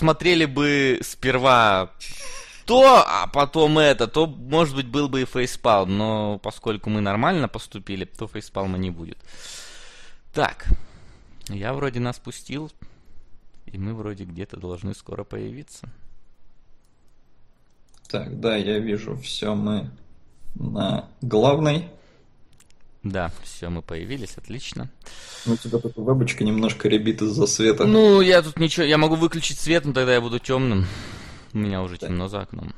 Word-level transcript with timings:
посмотрели 0.00 0.46
бы 0.46 0.98
сперва 1.02 1.90
то, 2.64 3.04
а 3.06 3.26
потом 3.26 3.78
это, 3.78 4.06
то, 4.06 4.26
может 4.26 4.74
быть, 4.74 4.86
был 4.86 5.10
бы 5.10 5.20
и 5.20 5.26
фейспалм. 5.26 5.98
Но 5.98 6.38
поскольку 6.38 6.88
мы 6.88 7.02
нормально 7.02 7.48
поступили, 7.48 8.06
то 8.06 8.26
фейспалма 8.26 8.78
не 8.78 8.90
будет. 8.90 9.18
Так, 10.32 10.68
я 11.48 11.74
вроде 11.74 12.00
нас 12.00 12.18
пустил, 12.18 12.72
и 13.66 13.76
мы 13.76 13.92
вроде 13.92 14.24
где-то 14.24 14.56
должны 14.56 14.94
скоро 14.94 15.22
появиться. 15.22 15.86
Так, 18.08 18.40
да, 18.40 18.56
я 18.56 18.78
вижу, 18.78 19.18
все, 19.18 19.54
мы 19.54 19.90
на 20.54 21.10
главной. 21.20 21.90
Да, 23.02 23.32
все, 23.42 23.70
мы 23.70 23.80
появились, 23.80 24.36
отлично. 24.36 24.90
Ну, 25.46 25.54
у 25.54 25.56
тебя 25.56 25.78
тут 25.78 25.96
вебочка 25.96 26.44
немножко 26.44 26.88
ребит 26.88 27.22
из-за 27.22 27.46
света. 27.46 27.84
Ну, 27.86 28.20
я 28.20 28.42
тут 28.42 28.58
ничего, 28.58 28.84
я 28.84 28.98
могу 28.98 29.14
выключить 29.14 29.58
свет, 29.58 29.86
но 29.86 29.92
тогда 29.92 30.14
я 30.14 30.20
буду 30.20 30.38
темным. 30.38 30.86
У 31.54 31.58
меня 31.58 31.82
уже 31.82 31.96
темно 31.96 32.28
за 32.28 32.42
окном. 32.42 32.74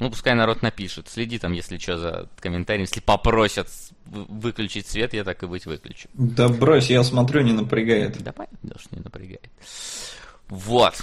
Ну, 0.00 0.10
пускай 0.10 0.34
народ 0.34 0.62
напишет. 0.62 1.08
Следи 1.08 1.38
там, 1.38 1.52
если 1.52 1.76
что, 1.76 1.98
за 1.98 2.28
комментарием. 2.40 2.86
Если 2.86 3.00
попросят 3.00 3.68
выключить 4.06 4.88
свет, 4.88 5.12
я 5.12 5.24
так 5.24 5.42
и 5.42 5.46
быть 5.46 5.66
выключу. 5.66 6.08
Да 6.14 6.48
брось, 6.48 6.88
я 6.88 7.04
смотрю, 7.04 7.42
не 7.42 7.52
напрягает. 7.52 8.20
Да 8.22 8.32
понятно, 8.32 8.78
что 8.80 8.96
не 8.96 9.02
напрягает. 9.02 9.50
Вот. 10.48 10.94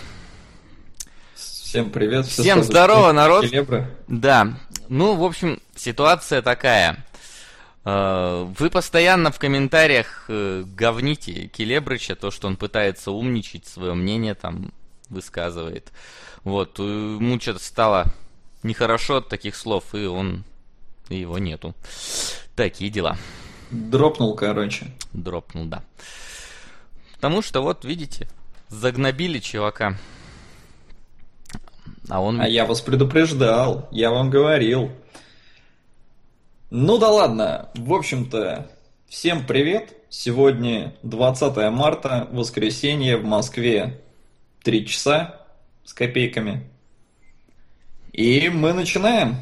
Всем 1.35 1.91
привет. 1.91 2.25
Всем 2.25 2.63
здорово, 2.63 3.11
народ. 3.11 3.47
Келебра. 3.47 3.89
Да. 4.07 4.57
Ну, 4.89 5.15
в 5.15 5.23
общем, 5.23 5.61
ситуация 5.75 6.41
такая. 6.41 7.05
Э, 7.87 8.45
вы 8.59 8.69
постоянно 8.69 9.31
в 9.31 9.39
комментариях 9.39 10.25
э, 10.27 10.65
говните 10.65 11.47
Келебрыча, 11.47 12.17
то, 12.17 12.31
что 12.31 12.47
он 12.47 12.57
пытается 12.57 13.11
умничать, 13.11 13.65
свое 13.65 13.93
мнение 13.93 14.35
там 14.35 14.73
высказывает. 15.07 15.93
Вот, 16.43 16.79
ему 16.79 17.39
что-то 17.39 17.63
стало 17.63 18.07
нехорошо 18.61 19.17
от 19.17 19.29
таких 19.29 19.55
слов, 19.55 19.95
и 19.95 20.05
он... 20.05 20.43
И 21.07 21.17
его 21.17 21.37
нету. 21.37 21.73
Такие 22.57 22.91
дела. 22.91 23.17
Дропнул, 23.71 24.35
короче. 24.35 24.87
Дропнул, 25.13 25.63
да. 25.63 25.81
Потому 27.15 27.41
что, 27.41 27.61
вот, 27.61 27.85
видите, 27.85 28.27
загнобили 28.67 29.39
чувака. 29.39 29.97
А 32.09 32.19
он... 32.19 32.41
А 32.41 32.49
я 32.49 32.65
вас 32.65 32.81
предупреждал, 32.81 33.87
я 33.91 34.11
вам 34.11 34.29
говорил. 34.29 34.91
Ну 36.69 36.97
да 36.97 37.09
ладно, 37.09 37.69
в 37.75 37.93
общем-то, 37.93 38.69
всем 39.07 39.47
привет. 39.47 39.93
Сегодня 40.09 40.93
20 41.01 41.71
марта, 41.71 42.27
воскресенье 42.29 43.15
в 43.15 43.23
Москве. 43.23 44.01
Три 44.63 44.85
часа 44.85 45.47
с 45.85 45.93
копейками. 45.93 46.69
И 48.11 48.49
мы 48.49 48.73
начинаем. 48.73 49.37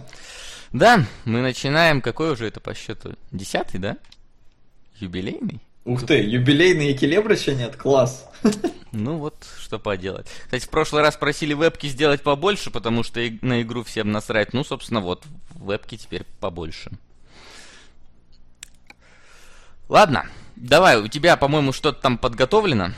Да, 0.71 1.03
мы 1.23 1.41
начинаем. 1.41 1.99
Какой 1.99 2.31
уже 2.31 2.45
это 2.45 2.59
по 2.59 2.75
счету? 2.75 3.15
Десятый, 3.31 3.79
да? 3.79 3.97
Юбилейный? 4.99 5.61
Ух 5.83 6.05
ты, 6.05 6.21
юбилейные 6.21 6.93
келебрыча 6.93 7.55
нет, 7.55 7.75
класс. 7.75 8.29
Ну 8.97 9.17
вот, 9.17 9.35
что 9.59 9.77
поделать. 9.77 10.25
Кстати, 10.45 10.63
в 10.63 10.69
прошлый 10.69 11.01
раз 11.01 11.17
просили 11.17 11.53
вебки 11.53 11.87
сделать 11.87 12.21
побольше, 12.21 12.71
потому 12.71 13.03
что 13.03 13.19
на 13.41 13.61
игру 13.61 13.83
всем 13.83 14.13
насрать. 14.13 14.53
Ну, 14.53 14.63
собственно, 14.63 15.01
вот, 15.01 15.25
вебки 15.53 15.97
теперь 15.97 16.23
побольше. 16.39 16.91
Ладно, 19.87 20.25
давай, 20.55 20.99
у 21.01 21.07
тебя, 21.07 21.37
по-моему, 21.37 21.71
что-то 21.71 22.01
там 22.01 22.17
подготовлено? 22.17 22.91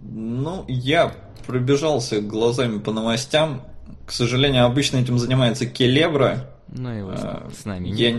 Ну, 0.00 0.64
я 0.68 1.14
пробежался 1.46 2.20
глазами 2.20 2.78
по 2.78 2.92
новостям. 2.92 3.62
К 4.06 4.12
сожалению, 4.12 4.64
обычно 4.64 4.98
этим 4.98 5.18
занимается 5.18 5.66
Келебра. 5.66 6.50
Ну, 6.68 6.90
его 6.90 7.10
а, 7.10 7.48
с 7.56 7.64
нами 7.64 7.88
я, 7.88 8.18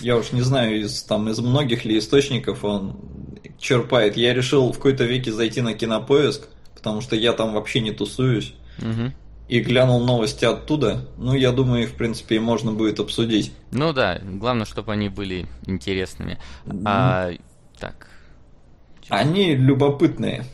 я 0.00 0.16
уж 0.16 0.32
не 0.32 0.42
знаю, 0.42 0.80
из, 0.80 1.02
там, 1.02 1.28
из 1.28 1.38
многих 1.38 1.84
ли 1.84 1.98
источников 1.98 2.64
он 2.64 2.98
черпает. 3.58 4.16
Я 4.16 4.32
решил 4.32 4.72
в 4.72 4.76
какой-то 4.76 5.04
веке 5.04 5.32
зайти 5.32 5.60
на 5.60 5.74
кинопоиск, 5.74 6.48
потому 6.74 7.00
что 7.00 7.16
я 7.16 7.32
там 7.32 7.52
вообще 7.52 7.80
не 7.80 7.92
тусуюсь. 7.92 8.54
Угу. 8.78 9.12
И 9.50 9.58
глянул 9.58 9.98
новости 10.04 10.44
оттуда. 10.44 11.08
Ну, 11.18 11.34
я 11.34 11.50
думаю, 11.50 11.82
их, 11.82 11.90
в 11.90 11.94
принципе, 11.94 12.38
можно 12.38 12.70
будет 12.70 13.00
обсудить. 13.00 13.52
Ну 13.72 13.92
да, 13.92 14.20
главное, 14.22 14.64
чтобы 14.64 14.92
они 14.92 15.08
были 15.08 15.48
интересными. 15.66 16.38
А, 16.84 17.32
так. 17.76 18.08
Они 19.08 19.56
любопытные. 19.56 20.44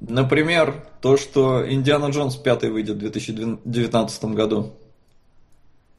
Например, 0.00 0.84
то, 1.00 1.16
что 1.16 1.66
Индиана 1.66 2.10
Джонс 2.10 2.36
5 2.36 2.64
выйдет 2.64 2.96
в 2.96 2.98
2019 2.98 4.24
году. 4.26 4.74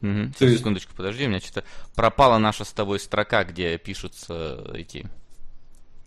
Угу. 0.03 0.33
Ты... 0.37 0.57
Секундочку, 0.57 0.93
подожди, 0.95 1.25
у 1.25 1.29
меня 1.29 1.39
что-то 1.39 1.63
пропала 1.95 2.37
наша 2.37 2.65
с 2.65 2.71
тобой 2.71 2.99
строка, 2.99 3.43
где 3.43 3.79
пишутся 3.79 4.63
эти... 4.75 5.09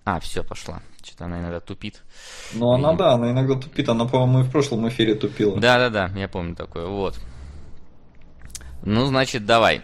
А, 0.05 0.21
все, 0.21 0.45
пошла. 0.45 0.81
Что-то 1.05 1.25
она 1.25 1.41
иногда 1.41 1.61
тупит. 1.61 2.03
Ну, 2.53 2.71
она, 2.71 2.93
и... 2.93 2.97
да, 2.97 3.13
она 3.15 3.33
иногда 3.33 3.55
тупит. 3.55 3.89
Она, 3.89 4.05
по-моему, 4.05 4.41
и 4.41 4.43
в 4.43 4.51
прошлом 4.51 4.89
эфире 4.89 5.15
тупила. 5.15 5.59
Да-да-да, 5.59 6.11
я 6.19 6.29
помню 6.29 6.55
такое. 6.55 6.87
Вот. 6.87 7.19
Ну, 8.85 9.07
значит, 9.07 9.45
давай. 9.45 9.83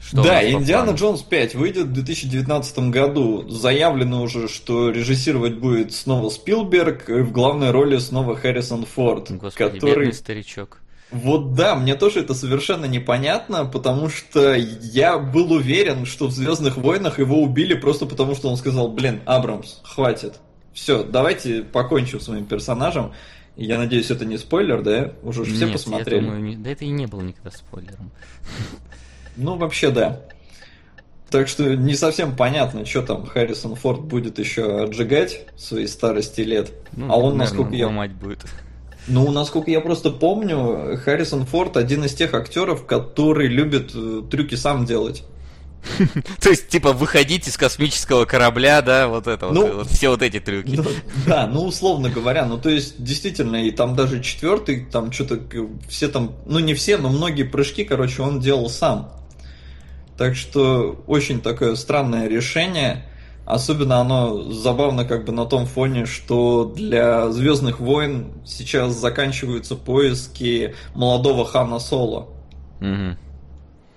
Что 0.00 0.22
да, 0.22 0.48
Индиана 0.48 0.90
Джонс 0.90 1.22
5 1.22 1.54
выйдет 1.54 1.86
в 1.86 1.92
2019 1.92 2.78
году. 2.90 3.48
Заявлено 3.48 4.22
уже, 4.22 4.46
что 4.48 4.90
режиссировать 4.90 5.56
будет 5.56 5.92
снова 5.92 6.28
Спилберг, 6.28 7.08
и 7.08 7.22
в 7.22 7.32
главной 7.32 7.70
роли 7.70 7.96
снова 7.98 8.36
Харрисон 8.36 8.84
Форд. 8.84 9.30
Господи, 9.32 9.74
который... 9.74 9.96
бедный 9.96 10.12
старичок. 10.12 10.80
Вот 11.10 11.54
да, 11.54 11.76
мне 11.76 11.94
тоже 11.94 12.20
это 12.20 12.34
совершенно 12.34 12.86
непонятно, 12.86 13.64
потому 13.64 14.08
что 14.08 14.54
я 14.54 15.18
был 15.18 15.52
уверен, 15.52 16.04
что 16.04 16.26
в 16.26 16.32
Звездных 16.32 16.76
войнах 16.76 17.18
его 17.18 17.42
убили 17.42 17.74
просто 17.74 18.06
потому, 18.06 18.34
что 18.34 18.48
он 18.50 18.56
сказал, 18.56 18.88
блин, 18.88 19.20
Абрамс, 19.24 19.80
хватит. 19.84 20.40
Все, 20.72 21.04
давайте 21.04 21.62
покончим 21.62 22.20
с 22.20 22.28
моим 22.28 22.44
персонажем. 22.44 23.12
Я 23.56 23.78
надеюсь, 23.78 24.10
это 24.10 24.26
не 24.26 24.36
спойлер, 24.36 24.82
да? 24.82 25.12
Уже 25.22 25.40
Нет, 25.42 25.54
все 25.54 25.68
посмотрели. 25.68 26.16
Я 26.16 26.22
думаю, 26.22 26.42
не... 26.42 26.56
Да 26.56 26.70
это 26.70 26.84
и 26.84 26.88
не 26.88 27.06
было 27.06 27.22
никогда 27.22 27.50
спойлером. 27.50 28.10
Ну, 29.36 29.56
вообще, 29.56 29.90
да. 29.90 30.22
Так 31.30 31.48
что 31.48 31.74
не 31.74 31.94
совсем 31.94 32.36
понятно, 32.36 32.84
что 32.84 33.02
там 33.02 33.26
Харрисон 33.26 33.74
Форд 33.74 34.02
будет 34.02 34.38
еще 34.38 34.82
отжигать 34.82 35.46
в 35.54 35.60
своей 35.60 35.88
старости 35.88 36.42
лет. 36.42 36.72
Ну, 36.92 37.10
а 37.10 37.16
он, 37.16 37.36
наверное, 37.36 37.38
насколько 37.38 37.74
я... 37.74 37.88
мать 37.88 38.12
будет. 38.12 38.44
Ну, 39.08 39.30
насколько 39.30 39.70
я 39.70 39.80
просто 39.80 40.10
помню, 40.10 40.98
Харрисон 41.04 41.46
Форд 41.46 41.76
один 41.76 42.04
из 42.04 42.14
тех 42.14 42.34
актеров, 42.34 42.86
который 42.86 43.46
любит 43.46 43.92
э, 43.94 44.22
трюки 44.30 44.56
сам 44.56 44.84
делать. 44.84 45.22
То 46.40 46.50
есть, 46.50 46.68
типа, 46.68 46.92
выходить 46.92 47.46
из 47.46 47.56
космического 47.56 48.24
корабля, 48.24 48.82
да, 48.82 49.08
вот 49.08 49.26
это 49.26 49.48
ну, 49.50 49.78
вот, 49.78 49.88
все 49.88 50.10
вот 50.10 50.22
эти 50.22 50.40
трюки. 50.40 50.74
Ну, 50.76 50.84
да, 51.26 51.46
ну, 51.46 51.64
условно 51.64 52.10
говоря, 52.10 52.44
ну, 52.44 52.58
то 52.58 52.68
есть, 52.68 53.02
действительно, 53.02 53.64
и 53.64 53.70
там 53.70 53.94
даже 53.94 54.22
четвертый, 54.22 54.84
там 54.84 55.12
что-то, 55.12 55.40
все 55.88 56.08
там, 56.08 56.34
ну, 56.46 56.58
не 56.58 56.74
все, 56.74 56.96
но 56.96 57.08
многие 57.08 57.44
прыжки, 57.44 57.84
короче, 57.84 58.22
он 58.22 58.40
делал 58.40 58.68
сам. 58.68 59.12
Так 60.18 60.34
что 60.34 61.02
очень 61.06 61.40
такое 61.40 61.74
странное 61.76 62.26
решение. 62.26 63.04
Особенно 63.46 64.00
оно 64.00 64.50
забавно 64.50 65.04
как 65.04 65.24
бы 65.24 65.32
на 65.32 65.46
том 65.46 65.66
фоне, 65.66 66.04
что 66.04 66.64
для 66.64 67.30
Звездных 67.30 67.78
войн 67.78 68.32
сейчас 68.44 68.94
заканчиваются 68.94 69.76
поиски 69.76 70.74
молодого 70.96 71.46
Хана 71.46 71.78
Соло. 71.78 72.28
Угу. 72.80 73.16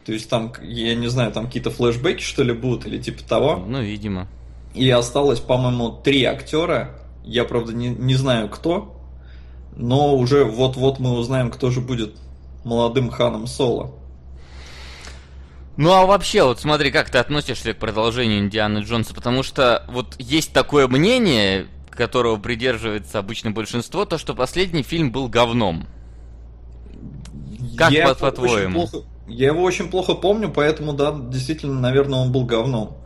То 0.06 0.14
есть 0.14 0.30
там, 0.30 0.54
я 0.62 0.94
не 0.94 1.08
знаю, 1.08 1.32
там 1.32 1.48
какие-то 1.48 1.72
флешбеки 1.72 2.22
что 2.22 2.44
ли 2.44 2.54
будут 2.54 2.86
или 2.86 3.00
типа 3.00 3.24
того. 3.28 3.64
Ну, 3.68 3.82
видимо. 3.82 4.28
И 4.76 4.88
осталось, 4.92 5.40
по-моему, 5.40 5.90
три 6.04 6.24
актера. 6.26 6.92
Я, 7.24 7.44
правда, 7.44 7.74
не, 7.74 7.90
не 7.90 8.14
знаю 8.14 8.50
кто. 8.50 9.02
Но 9.76 10.16
уже 10.16 10.44
вот-вот 10.44 11.00
мы 11.00 11.18
узнаем, 11.18 11.50
кто 11.50 11.72
же 11.72 11.82
будет 11.82 12.16
молодым 12.64 13.10
Ханом 13.10 13.48
Соло. 13.48 13.96
Ну 15.80 15.94
а 15.94 16.06
вообще, 16.06 16.44
вот 16.44 16.60
смотри, 16.60 16.92
как 16.92 17.10
ты 17.10 17.20
относишься 17.20 17.74
к 17.74 17.78
продолжению 17.78 18.40
Индианы 18.40 18.80
Джонса, 18.80 19.14
потому 19.14 19.44
что 19.44 19.86
вот 19.88 20.14
есть 20.20 20.52
такое 20.52 20.90
мнение, 20.90 21.68
которого 21.90 22.36
придерживается 22.36 23.18
обычно 23.18 23.52
большинство, 23.52 24.04
то 24.04 24.18
что 24.18 24.36
последний 24.36 24.84
фильм 24.84 25.10
был 25.10 25.30
говном. 25.30 25.88
Как 27.78 27.92
я 27.92 28.14
по- 28.14 28.30
твоему 28.30 28.88
Плохо, 28.90 29.08
я 29.30 29.48
его 29.48 29.64
очень 29.64 29.90
плохо 29.90 30.16
помню, 30.16 30.52
поэтому 30.54 30.92
да, 30.92 31.18
действительно, 31.18 31.80
наверное, 31.80 32.20
он 32.20 32.34
был 32.34 32.44
говном. 32.44 32.98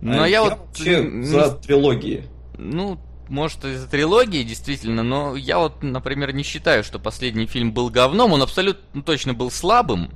Но 0.00 0.24
а 0.24 0.26
я, 0.26 0.38
я 0.38 0.42
вот 0.42 0.58
вообще 0.58 1.04
не... 1.04 1.22
за 1.22 1.52
трилогии. 1.52 2.24
Ну, 2.58 2.98
может, 3.28 3.64
из-за 3.64 3.86
трилогии, 3.86 4.42
действительно, 4.42 5.04
но 5.04 5.36
я 5.36 5.60
вот, 5.60 5.84
например, 5.84 6.34
не 6.34 6.42
считаю, 6.42 6.82
что 6.82 6.98
последний 6.98 7.46
фильм 7.46 7.72
был 7.72 7.90
говном. 7.90 8.32
Он 8.32 8.42
абсолютно 8.42 9.04
точно 9.04 9.34
был 9.34 9.52
слабым, 9.52 10.10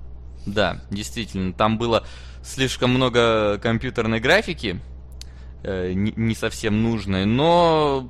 да, 0.46 0.80
действительно, 0.90 1.52
там 1.52 1.76
было 1.76 2.04
слишком 2.42 2.90
много 2.90 3.58
компьютерной 3.58 4.20
графики, 4.20 4.80
э, 5.62 5.92
не, 5.92 6.12
не 6.16 6.34
совсем 6.34 6.82
нужной, 6.82 7.26
но, 7.26 8.08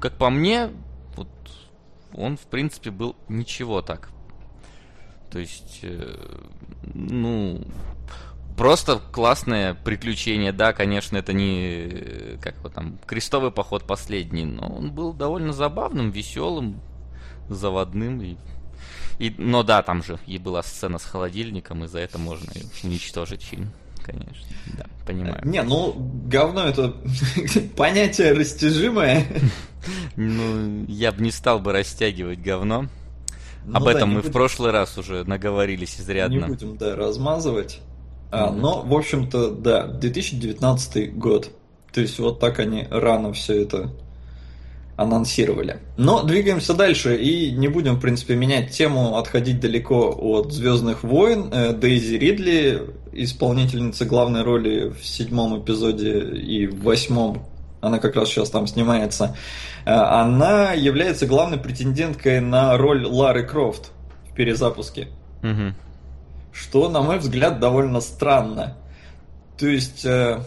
как 0.00 0.16
по 0.16 0.30
мне, 0.30 0.70
вот 1.16 1.28
он, 2.14 2.36
в 2.36 2.46
принципе, 2.46 2.90
был 2.90 3.16
ничего 3.28 3.82
так. 3.82 4.10
То 5.30 5.38
есть, 5.38 5.80
э, 5.82 6.14
ну, 6.94 7.64
просто 8.56 9.00
классное 9.12 9.74
приключение. 9.74 10.52
Да, 10.52 10.72
конечно, 10.72 11.16
это 11.16 11.32
не, 11.32 12.38
как 12.40 12.56
его 12.58 12.68
там, 12.68 12.98
крестовый 13.06 13.50
поход 13.50 13.86
последний, 13.86 14.44
но 14.44 14.68
он 14.68 14.92
был 14.92 15.12
довольно 15.12 15.52
забавным, 15.52 16.10
веселым, 16.10 16.80
заводным. 17.48 18.20
И, 18.20 18.36
и, 19.26 19.34
но 19.38 19.62
да, 19.62 19.82
там 19.82 20.02
же 20.02 20.18
и 20.26 20.38
была 20.38 20.62
сцена 20.62 20.98
с 20.98 21.04
холодильником, 21.04 21.84
и 21.84 21.88
за 21.88 22.00
это 22.00 22.18
можно 22.18 22.50
уничтожить 22.82 23.42
фильм 23.42 23.72
конечно. 24.02 24.46
Да, 24.76 24.86
понимаю. 25.06 25.40
Не, 25.44 25.62
ну, 25.62 25.94
говно 26.26 26.64
это 26.64 26.94
понятие 27.76 28.32
растяжимое. 28.32 29.24
Ну, 30.16 30.84
я 30.88 31.12
бы 31.12 31.22
не 31.22 31.30
стал 31.30 31.60
бы 31.60 31.72
растягивать 31.72 32.40
говно. 32.40 32.86
Ну, 33.64 33.76
Об 33.76 33.84
да, 33.84 33.92
этом 33.92 34.10
мы 34.10 34.16
будем... 34.16 34.30
в 34.30 34.32
прошлый 34.32 34.72
раз 34.72 34.98
уже 34.98 35.24
наговорились 35.24 36.00
изрядно. 36.00 36.34
Не 36.34 36.46
будем, 36.46 36.76
да, 36.76 36.96
размазывать. 36.96 37.80
А, 38.30 38.48
mm-hmm. 38.48 38.56
Но, 38.56 38.82
в 38.82 38.94
общем-то, 38.94 39.50
да, 39.50 39.86
2019 39.86 41.16
год. 41.16 41.50
То 41.92 42.00
есть 42.00 42.18
вот 42.18 42.40
так 42.40 42.58
они 42.58 42.86
рано 42.90 43.32
все 43.32 43.62
это 43.62 43.92
анонсировали. 44.96 45.78
Но 45.96 46.22
двигаемся 46.22 46.74
дальше 46.74 47.16
и 47.16 47.50
не 47.52 47.68
будем, 47.68 47.96
в 47.96 48.00
принципе, 48.00 48.34
менять 48.34 48.70
тему, 48.70 49.16
отходить 49.16 49.60
далеко 49.60 50.14
от 50.16 50.52
Звездных 50.52 51.02
войн. 51.02 51.50
Э, 51.52 51.72
Дейзи 51.72 52.14
Ридли, 52.14 52.82
исполнительница 53.12 54.04
главной 54.04 54.42
роли 54.42 54.88
в 54.90 55.04
седьмом 55.04 55.60
эпизоде 55.60 56.20
и 56.36 56.66
в 56.66 56.82
восьмом, 56.82 57.46
она 57.80 57.98
как 57.98 58.16
раз 58.16 58.28
сейчас 58.28 58.50
там 58.50 58.66
снимается, 58.66 59.36
э, 59.84 59.90
она 59.90 60.72
является 60.72 61.26
главной 61.26 61.58
претенденткой 61.58 62.40
на 62.40 62.76
роль 62.76 63.06
Лары 63.06 63.46
Крофт 63.46 63.90
в 64.30 64.34
перезапуске. 64.34 65.08
Угу. 65.42 65.74
Что, 66.52 66.88
на 66.90 67.00
мой 67.00 67.18
взгляд, 67.18 67.60
довольно 67.60 68.00
странно. 68.00 68.76
То 69.58 69.66
есть, 69.66 70.04
э, 70.04 70.40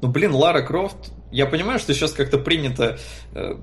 ну 0.00 0.08
блин, 0.08 0.34
Лара 0.34 0.62
Крофт 0.62 1.12
я 1.32 1.46
понимаю, 1.46 1.78
что 1.78 1.94
сейчас 1.94 2.12
как-то 2.12 2.38
принято 2.38 2.98
э, 3.34 3.54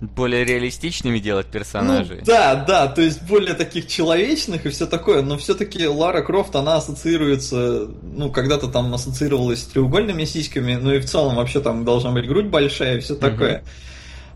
более 0.00 0.44
реалистичными 0.44 1.18
делать 1.18 1.46
персонажей. 1.46 2.18
Ну, 2.18 2.24
да, 2.26 2.54
да, 2.54 2.86
то 2.86 3.00
есть 3.00 3.22
более 3.22 3.54
таких 3.54 3.88
человечных 3.88 4.66
и 4.66 4.68
все 4.68 4.86
такое, 4.86 5.22
но 5.22 5.38
все-таки 5.38 5.86
Лара 5.86 6.22
Крофт, 6.22 6.54
она 6.54 6.76
ассоциируется, 6.76 7.88
ну, 8.02 8.30
когда-то 8.30 8.68
там 8.68 8.92
ассоциировалась 8.92 9.62
с 9.62 9.66
треугольными 9.66 10.24
сиськами, 10.24 10.74
ну 10.74 10.92
и 10.92 10.98
в 10.98 11.06
целом 11.06 11.36
вообще 11.36 11.60
там 11.60 11.84
должна 11.84 12.10
быть 12.12 12.26
грудь 12.26 12.46
большая 12.46 12.98
и 12.98 13.00
все 13.00 13.14
такое. 13.14 13.58
Mm-hmm. 13.58 13.64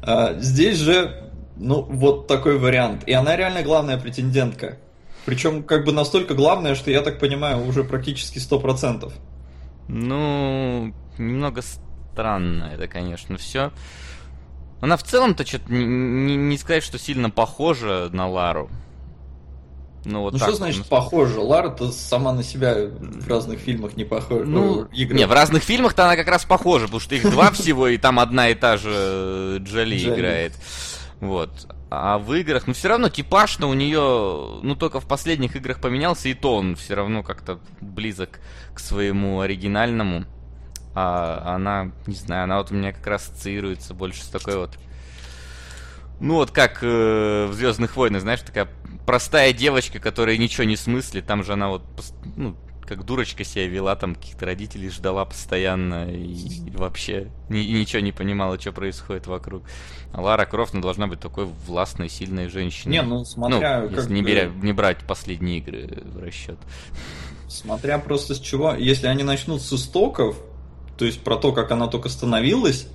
А, 0.02 0.34
здесь 0.40 0.78
же, 0.78 1.30
ну, 1.56 1.82
вот 1.82 2.26
такой 2.26 2.58
вариант. 2.58 3.04
И 3.06 3.12
она 3.12 3.36
реально 3.36 3.62
главная 3.62 3.98
претендентка. 3.98 4.78
Причем 5.26 5.62
как 5.62 5.84
бы 5.84 5.92
настолько 5.92 6.34
главная, 6.34 6.74
что 6.74 6.90
я 6.90 7.02
так 7.02 7.18
понимаю, 7.18 7.66
уже 7.66 7.84
практически 7.84 8.38
100%. 8.38 9.12
Ну, 9.88 10.94
немного 11.18 11.62
странно 12.20 12.70
это, 12.74 12.86
конечно, 12.86 13.38
все. 13.38 13.72
Она 14.80 14.96
в 14.96 15.02
целом-то 15.02 15.46
что-то 15.46 15.72
не, 15.72 15.84
не, 15.84 16.36
не 16.36 16.58
сказать, 16.58 16.82
что 16.82 16.98
сильно 16.98 17.30
похожа 17.30 18.10
на 18.12 18.28
Лару. 18.28 18.70
Ну, 20.04 20.22
вот 20.22 20.32
ну 20.32 20.38
что 20.38 20.52
значит 20.52 20.86
похожа? 20.86 21.40
Лара-то 21.40 21.90
сама 21.92 22.32
на 22.32 22.42
себя 22.42 22.74
в 22.74 23.28
разных 23.28 23.58
фильмах 23.58 23.96
не 23.96 24.04
похожа. 24.04 24.44
Ну, 24.44 24.84
игры. 24.84 25.16
не, 25.16 25.26
в 25.26 25.32
разных 25.32 25.62
фильмах-то 25.62 26.04
она 26.04 26.16
как 26.16 26.28
раз 26.28 26.44
похожа, 26.44 26.86
потому 26.86 27.00
что 27.00 27.14
их 27.14 27.30
два 27.30 27.50
всего, 27.52 27.88
и 27.88 27.98
там 27.98 28.18
одна 28.18 28.48
и 28.48 28.54
та 28.54 28.76
же 28.76 29.58
Джоли 29.62 29.98
играет. 29.98 30.52
Вот. 31.20 31.50
А 31.90 32.18
в 32.18 32.32
играх, 32.34 32.66
ну 32.66 32.72
все 32.72 32.88
равно 32.88 33.08
типаж-то 33.08 33.66
у 33.66 33.74
нее, 33.74 34.60
ну 34.62 34.76
только 34.76 35.00
в 35.00 35.06
последних 35.06 35.56
играх 35.56 35.80
поменялся, 35.80 36.28
и 36.28 36.34
то 36.34 36.56
он 36.56 36.76
все 36.76 36.94
равно 36.94 37.22
как-то 37.22 37.58
близок 37.80 38.40
к 38.74 38.78
своему 38.78 39.40
оригинальному 39.40 40.24
а 41.00 41.54
она, 41.54 41.92
не 42.06 42.14
знаю, 42.14 42.44
она 42.44 42.58
вот 42.58 42.70
у 42.70 42.74
меня 42.74 42.92
как 42.92 43.06
раз 43.06 43.28
ассоциируется 43.28 43.94
больше 43.94 44.22
с 44.22 44.28
такой 44.28 44.56
вот 44.56 44.78
ну 46.20 46.34
вот 46.34 46.50
как 46.50 46.80
э, 46.82 47.46
в 47.46 47.54
Звездных 47.54 47.96
войнах, 47.96 48.20
знаешь, 48.20 48.42
такая 48.42 48.68
простая 49.06 49.52
девочка, 49.54 49.98
которая 49.98 50.36
ничего 50.36 50.64
не 50.64 50.76
смыслит, 50.76 51.26
там 51.26 51.42
же 51.42 51.54
она 51.54 51.70
вот, 51.70 51.82
ну, 52.36 52.54
как 52.86 53.04
дурочка 53.04 53.44
себя 53.44 53.66
вела, 53.66 53.96
там 53.96 54.14
каких-то 54.14 54.46
родителей 54.46 54.90
ждала 54.90 55.24
постоянно 55.24 56.10
и, 56.10 56.34
и 56.66 56.70
вообще 56.72 57.28
ни, 57.48 57.58
ничего 57.58 58.02
не 58.02 58.12
понимала, 58.12 58.60
что 58.60 58.72
происходит 58.72 59.26
вокруг. 59.28 59.62
А 60.12 60.20
Лара 60.20 60.44
Крофт 60.44 60.74
ну, 60.74 60.80
должна 60.80 61.06
быть 61.06 61.20
такой 61.20 61.46
властной, 61.66 62.08
сильной 62.08 62.48
женщиной. 62.48 62.92
Не, 62.92 63.02
ну 63.02 63.24
смотря... 63.24 63.82
Ну, 63.82 63.96
если 63.96 64.12
не, 64.12 64.22
беря, 64.22 64.48
не 64.48 64.72
брать 64.72 64.98
последние 65.06 65.58
игры 65.58 66.02
в 66.04 66.18
расчет. 66.18 66.58
Смотря 67.48 67.98
просто 67.98 68.34
с 68.34 68.40
чего. 68.40 68.74
Если 68.74 69.06
они 69.06 69.22
начнут 69.22 69.62
с 69.62 69.72
истоков, 69.72 70.36
то 71.00 71.06
есть 71.06 71.20
про 71.20 71.36
то, 71.36 71.52
как 71.52 71.70
она 71.70 71.86
только 71.86 72.10
становилась, 72.10 72.86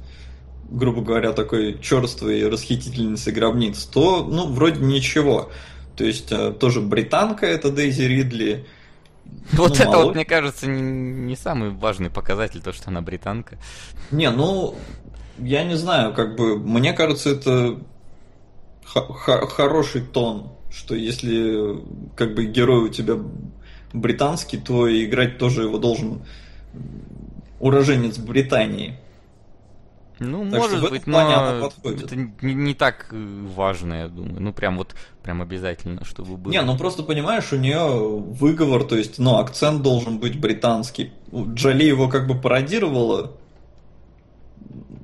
грубо 0.69 1.01
говоря, 1.01 1.33
такой 1.33 1.79
черствой 1.81 2.47
расхитительницей 2.47 3.33
гробниц, 3.33 3.83
то, 3.85 4.23
ну, 4.23 4.45
вроде 4.45 4.79
ничего. 4.79 5.49
То 5.95 6.03
есть 6.03 6.31
э, 6.31 6.51
тоже 6.51 6.81
британка 6.81 7.47
это 7.47 7.71
Дейзи 7.71 8.03
Ридли. 8.03 8.67
Вот 9.53 9.69
ну, 9.69 9.75
это 9.75 9.85
мало... 9.87 10.03
вот, 10.03 10.13
мне 10.13 10.23
кажется, 10.23 10.67
не, 10.67 10.81
не 10.83 11.35
самый 11.35 11.71
важный 11.71 12.11
показатель, 12.11 12.61
то, 12.61 12.73
что 12.73 12.91
она 12.91 13.01
британка. 13.01 13.57
Не, 14.11 14.29
ну, 14.29 14.75
я 15.39 15.63
не 15.63 15.75
знаю, 15.75 16.13
как 16.13 16.35
бы, 16.35 16.59
мне 16.59 16.93
кажется, 16.93 17.31
это 17.31 17.79
хороший 18.83 20.01
тон, 20.01 20.51
что 20.69 20.93
если 20.93 21.81
как 22.15 22.35
бы 22.35 22.45
герой 22.45 22.83
у 22.83 22.89
тебя 22.89 23.15
британский, 23.93 24.57
то 24.57 24.87
играть 24.87 25.39
тоже 25.39 25.63
его 25.63 25.79
должен 25.79 26.21
уроженец 27.59 28.17
Британии. 28.17 28.97
Ну, 30.19 30.49
так 30.49 30.59
может 30.59 30.89
быть, 30.89 31.07
но 31.07 31.69
это 31.83 32.15
не, 32.15 32.53
не 32.53 32.73
так 32.73 33.07
э, 33.11 33.47
важно, 33.53 33.93
я 33.93 34.07
думаю. 34.07 34.41
Ну, 34.41 34.53
прям 34.53 34.77
вот, 34.77 34.95
прям 35.23 35.41
обязательно, 35.41 36.05
чтобы 36.05 36.37
было. 36.37 36.51
Не, 36.51 36.61
ну 36.61 36.77
просто 36.77 37.03
понимаешь, 37.03 37.51
у 37.51 37.57
нее 37.57 37.85
выговор, 37.85 38.85
то 38.85 38.95
есть, 38.95 39.19
ну, 39.19 39.37
акцент 39.37 39.81
должен 39.81 40.19
быть 40.19 40.39
британский. 40.39 41.11
Джоли 41.33 41.83
его 41.83 42.07
как 42.07 42.27
бы 42.27 42.39
пародировала, 42.39 43.33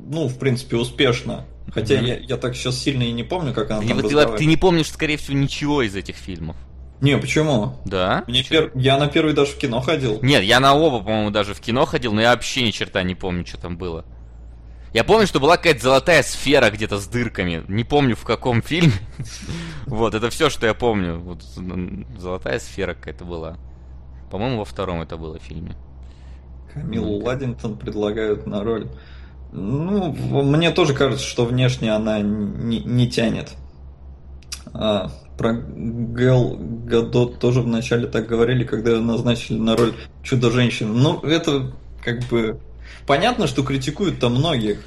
ну, 0.08 0.28
в 0.30 0.38
принципе, 0.40 0.78
успешно. 0.78 1.46
Хотя 1.74 1.96
mm-hmm. 1.96 2.08
я, 2.08 2.18
я 2.18 2.38
так 2.38 2.56
сейчас 2.56 2.78
сильно 2.78 3.04
и 3.04 3.12
не 3.12 3.24
помню, 3.24 3.54
как 3.54 3.72
она 3.72 3.84
и 3.84 3.88
там 3.88 4.00
вот 4.00 4.10
ты, 4.10 4.38
ты 4.38 4.46
не 4.46 4.58
помнишь, 4.58 4.90
скорее 4.90 5.18
всего, 5.18 5.38
ничего 5.38 5.82
из 5.82 5.96
этих 5.96 6.16
фильмов. 6.16 6.56
Не, 7.02 7.18
почему? 7.18 7.78
Да? 7.86 8.24
Мне 8.28 8.44
пер... 8.44 8.72
Я 8.76 8.98
на 8.98 9.08
первый 9.08 9.34
даже 9.34 9.54
в 9.54 9.58
кино 9.58 9.82
ходил. 9.82 10.20
Нет, 10.22 10.44
я 10.44 10.60
на 10.60 10.76
оба, 10.76 11.04
по-моему, 11.04 11.32
даже 11.32 11.56
в 11.56 11.60
кино 11.60 11.86
ходил, 11.86 12.14
но 12.14 12.22
я 12.22 12.32
вообще 12.32 12.64
ни 12.64 12.70
черта 12.70 13.02
не 13.02 13.16
помню, 13.16 13.46
что 13.46 13.60
там 13.60 13.76
было. 13.76 14.06
Я 14.94 15.04
помню, 15.04 15.26
что 15.26 15.40
была 15.40 15.58
какая-то 15.58 15.82
золотая 15.82 16.22
сфера 16.22 16.70
где-то 16.70 17.00
с 17.00 17.08
дырками. 17.08 17.64
Не 17.68 17.84
помню 17.84 18.16
в 18.16 18.24
каком 18.24 18.62
фильме. 18.62 18.94
Вот, 19.88 20.14
это 20.14 20.30
все, 20.30 20.50
что 20.50 20.68
я 20.68 20.74
помню. 20.74 21.20
Вот, 21.20 21.44
золотая 22.18 22.60
сфера 22.60 22.94
какая-то 22.94 23.26
была. 23.26 23.58
По-моему, 24.30 24.60
во 24.60 24.66
втором 24.66 25.02
это 25.02 25.18
было 25.18 25.38
фильме. 25.40 25.76
Камилу 26.74 27.22
Ладингтон 27.24 27.78
предлагают 27.78 28.48
на 28.48 28.64
роль. 28.64 28.88
Ну, 29.52 30.14
мне 30.44 30.72
тоже 30.72 30.94
кажется, 30.94 31.26
что 31.26 31.46
внешне 31.46 31.94
она 31.94 32.22
не, 32.22 32.80
не 32.80 33.10
тянет. 33.10 33.52
А, 34.74 35.12
про 35.42 35.54
Гэл 35.54 36.56
Гадот 36.86 37.40
тоже 37.40 37.62
вначале 37.62 38.06
так 38.06 38.28
говорили, 38.28 38.64
когда 38.64 39.00
назначили 39.00 39.58
на 39.58 39.76
роль 39.76 39.96
Чудо-женщины. 40.22 40.94
Ну, 40.94 41.20
это 41.22 41.74
как 42.04 42.20
бы... 42.26 42.60
Понятно, 43.08 43.48
что 43.48 43.64
критикуют 43.64 44.20
там 44.20 44.36
многих. 44.36 44.82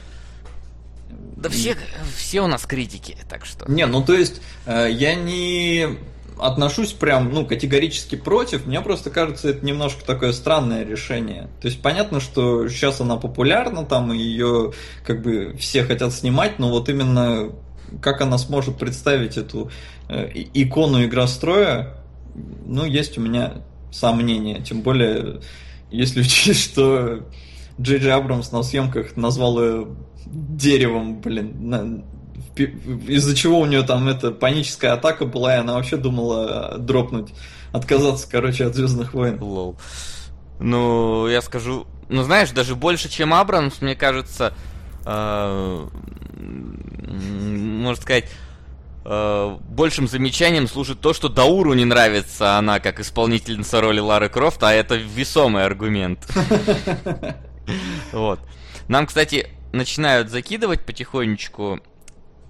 Да 1.36 1.48
все, 1.48 1.76
все 2.16 2.40
у 2.42 2.46
нас 2.46 2.64
критики, 2.66 3.18
так 3.28 3.44
что... 3.44 3.70
Не, 3.70 3.86
ну 3.86 4.04
то 4.04 4.14
есть, 4.14 4.40
э, 4.66 4.88
я 4.92 5.16
не 5.16 5.98
отношусь 6.38 6.92
прям, 6.92 7.32
ну, 7.34 7.44
категорически 7.44 8.14
против. 8.14 8.66
Мне 8.66 8.80
просто 8.80 9.10
кажется, 9.10 9.48
это 9.48 9.66
немножко 9.66 10.04
такое 10.04 10.32
странное 10.32 10.84
решение. 10.84 11.48
То 11.60 11.66
есть 11.66 11.82
понятно, 11.82 12.20
что 12.20 12.68
сейчас 12.68 13.00
она 13.00 13.16
популярна, 13.16 13.84
там 13.84 14.12
ее 14.12 14.72
как 15.04 15.20
бы 15.20 15.56
все 15.58 15.82
хотят 15.82 16.14
снимать, 16.14 16.60
но 16.60 16.70
вот 16.70 16.88
именно 16.88 17.50
как 18.00 18.20
она 18.20 18.38
сможет 18.38 18.78
представить 18.78 19.36
эту 19.36 19.70
э, 20.08 20.30
икону 20.54 21.04
игростроя, 21.04 21.96
ну, 22.66 22.84
есть 22.84 23.18
у 23.18 23.20
меня 23.20 23.54
сомнения. 23.92 24.60
Тем 24.60 24.82
более, 24.82 25.40
если 25.90 26.20
учесть, 26.20 26.72
что 26.72 27.20
Джей 27.80 27.98
Джей 27.98 28.12
Абрамс 28.12 28.52
на 28.52 28.62
съемках 28.62 29.16
назвал 29.16 29.62
ее 29.62 29.86
деревом, 30.26 31.20
блин, 31.20 31.68
на, 31.68 32.04
из-за 32.56 33.34
чего 33.34 33.60
у 33.60 33.66
нее 33.66 33.82
там 33.82 34.08
эта 34.08 34.30
паническая 34.30 34.92
атака 34.92 35.26
была, 35.26 35.56
и 35.56 35.58
она 35.60 35.74
вообще 35.74 35.96
думала 35.96 36.76
дропнуть, 36.78 37.32
отказаться, 37.72 38.28
короче, 38.30 38.66
от 38.66 38.74
Звездных 38.74 39.14
войн. 39.14 39.42
Лол. 39.42 39.76
Ну, 40.60 41.26
я 41.28 41.42
скажу, 41.42 41.86
ну 42.08 42.22
знаешь, 42.22 42.50
даже 42.50 42.74
больше, 42.74 43.08
чем 43.08 43.34
Абрамс, 43.34 43.80
мне 43.80 43.96
кажется, 43.96 44.54
э, 45.04 45.86
можно 47.06 48.00
сказать, 48.00 48.30
э, 49.04 49.58
большим 49.68 50.08
замечанием 50.08 50.66
служит 50.68 51.00
то, 51.00 51.12
что 51.12 51.28
Дауру 51.28 51.74
не 51.74 51.84
нравится 51.84 52.56
она 52.56 52.80
как 52.80 53.00
исполнительница 53.00 53.80
роли 53.80 54.00
Лары 54.00 54.28
Крофт, 54.28 54.62
а 54.62 54.72
это 54.72 54.96
весомый 54.96 55.64
аргумент. 55.64 56.26
Вот. 58.12 58.40
Нам, 58.88 59.06
кстати, 59.06 59.48
начинают 59.72 60.30
закидывать 60.30 60.84
потихонечку 60.84 61.80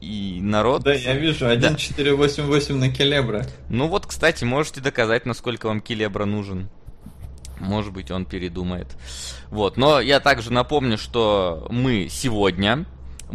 и 0.01 0.39
народ. 0.43 0.83
Да, 0.83 0.93
я 0.93 1.15
вижу, 1.15 1.47
1488 1.47 2.77
на 2.77 2.91
Келебра. 2.91 3.47
Ну 3.69 3.89
вот, 3.89 4.07
кстати, 4.07 4.45
можете 4.45 4.81
доказать, 4.81 5.25
насколько 5.25 5.67
вам 5.67 5.81
Келебра 5.81 6.25
нужен. 6.25 6.69
Может 7.59 7.93
быть, 7.93 8.11
он 8.11 8.27
передумает. 8.27 8.89
Вот, 9.51 9.77
но 9.77 10.01
я 10.01 10.21
также 10.21 10.53
напомню, 10.53 10.99
что 10.99 11.67
мы 11.71 12.09
сегодня 12.11 12.85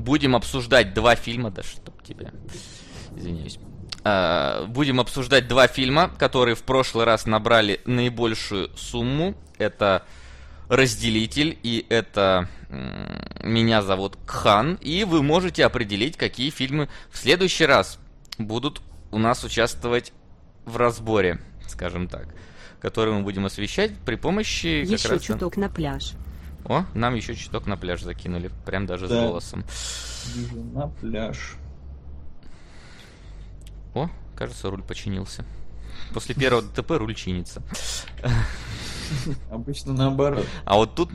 будем 0.02 0.36
обсуждать 0.36 0.94
два 0.94 1.16
фильма, 1.16 1.52
да 1.52 1.64
чтоб 1.64 2.02
тебя, 2.04 2.32
извиняюсь. 3.16 3.60
А, 4.04 4.66
будем 4.66 5.00
обсуждать 5.00 5.48
два 5.48 5.68
фильма, 5.68 6.10
которые 6.18 6.56
в 6.56 6.64
прошлый 6.64 7.06
раз 7.06 7.26
набрали 7.26 7.82
наибольшую 7.86 8.70
сумму. 8.78 9.36
Это 9.58 10.06
разделитель, 10.70 11.58
и 11.64 11.86
это 11.90 12.48
меня 13.44 13.82
зовут 13.82 14.18
Кхан, 14.26 14.76
и 14.76 15.04
вы 15.04 15.24
можете 15.24 15.66
определить, 15.66 16.16
какие 16.16 16.52
фильмы 16.52 16.88
в 17.12 17.18
следующий 17.18 17.66
раз 17.66 18.00
будут 18.38 18.82
у 19.12 19.18
нас 19.18 19.44
участвовать 19.44 20.14
в 20.66 20.78
разборе, 20.78 21.40
скажем 21.68 22.08
так, 22.08 22.28
который 22.80 23.14
мы 23.14 23.24
будем 23.24 23.46
освещать 23.46 23.92
при 24.06 24.16
помощи... 24.16 24.68
Еще 24.68 25.10
раз... 25.10 25.24
чуток 25.24 25.58
на 25.58 25.68
пляж. 25.68 26.14
О, 26.66 26.86
нам 26.94 27.16
еще 27.16 27.36
чуток 27.36 27.66
на 27.66 27.78
пляж 27.78 28.02
закинули, 28.02 28.52
прям 28.66 28.86
даже 28.86 29.08
да. 29.08 29.16
с 29.16 29.28
голосом. 29.28 29.64
На 30.74 30.88
пляж. 30.88 31.56
О, 33.94 34.10
кажется, 34.36 34.70
руль 34.70 34.84
починился. 34.84 35.46
После 36.14 36.36
первого 36.36 36.62
ДТП 36.76 36.92
руль 36.92 37.16
чинится. 37.16 37.62
Обычно 39.52 39.94
наоборот. 39.94 40.46
А 40.66 40.76
вот 40.76 40.96
тут 40.96 41.12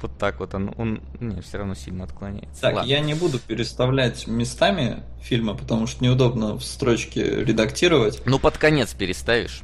вот 0.00 0.18
так 0.18 0.40
вот 0.40 0.54
он, 0.54 0.74
он 0.76 1.02
не, 1.20 1.40
все 1.40 1.58
равно 1.58 1.74
сильно 1.74 2.04
отклоняется. 2.04 2.60
Так, 2.60 2.76
Ладно. 2.76 2.88
я 2.88 3.00
не 3.00 3.14
буду 3.14 3.38
переставлять 3.38 4.26
местами 4.26 5.02
фильма, 5.20 5.54
потому 5.54 5.86
что 5.86 6.04
неудобно 6.04 6.54
в 6.54 6.62
строчке 6.62 7.44
редактировать. 7.44 8.22
Ну, 8.26 8.38
под 8.38 8.58
конец 8.58 8.94
переставишь. 8.94 9.62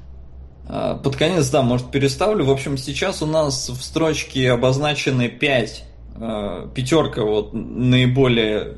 А, 0.68 0.96
под 0.96 1.16
конец, 1.16 1.48
да, 1.50 1.62
может, 1.62 1.90
переставлю. 1.90 2.44
В 2.44 2.50
общем, 2.50 2.76
сейчас 2.76 3.22
у 3.22 3.26
нас 3.26 3.68
в 3.68 3.82
строчке 3.82 4.50
обозначены 4.50 5.28
5, 5.28 5.84
а, 6.16 6.68
пятерка 6.68 7.22
вот 7.22 7.52
наиболее 7.52 8.76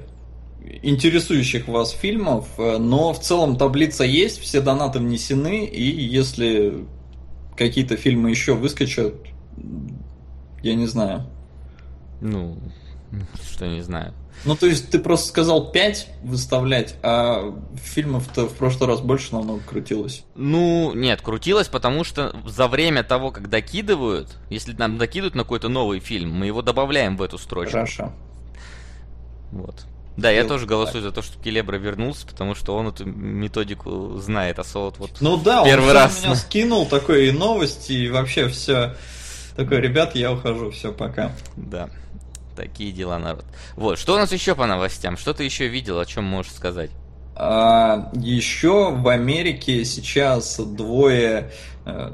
интересующих 0.82 1.68
вас 1.68 1.90
фильмов, 1.90 2.48
но 2.56 3.12
в 3.12 3.20
целом 3.20 3.56
таблица 3.56 4.02
есть, 4.02 4.40
все 4.40 4.62
донаты 4.62 4.98
внесены, 4.98 5.66
и 5.66 5.82
если 5.82 6.86
какие-то 7.54 7.98
фильмы 7.98 8.30
еще 8.30 8.54
выскочат, 8.54 9.14
я 10.62 10.74
не 10.74 10.86
знаю. 10.86 11.26
Ну, 12.22 12.56
что 13.42 13.66
не 13.66 13.82
знаю. 13.82 14.14
Ну, 14.44 14.56
то 14.56 14.66
есть 14.66 14.90
ты 14.90 14.98
просто 14.98 15.28
сказал 15.28 15.70
5 15.72 16.08
выставлять, 16.22 16.96
а 17.02 17.54
фильмов-то 17.76 18.46
в 18.46 18.54
прошлый 18.54 18.88
раз 18.88 19.00
больше 19.00 19.32
намного 19.32 19.62
крутилось. 19.62 20.24
Ну, 20.34 20.92
нет, 20.94 21.22
крутилось, 21.22 21.68
потому 21.68 22.04
что 22.04 22.34
за 22.46 22.68
время 22.68 23.02
того, 23.04 23.30
как 23.30 23.48
докидывают, 23.48 24.36
если 24.50 24.74
нам 24.74 24.98
докидывают 24.98 25.34
на 25.34 25.44
какой-то 25.44 25.68
новый 25.68 26.00
фильм, 26.00 26.32
мы 26.32 26.46
его 26.46 26.60
добавляем 26.60 27.16
в 27.16 27.22
эту 27.22 27.38
строчку. 27.38 27.72
Хорошо. 27.72 28.12
Вот. 29.50 29.86
Да, 30.16 30.30
я 30.30 30.44
тоже 30.44 30.66
голосую 30.66 31.02
за 31.02 31.10
то, 31.10 31.22
что 31.22 31.42
Келебра 31.42 31.76
вернулся, 31.76 32.26
потому 32.26 32.54
что 32.54 32.76
он 32.76 32.88
эту 32.88 33.04
методику 33.04 34.16
знает, 34.18 34.58
а 34.58 34.64
Солод 34.64 34.98
вот 34.98 35.10
Ну 35.20 35.36
да, 35.36 35.64
первый 35.64 35.90
он 35.90 35.96
раз 35.96 36.22
меня 36.22 36.36
скинул 36.36 36.86
такой 36.86 37.28
и 37.28 37.32
новости, 37.32 37.92
и 37.92 38.08
вообще 38.10 38.48
все. 38.48 38.94
Такой, 39.56 39.80
ребят, 39.80 40.14
я 40.14 40.32
ухожу, 40.32 40.70
все, 40.70 40.92
пока. 40.92 41.32
Да, 41.56 41.88
такие 42.54 42.92
дела, 42.92 43.18
народ. 43.18 43.44
Вот, 43.76 43.98
что 43.98 44.14
у 44.14 44.16
нас 44.16 44.32
еще 44.32 44.54
по 44.54 44.66
новостям? 44.66 45.16
Что 45.16 45.34
ты 45.34 45.44
еще 45.44 45.68
видел, 45.68 45.98
о 45.98 46.06
чем 46.06 46.24
можешь 46.24 46.52
сказать? 46.52 46.90
А, 47.36 48.10
еще 48.14 48.92
в 48.92 49.08
Америке 49.08 49.84
сейчас 49.84 50.58
двое 50.58 51.50
э, 51.84 52.10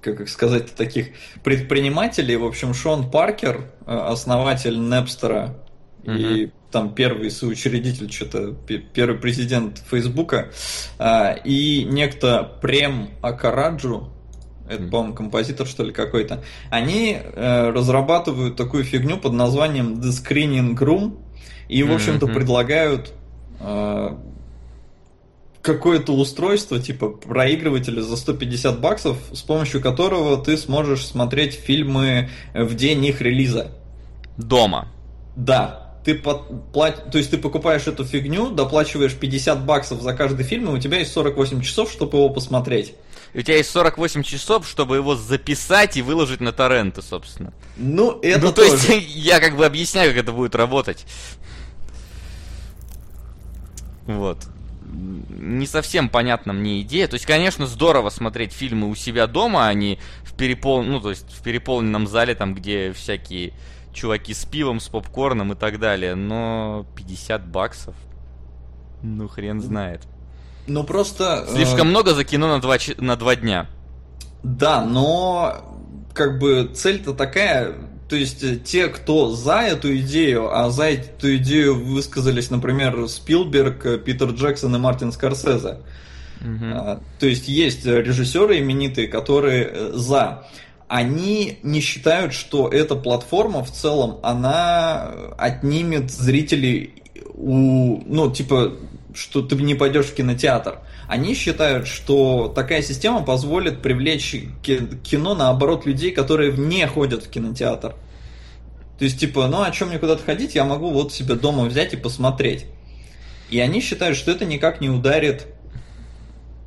как 0.00 0.20
их 0.20 0.28
сказать, 0.28 0.74
таких 0.74 1.08
предпринимателей. 1.42 2.36
В 2.36 2.44
общем, 2.44 2.74
Шон 2.74 3.10
Паркер, 3.10 3.70
э, 3.86 3.94
основатель 3.94 4.78
Непстера, 4.78 5.56
uh-huh. 6.04 6.16
и 6.16 6.52
там 6.70 6.94
первый 6.94 7.30
соучредитель, 7.30 8.10
что-то 8.12 8.54
первый 8.92 9.18
президент 9.18 9.82
Фейсбука, 9.90 10.50
а, 10.98 11.32
и 11.32 11.84
некто 11.84 12.58
Прем 12.60 13.10
Акараджу, 13.22 14.10
это, 14.68 14.84
по-моему, 14.88 15.14
композитор, 15.14 15.66
что 15.66 15.84
ли, 15.84 15.92
какой-то, 15.92 16.42
они 16.70 17.16
э, 17.20 17.70
разрабатывают 17.70 18.56
такую 18.56 18.84
фигню 18.84 19.18
под 19.18 19.32
названием 19.32 19.94
The 19.94 20.10
Screening 20.10 20.76
Room, 20.76 21.18
и, 21.68 21.82
в 21.82 21.92
общем-то, 21.92 22.26
mm-hmm. 22.26 22.34
предлагают 22.34 23.12
э, 23.60 24.16
какое-то 25.62 26.12
устройство, 26.14 26.78
типа 26.78 27.10
проигрывателя 27.10 28.00
за 28.00 28.16
150 28.16 28.80
баксов, 28.80 29.18
с 29.32 29.42
помощью 29.42 29.80
которого 29.80 30.42
ты 30.42 30.56
сможешь 30.56 31.06
смотреть 31.06 31.54
фильмы 31.54 32.30
в 32.54 32.74
день 32.74 33.04
их 33.04 33.20
релиза. 33.20 33.72
Дома. 34.36 34.88
Да, 35.36 35.88
ты 36.04 36.14
под, 36.14 36.72
плат, 36.72 37.10
то 37.10 37.18
есть 37.18 37.30
ты 37.30 37.36
покупаешь 37.36 37.86
эту 37.86 38.04
фигню, 38.04 38.50
доплачиваешь 38.50 39.14
50 39.14 39.66
баксов 39.66 40.00
за 40.00 40.14
каждый 40.14 40.44
фильм, 40.44 40.70
и 40.70 40.72
у 40.72 40.78
тебя 40.78 41.00
есть 41.00 41.12
48 41.12 41.60
часов, 41.60 41.92
чтобы 41.92 42.16
его 42.16 42.30
посмотреть. 42.30 42.94
И 43.34 43.40
у 43.40 43.42
тебя 43.42 43.56
есть 43.56 43.70
48 43.70 44.22
часов, 44.22 44.68
чтобы 44.68 44.96
его 44.96 45.14
записать 45.14 45.96
и 45.96 46.02
выложить 46.02 46.40
на 46.40 46.52
торренты, 46.52 47.02
собственно. 47.02 47.52
Ну, 47.76 48.18
это 48.22 48.46
Ну, 48.46 48.52
то 48.52 48.68
тоже. 48.68 48.92
есть, 48.92 49.08
я 49.14 49.40
как 49.40 49.56
бы 49.56 49.66
объясняю, 49.66 50.12
как 50.12 50.22
это 50.22 50.32
будет 50.32 50.54
работать. 50.54 51.06
Вот. 54.06 54.38
Не 54.90 55.66
совсем 55.66 56.08
понятна 56.08 56.52
мне 56.52 56.80
идея. 56.80 57.08
То 57.08 57.14
есть, 57.14 57.26
конечно, 57.26 57.66
здорово 57.66 58.08
смотреть 58.10 58.52
фильмы 58.52 58.88
у 58.88 58.94
себя 58.94 59.26
дома, 59.26 59.68
а 59.68 59.74
не 59.74 59.98
в 60.22 60.34
перепол... 60.34 60.82
ну, 60.82 61.00
то 61.00 61.10
есть 61.10 61.30
в 61.30 61.42
переполненном 61.42 62.06
зале, 62.06 62.34
там, 62.34 62.54
где 62.54 62.92
всякие 62.92 63.52
чуваки 63.92 64.32
с 64.32 64.44
пивом, 64.44 64.80
с 64.80 64.88
попкорном 64.88 65.52
и 65.52 65.56
так 65.56 65.78
далее, 65.78 66.14
но 66.14 66.86
50 66.96 67.46
баксов, 67.48 67.94
ну 69.02 69.28
хрен 69.28 69.60
знает. 69.60 70.06
Ну 70.68 70.84
просто... 70.84 71.46
Слишком 71.52 71.88
э... 71.88 71.90
много 71.90 72.14
за 72.14 72.24
кино 72.24 72.48
на 72.48 72.60
два, 72.60 72.76
на 72.98 73.16
два 73.16 73.36
дня. 73.36 73.66
Да, 74.42 74.84
но 74.84 75.78
как 76.14 76.38
бы 76.38 76.70
цель-то 76.72 77.14
такая, 77.14 77.74
то 78.08 78.16
есть 78.16 78.42
э, 78.42 78.56
те, 78.56 78.88
кто 78.88 79.30
за 79.30 79.60
эту 79.60 79.96
идею, 79.98 80.56
а 80.56 80.70
за 80.70 80.90
эту 80.90 81.36
идею 81.36 81.84
высказались, 81.84 82.50
например, 82.50 83.08
Спилберг, 83.08 83.86
э, 83.86 83.98
Питер 83.98 84.30
Джексон 84.30 84.76
и 84.76 84.78
Мартин 84.78 85.12
Скорсезе. 85.12 85.78
Угу. 86.40 87.00
То 87.18 87.26
есть 87.26 87.48
есть 87.48 87.84
режиссеры 87.84 88.60
именитые, 88.60 89.08
которые 89.08 89.64
э, 89.64 89.90
за 89.94 90.44
они 90.88 91.58
не 91.62 91.80
считают, 91.80 92.32
что 92.32 92.68
эта 92.68 92.94
платформа 92.96 93.62
в 93.62 93.70
целом, 93.70 94.18
она 94.22 95.10
отнимет 95.36 96.10
зрителей 96.10 96.94
у, 97.34 98.02
ну, 98.06 98.32
типа, 98.32 98.72
что 99.18 99.42
ты 99.42 99.56
не 99.56 99.74
пойдешь 99.74 100.06
в 100.06 100.14
кинотеатр. 100.14 100.78
Они 101.08 101.34
считают, 101.34 101.88
что 101.88 102.52
такая 102.54 102.82
система 102.82 103.22
позволит 103.22 103.82
привлечь 103.82 104.36
кино, 104.62 105.34
наоборот, 105.34 105.86
людей, 105.86 106.12
которые 106.12 106.52
не 106.52 106.86
ходят 106.86 107.24
в 107.24 107.30
кинотеатр. 107.30 107.96
То 108.98 109.04
есть, 109.04 109.18
типа, 109.18 109.48
ну, 109.48 109.62
а 109.62 109.70
чем 109.70 109.88
мне 109.88 109.98
куда-то 109.98 110.22
ходить, 110.22 110.54
я 110.54 110.64
могу 110.64 110.90
вот 110.90 111.12
себе 111.12 111.34
дома 111.34 111.64
взять 111.64 111.94
и 111.94 111.96
посмотреть. 111.96 112.66
И 113.50 113.58
они 113.60 113.80
считают, 113.80 114.16
что 114.16 114.30
это 114.30 114.44
никак 114.44 114.80
не 114.80 114.88
ударит... 114.88 115.46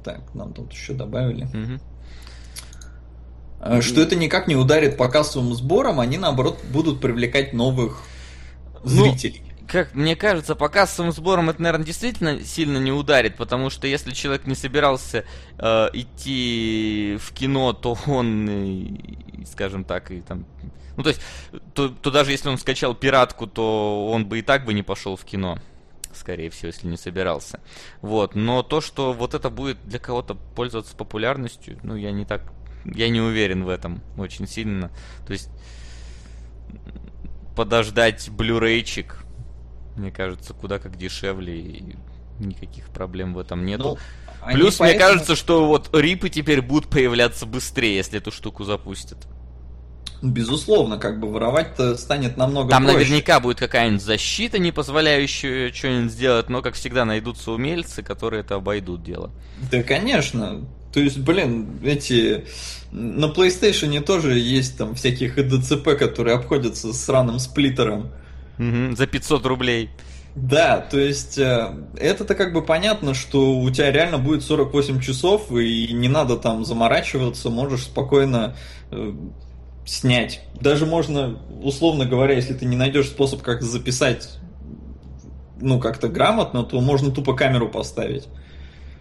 Так, 0.04 0.22
нам 0.34 0.54
тут 0.54 0.74
еще 0.74 0.94
добавили. 0.94 1.46
Угу. 1.46 1.80
Что 3.82 4.02
это 4.02 4.16
никак 4.16 4.48
не 4.48 4.56
ударит 4.56 4.98
по 4.98 5.08
кассовым 5.08 5.54
сборам, 5.54 6.00
они 6.00 6.18
наоборот 6.18 6.60
будут 6.72 7.00
привлекать 7.00 7.54
новых 7.54 8.02
ну, 8.84 9.06
зрителей. 9.06 9.44
Ну, 9.46 9.51
как 9.72 9.96
мне 9.96 10.18
кажется, 10.18 10.54
по 10.54 10.68
кассовым 10.68 11.14
сборам 11.14 11.50
это, 11.50 11.62
наверное, 11.62 11.86
действительно 11.86 12.42
сильно 12.42 12.78
не 12.78 12.92
ударит, 12.92 13.38
потому 13.38 13.70
что 13.70 13.88
если 13.88 14.12
человек 14.12 14.46
не 14.46 14.54
собирался 14.54 15.24
э, 15.58 15.90
идти 15.94 17.18
в 17.22 17.32
кино, 17.32 17.72
то 17.72 17.98
он, 18.06 18.50
и, 18.50 19.46
скажем 19.46 19.86
так, 19.86 20.12
и 20.12 20.20
там, 20.20 20.46
ну 20.98 21.04
то 21.04 21.10
есть, 21.10 21.22
то, 21.74 21.88
то 21.88 22.12
даже 22.12 22.32
если 22.32 22.50
он 22.50 22.58
скачал 22.58 22.94
пиратку, 22.94 23.48
то 23.48 24.10
он 24.10 24.26
бы 24.26 24.40
и 24.40 24.42
так 24.42 24.66
бы 24.66 24.74
не 24.74 24.84
пошел 24.84 25.16
в 25.16 25.24
кино 25.24 25.58
скорее 26.14 26.50
всего, 26.50 26.68
если 26.68 26.88
не 26.88 26.98
собирался. 26.98 27.62
Вот. 28.02 28.36
Но 28.36 28.64
то, 28.64 28.82
что 28.82 29.14
вот 29.14 29.34
это 29.34 29.50
будет 29.50 29.82
для 29.86 29.98
кого-то 29.98 30.36
пользоваться 30.36 30.94
популярностью, 30.94 31.80
ну, 31.84 31.96
я 31.96 32.12
не 32.12 32.26
так 32.26 32.44
я 32.84 33.08
не 33.08 33.22
уверен 33.22 33.64
в 33.64 33.70
этом 33.70 34.02
очень 34.18 34.46
сильно. 34.46 34.92
То 35.26 35.32
есть 35.32 35.50
подождать 37.56 38.30
блюрейчик, 38.30 39.21
мне 39.96 40.12
кажется, 40.12 40.54
куда 40.54 40.80
как 40.80 40.98
дешевле 40.98 41.60
и 41.60 41.96
Никаких 42.42 42.90
проблем 42.90 43.34
в 43.34 43.40
этом 43.40 43.66
нету. 43.66 43.98
Ну, 44.46 44.52
Плюс 44.54 44.78
поэтому... 44.78 44.90
мне 44.90 45.00
кажется, 45.00 45.36
что 45.36 45.68
вот 45.68 45.90
рипы 45.94 46.30
теперь 46.30 46.62
будут 46.62 46.90
появляться 46.90 47.46
быстрее, 47.46 47.98
если 47.98 48.18
эту 48.18 48.32
штуку 48.32 48.64
запустят. 48.64 49.20
Безусловно, 50.24 50.98
как 50.98 51.20
бы 51.20 51.32
воровать-то 51.32 51.98
станет 51.98 52.38
намного 52.38 52.70
Там 52.70 52.84
проще. 52.84 52.98
наверняка 52.98 53.40
будет 53.40 53.58
какая-нибудь 53.58 54.04
защита, 54.04 54.60
не 54.60 54.72
позволяющая 54.72 55.72
что-нибудь 55.72 56.12
сделать, 56.12 56.50
но, 56.50 56.62
как 56.62 56.76
всегда, 56.76 57.06
найдутся 57.06 57.52
умельцы, 57.52 58.04
которые 58.04 58.42
это 58.42 58.56
обойдут 58.56 59.04
дело. 59.04 59.32
Да, 59.72 59.82
конечно. 59.82 60.62
То 60.94 61.00
есть, 61.00 61.18
блин, 61.20 61.80
эти... 61.84 62.46
На 62.92 63.26
PlayStation 63.26 64.00
тоже 64.02 64.38
есть 64.38 64.78
там 64.78 64.96
всяких 64.96 65.36
ДЦП, 65.36 65.98
которые 65.98 66.36
обходятся 66.36 66.94
с 66.94 67.06
сраным 67.06 67.40
сплиттером. 67.40 68.12
Угу, 68.62 68.96
за 68.96 69.08
500 69.08 69.46
рублей. 69.48 69.90
Да, 70.36 70.78
то 70.78 71.00
есть 71.00 71.38
э, 71.38 71.74
это-то 71.98 72.36
как 72.36 72.54
бы 72.54 72.62
понятно, 72.62 73.14
что 73.14 73.58
у 73.58 73.70
тебя 73.70 73.92
реально 73.92 74.18
будет 74.18 74.44
48 74.44 75.02
часов, 75.02 75.52
и 75.52 75.92
не 75.92 76.08
надо 76.08 76.38
там 76.38 76.64
заморачиваться, 76.64 77.50
можешь 77.50 77.84
спокойно 77.84 78.56
э, 78.92 79.14
снять. 79.86 80.42
Даже 80.60 80.86
можно, 80.86 81.40
условно 81.62 82.06
говоря, 82.06 82.36
если 82.36 82.54
ты 82.54 82.66
не 82.66 82.78
найдешь 82.78 83.08
способ, 83.08 83.42
как 83.42 83.62
записать, 83.62 84.38
ну, 85.60 85.80
как-то 85.80 86.08
грамотно, 86.08 86.64
то 86.64 86.80
можно 86.80 87.12
тупо 87.12 87.34
камеру 87.34 87.68
поставить. 87.68 88.28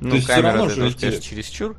Ну, 0.00 0.10
то 0.10 0.16
есть 0.16 0.28
все 0.28 0.40
равно 0.40 0.68
же 0.68 0.88
эти... 0.88 1.20
чересчур. 1.20 1.76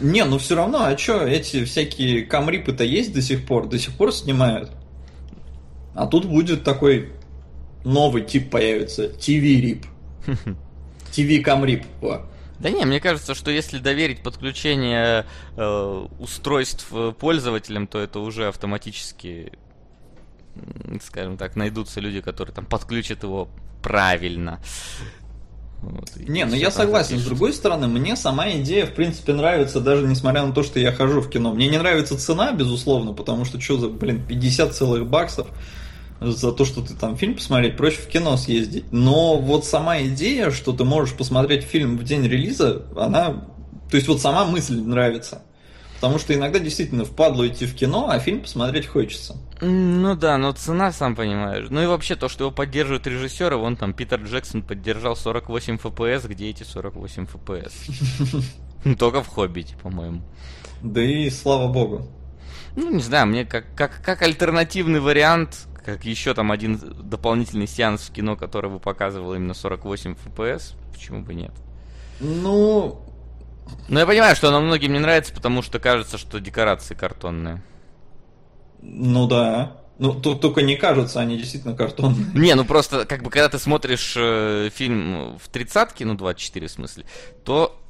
Не, 0.00 0.24
ну 0.24 0.38
все 0.38 0.56
равно, 0.56 0.84
а 0.86 0.98
что, 0.98 1.24
эти 1.24 1.64
всякие 1.64 2.22
камрипы-то 2.22 2.82
есть 2.82 3.12
до 3.12 3.22
сих 3.22 3.46
пор, 3.46 3.68
до 3.68 3.78
сих 3.78 3.94
пор 3.94 4.12
снимают. 4.12 4.70
А 5.94 6.06
тут 6.06 6.26
будет 6.26 6.64
такой 6.64 7.12
новый 7.84 8.22
тип 8.22 8.50
появится, 8.50 9.06
TV-рип. 9.06 9.86
TV-камрип. 11.12 11.84
Да 12.58 12.70
не, 12.70 12.84
мне 12.84 13.00
кажется, 13.00 13.34
что 13.34 13.50
если 13.50 13.78
доверить 13.78 14.22
подключение 14.22 15.26
э, 15.56 16.06
устройств 16.20 16.86
э, 16.92 17.12
пользователям, 17.18 17.88
то 17.88 17.98
это 17.98 18.20
уже 18.20 18.46
автоматически, 18.46 19.52
скажем 21.02 21.36
так, 21.36 21.56
найдутся 21.56 21.98
люди, 21.98 22.20
которые 22.20 22.54
там 22.54 22.64
подключат 22.64 23.24
его 23.24 23.48
правильно. 23.82 24.60
Вот, 25.82 26.14
не, 26.14 26.44
ну 26.44 26.54
я 26.54 26.70
согласен. 26.70 27.16
Запишут. 27.16 27.24
С 27.24 27.28
другой 27.30 27.52
стороны, 27.52 27.88
мне 27.88 28.14
сама 28.14 28.48
идея, 28.52 28.86
в 28.86 28.94
принципе, 28.94 29.32
нравится, 29.32 29.80
даже 29.80 30.06
несмотря 30.06 30.46
на 30.46 30.52
то, 30.52 30.62
что 30.62 30.78
я 30.78 30.92
хожу 30.92 31.20
в 31.20 31.28
кино. 31.28 31.52
Мне 31.52 31.68
не 31.68 31.78
нравится 31.78 32.16
цена, 32.16 32.52
безусловно, 32.52 33.12
потому 33.12 33.44
что 33.44 33.60
что 33.60 33.78
за, 33.78 33.88
блин, 33.88 34.24
50 34.24 34.72
целых 34.72 35.08
баксов 35.08 35.48
за 36.30 36.52
то, 36.52 36.64
что 36.64 36.82
ты 36.82 36.94
там 36.94 37.16
фильм 37.16 37.34
посмотреть, 37.34 37.76
проще 37.76 37.96
в 37.96 38.08
кино 38.08 38.36
съездить. 38.36 38.84
Но 38.92 39.36
вот 39.36 39.64
сама 39.64 40.02
идея, 40.02 40.50
что 40.50 40.72
ты 40.72 40.84
можешь 40.84 41.14
посмотреть 41.14 41.64
фильм 41.64 41.98
в 41.98 42.04
день 42.04 42.26
релиза, 42.26 42.86
она... 42.96 43.48
То 43.90 43.96
есть 43.96 44.08
вот 44.08 44.20
сама 44.20 44.44
мысль 44.44 44.80
нравится. 44.80 45.42
Потому 46.02 46.18
что 46.18 46.34
иногда 46.34 46.58
действительно 46.58 47.04
впадло 47.04 47.46
идти 47.46 47.64
в 47.64 47.76
кино, 47.76 48.08
а 48.10 48.18
фильм 48.18 48.40
посмотреть 48.40 48.86
хочется. 48.86 49.36
Ну 49.60 50.16
да, 50.16 50.36
но 50.36 50.50
цена, 50.50 50.90
сам 50.90 51.14
понимаешь. 51.14 51.68
Ну 51.70 51.80
и 51.80 51.86
вообще 51.86 52.16
то, 52.16 52.28
что 52.28 52.44
его 52.44 52.50
поддерживают 52.50 53.06
режиссеры, 53.06 53.56
вон 53.56 53.76
там 53.76 53.94
Питер 53.94 54.20
Джексон 54.20 54.62
поддержал 54.62 55.14
48 55.14 55.76
FPS, 55.76 56.26
где 56.26 56.50
эти 56.50 56.64
48 56.64 57.26
FPS? 57.26 58.96
Только 58.98 59.22
в 59.22 59.28
Хоббите, 59.28 59.76
по-моему. 59.80 60.22
Да 60.82 61.00
и 61.00 61.30
слава 61.30 61.72
богу. 61.72 62.08
Ну, 62.74 62.90
не 62.90 63.02
знаю, 63.02 63.28
мне 63.28 63.44
как, 63.44 63.66
как, 63.76 64.02
как 64.02 64.22
альтернативный 64.22 64.98
вариант 64.98 65.68
как 65.84 66.04
еще 66.04 66.34
там 66.34 66.52
один 66.52 66.78
дополнительный 66.78 67.66
сеанс 67.66 68.02
в 68.02 68.12
кино, 68.12 68.36
который 68.36 68.70
бы 68.70 68.78
показывал 68.78 69.34
именно 69.34 69.54
48 69.54 70.16
FPS, 70.24 70.74
почему 70.92 71.22
бы 71.22 71.34
нет? 71.34 71.52
Ну... 72.20 73.00
Ну, 73.88 73.98
я 73.98 74.06
понимаю, 74.06 74.36
что 74.36 74.48
оно 74.48 74.60
многим 74.60 74.92
не 74.92 74.98
нравится, 74.98 75.32
потому 75.32 75.62
что 75.62 75.78
кажется, 75.78 76.18
что 76.18 76.40
декорации 76.40 76.94
картонные. 76.94 77.62
Ну 78.82 79.26
да. 79.26 79.76
Ну, 79.98 80.14
тут 80.14 80.40
только 80.40 80.62
не 80.62 80.76
кажется, 80.76 81.20
они 81.20 81.38
действительно 81.38 81.74
картонные. 81.74 82.26
Не, 82.34 82.54
ну 82.54 82.64
просто, 82.64 83.04
как 83.06 83.22
бы, 83.22 83.30
когда 83.30 83.48
ты 83.48 83.58
смотришь 83.58 84.14
э, 84.16 84.70
фильм 84.74 85.38
в 85.38 85.48
тридцатке, 85.48 86.04
ну, 86.04 86.14
24 86.14 86.66
в 86.66 86.70
смысле, 86.70 87.04
то 87.44 87.81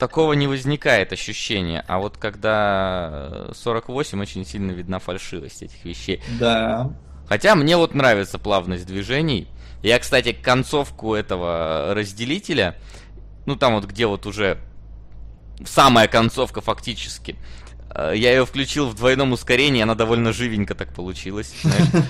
такого 0.00 0.32
не 0.32 0.48
возникает 0.48 1.12
ощущения. 1.12 1.84
А 1.86 1.98
вот 1.98 2.16
когда 2.16 3.50
48, 3.54 4.20
очень 4.20 4.44
сильно 4.44 4.72
видна 4.72 4.98
фальшивость 4.98 5.62
этих 5.62 5.84
вещей. 5.84 6.20
Да. 6.40 6.90
Хотя 7.28 7.54
мне 7.54 7.76
вот 7.76 7.94
нравится 7.94 8.38
плавность 8.38 8.86
движений. 8.86 9.46
Я, 9.82 9.98
кстати, 9.98 10.32
концовку 10.32 11.14
этого 11.14 11.94
разделителя, 11.94 12.76
ну 13.46 13.54
там 13.54 13.74
вот 13.74 13.84
где 13.84 14.06
вот 14.06 14.26
уже 14.26 14.58
самая 15.64 16.08
концовка 16.08 16.60
фактически, 16.60 17.36
Э, 17.36 17.59
я 17.94 18.30
ее 18.30 18.46
включил 18.46 18.88
в 18.88 18.94
двойном 18.94 19.32
ускорении, 19.32 19.82
она 19.82 19.94
довольно 19.94 20.32
живенько 20.32 20.74
так 20.74 20.94
получилась. 20.94 21.52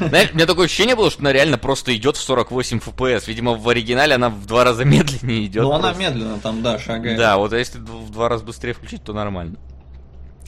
Знаешь, 0.00 0.30
у 0.32 0.34
меня 0.34 0.46
такое 0.46 0.66
ощущение 0.66 0.94
было, 0.94 1.10
что 1.10 1.20
она 1.20 1.32
реально 1.32 1.58
просто 1.58 1.96
идет 1.96 2.16
в 2.16 2.20
48 2.20 2.78
FPS. 2.78 3.24
Видимо, 3.26 3.54
в 3.54 3.68
оригинале 3.68 4.14
она 4.14 4.28
в 4.28 4.46
два 4.46 4.64
раза 4.64 4.84
медленнее 4.86 5.46
идет. 5.46 5.62
Ну, 5.62 5.72
она 5.72 5.92
медленно 5.92 6.38
там, 6.38 6.62
да, 6.62 6.78
шагает. 6.78 7.18
Да, 7.18 7.38
вот 7.38 7.52
если 7.52 7.78
в 7.78 8.10
два 8.10 8.28
раза 8.28 8.44
быстрее 8.44 8.74
включить, 8.74 9.02
то 9.02 9.12
нормально. 9.12 9.58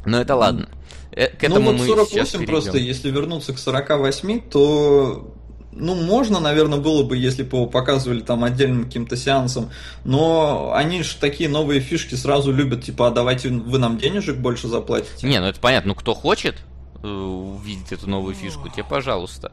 Но 0.04 0.20
это 0.20 0.34
ладно. 0.34 0.68
Э, 1.12 1.28
к 1.28 1.44
этому 1.44 1.72
ну, 1.72 1.78
вот 1.78 1.86
48 1.86 2.46
просто, 2.46 2.78
если 2.78 3.10
вернуться 3.10 3.52
к 3.52 3.58
48, 3.58 4.40
то 4.50 5.34
ну, 5.72 5.94
можно, 5.94 6.38
наверное, 6.38 6.78
было 6.78 7.02
бы, 7.02 7.16
если 7.16 7.42
бы 7.42 7.56
его 7.56 7.66
показывали 7.66 8.20
там 8.20 8.44
отдельным 8.44 8.84
каким-то 8.84 9.16
сеансом, 9.16 9.70
но 10.04 10.72
они 10.74 11.02
же 11.02 11.16
такие 11.16 11.48
новые 11.48 11.80
фишки 11.80 12.14
сразу 12.14 12.52
любят, 12.52 12.84
типа, 12.84 13.08
а 13.08 13.10
давайте 13.10 13.48
вы 13.48 13.78
нам 13.78 13.98
денежек 13.98 14.36
больше 14.36 14.68
заплатите. 14.68 15.26
Не, 15.26 15.40
ну 15.40 15.46
это 15.46 15.60
понятно, 15.60 15.88
ну 15.88 15.94
кто 15.94 16.14
хочет 16.14 16.56
э, 17.02 17.08
увидеть 17.08 17.92
эту 17.92 18.08
новую 18.08 18.34
фишку, 18.34 18.68
тебе 18.68 18.84
пожалуйста. 18.84 19.52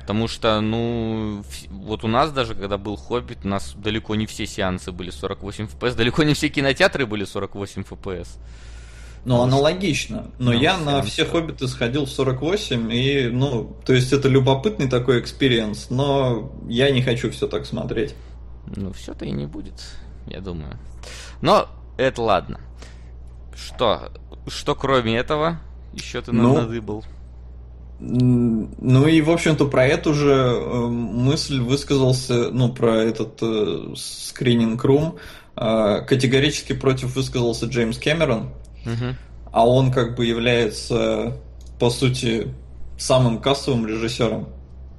Потому 0.00 0.26
что, 0.26 0.62
ну, 0.62 1.44
вот 1.68 2.02
у 2.02 2.08
нас 2.08 2.32
даже, 2.32 2.54
когда 2.54 2.78
был 2.78 2.96
Хоббит, 2.96 3.40
у 3.44 3.48
нас 3.48 3.74
далеко 3.76 4.14
не 4.14 4.24
все 4.24 4.46
сеансы 4.46 4.90
были 4.90 5.10
48 5.10 5.66
FPS, 5.66 5.96
далеко 5.96 6.22
не 6.22 6.32
все 6.32 6.48
кинотеатры 6.48 7.04
были 7.04 7.26
48 7.26 7.82
FPS. 7.82 8.28
Ну, 9.24 9.42
аналогично. 9.42 10.30
Но 10.38 10.52
ну, 10.52 10.58
я 10.58 10.78
на 10.78 11.02
все 11.02 11.24
хоббиты 11.24 11.68
сходил 11.68 12.06
в 12.06 12.10
48, 12.10 12.92
и, 12.92 13.28
ну, 13.28 13.76
то 13.84 13.92
есть 13.92 14.12
это 14.12 14.28
любопытный 14.28 14.88
такой 14.88 15.20
experience, 15.20 15.90
но 15.90 16.52
я 16.68 16.90
не 16.90 17.02
хочу 17.02 17.30
все 17.30 17.46
так 17.46 17.66
смотреть. 17.66 18.14
Ну, 18.74 18.92
все-то 18.92 19.24
и 19.24 19.30
не 19.30 19.46
будет, 19.46 19.84
я 20.26 20.40
думаю. 20.40 20.78
Но 21.40 21.68
это 21.96 22.22
ладно. 22.22 22.60
Что? 23.54 24.12
Что 24.46 24.74
кроме 24.74 25.16
этого 25.16 25.60
еще 25.92 26.20
ты 26.22 26.32
ну, 26.32 26.54
надыбал? 26.54 27.04
Ну 28.00 29.06
и, 29.08 29.20
в 29.20 29.30
общем-то, 29.30 29.66
про 29.66 29.84
эту 29.86 30.14
же 30.14 30.30
э, 30.30 30.86
мысль 30.86 31.60
высказался, 31.60 32.50
ну, 32.52 32.72
про 32.72 32.98
этот 32.98 33.38
э, 33.42 33.94
screening 33.96 34.73
room, 34.73 35.16
э, 35.56 36.02
категорически 36.06 36.74
против 36.74 37.16
высказался 37.16 37.66
Джеймс 37.66 37.98
Кэмерон, 37.98 38.50
а 39.52 39.66
он 39.66 39.90
как 39.90 40.16
бы 40.16 40.26
является, 40.26 41.36
по 41.78 41.90
сути, 41.90 42.54
самым 42.98 43.40
кассовым 43.40 43.86
режиссером. 43.86 44.48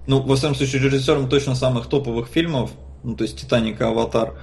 Ну, 0.07 0.21
во 0.21 0.35
всяком 0.35 0.55
случае, 0.55 0.81
режиссером 0.81 1.29
точно 1.29 1.55
самых 1.55 1.87
топовых 1.87 2.27
фильмов, 2.27 2.71
ну, 3.03 3.15
то 3.15 3.23
есть 3.23 3.39
«Титаник» 3.39 3.79
«Аватар». 3.81 4.33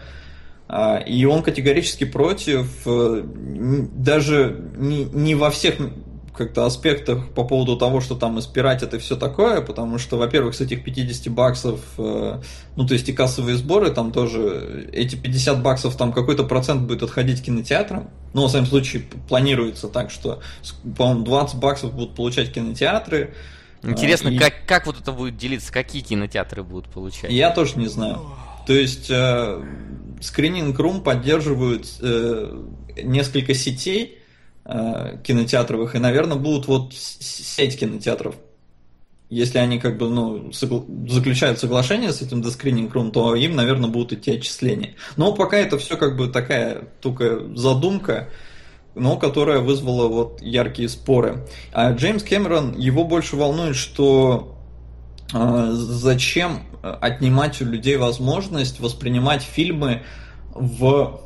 А, 0.68 0.96
и 0.96 1.25
он 1.25 1.42
категорически 1.42 2.05
против, 2.05 2.66
э, 2.87 3.22
даже 3.25 4.68
не 4.77 5.35
во 5.35 5.51
всех 5.51 5.77
как-то 6.37 6.66
аспектах 6.66 7.29
по 7.31 7.44
поводу 7.44 7.77
того, 7.77 8.01
что 8.01 8.14
там 8.14 8.38
испиратят 8.38 8.94
и 8.94 8.99
все 8.99 9.16
такое, 9.16 9.61
потому 9.61 9.99
что, 9.99 10.16
во-первых, 10.16 10.55
с 10.55 10.61
этих 10.61 10.85
50 10.85 11.33
баксов, 11.33 11.81
э, 11.99 12.40
ну, 12.77 12.87
то 12.87 12.94
есть 12.94 13.09
и 13.09 13.12
кассовые 13.12 13.57
сборы, 13.57 13.90
там 13.90 14.12
тоже, 14.12 14.88
эти 14.92 15.16
50 15.16 15.62
баксов, 15.62 15.96
там 15.96 16.12
какой-то 16.12 16.44
процент 16.44 16.83
будет 16.83 17.03
отходить 17.03 17.42
кинотеатрам, 17.42 18.11
ну, 18.35 18.46
в 18.46 18.51
своем 18.51 18.66
случае, 18.66 19.03
планируется 19.29 19.88
так, 19.88 20.11
что, 20.11 20.40
по-моему, 20.96 21.25
20 21.25 21.59
баксов 21.59 21.94
будут 21.94 22.14
получать 22.14 22.53
кинотеатры, 22.53 23.35
Интересно, 23.83 24.29
и... 24.29 24.38
как, 24.38 24.55
как 24.66 24.87
вот 24.87 24.99
это 25.01 25.12
будет 25.12 25.37
делиться, 25.37 25.72
какие 25.72 26.03
кинотеатры 26.03 26.62
будут 26.64 26.90
получать? 26.90 27.31
Я 27.31 27.51
тоже 27.51 27.79
не 27.79 27.87
знаю. 27.87 28.20
То 28.66 28.72
есть 28.72 29.11
э, 29.11 29.62
Screening 30.20 30.75
Room 30.75 31.03
поддерживают 31.03 31.87
э, 32.01 32.62
несколько 33.03 33.55
сетей, 33.55 34.18
э, 34.66 35.18
кинотеатровых, 35.24 35.94
и, 35.94 35.98
наверное, 35.98 36.37
будут 36.37 36.66
вот 36.66 36.92
сеть 36.92 37.79
кинотеатров. 37.79 38.35
Если 39.29 39.59
они 39.59 39.79
как 39.79 39.98
бы, 39.98 40.09
ну, 40.09 40.50
согла- 40.50 41.09
заключают 41.09 41.59
соглашение 41.59 42.12
с 42.12 42.22
этим 42.22 42.42
Screening 42.42 42.92
Room, 42.92 43.11
то 43.11 43.35
им, 43.35 43.57
наверное, 43.57 43.90
будут 43.90 44.12
идти 44.12 44.33
отчисления. 44.37 44.94
Но 45.16 45.33
пока 45.33 45.57
это 45.57 45.79
все 45.79 45.96
как 45.96 46.16
бы 46.16 46.29
такая 46.29 46.88
только 47.00 47.40
задумка, 47.57 48.29
но 48.94 49.16
которая 49.16 49.59
вызвала 49.61 50.07
вот 50.09 50.40
яркие 50.42 50.88
споры. 50.88 51.46
А 51.72 51.92
Джеймс 51.92 52.22
Кэмерон, 52.22 52.79
его 52.79 53.05
больше 53.05 53.37
волнует, 53.37 53.76
что 53.76 54.57
э, 55.35 55.70
зачем 55.72 56.62
отнимать 56.83 57.61
у 57.61 57.64
людей 57.64 57.96
возможность 57.96 58.81
воспринимать 58.81 59.42
фильмы 59.42 60.02
в... 60.55 61.20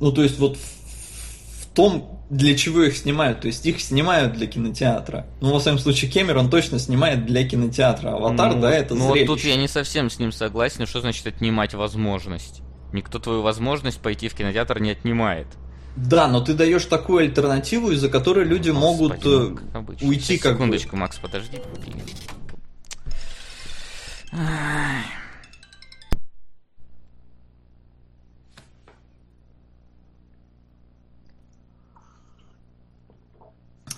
Ну, 0.00 0.12
то 0.12 0.22
есть 0.22 0.38
вот 0.38 0.56
в, 0.56 1.62
в 1.62 1.66
том, 1.74 2.11
для 2.32 2.56
чего 2.56 2.82
их 2.82 2.96
снимают. 2.96 3.42
То 3.42 3.48
есть 3.48 3.66
их 3.66 3.78
снимают 3.80 4.32
для 4.32 4.46
кинотеатра. 4.46 5.26
Ну, 5.42 5.52
во 5.52 5.60
всяком 5.60 5.78
случае, 5.78 6.10
Кэмерон 6.10 6.48
точно 6.48 6.78
снимает 6.78 7.26
для 7.26 7.46
кинотеатра. 7.46 8.14
Аватар, 8.14 8.54
ну, 8.54 8.62
да, 8.62 8.70
это 8.72 8.94
Ну, 8.94 9.08
вот 9.08 9.26
тут 9.26 9.44
я 9.44 9.56
не 9.56 9.68
совсем 9.68 10.08
с 10.08 10.18
ним 10.18 10.32
согласен. 10.32 10.86
Что 10.86 11.02
значит 11.02 11.26
отнимать 11.26 11.74
возможность? 11.74 12.62
Никто 12.94 13.18
твою 13.18 13.42
возможность 13.42 14.00
пойти 14.00 14.28
в 14.28 14.34
кинотеатр 14.34 14.80
не 14.80 14.92
отнимает. 14.92 15.46
Да, 15.94 16.26
но 16.26 16.40
ты 16.40 16.54
даешь 16.54 16.86
такую 16.86 17.18
альтернативу, 17.18 17.90
из-за 17.90 18.08
которой 18.08 18.46
люди 18.46 18.70
Господи, 18.70 18.86
могут 18.86 19.24
ну, 19.24 19.58
как 19.70 20.02
уйти 20.02 20.38
как 20.38 20.54
Секундочку, 20.54 20.92
бы. 20.92 21.00
Макс, 21.00 21.18
подожди. 21.18 21.60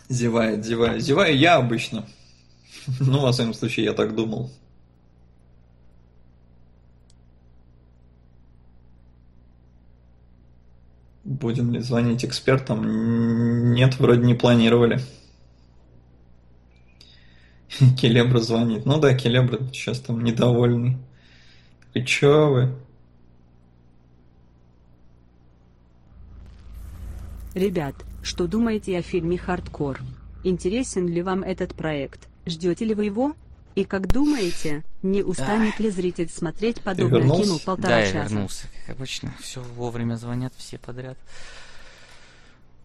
Зевает, 0.09 0.65
зевает. 0.65 1.03
Зеваю 1.03 1.37
я 1.37 1.57
обычно. 1.57 2.07
Ну, 3.01 3.21
во 3.21 3.33
всяком 3.33 3.55
случае, 3.55 3.87
я 3.87 3.93
так 3.95 4.15
думал. 4.15 4.51
Будем 11.25 11.73
ли 11.73 11.81
звонить 11.81 12.25
экспертам? 12.25 13.73
Нет, 13.73 13.99
вроде 13.99 14.27
не 14.27 14.35
планировали. 14.35 15.01
Келебра 17.99 18.41
звонит. 18.41 18.85
Ну 18.85 19.01
да, 19.01 19.15
Келебра 19.15 19.59
сейчас 19.73 20.01
там 20.01 20.23
недовольный. 20.23 20.99
И 21.95 22.05
чё 22.05 22.51
вы? 22.51 22.75
Ребят, 27.55 27.95
что 28.25 28.47
думаете 28.47 28.99
о 28.99 29.03
фильме 29.03 29.39
«Хардкор»? 29.39 30.01
Интересен 30.43 31.07
ли 31.07 31.23
вам 31.23 31.43
этот 31.43 31.75
проект? 31.75 32.29
Ждете 32.47 32.85
ли 32.85 32.95
вы 32.95 33.05
его? 33.05 33.35
И 33.75 33.85
как 33.85 34.07
думаете, 34.07 34.83
не 35.03 35.23
устанет 35.23 35.79
ли 35.79 35.91
зритель 35.91 36.31
смотреть 36.31 36.81
подобное 36.81 37.23
кино 37.23 37.59
полтора 37.65 37.89
да, 37.89 38.03
часа? 38.03 38.13
Да, 38.13 38.19
я 38.19 38.25
вернулся, 38.25 38.67
как 38.87 38.97
обычно. 38.97 39.35
Все 39.41 39.61
вовремя 39.61 40.17
звонят, 40.17 40.53
все 40.57 40.79
подряд. 40.79 41.19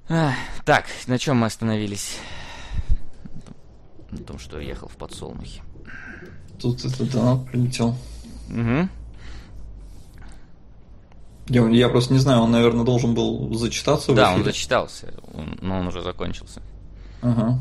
А, 0.10 0.34
так, 0.65 0.86
на 1.08 1.17
чем 1.19 1.38
мы 1.38 1.47
остановились? 1.47 2.17
На 4.10 4.17
том, 4.17 4.39
что 4.39 4.60
я 4.60 4.69
ехал 4.69 4.88
в 4.88 4.97
подсолнухе. 4.97 5.62
Тут 6.60 6.84
это 6.84 7.06
донат 7.06 7.45
прилетел. 7.45 7.95
Угу. 8.49 8.89
Я, 11.49 11.67
я 11.67 11.89
просто 11.89 12.13
не 12.13 12.19
знаю, 12.19 12.41
он, 12.41 12.51
наверное, 12.51 12.85
должен 12.85 13.15
был 13.15 13.53
зачитаться. 13.55 14.13
Да, 14.13 14.33
он 14.33 14.43
зачитался, 14.43 15.13
он, 15.33 15.57
но 15.62 15.79
он 15.79 15.88
уже 15.88 16.01
закончился. 16.01 16.62
Ага. 17.21 17.59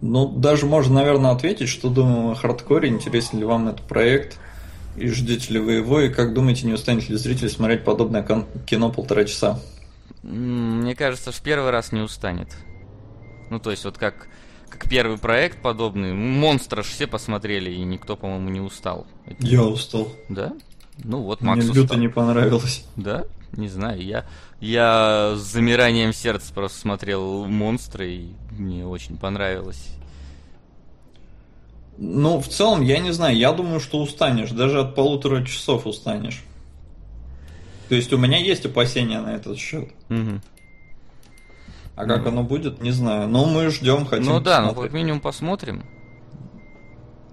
Ну, 0.00 0.28
даже 0.28 0.66
можно, 0.66 0.94
наверное, 0.94 1.32
ответить, 1.32 1.68
что 1.68 1.88
думаем 1.88 2.30
о 2.30 2.34
хардкоре, 2.34 2.88
интересен 2.88 3.38
ли 3.38 3.44
вам 3.44 3.68
этот 3.68 3.86
проект, 3.86 4.38
и 4.96 5.08
ждете 5.08 5.54
ли 5.54 5.58
вы 5.58 5.72
его, 5.72 6.00
и 6.00 6.08
как 6.08 6.34
думаете, 6.34 6.66
не 6.66 6.74
устанет 6.74 7.08
ли 7.08 7.16
зритель 7.16 7.48
смотреть 7.48 7.84
подобное 7.84 8.22
кино 8.66 8.90
полтора 8.90 9.24
часа? 9.24 9.60
Мне 10.22 10.94
кажется, 10.94 11.32
в 11.32 11.40
первый 11.40 11.70
раз 11.70 11.90
не 11.90 12.00
устанет. 12.00 12.48
Ну, 13.50 13.58
то 13.58 13.70
есть, 13.70 13.84
вот 13.84 13.98
как, 13.98 14.28
как 14.68 14.88
первый 14.88 15.18
проект 15.18 15.60
подобный, 15.60 16.12
монстра 16.12 16.82
все 16.82 17.06
посмотрели, 17.06 17.70
и 17.70 17.82
никто, 17.82 18.16
по-моему, 18.16 18.50
не 18.50 18.60
устал. 18.60 19.06
Я 19.40 19.62
устал. 19.64 20.08
Да? 20.28 20.52
Ну 21.02 21.22
вот, 21.22 21.40
Макс 21.40 21.64
Мне 21.64 21.74
люто 21.74 21.96
не 21.96 22.08
понравилось. 22.08 22.84
Да? 22.96 23.24
Не 23.52 23.68
знаю, 23.68 24.02
я, 24.02 24.24
я 24.60 25.34
с 25.36 25.40
замиранием 25.40 26.12
сердца 26.12 26.52
просто 26.52 26.78
смотрел 26.78 27.44
«Монстры», 27.46 28.10
и 28.10 28.34
мне 28.50 28.84
очень 28.86 29.16
понравилось. 29.16 29.90
Ну, 31.96 32.40
в 32.40 32.48
целом, 32.48 32.82
я 32.82 32.98
не 32.98 33.12
знаю, 33.12 33.36
я 33.36 33.52
думаю, 33.52 33.78
что 33.78 34.02
устанешь, 34.02 34.50
даже 34.50 34.80
от 34.80 34.94
полутора 34.96 35.44
часов 35.44 35.86
устанешь. 35.86 36.42
То 37.88 37.94
есть 37.94 38.12
у 38.12 38.18
меня 38.18 38.38
есть 38.38 38.66
опасения 38.66 39.20
на 39.20 39.36
этот 39.36 39.58
счет. 39.58 39.88
Угу. 40.10 40.40
А 41.96 42.06
как 42.06 42.24
ну. 42.24 42.28
оно 42.28 42.42
будет, 42.42 42.82
не 42.82 42.90
знаю. 42.90 43.28
Но 43.28 43.44
мы 43.44 43.70
ждем, 43.70 44.06
хотим 44.06 44.26
Ну 44.26 44.40
да, 44.40 44.56
посмотреть. 44.56 44.76
ну 44.76 44.82
как 44.82 44.92
минимум 44.92 45.20
посмотрим. 45.20 45.84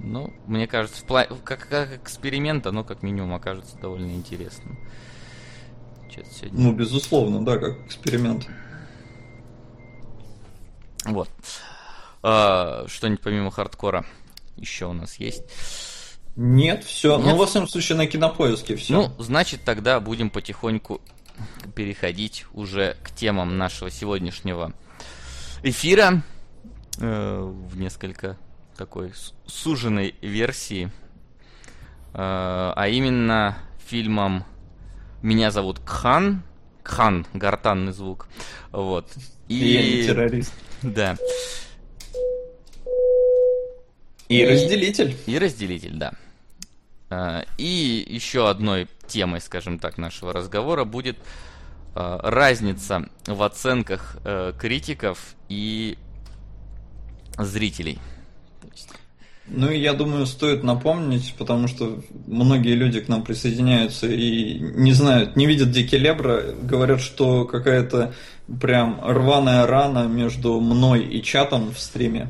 Ну, 0.03 0.33
мне 0.47 0.67
кажется, 0.67 1.01
в 1.01 1.05
пла... 1.05 1.25
как, 1.43 1.67
как 1.67 1.93
эксперимент 1.93 2.65
оно 2.65 2.83
как 2.83 3.03
минимум 3.03 3.33
окажется 3.33 3.77
довольно 3.77 4.11
интересным. 4.11 4.79
Сегодня... 6.09 6.59
Ну, 6.59 6.73
безусловно, 6.73 7.45
да, 7.45 7.57
как 7.57 7.85
эксперимент. 7.85 8.47
Вот. 11.05 11.29
А, 12.23 12.85
что-нибудь 12.87 13.21
помимо 13.21 13.51
хардкора 13.51 14.05
еще 14.57 14.87
у 14.87 14.93
нас 14.93 15.15
есть? 15.15 15.43
Нет, 16.35 16.83
все. 16.83 17.17
Ну, 17.17 17.23
Нет? 17.23 17.33
Ну, 17.33 17.39
во 17.39 17.45
всяком 17.45 17.67
случае, 17.67 17.97
на 17.97 18.07
кинопоиске 18.07 18.75
все. 18.75 18.93
Ну, 18.93 19.11
значит, 19.19 19.63
тогда 19.63 19.99
будем 19.99 20.29
потихоньку 20.29 21.01
переходить 21.75 22.45
уже 22.53 22.97
к 23.03 23.11
темам 23.11 23.57
нашего 23.57 23.89
сегодняшнего 23.89 24.73
эфира 25.63 26.23
э, 26.99 27.41
в 27.41 27.77
несколько 27.77 28.37
такой 28.81 29.13
суженной 29.45 30.15
версии, 30.23 30.85
э, 30.85 30.89
а 32.15 32.87
именно 32.87 33.59
фильмом 33.85 34.43
«Меня 35.21 35.51
зовут 35.51 35.79
Кхан», 35.85 36.41
Кхан, 36.81 37.27
гортанный 37.35 37.91
звук, 37.91 38.27
вот. 38.71 39.07
И... 39.47 39.53
Я 39.53 39.83
не 39.83 40.03
террорист. 40.07 40.51
Да. 40.81 41.15
И, 44.27 44.39
и 44.39 44.45
разделитель. 44.47 45.15
И 45.27 45.37
разделитель, 45.37 45.93
да. 45.93 46.13
Э, 47.11 47.43
и 47.59 48.03
еще 48.09 48.49
одной 48.49 48.87
темой, 49.05 49.41
скажем 49.41 49.77
так, 49.77 49.99
нашего 49.99 50.33
разговора 50.33 50.85
будет 50.85 51.17
э, 51.93 52.19
разница 52.23 53.07
в 53.27 53.43
оценках 53.43 54.17
критиков 54.57 55.35
и 55.49 55.99
зрителей. 57.37 57.99
Ну 59.47 59.69
и 59.69 59.79
я 59.79 59.93
думаю, 59.93 60.25
стоит 60.27 60.63
напомнить, 60.63 61.33
потому 61.37 61.67
что 61.67 62.01
многие 62.27 62.73
люди 62.73 63.01
к 63.01 63.09
нам 63.09 63.23
присоединяются 63.23 64.07
и 64.07 64.59
не 64.59 64.93
знают, 64.93 65.35
не 65.35 65.45
видят 65.45 65.71
Дики 65.71 65.95
Лебра, 65.95 66.53
говорят, 66.61 67.01
что 67.01 67.45
какая-то 67.45 68.13
прям 68.61 69.01
рваная 69.03 69.67
рана 69.67 70.07
между 70.07 70.59
мной 70.61 71.03
и 71.03 71.21
чатом 71.21 71.73
в 71.73 71.79
стриме. 71.79 72.29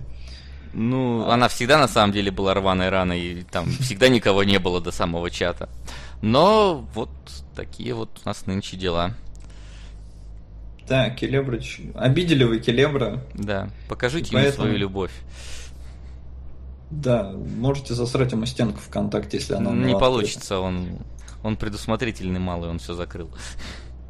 Ну, 0.73 1.29
она 1.29 1.47
всегда 1.49 1.77
на 1.77 1.87
самом 1.87 2.13
деле 2.13 2.31
была 2.31 2.53
рваной 2.53 2.89
раной, 2.89 3.19
и 3.19 3.43
там 3.43 3.69
всегда 3.81 4.07
никого 4.07 4.43
не 4.43 4.57
было 4.57 4.81
до 4.81 4.91
самого 4.91 5.29
чата. 5.29 5.69
Но 6.21 6.87
вот 6.95 7.09
такие 7.55 7.93
вот 7.93 8.21
у 8.23 8.27
нас 8.27 8.45
нынче 8.45 8.77
дела. 8.77 9.13
Да, 10.87 11.09
Келебрыч. 11.09 11.81
Обидели 11.95 12.43
вы 12.45 12.59
Келебра. 12.59 13.23
Да, 13.33 13.69
покажите 13.87 14.35
ему 14.35 14.51
свою 14.51 14.77
любовь. 14.77 15.11
Да, 16.91 17.31
можете 17.57 17.93
засрать 17.93 18.33
ему 18.33 18.45
стенку 18.45 18.79
ВКонтакте, 18.79 19.37
если 19.37 19.53
она 19.53 19.71
Не 19.71 19.97
получится, 19.97 20.59
он, 20.59 20.99
он 21.41 21.55
предусмотрительный 21.55 22.39
малый, 22.39 22.69
он 22.69 22.79
все 22.79 22.93
закрыл. 22.93 23.31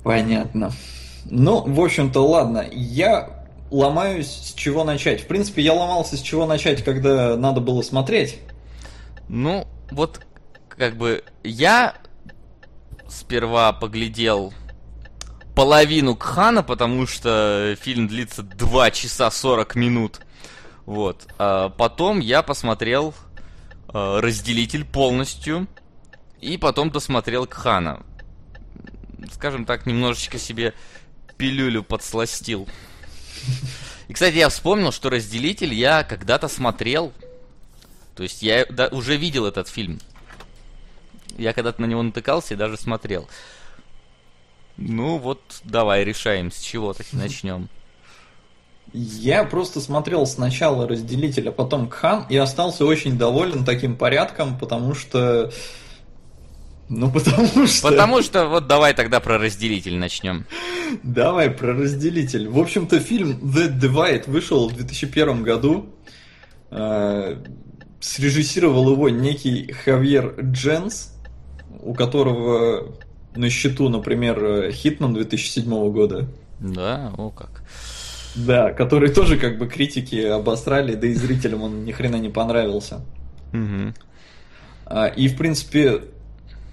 Понятно. 0.04 0.72
Ну, 1.26 1.62
в 1.62 1.80
общем-то, 1.80 2.20
ладно. 2.28 2.66
Я 2.72 3.46
ломаюсь, 3.70 4.28
с 4.28 4.54
чего 4.54 4.84
начать. 4.84 5.22
В 5.22 5.28
принципе, 5.28 5.62
я 5.62 5.74
ломался, 5.74 6.18
с 6.18 6.22
чего 6.22 6.48
начать, 6.48 6.84
когда 6.84 7.38
надо 7.38 7.62
было 7.62 7.84
смотреть. 7.84 8.40
Ну, 9.30 9.68
вот, 9.92 10.22
как 10.70 10.98
бы, 10.98 11.24
я 11.44 11.96
сперва 13.08 13.72
поглядел 13.74 14.54
половину 15.56 16.16
Кхана, 16.16 16.64
потому 16.64 17.06
что 17.06 17.76
фильм 17.80 18.08
длится 18.08 18.42
2 18.42 18.92
часа 18.92 19.30
40 19.30 19.76
минут. 19.76 20.22
Вот. 20.86 21.28
А 21.38 21.70
потом 21.70 22.20
я 22.20 22.42
посмотрел 22.42 23.14
э, 23.94 24.20
разделитель 24.20 24.86
полностью. 24.86 25.68
И 26.40 26.58
потом 26.58 26.90
досмотрел 26.90 27.46
Кхана. 27.46 28.04
Скажем 29.32 29.66
так, 29.66 29.86
немножечко 29.86 30.40
себе 30.40 30.74
пилюлю 31.38 31.84
подсластил. 31.84 32.68
И, 34.08 34.14
кстати, 34.14 34.36
я 34.36 34.50
вспомнил, 34.50 34.92
что 34.92 35.10
разделитель 35.10 35.74
я 35.74 36.04
когда-то 36.04 36.48
смотрел. 36.48 37.14
То 38.16 38.24
есть 38.24 38.42
я 38.42 38.66
да, 38.66 38.88
уже 38.88 39.18
видел 39.18 39.46
этот 39.46 39.68
фильм. 39.68 40.00
Я 41.38 41.54
когда-то 41.54 41.82
на 41.82 41.86
него 41.86 42.02
натыкался 42.02 42.56
и 42.56 42.58
даже 42.58 42.78
смотрел. 42.78 43.30
Ну 44.78 45.18
вот, 45.18 45.42
давай 45.64 46.04
решаем, 46.04 46.52
с 46.52 46.60
чего 46.60 46.94
так 46.94 47.06
начнем. 47.14 47.70
Я 48.94 49.46
просто 49.46 49.80
смотрел 49.80 50.26
сначала 50.26 50.88
разделитель, 50.88 51.50
а 51.50 51.52
потом 51.52 51.88
Кхан 51.88 52.26
и 52.30 52.36
остался 52.36 52.86
очень 52.86 53.18
доволен 53.18 53.64
таким 53.64 53.96
порядком, 53.96 54.58
потому 54.58 54.96
что... 54.96 55.52
Ну, 56.90 57.10
потому 57.10 57.48
что... 57.68 57.90
Потому 57.90 58.22
что, 58.22 58.48
вот 58.48 58.68
давай 58.68 58.94
тогда 58.94 59.22
про 59.22 59.38
разделитель 59.38 59.98
начнем. 59.98 60.46
Давай 61.04 61.50
про 61.50 61.74
разделитель. 61.74 62.50
В 62.50 62.60
общем-то, 62.60 63.00
фильм 63.00 63.40
The 63.42 63.74
Divide 63.80 64.30
вышел 64.30 64.68
в 64.68 64.76
2001 64.76 65.44
году. 65.44 65.86
Э, 66.70 67.38
срежиссировал 68.02 68.92
его 68.92 69.08
некий 69.08 69.72
Хавьер 69.72 70.36
Дженс, 70.42 71.14
у 71.82 71.94
которого 71.94 72.94
на 73.36 73.50
счету, 73.50 73.88
например, 73.88 74.70
Хитман 74.72 75.14
2007 75.14 75.92
года. 75.92 76.28
Да, 76.60 77.14
о 77.18 77.30
как. 77.30 77.64
Да, 78.36 78.72
который 78.72 79.10
тоже 79.10 79.38
как 79.38 79.58
бы 79.58 79.68
критики 79.68 80.16
обосрали, 80.16 80.96
да 80.96 81.08
и 81.08 81.14
зрителям 81.14 81.64
он 81.64 81.86
ни 81.86 81.92
хрена 81.92 82.16
не 82.16 82.30
понравился. 82.30 83.02
Угу. 83.54 83.94
И 85.18 85.28
в 85.28 85.38
принципе, 85.38 86.02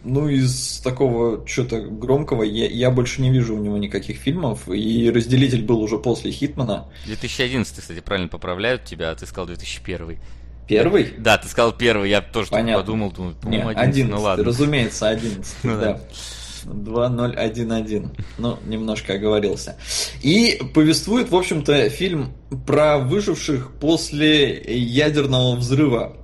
ну 0.04 0.28
из 0.28 0.80
такого 0.80 1.46
что-то 1.46 1.80
громкого 1.80 2.42
я, 2.42 2.66
я 2.66 2.90
больше 2.90 3.20
не 3.20 3.30
вижу 3.30 3.56
у 3.56 3.58
него 3.58 3.78
никаких 3.78 4.18
фильмов, 4.18 4.68
и 4.68 5.10
разделитель 5.10 5.64
был 5.64 5.80
уже 5.80 5.98
после 5.98 6.30
Хитмана. 6.30 6.86
2011, 7.06 7.78
кстати, 7.78 8.00
правильно 8.00 8.28
поправляют 8.28 8.84
тебя, 8.84 9.10
а 9.10 9.14
ты 9.14 9.26
сказал 9.26 9.46
2001. 9.46 10.18
Первый? 10.68 11.14
Да, 11.16 11.38
ты 11.38 11.48
сказал 11.48 11.72
первый, 11.72 12.10
я 12.10 12.20
тоже 12.20 12.50
Понятно. 12.50 12.82
подумал, 12.82 13.10
думаю, 13.10 13.36
не, 13.44 13.56
11, 13.62 13.78
11, 13.78 14.10
ну 14.10 14.20
ладно. 14.20 14.44
Разумеется, 14.44 15.08
11, 15.08 15.56
ну, 15.62 15.80
да. 15.80 16.00
2011. 16.74 18.02
Ну, 18.38 18.58
немножко 18.66 19.14
оговорился. 19.14 19.76
И 20.22 20.60
повествует, 20.74 21.30
в 21.30 21.36
общем-то, 21.36 21.88
фильм 21.90 22.32
про 22.66 22.98
выживших 22.98 23.72
после 23.80 24.60
ядерного 24.62 25.56
взрыва, 25.56 26.16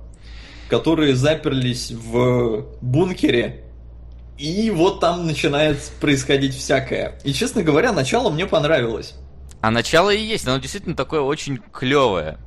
которые 0.69 1.15
заперлись 1.15 1.91
в 1.91 2.65
бункере. 2.81 3.63
И 4.37 4.69
вот 4.69 4.99
там 4.99 5.25
начинает 5.25 5.79
происходить 6.01 6.55
всякое. 6.55 7.19
И, 7.23 7.31
честно 7.33 7.63
говоря, 7.63 7.93
начало 7.93 8.29
мне 8.29 8.45
понравилось. 8.45 9.13
А 9.61 9.71
начало 9.71 10.09
и 10.13 10.21
есть, 10.21 10.47
оно 10.47 10.57
действительно 10.57 10.95
такое 10.95 11.21
очень 11.21 11.59
клевое. 11.71 12.37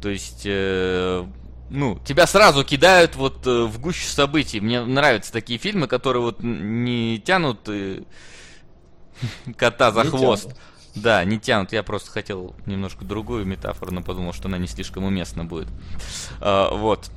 То 0.00 0.08
есть, 0.08 0.42
э, 0.44 1.24
ну, 1.72 1.98
тебя 2.04 2.26
сразу 2.26 2.64
кидают 2.64 3.16
вот 3.16 3.46
э, 3.46 3.64
в 3.64 3.80
гущу 3.80 4.06
событий. 4.06 4.60
Мне 4.60 4.84
нравятся 4.84 5.32
такие 5.32 5.58
фильмы, 5.58 5.86
которые 5.86 6.22
вот 6.22 6.42
не 6.42 7.18
тянут 7.18 7.60
э, 7.68 8.02
кота 9.56 9.90
за 9.90 10.04
не 10.04 10.10
хвост. 10.10 10.42
Тянут. 10.44 10.58
Да, 10.94 11.24
не 11.24 11.38
тянут. 11.38 11.72
Я 11.72 11.82
просто 11.82 12.10
хотел 12.10 12.54
немножко 12.66 13.06
другую 13.06 13.46
метафору, 13.46 13.92
но 13.92 14.02
подумал, 14.02 14.34
что 14.34 14.48
она 14.48 14.58
не 14.58 14.66
слишком 14.66 15.04
уместна 15.04 15.44
будет. 15.44 15.68
А, 16.40 16.74
вот. 16.74 17.10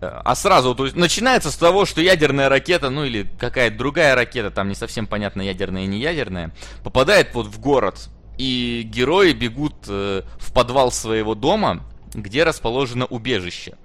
А 0.00 0.34
сразу, 0.34 0.74
то 0.74 0.86
есть, 0.86 0.96
начинается 0.96 1.50
с 1.50 1.56
того, 1.56 1.84
что 1.84 2.00
ядерная 2.00 2.48
ракета, 2.48 2.88
ну 2.90 3.04
или 3.04 3.30
какая-то 3.38 3.76
другая 3.76 4.14
ракета, 4.14 4.50
там 4.50 4.68
не 4.68 4.74
совсем 4.74 5.06
понятно, 5.06 5.42
ядерная 5.42 5.84
и 5.84 5.86
не 5.86 6.00
ядерная, 6.00 6.52
попадает 6.82 7.34
вот 7.34 7.46
в 7.46 7.60
город, 7.60 8.08
и 8.38 8.82
герои 8.90 9.32
бегут 9.32 9.74
э, 9.86 10.22
в 10.38 10.52
подвал 10.52 10.90
своего 10.90 11.36
дома, 11.36 11.84
где 12.14 12.44
расположено 12.44 13.06
убежище. 13.06 13.76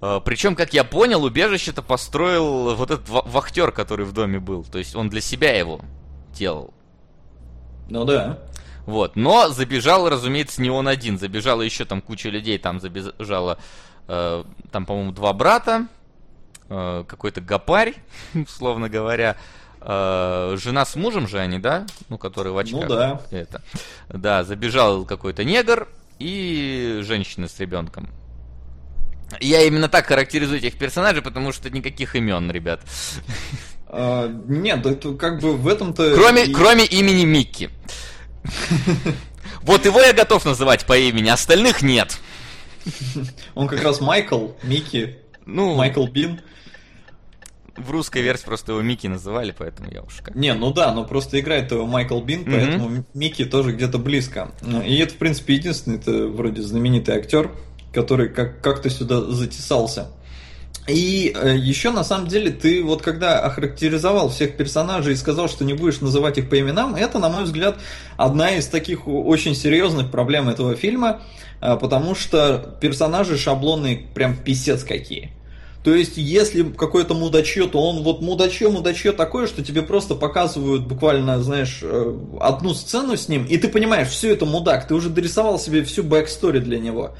А, 0.00 0.20
Причем, 0.20 0.54
как 0.54 0.74
я 0.74 0.84
понял, 0.84 1.24
убежище-то 1.24 1.82
построил 1.82 2.74
вот 2.74 2.90
этот 2.90 3.08
вахтер, 3.08 3.72
который 3.72 4.04
в 4.04 4.12
доме 4.12 4.38
был. 4.38 4.64
То 4.64 4.78
есть 4.78 4.94
он 4.94 5.08
для 5.08 5.20
себя 5.20 5.56
его 5.56 5.80
делал. 6.32 6.74
Ну 7.88 8.04
да. 8.04 8.38
Вот. 8.86 9.16
Но 9.16 9.48
забежал, 9.48 10.08
разумеется, 10.08 10.60
не 10.60 10.70
он 10.70 10.88
один. 10.88 11.18
Забежала 11.18 11.62
еще 11.62 11.84
там 11.84 12.02
куча 12.02 12.28
людей. 12.28 12.58
Там 12.58 12.80
забежала, 12.80 13.58
э, 14.08 14.44
там, 14.70 14.86
по-моему, 14.86 15.12
два 15.12 15.32
брата. 15.32 15.86
Э, 16.68 17.04
какой-то 17.06 17.40
гопарь, 17.40 17.94
условно 18.34 18.88
говоря. 18.88 19.36
Э, 19.80 20.56
жена 20.58 20.84
с 20.84 20.96
мужем 20.96 21.28
же 21.28 21.38
они, 21.38 21.58
да? 21.58 21.86
Ну, 22.08 22.18
который 22.18 22.52
в 22.52 22.58
очках. 22.58 22.82
Ну 22.82 22.88
да. 22.88 23.20
Это. 23.30 23.62
Да, 24.08 24.44
забежал 24.44 25.04
какой-то 25.04 25.44
негр 25.44 25.88
и 26.18 27.00
женщина 27.02 27.48
с 27.48 27.58
ребенком. 27.60 28.08
Я 29.40 29.62
именно 29.62 29.88
так 29.88 30.06
характеризую 30.06 30.58
этих 30.58 30.78
персонажей, 30.78 31.22
потому 31.22 31.52
что 31.52 31.70
никаких 31.70 32.14
имен, 32.14 32.50
ребят. 32.50 32.82
А, 33.86 34.28
нет, 34.46 34.84
это 34.86 35.14
как 35.14 35.40
бы 35.40 35.56
в 35.56 35.68
этом-то... 35.68 36.14
Кроме, 36.14 36.46
и... 36.46 36.52
кроме 36.52 36.84
имени 36.84 37.24
Микки. 37.24 37.70
Вот 39.62 39.86
его 39.86 40.00
я 40.00 40.12
готов 40.12 40.44
называть 40.44 40.84
по 40.84 40.98
имени, 40.98 41.30
остальных 41.30 41.80
нет. 41.80 42.18
Он 43.54 43.66
как 43.66 43.82
раз 43.82 44.00
Майкл, 44.00 44.48
Микки, 44.62 45.16
ну, 45.46 45.74
Майкл 45.74 46.06
Бин. 46.06 46.42
В 47.76 47.90
русской 47.90 48.22
версии 48.22 48.44
просто 48.44 48.72
его 48.72 48.82
Микки 48.82 49.06
называли, 49.06 49.54
поэтому 49.56 49.90
я 49.90 50.02
уж 50.02 50.20
как... 50.22 50.34
Не, 50.34 50.54
ну 50.54 50.72
да, 50.72 50.92
но 50.92 51.04
просто 51.04 51.40
играет 51.40 51.72
его 51.72 51.86
Майкл 51.86 52.20
Бин, 52.20 52.42
mm-hmm. 52.42 52.52
поэтому 52.52 53.04
Микки 53.14 53.44
тоже 53.44 53.72
где-то 53.72 53.98
близко. 53.98 54.52
Ну, 54.62 54.80
и 54.80 54.96
это, 54.96 55.14
в 55.14 55.16
принципе, 55.16 55.54
единственный 55.54 55.96
это 55.96 56.28
вроде 56.28 56.62
знаменитый 56.62 57.16
актер, 57.16 57.50
который 57.92 58.28
как- 58.28 58.60
как-то 58.60 58.90
сюда 58.90 59.22
затесался. 59.22 60.12
И 60.86 61.34
э, 61.34 61.56
еще 61.56 61.90
на 61.90 62.04
самом 62.04 62.28
деле 62.28 62.50
ты 62.50 62.82
вот 62.82 63.00
когда 63.00 63.40
охарактеризовал 63.40 64.28
всех 64.28 64.56
персонажей 64.56 65.14
и 65.14 65.16
сказал, 65.16 65.48
что 65.48 65.64
не 65.64 65.72
будешь 65.72 66.00
называть 66.00 66.36
их 66.36 66.50
по 66.50 66.60
именам, 66.60 66.94
это, 66.94 67.18
на 67.18 67.30
мой 67.30 67.44
взгляд, 67.44 67.78
одна 68.18 68.50
из 68.50 68.66
таких 68.66 69.08
очень 69.08 69.54
серьезных 69.54 70.10
проблем 70.10 70.48
этого 70.48 70.76
фильма, 70.76 71.22
э, 71.62 71.76
потому 71.80 72.14
что 72.14 72.76
персонажи 72.80 73.38
шаблонные 73.38 73.96
прям 73.96 74.36
писец 74.36 74.84
какие. 74.84 75.32
То 75.84 75.94
есть, 75.94 76.16
если 76.16 76.62
какое-то 76.62 77.12
мудачье, 77.12 77.68
то 77.68 77.78
он 77.78 78.02
вот 78.02 78.22
мудачье, 78.22 78.70
мудачье 78.70 79.12
такое, 79.12 79.46
что 79.46 79.62
тебе 79.62 79.82
просто 79.82 80.14
показывают 80.14 80.86
буквально, 80.86 81.42
знаешь, 81.42 81.80
э, 81.82 82.18
одну 82.40 82.72
сцену 82.72 83.18
с 83.18 83.28
ним, 83.28 83.44
и 83.44 83.58
ты 83.58 83.68
понимаешь, 83.68 84.08
все 84.08 84.32
это 84.32 84.46
мудак, 84.46 84.88
ты 84.88 84.94
уже 84.94 85.10
дорисовал 85.10 85.58
себе 85.58 85.84
всю 85.84 86.02
backstory 86.02 86.60
для 86.60 86.78
него. 86.78 87.12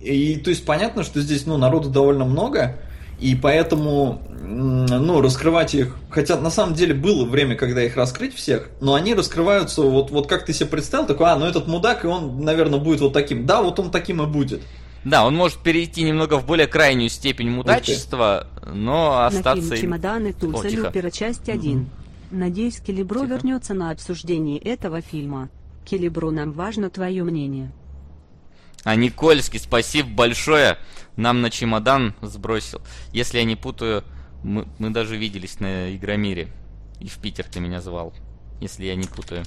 И 0.00 0.34
то 0.34 0.50
есть 0.50 0.66
понятно, 0.66 1.04
что 1.04 1.20
здесь, 1.20 1.46
ну, 1.46 1.58
народу 1.58 1.90
довольно 1.90 2.24
много, 2.24 2.80
и 3.20 3.36
поэтому, 3.36 4.20
ну, 4.40 5.20
раскрывать 5.20 5.76
их, 5.76 5.96
хотя 6.10 6.36
на 6.40 6.50
самом 6.50 6.74
деле 6.74 6.94
было 6.94 7.24
время, 7.24 7.54
когда 7.54 7.84
их 7.84 7.96
раскрыть 7.96 8.34
всех, 8.34 8.68
но 8.80 8.94
они 8.94 9.14
раскрываются 9.14 9.82
вот, 9.82 10.10
вот 10.10 10.26
как 10.26 10.44
ты 10.44 10.52
себе 10.52 10.66
представил, 10.66 11.06
такой, 11.06 11.28
а, 11.28 11.36
ну 11.36 11.46
этот 11.46 11.68
мудак, 11.68 12.04
и 12.04 12.08
он, 12.08 12.44
наверное, 12.44 12.80
будет 12.80 13.00
вот 13.00 13.12
таким. 13.12 13.46
Да, 13.46 13.62
вот 13.62 13.78
он 13.78 13.92
таким 13.92 14.20
и 14.22 14.26
будет. 14.26 14.62
Да, 15.08 15.26
он 15.26 15.34
может 15.34 15.58
перейти 15.58 16.02
немного 16.02 16.38
в 16.38 16.46
более 16.46 16.66
крайнюю 16.66 17.08
степень 17.08 17.50
мудачества, 17.50 18.46
но 18.66 19.24
остаться... 19.24 19.62
На 19.62 19.76
фильм 19.76 19.80
«Чемоданы 19.80 20.32
Тульса 20.32 20.68
Люпера. 20.68 21.10
Часть 21.10 21.48
1». 21.48 21.76
Угу. 21.76 21.86
Надеюсь, 22.30 22.80
Келебро 22.80 23.22
тихо. 23.22 23.34
вернется 23.34 23.74
на 23.74 23.90
обсуждение 23.90 24.58
этого 24.58 25.00
фильма. 25.00 25.48
Келебро, 25.86 26.30
нам 26.30 26.52
важно 26.52 26.90
твое 26.90 27.24
мнение. 27.24 27.72
А 28.84 28.94
Никольский, 28.96 29.58
спасибо 29.58 30.10
большое, 30.10 30.78
нам 31.16 31.40
на 31.40 31.50
чемодан 31.50 32.14
сбросил. 32.20 32.82
Если 33.12 33.38
я 33.38 33.44
не 33.44 33.56
путаю, 33.56 34.04
мы, 34.42 34.68
мы 34.78 34.90
даже 34.90 35.16
виделись 35.16 35.58
на 35.58 35.94
Игромире. 35.94 36.48
И 37.00 37.08
в 37.08 37.16
Питер 37.18 37.46
ты 37.46 37.60
меня 37.60 37.80
звал, 37.80 38.12
если 38.60 38.84
я 38.84 38.94
не 38.94 39.06
путаю. 39.06 39.44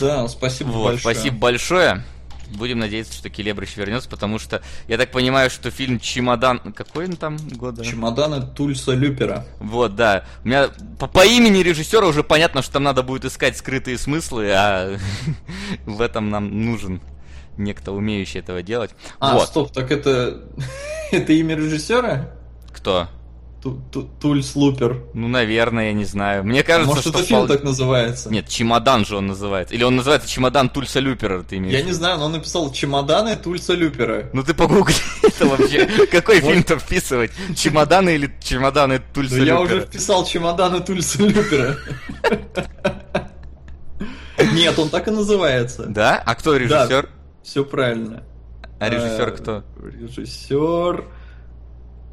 Да, 0.00 0.26
спасибо 0.28 0.68
вот, 0.68 0.84
большое. 0.92 1.14
Спасибо 1.14 1.36
большое. 1.36 2.04
Будем 2.50 2.78
надеяться, 2.78 3.12
что 3.12 3.28
Келебрыч 3.28 3.76
вернется, 3.76 4.08
потому 4.08 4.38
что 4.38 4.62
я 4.88 4.98
так 4.98 5.10
понимаю, 5.10 5.50
что 5.50 5.70
фильм 5.70 5.98
Чемодан... 6.00 6.60
Какой 6.72 7.06
он 7.06 7.16
там 7.16 7.36
года? 7.36 7.84
Чемоданы 7.84 8.46
Тульса 8.46 8.92
Люпера. 8.94 9.44
Вот, 9.58 9.96
да. 9.96 10.24
У 10.44 10.48
меня 10.48 10.70
по, 10.98 11.06
по 11.06 11.26
имени 11.26 11.62
режиссера 11.62 12.06
уже 12.06 12.22
понятно, 12.22 12.62
что 12.62 12.74
там 12.74 12.84
надо 12.84 13.02
будет 13.02 13.24
искать 13.24 13.56
скрытые 13.56 13.98
смыслы, 13.98 14.50
а 14.52 14.98
в 15.86 16.00
этом 16.00 16.30
нам 16.30 16.64
нужен 16.64 17.00
некто, 17.56 17.92
умеющий 17.92 18.40
этого 18.40 18.62
делать. 18.62 18.90
А, 19.18 19.34
вот. 19.34 19.48
стоп, 19.48 19.72
так 19.72 19.90
это... 19.90 20.42
это 21.10 21.32
имя 21.32 21.56
режиссера? 21.56 22.30
Кто? 22.72 23.08
Тульс 24.20 24.54
Лупер. 24.54 25.02
Ну, 25.14 25.28
наверное, 25.28 25.86
я 25.86 25.92
не 25.92 26.04
знаю. 26.04 26.44
Мне 26.44 26.62
кажется, 26.62 26.88
Может, 26.94 27.08
что... 27.08 27.18
это 27.18 27.22
фильм 27.26 27.46
так 27.48 27.64
называется? 27.64 28.30
Нет, 28.30 28.48
Чемодан 28.48 29.04
же 29.04 29.16
он 29.16 29.26
называется. 29.26 29.74
Или 29.74 29.82
он 29.82 29.96
называется 29.96 30.28
Чемодан 30.28 30.68
Тульса 30.68 31.00
Люпера, 31.00 31.42
ты 31.42 31.56
имеешь 31.56 31.74
Я 31.74 31.82
не 31.82 31.92
знаю, 31.92 32.18
но 32.18 32.26
он 32.26 32.32
написал 32.32 32.70
Чемоданы 32.72 33.36
Тульса 33.36 33.74
Люпера. 33.74 34.30
Ну 34.32 34.42
ты 34.42 34.54
погугли 34.54 34.94
это 35.22 35.46
вообще. 35.46 35.86
Какой 36.10 36.40
фильм-то 36.40 36.78
вписывать? 36.78 37.32
Чемоданы 37.56 38.14
или 38.14 38.32
Чемоданы 38.40 39.00
Тульса 39.12 39.36
Люпера? 39.36 39.54
Я 39.54 39.60
уже 39.60 39.80
вписал 39.80 40.24
Чемоданы 40.24 40.80
Тульса 40.80 41.22
Люпера. 41.22 41.76
Нет, 44.52 44.78
он 44.78 44.90
так 44.90 45.08
и 45.08 45.10
называется. 45.10 45.86
Да? 45.86 46.22
А 46.24 46.34
кто 46.34 46.56
режиссер? 46.56 47.08
Все 47.42 47.64
правильно. 47.64 48.22
А 48.78 48.88
режиссер 48.88 49.32
кто? 49.32 49.64
Режиссер... 49.82 51.04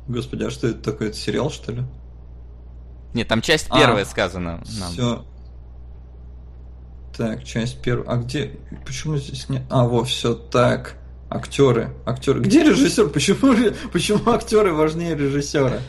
Господи, 0.07 0.43
а 0.43 0.49
что 0.49 0.67
это 0.67 0.79
такое? 0.79 1.09
Это 1.09 1.17
сериал, 1.17 1.49
что 1.49 1.71
ли? 1.71 1.83
Нет, 3.13 3.27
там 3.27 3.41
часть 3.41 3.67
а, 3.69 3.79
первая 3.79 4.05
сказана. 4.05 4.63
Нам. 4.79 4.91
Все. 4.91 5.25
Так, 7.15 7.43
часть 7.43 7.81
первая. 7.81 8.09
А 8.09 8.17
где? 8.17 8.57
Почему 8.85 9.17
здесь 9.17 9.47
нет? 9.49 9.63
А, 9.69 9.85
вот, 9.85 10.07
все 10.07 10.33
так. 10.33 10.95
Актеры. 11.29 11.93
Актеры. 12.05 12.41
Где 12.41 12.63
режиссер? 12.63 13.09
Почему, 13.09 13.55
почему 13.93 14.31
актеры 14.31 14.73
важнее 14.73 15.15
режиссера? 15.15 15.79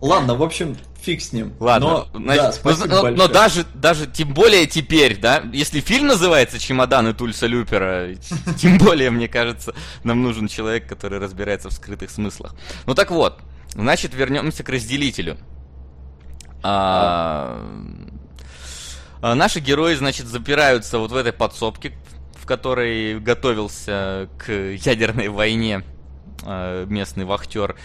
Ладно, 0.00 0.34
в 0.34 0.42
общем, 0.42 0.76
фиг 1.00 1.20
с 1.22 1.32
ним. 1.32 1.54
Ладно, 1.60 2.06
но, 2.12 2.20
значит, 2.20 2.60
да, 2.64 2.86
но, 2.86 3.02
но, 3.02 3.10
но 3.10 3.28
даже, 3.28 3.64
даже, 3.74 4.06
тем 4.06 4.34
более 4.34 4.66
теперь, 4.66 5.18
да, 5.18 5.42
если 5.52 5.80
фильм 5.80 6.08
называется 6.08 6.58
«Чемоданы 6.58 7.14
Тульса 7.14 7.46
Люпера», 7.46 8.14
тем 8.58 8.78
более, 8.78 9.10
мне 9.10 9.28
кажется, 9.28 9.74
нам 10.04 10.22
нужен 10.22 10.48
человек, 10.48 10.88
который 10.88 11.18
разбирается 11.18 11.68
в 11.68 11.72
скрытых 11.72 12.10
смыслах. 12.10 12.54
Ну 12.86 12.94
так 12.94 13.10
вот, 13.10 13.40
значит, 13.74 14.14
вернемся 14.14 14.64
к 14.64 14.68
разделителю. 14.68 15.38
А, 16.62 17.60
а, 19.20 19.34
наши 19.34 19.60
герои, 19.60 19.94
значит, 19.94 20.26
запираются 20.26 20.98
вот 20.98 21.10
в 21.10 21.16
этой 21.16 21.32
подсобке, 21.32 21.92
в 22.34 22.46
которой 22.46 23.18
готовился 23.20 24.28
к 24.38 24.50
ядерной 24.52 25.28
войне 25.28 25.84
а, 26.44 26.84
местный 26.86 27.24
вахтер. 27.24 27.76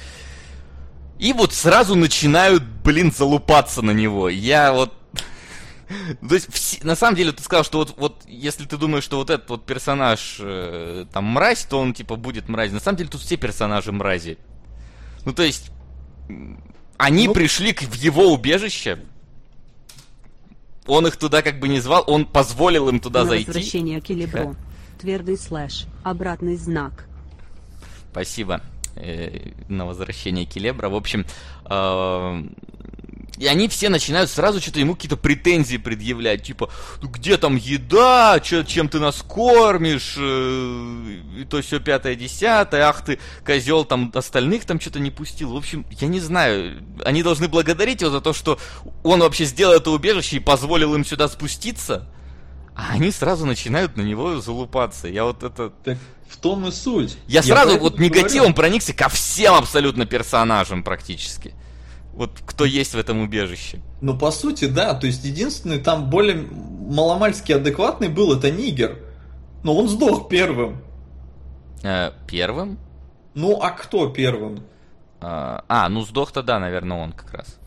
И 1.19 1.33
вот 1.33 1.53
сразу 1.53 1.95
начинают, 1.95 2.63
блин, 2.63 3.11
залупаться 3.11 3.81
на 3.81 3.91
него. 3.91 4.29
Я 4.29 4.71
вот... 4.71 4.93
То 6.27 6.35
есть, 6.35 6.53
все, 6.53 6.85
на 6.85 6.95
самом 6.95 7.15
деле, 7.15 7.31
ты 7.31 7.41
сказал, 7.41 7.63
что 7.63 7.79
вот, 7.79 7.95
вот 7.97 8.23
если 8.27 8.65
ты 8.65 8.77
думаешь, 8.77 9.03
что 9.03 9.17
вот 9.17 9.29
этот 9.29 9.49
вот 9.49 9.65
персонаж 9.65 10.37
э, 10.39 11.05
там 11.11 11.25
мразь, 11.25 11.65
то 11.65 11.79
он 11.79 11.93
типа 11.93 12.15
будет 12.15 12.49
мразь. 12.49 12.71
На 12.71 12.79
самом 12.79 12.97
деле, 12.97 13.09
тут 13.09 13.21
все 13.21 13.37
персонажи 13.37 13.91
мрази. 13.91 14.37
Ну, 15.25 15.33
то 15.33 15.43
есть, 15.43 15.71
они 16.97 17.27
ну... 17.27 17.33
пришли 17.33 17.73
к, 17.73 17.81
в 17.81 17.95
его 17.95 18.31
убежище. 18.31 18.99
Он 20.85 21.05
их 21.05 21.17
туда 21.17 21.41
как 21.41 21.59
бы 21.59 21.67
не 21.67 21.79
звал, 21.79 22.03
он 22.07 22.25
позволил 22.25 22.89
им 22.89 22.99
туда 22.99 23.23
на 23.23 23.29
зайти. 23.29 23.47
Возвращение 23.47 24.01
к 24.01 24.09
Элебро. 24.09 24.55
Твердый 24.99 25.37
слэш. 25.37 25.85
Обратный 26.03 26.55
знак. 26.55 27.05
Спасибо. 28.11 28.61
Э, 28.99 29.51
на 29.67 29.85
возвращение 29.85 30.45
Келебра. 30.45 30.89
В 30.89 30.95
общем, 30.95 31.25
э, 31.65 32.43
и 33.37 33.45
они 33.45 33.67
все 33.67 33.89
начинают 33.89 34.31
сразу 34.31 34.59
что-то 34.59 34.79
ему 34.79 34.95
какие-то 34.95 35.17
претензии 35.17 35.77
предъявлять, 35.77 36.43
типа, 36.43 36.69
ну 37.01 37.09
где 37.09 37.37
там 37.37 37.55
еда, 37.55 38.39
чё, 38.39 38.63
чем 38.63 38.89
ты 38.89 38.99
нас 38.99 39.21
кормишь, 39.21 40.15
э, 40.17 41.19
и 41.37 41.45
то 41.45 41.61
все 41.61 41.79
пятое, 41.79 42.15
десятое, 42.15 42.87
ах 42.87 43.05
ты, 43.05 43.19
козел, 43.45 43.85
там 43.85 44.11
остальных 44.15 44.65
там 44.65 44.79
что-то 44.79 44.99
не 44.99 45.11
пустил. 45.11 45.53
В 45.53 45.57
общем, 45.57 45.85
я 45.91 46.07
не 46.07 46.19
знаю, 46.19 46.81
они 47.05 47.21
должны 47.21 47.47
благодарить 47.47 48.01
его 48.01 48.09
за 48.09 48.21
то, 48.21 48.33
что 48.33 48.57
он 49.03 49.19
вообще 49.19 49.45
сделал 49.45 49.73
это 49.73 49.91
убежище 49.91 50.37
и 50.37 50.39
позволил 50.39 50.95
им 50.95 51.05
сюда 51.05 51.27
спуститься, 51.27 52.07
а 52.75 52.93
они 52.93 53.11
сразу 53.11 53.45
начинают 53.45 53.97
на 53.97 54.01
него 54.01 54.39
залупаться. 54.41 55.07
Я 55.07 55.25
вот 55.25 55.43
это... 55.43 55.71
Так 55.83 55.97
в 56.29 56.37
том 56.37 56.67
и 56.67 56.71
суть. 56.71 57.17
Я, 57.27 57.39
я 57.39 57.43
сразу 57.43 57.77
вот 57.77 57.99
негативом 57.99 58.47
говорю. 58.47 58.55
проникся 58.55 58.93
ко 58.93 59.09
всем 59.09 59.53
абсолютно 59.55 60.05
персонажам 60.05 60.83
практически. 60.83 61.53
Вот 62.13 62.31
кто 62.45 62.65
есть 62.65 62.93
в 62.93 62.97
этом 62.97 63.19
убежище. 63.19 63.79
Ну, 64.01 64.17
по 64.17 64.31
сути, 64.31 64.65
да. 64.65 64.93
То 64.95 65.05
есть, 65.07 65.23
единственный 65.23 65.79
там 65.79 66.09
более 66.09 66.35
маломальски 66.35 67.51
адекватный 67.51 68.09
был 68.09 68.33
это 68.33 68.49
Нигер. 68.49 68.97
Но 69.63 69.75
он 69.75 69.87
сдох 69.87 70.27
первым. 70.27 70.81
Э, 71.83 72.11
первым? 72.27 72.79
Ну, 73.35 73.59
а 73.61 73.69
кто 73.69 74.09
первым? 74.09 74.63
А, 75.19 75.63
а 75.67 75.89
ну 75.89 76.01
сдох-то 76.01 76.43
да, 76.43 76.59
наверное, 76.59 76.97
он 76.97 77.11
как 77.11 77.33
раз. 77.33 77.59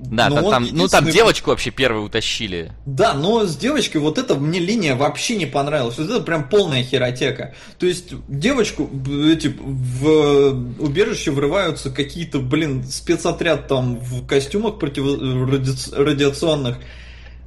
Да, 0.00 0.30
но 0.30 0.50
там, 0.50 0.66
ну 0.72 0.88
там 0.88 1.06
девочку 1.06 1.50
вообще 1.50 1.70
первую 1.70 2.06
утащили. 2.06 2.72
Да, 2.86 3.12
но 3.12 3.44
с 3.44 3.54
девочкой 3.56 4.00
вот 4.00 4.16
эта 4.16 4.34
мне 4.34 4.58
линия 4.58 4.96
вообще 4.96 5.36
не 5.36 5.44
понравилась. 5.44 5.98
Вот 5.98 6.08
это 6.08 6.20
прям 6.20 6.48
полная 6.48 6.82
херотека. 6.82 7.54
То 7.78 7.86
есть 7.86 8.14
девочку 8.26 8.88
эти 9.30 9.48
в 9.48 10.48
убежище 10.78 11.32
врываются 11.32 11.90
какие-то, 11.90 12.38
блин, 12.38 12.84
спецотряд 12.84 13.68
там 13.68 13.96
в 13.96 14.26
костюмах 14.26 14.78
противорадиационных 14.78 16.78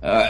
э, 0.02 0.22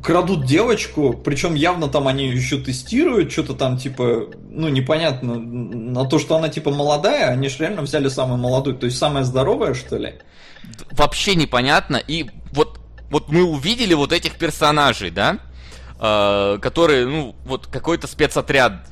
крадут 0.00 0.46
девочку, 0.46 1.12
причем 1.12 1.56
явно 1.56 1.88
там 1.88 2.06
они 2.06 2.28
еще 2.28 2.58
тестируют, 2.58 3.32
что-то 3.32 3.54
там 3.54 3.78
типа, 3.78 4.28
ну 4.48 4.68
непонятно, 4.68 5.40
на 5.40 6.04
то, 6.04 6.20
что 6.20 6.36
она 6.36 6.48
типа 6.48 6.70
молодая, 6.70 7.30
они 7.30 7.48
же 7.48 7.58
реально 7.58 7.82
взяли 7.82 8.08
самую 8.08 8.38
молодую, 8.38 8.76
то 8.76 8.86
есть 8.86 8.96
самая 8.96 9.24
здоровая, 9.24 9.74
что 9.74 9.96
ли? 9.96 10.14
Вообще 10.90 11.34
непонятно. 11.34 11.96
И 11.96 12.30
вот, 12.52 12.80
вот 13.10 13.28
мы 13.28 13.44
увидели 13.44 13.94
вот 13.94 14.12
этих 14.12 14.36
персонажей, 14.36 15.10
да, 15.10 15.38
э, 15.98 16.58
которые, 16.60 17.06
ну, 17.06 17.36
вот 17.44 17.66
какой-то 17.66 18.06
спецотряд. 18.06 18.86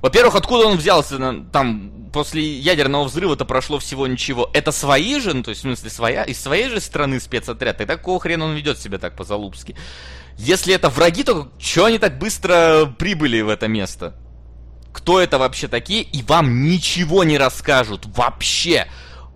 Во-первых, 0.00 0.36
откуда 0.36 0.66
он 0.66 0.76
взялся? 0.76 1.18
Там 1.52 2.10
после 2.12 2.42
ядерного 2.58 3.04
взрыва-то 3.04 3.44
прошло 3.44 3.78
всего 3.78 4.06
ничего. 4.06 4.50
Это 4.52 4.72
свои 4.72 5.20
же, 5.20 5.34
ну, 5.34 5.42
то 5.42 5.50
есть, 5.50 5.60
в 5.60 5.62
смысле, 5.62 5.90
своя, 5.90 6.22
из 6.24 6.40
своей 6.40 6.68
же 6.68 6.80
страны 6.80 7.20
спецотряд. 7.20 7.78
Тогда 7.78 7.96
какого 7.96 8.20
хрена 8.20 8.46
он 8.46 8.54
ведет 8.54 8.78
себя 8.78 8.98
так 8.98 9.16
по-залупски? 9.16 9.76
Если 10.36 10.72
это 10.72 10.88
враги, 10.88 11.24
то 11.24 11.50
что 11.58 11.86
они 11.86 11.98
так 11.98 12.18
быстро 12.18 12.86
прибыли 12.98 13.40
в 13.40 13.48
это 13.48 13.66
место? 13.66 14.14
Кто 14.92 15.20
это 15.20 15.38
вообще 15.38 15.68
такие? 15.68 16.02
И 16.02 16.22
вам 16.22 16.64
ничего 16.64 17.24
не 17.24 17.38
расскажут. 17.38 18.06
Вообще 18.06 18.86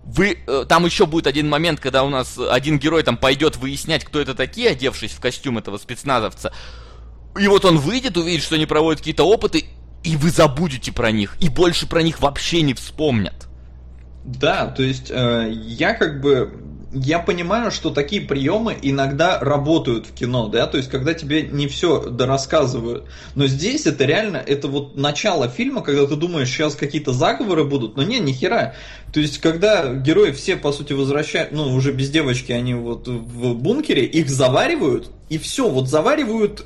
вы, 0.05 0.37
э, 0.45 0.65
там 0.67 0.85
еще 0.85 1.05
будет 1.05 1.27
один 1.27 1.49
момент, 1.49 1.79
когда 1.79 2.03
у 2.03 2.09
нас 2.09 2.37
один 2.37 2.77
герой 2.77 3.03
там 3.03 3.17
пойдет 3.17 3.57
выяснять, 3.57 4.03
кто 4.03 4.19
это 4.19 4.35
такие, 4.35 4.69
одевшись 4.71 5.11
в 5.11 5.19
костюм 5.19 5.57
этого 5.57 5.77
спецназовца. 5.77 6.53
И 7.39 7.47
вот 7.47 7.65
он 7.65 7.77
выйдет, 7.77 8.17
увидит, 8.17 8.43
что 8.43 8.55
они 8.55 8.65
проводят 8.65 8.99
какие-то 8.99 9.23
опыты, 9.23 9.65
и 10.03 10.15
вы 10.17 10.29
забудете 10.29 10.91
про 10.91 11.11
них, 11.11 11.37
и 11.39 11.49
больше 11.49 11.87
про 11.87 12.01
них 12.01 12.21
вообще 12.21 12.61
не 12.61 12.73
вспомнят. 12.73 13.47
Да, 14.25 14.67
то 14.67 14.83
есть 14.83 15.09
э, 15.09 15.51
я 15.51 15.93
как 15.93 16.21
бы 16.21 16.53
я 16.93 17.19
понимаю, 17.19 17.71
что 17.71 17.89
такие 17.89 18.21
приемы 18.21 18.77
иногда 18.81 19.39
работают 19.39 20.07
в 20.07 20.13
кино, 20.13 20.47
да, 20.47 20.67
то 20.67 20.77
есть 20.77 20.89
когда 20.89 21.13
тебе 21.13 21.41
не 21.41 21.67
все 21.67 22.09
дорассказывают. 22.09 23.05
Но 23.35 23.47
здесь 23.47 23.85
это 23.85 24.05
реально, 24.05 24.37
это 24.37 24.67
вот 24.67 24.95
начало 24.95 25.47
фильма, 25.47 25.81
когда 25.81 26.05
ты 26.05 26.15
думаешь, 26.15 26.49
сейчас 26.49 26.75
какие-то 26.75 27.13
заговоры 27.13 27.63
будут, 27.63 27.97
но 27.97 28.03
не, 28.03 28.19
ни 28.19 28.31
хера. 28.31 28.75
То 29.11 29.19
есть 29.19 29.39
когда 29.39 29.93
герои 29.93 30.31
все, 30.31 30.55
по 30.55 30.71
сути, 30.71 30.93
возвращают, 30.93 31.51
ну, 31.51 31.73
уже 31.73 31.91
без 31.91 32.09
девочки, 32.09 32.51
они 32.51 32.73
вот 32.73 33.07
в 33.07 33.55
бункере, 33.55 34.05
их 34.05 34.29
заваривают, 34.29 35.09
и 35.33 35.37
все, 35.39 35.69
вот 35.69 35.89
заваривают 35.89 36.65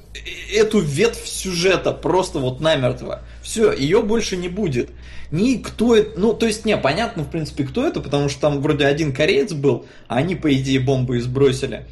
эту 0.53 0.80
ветвь 0.80 1.25
сюжета 1.25 1.91
просто 1.91 2.39
вот 2.39 2.60
намертво. 2.60 3.21
Все, 3.41 3.71
ее 3.71 4.01
больше 4.01 4.36
не 4.36 4.49
будет 4.49 4.89
ни 5.32 5.56
кто 5.56 5.95
это, 5.95 6.19
ну, 6.19 6.34
то 6.34 6.45
есть, 6.45 6.65
не, 6.65 6.77
понятно, 6.77 7.23
в 7.23 7.30
принципе, 7.30 7.63
кто 7.65 7.86
это, 7.86 7.99
потому 7.99 8.30
что 8.30 8.41
там 8.41 8.62
вроде 8.62 8.86
один 8.86 9.13
кореец 9.13 9.53
был, 9.53 9.86
а 10.08 10.17
они, 10.17 10.36
по 10.36 10.53
идее, 10.53 10.80
бомбы 10.80 11.19
сбросили. 11.21 11.86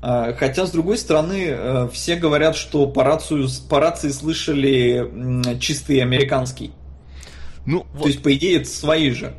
А, 0.00 0.32
хотя, 0.32 0.66
с 0.66 0.70
другой 0.70 0.96
стороны, 0.96 1.46
э, 1.48 1.88
все 1.92 2.16
говорят, 2.16 2.56
что 2.56 2.86
по, 2.86 3.04
рацию, 3.04 3.48
по 3.68 3.80
рации 3.80 4.10
слышали 4.10 5.58
чистый 5.58 6.00
американский. 6.00 6.72
Ну, 7.66 7.86
вот... 7.92 8.02
То 8.04 8.08
есть, 8.08 8.22
по 8.22 8.34
идее, 8.34 8.60
это 8.60 8.68
свои 8.68 9.10
же 9.10 9.34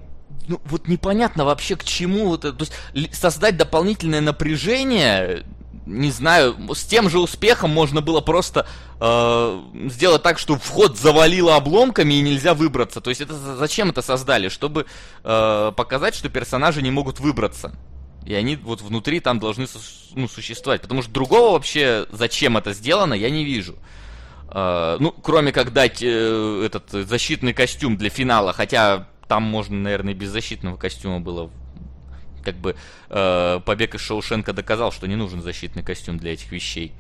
ну 0.48 0.60
вот 0.66 0.88
непонятно 0.88 1.46
вообще 1.46 1.76
к 1.76 1.84
чему 1.84 2.26
вот 2.26 2.44
это. 2.44 2.58
То 2.58 2.66
есть 2.96 3.16
создать 3.16 3.56
дополнительное 3.56 4.20
напряжение 4.20 5.44
не 5.86 6.12
знаю, 6.12 6.56
с 6.74 6.84
тем 6.84 7.10
же 7.10 7.20
успехом 7.20 7.72
можно 7.72 8.02
было 8.02 8.22
просто 8.22 8.68
э, 9.00 9.62
сделать 9.90 10.24
так, 10.24 10.40
что 10.40 10.56
вход 10.56 10.98
завалило 10.98 11.56
обломками 11.56 12.14
и 12.14 12.22
нельзя 12.22 12.54
выбраться. 12.54 13.02
То 13.02 13.10
есть 13.10 13.22
это 13.22 13.34
зачем 13.34 13.90
это 13.90 14.02
создали? 14.02 14.50
Чтобы 14.50 14.86
э, 15.24 15.72
показать, 15.76 16.16
что 16.16 16.30
персонажи 16.30 16.82
не 16.82 16.92
могут 16.92 17.20
выбраться. 17.20 17.74
И 18.26 18.34
они 18.34 18.56
вот 18.58 18.82
внутри 18.82 19.20
там 19.20 19.40
должны 19.40 19.66
ну, 20.14 20.28
существовать. 20.28 20.82
Потому 20.82 21.02
что 21.02 21.12
другого 21.12 21.54
вообще, 21.54 22.06
зачем 22.12 22.58
это 22.58 22.74
сделано, 22.74 23.14
я 23.14 23.30
не 23.30 23.44
вижу. 23.44 23.76
Э, 24.52 24.98
ну, 25.00 25.12
кроме 25.12 25.52
как 25.52 25.74
дать 25.74 26.02
э, 26.02 26.64
этот 26.66 27.08
защитный 27.08 27.54
костюм 27.54 27.98
для 27.98 28.10
финала. 28.10 28.54
Хотя 28.54 29.08
там 29.28 29.44
можно, 29.44 29.78
наверное, 29.78 30.14
без 30.14 30.30
защитного 30.30 30.78
костюма 30.78 31.20
было 31.20 31.50
как 32.44 32.56
бы 32.56 32.76
э, 33.10 33.60
побег 33.66 33.96
из 33.96 34.02
Шоушенка 34.02 34.54
доказал, 34.54 34.92
что 34.92 35.08
не 35.08 35.16
нужен 35.16 35.42
защитный 35.42 35.84
костюм 35.84 36.18
для 36.18 36.34
этих 36.34 36.52
вещей. 36.52 36.94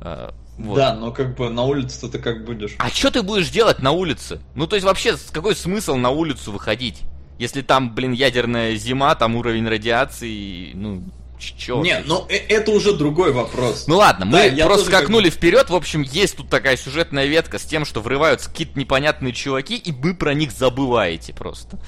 Э, 0.00 0.30
вот. 0.58 0.76
Да, 0.76 0.94
но 0.94 1.12
как 1.12 1.36
бы 1.36 1.50
на 1.50 1.62
улице 1.62 2.08
ты 2.08 2.18
как 2.18 2.44
будешь? 2.44 2.74
А 2.78 2.88
что 2.88 3.10
ты 3.10 3.22
будешь 3.22 3.48
делать 3.50 3.80
на 3.80 3.92
улице? 3.92 4.40
Ну, 4.54 4.66
то 4.66 4.76
есть 4.76 4.84
вообще, 4.84 5.16
какой 5.32 5.54
смысл 5.54 5.94
на 5.96 6.10
улицу 6.10 6.50
выходить? 6.50 7.02
Если 7.38 7.62
там, 7.62 7.94
блин, 7.94 8.12
ядерная 8.12 8.74
зима, 8.74 9.14
там 9.14 9.36
уровень 9.36 9.68
радиации, 9.68 10.72
ну, 10.74 11.04
Чё? 11.38 11.82
Не, 11.82 12.00
ну 12.00 12.26
это 12.28 12.72
уже 12.72 12.94
другой 12.94 13.32
вопрос. 13.32 13.86
Ну 13.86 13.98
ладно, 13.98 14.26
мы 14.26 14.50
да, 14.50 14.66
просто 14.66 14.86
скакнули 14.86 15.30
как... 15.30 15.38
вперед. 15.38 15.70
В 15.70 15.74
общем, 15.76 16.02
есть 16.02 16.36
тут 16.36 16.48
такая 16.48 16.76
сюжетная 16.76 17.26
ветка 17.26 17.58
с 17.58 17.62
тем, 17.62 17.84
что 17.84 18.00
врываются 18.00 18.50
какие-то 18.50 18.78
непонятные 18.78 19.32
чуваки, 19.32 19.76
и 19.76 19.92
вы 19.92 20.14
про 20.14 20.34
них 20.34 20.50
забываете 20.50 21.32
просто. 21.32 21.78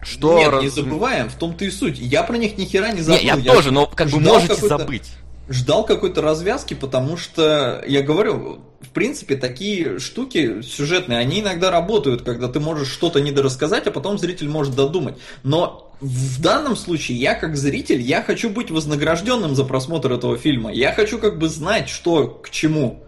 Что 0.00 0.38
Нет, 0.38 0.48
раз... 0.48 0.62
не 0.62 0.68
забываем, 0.68 1.28
в 1.28 1.34
том-то 1.34 1.64
и 1.64 1.70
суть. 1.70 1.98
Я 1.98 2.22
про 2.22 2.36
них 2.36 2.56
ни 2.56 2.64
хера 2.64 2.92
не 2.92 3.00
забыл. 3.00 3.20
Не, 3.20 3.26
я, 3.26 3.34
я 3.34 3.52
тоже, 3.52 3.70
но 3.70 3.86
как 3.86 4.08
бы 4.08 4.20
можете 4.20 4.54
забыть. 4.54 5.10
ждал 5.48 5.84
какой-то 5.84 6.22
развязки, 6.22 6.74
потому 6.74 7.16
что, 7.16 7.82
я 7.86 8.02
говорю, 8.02 8.60
в 8.80 8.90
принципе, 8.90 9.36
такие 9.36 9.98
штуки 9.98 10.62
сюжетные, 10.62 11.18
они 11.18 11.40
иногда 11.40 11.70
работают, 11.70 12.22
когда 12.22 12.48
ты 12.48 12.60
можешь 12.60 12.88
что-то 12.88 13.20
недорассказать, 13.20 13.86
а 13.86 13.90
потом 13.90 14.18
зритель 14.18 14.48
может 14.48 14.74
додумать. 14.74 15.16
Но 15.42 15.92
в 16.00 16.40
данном 16.40 16.76
случае 16.76 17.18
я 17.18 17.34
как 17.34 17.56
зритель, 17.56 18.00
я 18.00 18.22
хочу 18.22 18.50
быть 18.50 18.70
вознагражденным 18.70 19.56
за 19.56 19.64
просмотр 19.64 20.12
этого 20.12 20.38
фильма. 20.38 20.72
Я 20.72 20.92
хочу 20.92 21.18
как 21.18 21.38
бы 21.38 21.48
знать, 21.48 21.88
что 21.88 22.28
к 22.28 22.50
чему. 22.50 23.02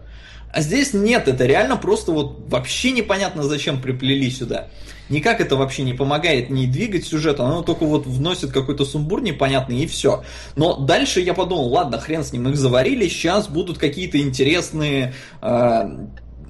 А 0.53 0.61
здесь 0.61 0.93
нет, 0.93 1.29
это 1.29 1.45
реально 1.45 1.77
просто 1.77 2.11
вот 2.11 2.49
вообще 2.49 2.91
непонятно, 2.91 3.43
зачем 3.43 3.81
приплели 3.81 4.29
сюда. 4.29 4.67
Никак 5.11 5.41
это 5.41 5.57
вообще 5.57 5.83
не 5.83 5.93
помогает 5.93 6.49
не 6.49 6.67
двигать 6.67 7.05
сюжет, 7.05 7.41
оно 7.41 7.63
только 7.63 7.85
вот 7.85 8.07
вносит 8.07 8.51
какой-то 8.51 8.85
сумбур 8.85 9.21
непонятный 9.21 9.83
и 9.83 9.87
все. 9.87 10.23
Но 10.55 10.77
дальше 10.77 11.19
я 11.19 11.33
подумал, 11.33 11.67
ладно, 11.67 11.99
хрен 11.99 12.23
с 12.23 12.31
ним, 12.31 12.47
их 12.47 12.55
заварили, 12.55 13.09
сейчас 13.09 13.49
будут 13.49 13.77
какие-то 13.77 14.19
интересные, 14.19 15.13
э, 15.41 15.83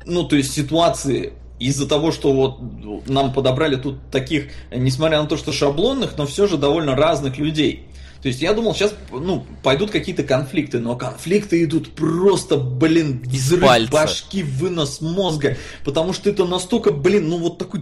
ну 0.06 0.24
то 0.26 0.36
есть 0.36 0.54
ситуации 0.54 1.34
из-за 1.58 1.88
того, 1.88 2.12
что 2.12 2.34
вот 2.34 3.08
нам 3.08 3.34
подобрали 3.34 3.78
тут 3.78 3.98
таких, 4.12 4.50
несмотря 4.72 5.22
на 5.22 5.28
то, 5.28 5.38
что 5.38 5.52
шаблонных, 5.52 6.18
но 6.18 6.28
все 6.28 6.46
же 6.46 6.58
довольно 6.58 6.96
разных 6.96 7.40
людей. 7.40 7.88
То 8.22 8.28
есть 8.28 8.42
я 8.42 8.54
думал, 8.54 8.76
сейчас 8.76 8.94
ну, 9.12 9.44
пойдут 9.64 9.90
какие-то 9.90 10.22
конфликты, 10.22 10.78
но 10.78 10.96
конфликты 10.96 11.64
идут 11.64 11.94
просто, 11.94 12.58
блин, 12.58 13.24
взрыв 13.26 13.90
башки, 13.90 14.44
вынос 14.44 15.02
мозга, 15.02 15.58
потому 15.84 16.14
что 16.14 16.30
это 16.30 16.46
настолько, 16.46 16.92
блин, 16.92 17.30
ну 17.30 17.40
вот 17.40 17.58
такой 17.58 17.82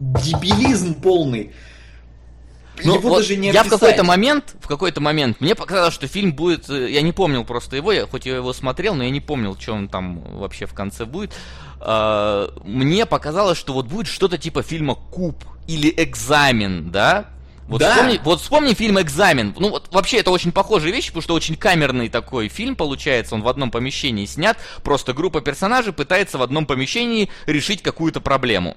дебилизм 0.00 0.94
полный. 0.94 1.52
Ну, 2.82 2.94
его 2.94 3.10
вот 3.10 3.18
даже 3.18 3.36
не 3.36 3.50
я 3.50 3.62
в 3.62 3.68
какой-то 3.68 4.04
момент, 4.04 4.56
в 4.60 4.66
какой-то 4.66 5.00
момент, 5.00 5.40
мне 5.40 5.54
показалось, 5.54 5.92
что 5.92 6.06
фильм 6.06 6.32
будет, 6.32 6.70
э, 6.70 6.90
я 6.90 7.02
не 7.02 7.12
помнил 7.12 7.44
просто 7.44 7.76
его, 7.76 7.92
я, 7.92 8.06
хоть 8.06 8.24
я 8.24 8.36
его 8.36 8.54
смотрел, 8.54 8.94
но 8.94 9.04
я 9.04 9.10
не 9.10 9.20
помнил, 9.20 9.56
что 9.58 9.74
он 9.74 9.88
там 9.88 10.20
вообще 10.38 10.64
в 10.64 10.72
конце 10.72 11.04
будет. 11.04 11.34
А, 11.80 12.50
мне 12.64 13.04
показалось, 13.06 13.58
что 13.58 13.74
вот 13.74 13.86
будет 13.86 14.06
что-то 14.06 14.38
типа 14.38 14.62
фильма 14.62 14.94
Куб 14.94 15.44
или 15.66 15.92
Экзамен, 15.94 16.90
да? 16.90 17.26
Вот, 17.70 17.80
да. 17.80 17.92
вспомни, 17.92 18.20
вот 18.24 18.40
вспомни 18.40 18.74
фильм 18.74 19.00
«Экзамен». 19.00 19.54
Ну, 19.56 19.70
вот 19.70 19.94
вообще 19.94 20.18
это 20.18 20.32
очень 20.32 20.50
похожие 20.50 20.92
вещи, 20.92 21.10
потому 21.10 21.22
что 21.22 21.34
очень 21.34 21.54
камерный 21.54 22.08
такой 22.08 22.48
фильм 22.48 22.74
получается. 22.74 23.36
Он 23.36 23.42
в 23.42 23.48
одном 23.48 23.70
помещении 23.70 24.26
снят. 24.26 24.58
Просто 24.82 25.12
группа 25.12 25.40
персонажей 25.40 25.92
пытается 25.92 26.36
в 26.36 26.42
одном 26.42 26.66
помещении 26.66 27.30
решить 27.46 27.80
какую-то 27.80 28.20
проблему. 28.20 28.74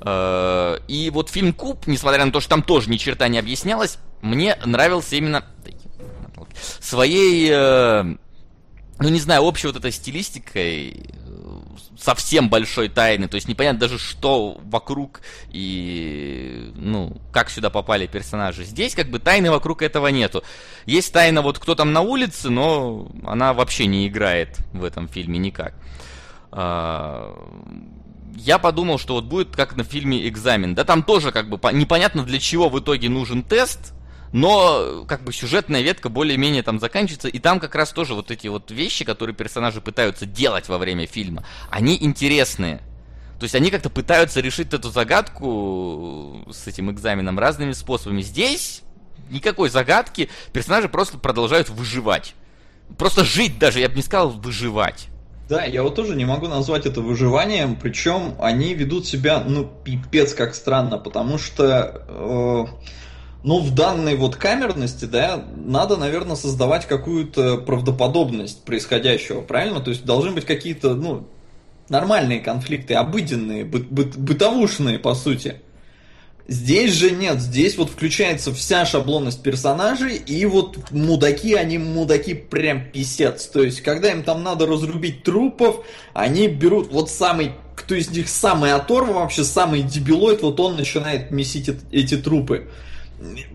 Э, 0.00 0.78
и 0.88 1.10
вот 1.10 1.30
фильм 1.30 1.52
«Куб», 1.52 1.86
несмотря 1.86 2.24
на 2.24 2.32
то, 2.32 2.40
что 2.40 2.50
там 2.50 2.62
тоже 2.62 2.90
ни 2.90 2.96
черта 2.96 3.28
не 3.28 3.38
объяснялось, 3.38 3.98
мне 4.22 4.56
нравился 4.64 5.16
именно 5.16 5.44
своей, 6.80 7.50
э, 7.50 8.02
ну 8.98 9.08
не 9.08 9.20
знаю, 9.20 9.42
общей 9.42 9.66
вот 9.66 9.76
этой 9.76 9.92
стилистикой, 9.92 11.10
совсем 11.98 12.48
большой 12.48 12.88
тайны, 12.88 13.28
то 13.28 13.34
есть 13.34 13.48
непонятно 13.48 13.80
даже, 13.80 13.98
что 13.98 14.60
вокруг 14.64 15.20
и, 15.50 16.70
ну, 16.76 17.20
как 17.32 17.50
сюда 17.50 17.70
попали 17.70 18.06
персонажи. 18.06 18.64
Здесь 18.64 18.94
как 18.94 19.10
бы 19.10 19.18
тайны 19.18 19.50
вокруг 19.50 19.82
этого 19.82 20.06
нету. 20.08 20.44
Есть 20.86 21.12
тайна 21.12 21.42
вот 21.42 21.58
кто 21.58 21.74
там 21.74 21.92
на 21.92 22.00
улице, 22.02 22.50
но 22.50 23.10
она 23.26 23.52
вообще 23.52 23.86
не 23.86 24.06
играет 24.06 24.58
в 24.72 24.84
этом 24.84 25.08
фильме 25.08 25.38
никак. 25.38 25.74
Я 28.36 28.58
подумал, 28.58 28.98
что 28.98 29.14
вот 29.14 29.24
будет 29.24 29.54
как 29.54 29.76
на 29.76 29.84
фильме 29.84 30.28
«Экзамен». 30.28 30.74
Да 30.74 30.84
там 30.84 31.02
тоже 31.02 31.32
как 31.32 31.48
бы 31.48 31.58
непонятно 31.72 32.24
для 32.24 32.38
чего 32.38 32.68
в 32.68 32.78
итоге 32.78 33.08
нужен 33.08 33.42
тест, 33.42 33.94
но 34.32 35.04
как 35.08 35.24
бы 35.24 35.32
сюжетная 35.32 35.80
ветка 35.80 36.08
более-менее 36.08 36.62
там 36.62 36.78
заканчивается, 36.78 37.28
и 37.28 37.38
там 37.38 37.60
как 37.60 37.74
раз 37.74 37.92
тоже 37.92 38.14
вот 38.14 38.30
эти 38.30 38.46
вот 38.46 38.70
вещи, 38.70 39.04
которые 39.04 39.34
персонажи 39.34 39.80
пытаются 39.80 40.26
делать 40.26 40.68
во 40.68 40.78
время 40.78 41.06
фильма, 41.06 41.44
они 41.70 41.96
интересные. 42.00 42.80
То 43.38 43.44
есть 43.44 43.54
они 43.54 43.70
как-то 43.70 43.88
пытаются 43.88 44.40
решить 44.40 44.72
эту 44.74 44.90
загадку 44.90 46.44
с 46.52 46.66
этим 46.66 46.90
экзаменом 46.90 47.38
разными 47.38 47.72
способами. 47.72 48.20
Здесь 48.20 48.82
никакой 49.30 49.70
загадки, 49.70 50.28
персонажи 50.52 50.88
просто 50.88 51.18
продолжают 51.18 51.68
выживать. 51.68 52.34
Просто 52.96 53.24
жить 53.24 53.58
даже, 53.58 53.80
я 53.80 53.88
бы 53.88 53.94
не 53.94 54.02
сказал 54.02 54.30
выживать. 54.30 55.08
Да, 55.48 55.64
я 55.64 55.82
вот 55.82 55.94
тоже 55.94 56.14
не 56.14 56.26
могу 56.26 56.46
назвать 56.46 56.84
это 56.84 57.00
выживанием, 57.00 57.76
причем 57.76 58.34
они 58.38 58.74
ведут 58.74 59.06
себя, 59.06 59.42
ну, 59.46 59.66
пипец 59.82 60.34
как 60.34 60.54
странно, 60.54 60.98
потому 60.98 61.38
что 61.38 62.02
э, 62.06 62.66
ну, 63.44 63.60
в 63.60 63.74
данной 63.74 64.16
вот 64.16 64.36
камерности, 64.36 65.06
да, 65.06 65.42
надо, 65.56 65.96
наверное, 65.96 66.36
создавать 66.36 66.86
какую-то 66.86 67.56
правдоподобность 67.56 68.62
происходящего, 68.64 69.40
правильно? 69.40 69.80
То 69.80 69.90
есть 69.90 70.04
должны 70.04 70.32
быть 70.32 70.44
какие-то, 70.44 70.94
ну, 70.94 71.26
нормальные 71.88 72.40
конфликты, 72.40 72.92
обыденные, 72.94 73.64
бы 73.64 73.78
бы 73.78 74.04
бытовушные, 74.04 74.98
по 74.98 75.14
сути. 75.14 75.62
Здесь 76.50 76.94
же 76.94 77.10
нет, 77.10 77.42
здесь 77.42 77.76
вот 77.76 77.90
включается 77.90 78.54
вся 78.54 78.86
шаблонность 78.86 79.42
персонажей, 79.42 80.16
и 80.16 80.46
вот 80.46 80.90
мудаки, 80.90 81.52
они 81.52 81.76
мудаки 81.76 82.32
прям 82.32 82.90
писец. 82.90 83.44
То 83.48 83.62
есть, 83.62 83.82
когда 83.82 84.10
им 84.10 84.22
там 84.22 84.42
надо 84.42 84.64
разрубить 84.66 85.24
трупов, 85.24 85.84
они 86.14 86.48
берут 86.48 86.90
вот 86.90 87.10
самый, 87.10 87.52
кто 87.76 87.94
из 87.94 88.10
них 88.10 88.30
самый 88.30 88.72
оторва 88.72 89.20
вообще, 89.20 89.44
самый 89.44 89.82
дебилоид, 89.82 90.40
вот 90.40 90.58
он 90.58 90.76
начинает 90.76 91.30
месить 91.30 91.68
эти 91.92 92.16
трупы. 92.16 92.70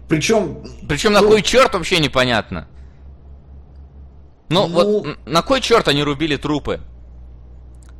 Причем... 0.08 0.64
Причем 0.88 1.14
ну, 1.14 1.22
на 1.22 1.28
кой 1.28 1.42
черт 1.42 1.74
вообще 1.74 1.98
непонятно. 1.98 2.68
Ну, 4.50 4.68
ну, 4.68 5.02
вот 5.02 5.18
на 5.26 5.42
кой 5.42 5.62
черт 5.62 5.88
они 5.88 6.04
рубили 6.04 6.36
трупы? 6.36 6.80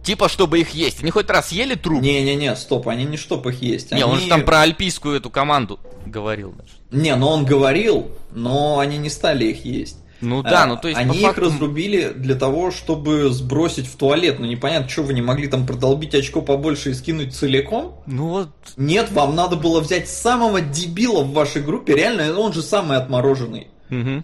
Типа, 0.04 0.28
чтобы 0.28 0.60
их 0.60 0.72
есть. 0.72 1.02
Они 1.02 1.12
хоть 1.12 1.30
раз 1.30 1.52
ели 1.52 1.76
труп? 1.76 2.02
Не-не-не, 2.02 2.56
стоп, 2.56 2.90
они 2.90 3.06
не 3.06 3.18
чтоб 3.18 3.46
их 3.48 3.62
есть. 3.62 3.92
Не, 3.92 4.04
они... 4.04 4.04
он 4.04 4.20
же 4.20 4.28
там 4.28 4.44
про 4.44 4.62
альпийскую 4.62 5.16
эту 5.16 5.30
команду 5.30 5.80
говорил 6.06 6.52
даже. 6.52 6.72
Не, 6.92 7.16
ну 7.16 7.28
он 7.28 7.46
говорил, 7.46 8.12
но 8.32 8.80
они 8.80 8.98
не 8.98 9.10
стали 9.10 9.46
их 9.46 9.66
есть. 9.66 9.98
Ну 10.24 10.42
да, 10.42 10.64
а, 10.64 10.68
ну 10.68 10.78
то 10.78 10.88
есть 10.88 10.98
Они 10.98 11.20
факту... 11.20 11.42
их 11.42 11.48
разрубили 11.50 12.14
для 12.16 12.36
того, 12.36 12.72
чтобы 12.72 13.30
сбросить 13.30 13.88
в 13.88 13.98
туалет. 13.98 14.40
Ну 14.40 14.46
непонятно, 14.46 14.88
что 14.88 15.04
вы 15.04 15.14
не 15.14 15.22
могли 15.22 15.48
там 15.48 15.66
продолбить 15.66 16.16
очко 16.16 16.42
побольше 16.42 16.92
и 16.92 16.94
скинуть 16.94 17.36
целиком? 17.36 18.02
Ну 18.06 18.30
вот... 18.30 18.50
Нет, 18.78 19.12
вам 19.12 19.36
надо 19.36 19.58
было 19.58 19.82
взять 19.82 20.08
самого 20.08 20.62
дебила 20.62 21.24
в 21.24 21.34
вашей 21.34 21.62
группе, 21.62 21.96
реально, 21.96 22.40
он 22.40 22.54
же 22.54 22.62
самый 22.62 22.98
отмороженный. 22.98 23.68
Угу. 23.90 24.24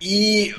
И 0.00 0.54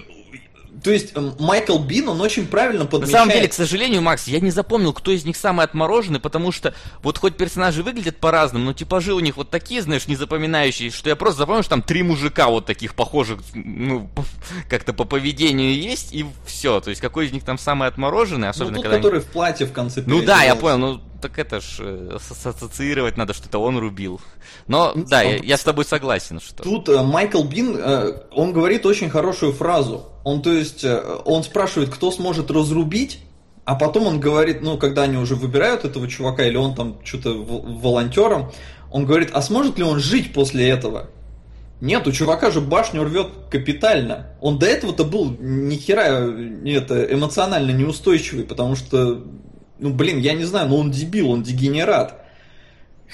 то 0.81 0.91
есть 0.91 1.13
Майкл 1.39 1.77
Бин, 1.77 2.09
он 2.09 2.21
очень 2.21 2.47
правильно 2.47 2.85
подмечает... 2.85 3.13
На 3.13 3.19
самом 3.19 3.33
деле, 3.33 3.47
к 3.47 3.53
сожалению, 3.53 4.01
Макс, 4.01 4.27
я 4.27 4.39
не 4.39 4.51
запомнил, 4.51 4.93
кто 4.93 5.11
из 5.11 5.23
них 5.25 5.37
самый 5.37 5.65
отмороженный, 5.65 6.19
потому 6.19 6.51
что 6.51 6.73
вот 7.01 7.17
хоть 7.17 7.37
персонажи 7.37 7.83
выглядят 7.83 8.17
по-разному, 8.17 8.65
но 8.65 8.73
типажи 8.73 9.13
у 9.13 9.19
них 9.19 9.37
вот 9.37 9.49
такие, 9.49 9.81
знаешь, 9.81 10.07
незапоминающие, 10.07 10.89
что 10.89 11.09
я 11.09 11.15
просто 11.15 11.39
запомнил, 11.39 11.61
что 11.61 11.71
там 11.71 11.81
три 11.81 12.01
мужика 12.01 12.47
вот 12.47 12.65
таких 12.65 12.95
похожих, 12.95 13.39
ну, 13.53 14.09
как-то 14.69 14.93
по 14.93 15.03
поведению 15.03 15.75
есть, 15.75 16.13
и 16.13 16.25
все. 16.45 16.79
То 16.79 16.89
есть 16.89 17.01
какой 17.01 17.27
из 17.27 17.31
них 17.31 17.43
там 17.43 17.57
самый 17.57 17.87
отмороженный, 17.87 18.49
особенно 18.49 18.77
ну, 18.77 18.77
тот, 18.77 18.83
когда... 18.83 18.97
который 18.97 19.19
они... 19.19 19.25
в 19.25 19.31
платье 19.31 19.65
в 19.67 19.73
конце 19.73 20.03
Ну 20.05 20.21
да, 20.23 20.43
я 20.43 20.55
понял, 20.55 20.77
ну 20.77 21.01
так 21.23 21.39
это 21.39 21.61
ж 21.61 21.77
э, 21.79 22.17
ассоциировать 22.17 23.15
надо, 23.17 23.33
что 23.33 23.47
это 23.47 23.57
он 23.57 23.77
рубил. 23.77 24.19
Но 24.67 24.91
ну, 24.93 25.05
да, 25.05 25.21
я, 25.21 25.37
я 25.37 25.57
с 25.57 25.63
тобой 25.63 25.85
согласен, 25.85 26.41
что. 26.41 26.63
Тут 26.63 26.89
э, 26.89 27.01
Майкл 27.01 27.43
Бин, 27.43 27.77
э, 27.77 28.23
он 28.31 28.51
говорит 28.51 28.85
очень 28.85 29.09
хорошую 29.09 29.53
фразу. 29.53 30.05
Он, 30.25 30.41
то 30.41 30.51
есть, 30.51 30.85
он 31.25 31.43
спрашивает, 31.43 31.89
кто 31.89 32.11
сможет 32.11 32.51
разрубить, 32.51 33.19
а 33.65 33.75
потом 33.75 34.07
он 34.07 34.19
говорит, 34.19 34.61
ну, 34.61 34.77
когда 34.77 35.03
они 35.03 35.17
уже 35.17 35.35
выбирают 35.35 35.85
этого 35.85 36.07
чувака, 36.09 36.45
или 36.45 36.57
он 36.57 36.75
там 36.75 36.97
что-то 37.05 37.33
волонтером, 37.33 38.51
он 38.91 39.05
говорит, 39.05 39.29
а 39.33 39.41
сможет 39.41 39.77
ли 39.77 39.83
он 39.83 39.99
жить 39.99 40.33
после 40.33 40.69
этого? 40.69 41.09
Нет, 41.79 42.05
у 42.07 42.11
чувака 42.11 42.51
же 42.51 42.61
башню 42.61 43.03
рвет 43.03 43.27
капитально. 43.49 44.27
Он 44.41 44.59
до 44.59 44.65
этого-то 44.65 45.03
был 45.05 45.35
ни 45.39 45.75
хера 45.75 46.29
это, 46.65 47.13
эмоционально 47.13 47.71
неустойчивый, 47.71 48.43
потому 48.45 48.75
что 48.75 49.23
ну, 49.79 49.93
блин, 49.93 50.19
я 50.19 50.33
не 50.33 50.43
знаю, 50.43 50.69
но 50.69 50.77
он 50.77 50.91
дебил, 50.91 51.29
он 51.29 51.43
дегенерат. 51.43 52.19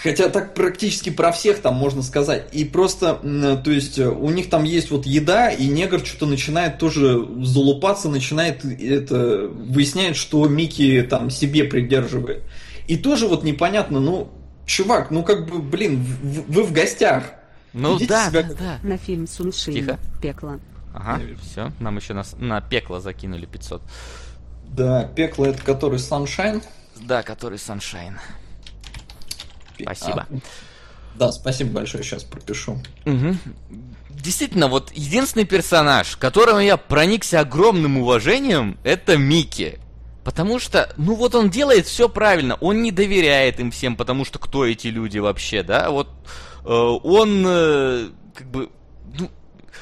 Хотя 0.02 0.30
так 0.30 0.54
практически 0.54 1.10
про 1.10 1.32
всех 1.32 1.60
там 1.60 1.76
можно 1.76 2.04
сказать. 2.04 2.48
И 2.54 2.64
просто, 2.64 3.16
то 3.64 3.70
есть, 3.70 4.00
э, 4.00 4.08
у 4.08 4.30
них 4.30 4.50
там 4.50 4.64
есть 4.64 4.92
вот 4.92 5.06
еда, 5.06 5.50
и 5.50 5.68
негр 5.68 6.00
что-то 6.06 6.26
начинает 6.26 6.78
тоже 6.78 7.28
залупаться, 7.42 8.08
начинает 8.08 8.64
это, 8.64 9.50
выясняет, 9.50 10.16
что 10.16 10.48
Микки 10.48 11.06
там 11.10 11.30
себе 11.30 11.66
придерживает. 11.66 12.44
И 12.88 12.96
тоже 12.96 13.28
вот 13.28 13.44
непонятно, 13.44 14.00
ну, 14.00 14.32
чувак, 14.66 15.12
ну 15.12 15.24
как 15.24 15.50
бы, 15.50 15.60
блин, 15.60 16.06
вы 16.48 16.64
в 16.64 16.72
гостях. 16.72 17.32
Ну 17.74 17.98
Идите 17.98 18.10
да, 18.10 18.30
себя... 18.30 18.44
да, 18.44 18.54
да. 18.54 18.80
На 18.88 18.98
фильм 18.98 19.28
Суншин. 19.28 19.74
Тихо. 19.74 20.00
Пекло. 20.22 20.60
Ага, 20.94 21.22
все, 21.42 21.72
нам 21.80 21.98
еще 21.98 22.14
на, 22.14 22.24
на 22.38 22.62
пекло 22.62 23.00
закинули 23.00 23.46
500. 23.46 23.82
Да, 24.70 25.04
пекло 25.04 25.46
это 25.48 25.62
который 25.64 26.00
Sunshine? 26.00 26.64
Да, 27.02 27.24
который 27.24 27.58
Sunshine. 27.58 28.16
Спасибо. 29.82 30.28
Да, 31.16 31.32
спасибо 31.32 31.72
большое, 31.72 32.04
сейчас 32.04 32.24
пропишу. 32.24 32.80
Угу. 33.06 33.36
Действительно, 34.10 34.68
вот 34.68 34.92
единственный 34.94 35.46
персонаж, 35.46 36.16
которому 36.18 36.60
я 36.60 36.78
проникся 36.78 37.40
огромным 37.40 37.98
уважением, 37.98 38.78
это 38.84 39.18
Микки. 39.18 39.80
Потому 40.24 40.60
что, 40.60 40.94
ну 40.98 41.16
вот 41.16 41.34
он 41.34 41.50
делает 41.50 41.88
все 41.88 42.08
правильно, 42.08 42.56
он 42.56 42.84
не 42.84 42.92
доверяет 42.92 43.60
им 43.60 43.72
всем, 43.72 43.96
потому 43.96 44.26
что 44.26 44.38
кто 44.38 44.66
эти 44.66 44.88
люди 44.88 45.18
вообще, 45.18 45.64
да? 45.64 45.90
Вот 45.90 46.10
э, 46.66 46.70
он 46.70 47.44
э, 47.48 48.10
как 48.36 48.48
бы 48.48 48.70
ну, 49.18 49.32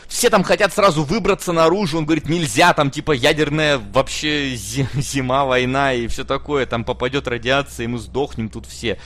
все 0.07 0.29
там 0.29 0.43
хотят 0.43 0.73
сразу 0.73 1.03
выбраться 1.03 1.51
наружу, 1.51 1.97
он 1.97 2.05
говорит, 2.05 2.29
нельзя, 2.29 2.73
там 2.73 2.89
типа 2.91 3.11
ядерная 3.11 3.77
вообще 3.77 4.55
зима, 4.55 5.45
война 5.45 5.93
и 5.93 6.07
все 6.07 6.23
такое, 6.23 6.65
там 6.65 6.83
попадет 6.83 7.27
радиация, 7.27 7.83
и 7.85 7.87
мы 7.87 7.99
сдохнем 7.99 8.49
тут 8.49 8.65
все. 8.65 8.97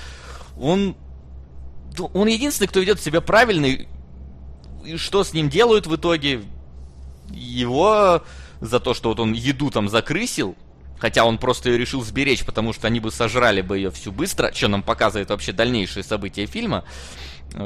Он, 0.60 0.96
ну, 1.98 2.12
он 2.14 2.28
единственный, 2.28 2.68
кто 2.68 2.80
ведет 2.80 3.02
себя 3.02 3.22
правильно, 3.22 3.66
и 3.66 3.88
что 4.98 5.24
с 5.24 5.34
ним 5.34 5.50
делают 5.50 5.88
в 5.88 5.96
итоге? 5.96 6.42
Его 7.30 8.24
за 8.60 8.80
то, 8.80 8.94
что 8.94 9.10
вот 9.10 9.20
он 9.20 9.34
еду 9.34 9.72
там 9.72 9.90
закрысил, 9.90 10.56
хотя 11.00 11.26
он 11.26 11.38
просто 11.38 11.70
ее 11.70 11.78
решил 11.78 12.04
сберечь, 12.04 12.46
потому 12.46 12.74
что 12.74 12.88
они 12.88 13.00
бы 13.00 13.12
сожрали 13.12 13.62
бы 13.62 13.78
ее 13.78 13.90
всю 13.90 14.12
быстро, 14.12 14.54
что 14.54 14.68
нам 14.68 14.84
показывает 14.84 15.30
вообще 15.30 15.52
дальнейшие 15.52 16.04
события 16.04 16.46
фильма, 16.46 16.84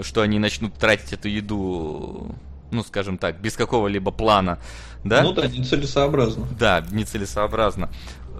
что 0.03 0.21
они 0.21 0.39
начнут 0.39 0.75
тратить 0.75 1.13
эту 1.13 1.27
еду 1.27 2.35
ну, 2.71 2.83
скажем 2.83 3.17
так, 3.17 3.39
без 3.39 3.55
какого-либо 3.55 4.11
плана, 4.11 4.59
да? 5.03 5.21
Ну 5.21 5.33
да, 5.33 5.47
нецелесообразно. 5.47 6.47
Да, 6.57 6.83
нецелесообразно. 6.91 7.89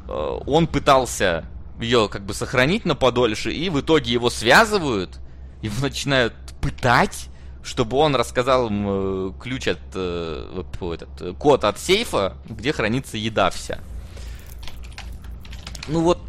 Э, 0.07 0.39
он 0.45 0.67
пытался 0.67 1.45
ее 1.79 2.07
как 2.09 2.25
бы 2.25 2.33
сохранить 2.33 2.85
на 2.85 2.95
подольше, 2.95 3.51
и 3.51 3.69
в 3.69 3.79
итоге 3.79 4.11
его 4.11 4.29
связывают, 4.29 5.19
его 5.61 5.75
начинают 5.81 6.33
пытать, 6.61 7.27
чтобы 7.63 7.97
он 7.97 8.15
рассказал 8.15 8.67
им 8.67 8.85
э, 8.87 9.31
ключ 9.39 9.67
от, 9.67 9.79
э, 9.93 10.63
этот, 10.93 11.37
код 11.37 11.63
от 11.63 11.79
сейфа, 11.79 12.37
где 12.47 12.71
хранится 12.71 13.17
еда 13.17 13.49
вся. 13.49 13.79
Ну 15.87 16.01
вот, 16.01 16.19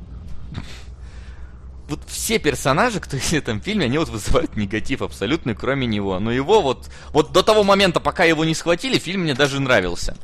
вот 1.88 2.00
все 2.06 2.38
персонажи, 2.38 3.00
кто 3.00 3.16
есть 3.16 3.30
в 3.30 3.34
этом 3.34 3.60
фильме, 3.60 3.86
они 3.86 3.98
вот 3.98 4.08
вызывают 4.08 4.56
негатив 4.56 5.02
абсолютно, 5.02 5.54
кроме 5.54 5.86
него. 5.86 6.18
Но 6.18 6.30
его 6.32 6.60
вот, 6.60 6.88
вот 7.10 7.32
до 7.32 7.42
того 7.42 7.64
момента, 7.64 8.00
пока 8.00 8.24
его 8.24 8.44
не 8.44 8.54
схватили, 8.54 8.98
фильм 8.98 9.22
мне 9.22 9.34
даже 9.34 9.60
нравился. 9.60 10.16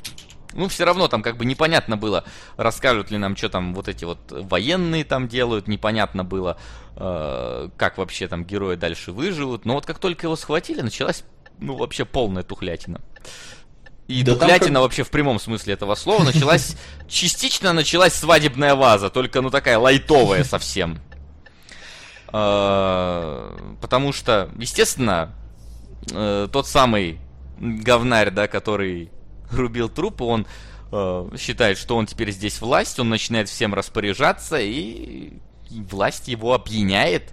Ну, 0.55 0.69
все 0.69 0.85
равно 0.85 1.09
там 1.09 1.23
как 1.23 1.39
бы 1.39 1.47
непонятно 1.47 1.97
было, 1.97 2.25
расскажут 2.57 3.11
ли 3.11 3.17
нам, 3.17 3.37
что 3.37 3.49
там 3.49 3.75
вот 3.75 3.89
эти 3.89 4.05
вот 4.05 4.19
военные 4.31 5.03
там 5.03 5.27
делают, 5.27 5.67
непонятно 5.67 6.25
было, 6.25 6.59
э, 6.97 7.71
как 7.77 7.97
вообще 7.97 8.29
там 8.29 8.45
герои 8.45 8.77
дальше 8.77 9.13
выживут. 9.13 9.65
Но 9.65 9.75
вот 9.75 9.87
как 9.87 9.99
только 9.99 10.27
его 10.27 10.37
схватили, 10.37 10.83
началась, 10.83 11.25
ну, 11.59 11.77
вообще 11.77 12.05
полная 12.05 12.43
тухлятина. 12.43 13.01
И 14.09 14.23
да 14.23 14.35
тухлятина 14.35 14.75
как... 14.75 14.83
вообще 14.83 15.05
в 15.05 15.11
прямом 15.11 15.41
смысле 15.41 15.73
этого 15.73 15.95
слова 15.95 16.23
началась, 16.23 16.77
частично 17.09 17.73
началась 17.73 18.13
свадебная 18.13 18.75
ваза, 18.75 19.09
только 19.09 19.41
ну 19.41 19.49
такая 19.49 19.79
лайтовая 19.79 20.45
совсем. 20.45 21.01
Э, 22.33 23.75
потому 23.81 24.13
что, 24.13 24.51
естественно, 24.57 25.35
э, 26.11 26.49
тот 26.51 26.67
самый 26.67 27.19
говнарь, 27.59 28.31
да, 28.31 28.49
который 28.49 29.11
рубил 29.51 29.89
трупы, 29.89 30.25
он 30.25 30.47
э, 30.91 31.29
считает, 31.39 31.77
что 31.77 31.97
он 31.97 32.07
теперь 32.07 32.31
здесь 32.31 32.61
власть, 32.61 32.99
он 32.99 33.11
начинает 33.11 33.49
всем 33.49 33.75
распоряжаться, 33.75 34.59
и, 34.59 35.35
власть 35.71 36.29
его 36.29 36.55
опьяняет. 36.55 37.33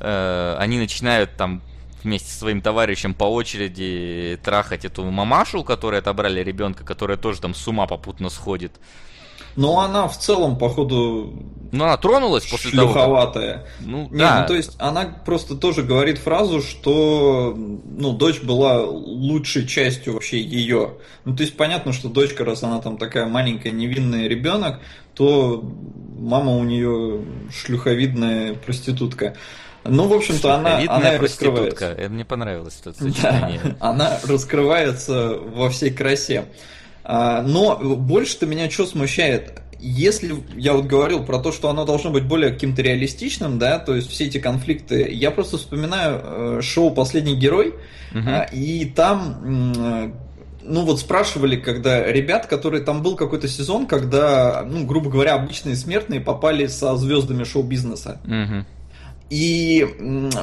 Они 0.00 0.78
начинают 0.78 1.36
там 1.36 1.60
вместе 2.04 2.30
со 2.30 2.38
своим 2.38 2.60
товарищем 2.60 3.14
по 3.14 3.24
очереди 3.24 4.38
трахать 4.44 4.84
эту 4.84 5.02
мамашу, 5.04 5.64
которая 5.64 6.00
отобрали 6.00 6.40
ребенка, 6.40 6.84
которая 6.84 7.16
тоже 7.16 7.40
там 7.40 7.52
с 7.52 7.66
ума 7.66 7.88
попутно 7.88 8.30
сходит. 8.30 8.78
Но 9.58 9.80
она 9.80 10.06
в 10.06 10.16
целом, 10.16 10.56
походу, 10.56 11.32
ну, 11.72 11.84
она 11.84 11.96
тронулась 11.96 12.46
после 12.46 12.70
шлюховатая. 12.70 13.54
того, 13.54 13.64
как... 13.64 13.86
Ну, 13.86 14.02
Нет, 14.02 14.18
да. 14.18 14.40
ну, 14.42 14.46
то 14.46 14.54
есть, 14.54 14.76
она 14.78 15.04
просто 15.24 15.56
тоже 15.56 15.82
говорит 15.82 16.18
фразу, 16.18 16.62
что, 16.62 17.54
ну, 17.56 18.12
дочь 18.12 18.40
была 18.40 18.84
лучшей 18.84 19.66
частью 19.66 20.14
вообще 20.14 20.40
ее. 20.40 20.94
Ну, 21.24 21.34
то 21.34 21.42
есть, 21.42 21.56
понятно, 21.56 21.92
что 21.92 22.08
дочка, 22.08 22.44
раз 22.44 22.62
она 22.62 22.80
там 22.80 22.98
такая 22.98 23.26
маленькая 23.26 23.72
невинная 23.72 24.28
ребенок, 24.28 24.78
то 25.14 25.60
мама 26.16 26.56
у 26.56 26.62
нее 26.62 27.24
шлюховидная 27.52 28.54
проститутка. 28.54 29.36
Ну, 29.82 30.06
в 30.06 30.12
общем-то, 30.12 30.54
она, 30.54 30.78
она 30.86 31.18
раскрывается. 31.18 31.86
Это 31.86 32.10
мне 32.10 32.24
понравилось 32.24 32.78
это 32.80 32.96
сочетание. 32.96 33.60
Да, 33.64 33.76
она 33.80 34.20
раскрывается 34.24 35.36
во 35.36 35.68
всей 35.68 35.90
красе. 35.90 36.44
А, 37.10 37.40
но 37.40 37.76
больше-то 37.76 38.44
меня 38.44 38.68
что 38.70 38.84
смущает? 38.84 39.62
Если 39.80 40.34
я 40.56 40.74
вот 40.74 40.84
говорил 40.84 41.24
про 41.24 41.38
то, 41.38 41.52
что 41.52 41.70
оно 41.70 41.86
должно 41.86 42.10
быть 42.10 42.24
более 42.24 42.52
каким-то 42.52 42.82
реалистичным, 42.82 43.58
да, 43.58 43.78
то 43.78 43.94
есть 43.94 44.10
все 44.10 44.26
эти 44.26 44.38
конфликты, 44.38 45.10
я 45.10 45.30
просто 45.30 45.56
вспоминаю 45.56 46.20
э, 46.22 46.60
шоу 46.62 46.90
Последний 46.90 47.34
герой, 47.34 47.74
угу. 48.12 48.30
и 48.52 48.92
там 48.94 50.12
ну 50.68 50.82
вот 50.82 51.00
спрашивали, 51.00 51.56
когда 51.56 52.04
ребят, 52.04 52.46
которые 52.46 52.82
там 52.82 53.02
был 53.02 53.16
какой-то 53.16 53.48
сезон, 53.48 53.86
когда, 53.86 54.62
ну, 54.68 54.84
грубо 54.84 55.08
говоря, 55.08 55.34
обычные 55.34 55.76
смертные 55.76 56.20
попали 56.20 56.66
со 56.66 56.94
звездами 56.96 57.44
шоу-бизнеса. 57.44 58.20
Угу. 58.24 58.66
И 59.30 59.86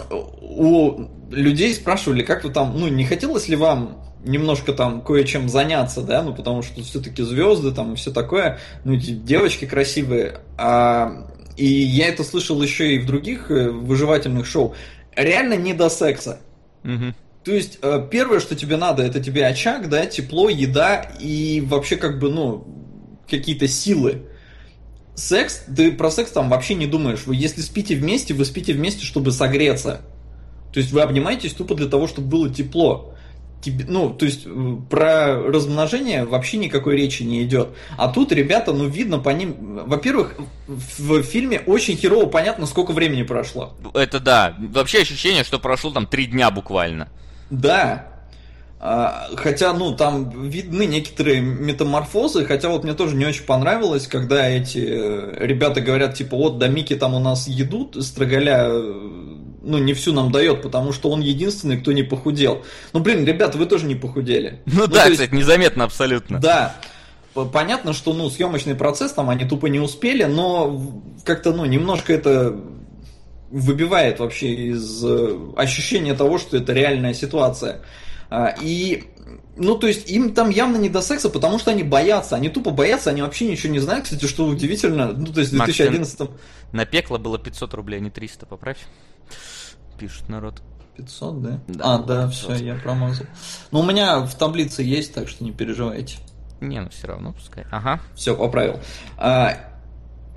у 0.09 1.09
людей 1.29 1.73
спрашивали, 1.73 2.23
как 2.23 2.43
вы 2.43 2.49
там, 2.49 2.75
ну, 2.75 2.87
не 2.87 3.05
хотелось 3.05 3.47
ли 3.47 3.55
вам 3.55 4.03
немножко 4.25 4.73
там 4.73 5.01
кое-чем 5.01 5.49
заняться, 5.49 6.01
да, 6.01 6.21
ну 6.23 6.33
потому 6.33 6.61
что 6.61 6.81
все-таки 6.83 7.23
звезды 7.23 7.71
там 7.71 7.93
и 7.93 7.95
все 7.95 8.11
такое, 8.11 8.59
ну 8.83 8.95
девочки 8.95 9.65
красивые, 9.65 10.39
а, 10.57 11.27
и 11.57 11.65
я 11.65 12.07
это 12.07 12.23
слышал 12.23 12.61
еще 12.61 12.95
и 12.95 12.99
в 12.99 13.05
других 13.05 13.49
э, 13.51 13.69
выживательных 13.69 14.45
шоу, 14.45 14.75
реально 15.15 15.55
не 15.55 15.73
до 15.73 15.89
секса. 15.89 16.39
Угу. 16.83 17.13
То 17.43 17.51
есть 17.53 17.79
э, 17.81 18.07
первое, 18.11 18.39
что 18.39 18.55
тебе 18.55 18.75
надо, 18.75 19.03
это 19.03 19.23
тебе 19.23 19.45
очаг, 19.45 19.87
да, 19.89 20.05
тепло, 20.05 20.49
еда 20.49 21.11
и 21.19 21.63
вообще 21.65 21.95
как 21.95 22.19
бы, 22.19 22.29
ну, 22.29 22.67
какие-то 23.29 23.67
силы. 23.67 24.23
Секс, 25.13 25.63
ты 25.73 25.91
про 25.91 26.11
секс 26.11 26.31
там 26.31 26.49
вообще 26.49 26.75
не 26.75 26.87
думаешь. 26.87 27.25
Вы 27.25 27.35
если 27.35 27.61
спите 27.61 27.95
вместе, 27.95 28.33
вы 28.33 28.43
спите 28.43 28.73
вместе, 28.73 29.05
чтобы 29.05 29.31
согреться. 29.31 30.01
То 30.73 30.79
есть 30.79 30.91
вы 30.91 31.01
обнимаетесь 31.01 31.53
тупо 31.53 31.73
для 31.73 31.87
того, 31.87 32.07
чтобы 32.07 32.27
было 32.27 32.49
тепло 32.53 33.14
тебе, 33.61 33.85
ну, 33.87 34.09
то 34.09 34.25
есть 34.25 34.43
э, 34.45 34.77
про 34.89 35.41
размножение 35.41 36.25
вообще 36.25 36.57
никакой 36.57 36.95
речи 36.95 37.23
не 37.23 37.43
идет. 37.43 37.69
А 37.97 38.07
тут 38.07 38.31
ребята, 38.31 38.73
ну, 38.73 38.87
видно 38.87 39.19
по 39.19 39.29
ним, 39.29 39.81
во-первых, 39.85 40.35
в 40.67 41.23
фильме 41.23 41.61
очень 41.65 41.97
херово 41.97 42.27
понятно, 42.27 42.65
сколько 42.65 42.91
времени 42.91 43.23
прошло. 43.23 43.73
Это 43.93 44.19
да, 44.19 44.55
вообще 44.59 45.01
ощущение, 45.01 45.43
что 45.43 45.59
прошло 45.59 45.91
там 45.91 46.07
три 46.07 46.25
дня 46.25 46.51
буквально. 46.51 47.09
Да, 47.49 48.15
а, 48.87 49.29
Хотя, 49.37 49.73
ну, 49.73 49.95
там 49.95 50.47
видны 50.47 50.85
некоторые 50.85 51.41
метаморфозы, 51.41 52.45
хотя 52.45 52.69
вот 52.69 52.83
мне 52.83 52.93
тоже 52.93 53.15
не 53.15 53.25
очень 53.25 53.43
понравилось, 53.43 54.05
когда 54.05 54.47
эти 54.47 54.77
э, 54.77 55.45
ребята 55.45 55.81
говорят, 55.81 56.13
типа, 56.13 56.37
вот, 56.37 56.59
до 56.59 56.67
Мики 56.67 56.95
там 56.95 57.15
у 57.15 57.19
нас 57.19 57.47
едут, 57.47 57.95
строгаля 58.05 58.69
ну, 59.65 59.77
не 59.79 59.93
всю 59.93 60.13
нам 60.13 60.31
дает, 60.31 60.61
потому 60.61 60.93
что 60.93 61.09
он 61.09 61.21
единственный, 61.21 61.77
кто 61.77 61.91
не 61.91 62.03
похудел. 62.03 62.63
Ну, 62.93 62.99
блин, 62.99 63.25
ребята, 63.25 63.57
вы 63.57 63.65
тоже 63.65 63.85
не 63.85 63.95
похудели. 63.95 64.61
Ну, 64.75 64.81
ну 64.81 64.87
да, 64.87 65.05
есть, 65.05 65.19
кстати, 65.19 65.33
незаметно 65.33 65.83
абсолютно. 65.85 66.39
Да. 66.39 66.75
Понятно, 67.51 67.93
что, 67.93 68.13
ну, 68.13 68.29
съемочный 68.29 68.75
процесс 68.75 69.11
там 69.11 69.29
они 69.29 69.45
тупо 69.45 69.65
не 69.65 69.79
успели, 69.79 70.23
но 70.23 70.81
как-то, 71.23 71.53
ну, 71.53 71.65
немножко 71.65 72.13
это 72.13 72.55
выбивает 73.51 74.19
вообще 74.19 74.53
из 74.53 75.03
э, 75.03 75.37
ощущения 75.57 76.13
того, 76.13 76.37
что 76.37 76.57
это 76.57 76.73
реальная 76.73 77.13
ситуация. 77.13 77.81
А, 78.29 78.55
и 78.61 79.03
ну, 79.57 79.75
то 79.75 79.87
есть 79.87 80.09
им 80.09 80.33
там 80.33 80.49
явно 80.49 80.77
не 80.77 80.89
до 80.89 81.01
секса, 81.01 81.29
потому 81.29 81.59
что 81.59 81.71
они 81.71 81.83
боятся. 81.83 82.35
Они 82.35 82.49
тупо 82.49 82.71
боятся, 82.71 83.09
они 83.09 83.21
вообще 83.21 83.47
ничего 83.47 83.71
не 83.71 83.79
знают. 83.79 84.05
Кстати, 84.05 84.25
что 84.25 84.45
удивительно. 84.45 85.13
Ну, 85.13 85.27
то 85.27 85.39
есть 85.39 85.53
в 85.53 85.57
2011 85.57 86.19
Макс, 86.19 86.31
На 86.71 86.85
пекло 86.85 87.17
было 87.17 87.39
500 87.39 87.73
рублей, 87.73 87.97
а 87.97 87.99
не 88.01 88.09
300, 88.09 88.45
поправь 88.45 88.79
пишет 89.97 90.29
народ. 90.29 90.61
500, 90.97 91.41
да? 91.41 91.59
да 91.67 91.95
а, 91.95 91.97
да, 91.99 92.27
500. 92.27 92.55
все, 92.55 92.65
я 92.65 92.75
промазал. 92.75 93.25
Ну, 93.71 93.79
у 93.79 93.83
меня 93.83 94.21
в 94.21 94.33
таблице 94.35 94.81
есть, 94.83 95.13
так 95.13 95.27
что 95.27 95.43
не 95.43 95.51
переживайте. 95.51 96.17
Не, 96.61 96.79
ну 96.81 96.89
все 96.89 97.07
равно 97.07 97.33
пускай. 97.33 97.65
Ага. 97.71 97.99
Все, 98.15 98.35
поправил. 98.35 98.79
А, 99.17 99.57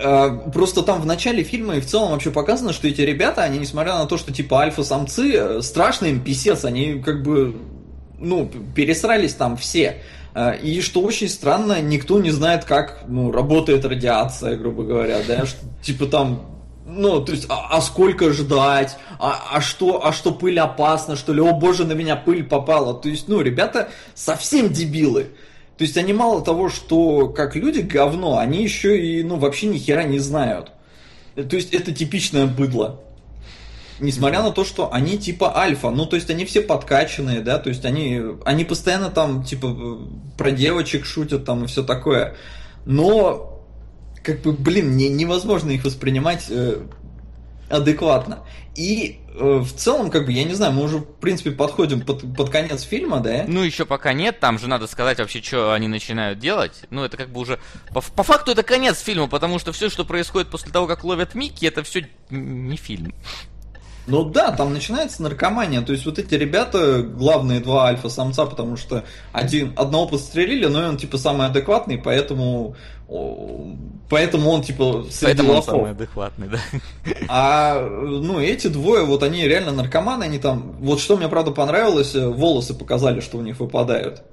а, 0.01 0.31
просто 0.51 0.83
там 0.83 1.01
в 1.01 1.07
начале 1.07 1.43
фильма 1.43 1.77
и 1.77 1.81
в 1.81 1.87
целом 1.87 2.13
вообще 2.13 2.31
показано, 2.31 2.73
что 2.73 2.89
эти 2.89 3.01
ребята, 3.01 3.43
они, 3.43 3.59
несмотря 3.59 3.95
на 3.99 4.07
то, 4.07 4.17
что 4.17 4.33
типа 4.33 4.61
альфа-самцы, 4.61 5.33
э, 5.33 5.63
страшный 5.63 6.11
им 6.11 6.21
писец, 6.23 6.65
они 6.65 7.01
как 7.01 7.23
бы, 7.23 7.57
ну, 8.19 8.51
пересрались 8.75 9.35
там 9.35 9.57
все. 9.57 10.03
А, 10.35 10.53
и 10.53 10.81
что 10.81 11.01
очень 11.03 11.29
странно, 11.29 11.81
никто 11.81 12.21
не 12.21 12.31
знает, 12.31 12.65
как 12.65 13.05
ну, 13.09 13.33
работает 13.33 13.85
радиация, 13.85 14.57
грубо 14.57 14.85
говоря, 14.85 15.19
да, 15.27 15.47
что, 15.47 15.59
типа 15.83 16.07
там 16.07 16.58
Ну, 16.91 17.21
то 17.23 17.33
есть, 17.33 17.45
а, 17.51 17.77
а 17.77 17.81
сколько 17.83 18.33
ждать? 18.33 18.97
А, 19.19 19.51
а 19.53 19.61
что, 19.61 20.07
а 20.07 20.13
что 20.13 20.33
пыль 20.33 20.59
опасна, 20.59 21.17
что 21.17 21.35
ли? 21.35 21.41
О 21.43 21.53
боже, 21.53 21.85
на 21.85 21.93
меня 21.93 22.17
пыль 22.17 22.43
попала. 22.43 22.95
То 22.95 23.11
есть, 23.11 23.29
ну, 23.29 23.43
ребята 23.43 23.91
совсем 24.15 24.71
дебилы. 24.71 25.29
То 25.77 25.85
есть 25.85 25.99
они 25.99 26.15
мало 26.15 26.43
того, 26.43 26.71
что 26.71 27.29
как 27.29 27.57
люди 27.57 27.81
говно, 27.81 28.39
они 28.39 28.63
еще 28.63 28.99
и, 28.99 29.23
ну, 29.23 29.37
вообще 29.37 29.67
ни 29.67 29.77
хера 29.77 30.05
не 30.05 30.19
знают. 30.19 30.73
То 31.35 31.57
есть 31.57 31.75
это 31.75 31.93
типичное 31.93 32.47
быдло. 32.47 33.01
Несмотря 34.01 34.43
на 34.43 34.51
то, 34.51 34.65
что 34.65 34.93
они 34.93 35.19
типа 35.19 35.59
альфа, 35.59 35.91
ну 35.91 36.07
то 36.07 36.17
есть 36.17 36.31
они 36.31 36.45
все 36.45 36.63
подкачанные, 36.63 37.41
да, 37.41 37.59
то 37.59 37.69
есть 37.69 37.85
они, 37.85 38.23
они 38.45 38.65
постоянно 38.65 39.11
там 39.11 39.43
типа 39.43 39.99
про 40.37 40.53
девочек 40.53 41.05
шутят 41.05 41.45
там 41.45 41.65
и 41.65 41.67
все 41.67 41.83
такое. 41.83 42.37
Но 42.87 43.48
как 44.29 44.43
бы, 44.43 44.53
блин, 44.53 44.95
не, 44.95 45.09
невозможно 45.09 45.71
их 45.71 45.85
воспринимать 45.85 46.49
э, 46.51 46.83
адекватно. 47.71 48.41
И 48.75 49.21
э, 49.33 49.59
в 49.59 49.73
целом, 49.73 50.11
как 50.11 50.27
бы, 50.27 50.33
я 50.33 50.45
не 50.45 50.53
знаю, 50.53 50.75
мы 50.75 50.83
уже, 50.83 50.99
в 50.99 51.05
принципе, 51.05 51.51
подходим 51.51 52.03
под, 52.03 52.37
под 52.37 52.51
конец 52.51 52.83
фильма, 52.83 53.21
да? 53.21 53.47
Ну, 53.49 53.63
еще 53.63 53.87
пока 53.87 54.13
нет, 54.13 54.39
там 54.39 54.59
же 54.59 54.69
надо 54.69 54.87
сказать 54.87 55.19
вообще, 55.19 55.41
что 55.41 55.73
они 55.73 55.89
начинают 55.89 56.39
делать. 56.41 56.83
Ну, 56.91 57.05
это 57.05 57.17
как 57.17 57.31
бы 57.31 57.41
уже... 57.41 57.59
По, 57.95 58.03
по 58.03 58.23
факту 58.23 58.53
это 58.53 58.63
конец 58.63 59.01
фильма, 59.01 59.29
потому 59.29 59.59
что 59.59 59.73
все, 59.73 59.89
что 59.89 60.05
происходит 60.05 60.51
после 60.51 60.71
того, 60.73 60.87
как 60.87 61.05
ловят 61.05 61.35
Микки, 61.35 61.65
это 61.65 61.83
все 61.83 62.07
не 62.29 62.77
фильм. 62.77 63.15
Ну 64.09 64.25
да, 64.25 64.53
там 64.53 64.73
начинается 64.73 65.23
наркомания. 65.23 65.83
То 65.83 65.93
есть 65.93 66.07
вот 66.07 66.19
эти 66.19 66.35
ребята, 66.35 67.03
главные 67.03 67.61
два 67.61 67.87
альфа-самца, 67.87 68.47
потому 68.47 68.77
что 68.77 69.05
один, 69.33 69.73
одного 69.77 70.09
подстрелили, 70.09 70.67
но 70.67 70.89
он 70.89 70.97
типа 70.97 71.19
самый 71.19 71.47
адекватный, 71.47 71.99
поэтому 71.99 72.75
Поэтому 74.11 74.51
он, 74.51 74.63
типа, 74.63 75.07
среди 75.11 75.37
Поэтому 75.39 75.53
он 75.55 75.63
самый 75.63 75.91
адекватный, 75.93 76.49
да. 76.49 76.59
А, 77.29 77.81
ну, 77.81 78.39
эти 78.39 78.67
двое, 78.67 79.05
вот 79.07 79.23
они 79.23 79.49
реально 79.49 79.73
наркоманы, 79.73 80.25
они 80.25 80.39
там... 80.39 80.77
Вот 80.81 81.01
что 81.01 81.17
мне, 81.17 81.27
правда, 81.29 81.51
понравилось, 81.51 82.15
э, 82.15 82.29
волосы 82.29 82.75
показали, 82.75 83.21
что 83.21 83.39
у 83.39 83.41
них 83.41 83.61
выпадают. 83.61 84.25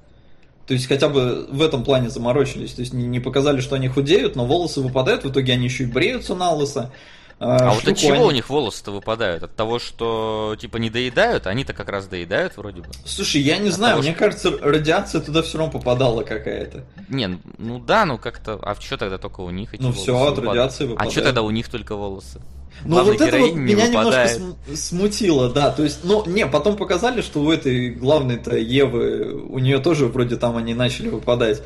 То 0.68 0.74
есть 0.74 0.88
хотя 0.88 1.10
бы 1.10 1.48
в 1.50 1.62
этом 1.62 1.84
плане 1.84 2.10
заморочились. 2.10 2.74
То 2.74 2.82
есть 2.82 2.94
не, 2.94 3.06
не 3.06 3.20
показали, 3.20 3.62
что 3.62 3.76
они 3.76 3.88
худеют, 3.88 4.36
но 4.36 4.46
волосы 4.46 4.82
выпадают, 4.82 5.24
в 5.24 5.32
итоге 5.32 5.54
они 5.54 5.66
еще 5.66 5.84
и 5.84 5.88
бреются 5.88 6.36
на 6.36 6.52
лысо. 6.52 6.92
А, 7.38 7.58
а 7.58 7.74
вот 7.74 7.86
от 7.86 7.98
чего 7.98 8.28
у 8.28 8.32
них 8.32 8.50
волосы-то 8.50 8.92
выпадают? 8.92 9.44
От 9.44 9.56
того, 9.56 9.78
что 9.78 10.56
типа 10.60 10.78
не 10.78 10.90
доедают? 10.90 11.48
Они-то 11.48 11.74
как 11.74 11.90
раз 11.90 12.08
доедают 12.08 12.56
вроде 12.56 12.82
бы. 12.82 12.88
Слушай, 13.04 13.42
я 13.42 13.58
не 13.58 13.70
от 13.70 13.76
знаю, 13.76 13.94
того, 13.96 14.04
мне 14.04 14.12
что... 14.12 14.20
кажется, 14.20 14.52
радиация 14.62 15.22
туда 15.22 15.42
все 15.42 15.58
равно 15.58 15.74
попадала 15.78 16.24
какая-то. 16.24 16.86
Не, 17.10 17.40
ну 17.58 17.80
да, 17.80 18.06
ну 18.06 18.18
как-то. 18.18 18.58
А 18.62 18.76
что 18.80 18.98
тогда 18.98 19.18
только 19.18 19.42
у 19.42 19.50
них 19.50 19.74
эти 19.74 19.82
Ну 19.82 19.92
все, 19.92 20.16
от 20.16 20.38
выпадают? 20.38 20.48
радиации 20.48 20.86
выпадают. 20.86 21.10
А 21.10 21.12
что 21.12 21.24
тогда 21.24 21.42
у 21.42 21.50
них 21.50 21.68
только 21.68 21.96
волосы? 21.96 22.42
Ну 22.84 23.04
вот 23.04 23.20
это 23.20 23.38
вот 23.38 23.54
меня 23.54 23.88
выпадает. 23.88 24.40
немножко 24.40 24.76
смутило, 24.76 25.50
да, 25.50 25.72
то 25.72 25.84
есть, 25.84 26.00
ну, 26.04 26.26
не, 26.26 26.46
потом 26.46 26.76
показали, 26.76 27.22
что 27.22 27.42
у 27.42 27.52
этой 27.52 27.90
главной-то 27.92 28.58
Евы, 28.58 29.34
у 29.34 29.60
нее 29.60 29.80
тоже 29.80 30.08
вроде 30.08 30.36
там 30.36 30.58
они 30.58 30.74
начали 30.74 31.10
выпадать. 31.10 31.62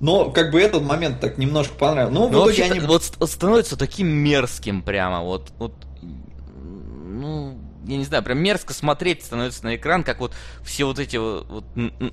Но 0.00 0.30
как 0.30 0.50
бы 0.50 0.60
этот 0.60 0.82
момент 0.82 1.20
так 1.20 1.38
немножко 1.38 1.74
понравился. 1.74 2.14
Ну, 2.14 2.28
в 2.28 2.32
итоге 2.32 2.64
они... 2.64 2.80
Вот 2.80 3.04
становится 3.04 3.76
таким 3.76 4.08
мерзким 4.08 4.82
прямо, 4.82 5.20
вот, 5.20 5.52
вот, 5.58 5.74
ну, 6.02 7.58
я 7.86 7.96
не 7.96 8.04
знаю, 8.04 8.22
прям 8.22 8.38
мерзко 8.38 8.72
смотреть 8.72 9.24
становится 9.24 9.64
на 9.64 9.76
экран, 9.76 10.04
как 10.04 10.20
вот 10.20 10.34
все 10.62 10.84
вот 10.84 10.98
эти 10.98 11.16
вот, 11.16 11.46
вот 11.48 11.64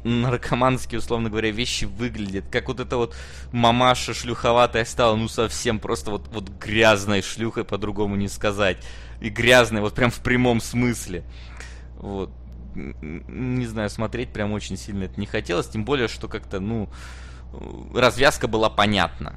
наркоманские, 0.03 0.99
условно 0.99 1.29
говоря, 1.29 1.51
вещи 1.51 1.85
выглядят, 1.85 2.45
как 2.51 2.67
вот 2.67 2.79
эта 2.79 2.97
вот 2.97 3.15
мамаша 3.51 4.13
шлюховатая 4.13 4.85
стала, 4.85 5.15
ну 5.15 5.27
совсем 5.27 5.79
просто 5.79 6.11
вот, 6.11 6.27
вот 6.31 6.49
грязной 6.49 7.21
шлюхой, 7.21 7.63
по-другому 7.63 8.15
не 8.15 8.27
сказать. 8.27 8.77
И 9.21 9.29
грязной, 9.29 9.81
вот 9.81 9.93
прям 9.93 10.11
в 10.11 10.19
прямом 10.19 10.61
смысле. 10.61 11.23
Вот. 11.97 12.31
Не 12.75 13.65
знаю, 13.65 13.89
смотреть 13.89 14.29
прям 14.29 14.51
очень 14.51 14.77
сильно 14.77 15.05
это 15.05 15.19
не 15.19 15.25
хотелось, 15.25 15.67
тем 15.67 15.83
более, 15.83 16.07
что 16.07 16.27
как-то, 16.27 16.59
ну, 16.59 16.89
развязка 17.93 18.47
была 18.47 18.69
понятна 18.69 19.35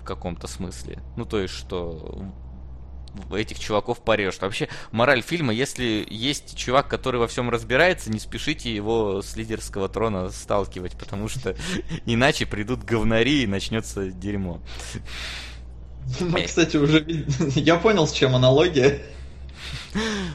в 0.00 0.04
каком-то 0.04 0.46
смысле. 0.46 1.02
Ну, 1.16 1.24
то 1.24 1.40
есть, 1.40 1.54
что 1.54 2.22
этих 3.34 3.58
чуваков 3.58 4.00
порежут. 4.00 4.42
Вообще, 4.42 4.68
мораль 4.92 5.22
фильма, 5.22 5.52
если 5.52 6.06
есть 6.08 6.56
чувак, 6.56 6.88
который 6.88 7.18
во 7.18 7.26
всем 7.26 7.50
разбирается, 7.50 8.10
не 8.10 8.18
спешите 8.18 8.74
его 8.74 9.22
с 9.22 9.36
лидерского 9.36 9.88
трона 9.88 10.30
сталкивать, 10.30 10.96
потому 10.96 11.28
что 11.28 11.56
иначе 12.06 12.46
придут 12.46 12.84
говнари 12.84 13.42
и 13.42 13.46
начнется 13.46 14.10
дерьмо. 14.10 14.60
Мы, 16.20 16.42
кстати, 16.42 16.76
уже... 16.76 17.04
Я 17.56 17.76
понял, 17.76 18.06
с 18.06 18.12
чем 18.12 18.36
аналогия. 18.36 19.02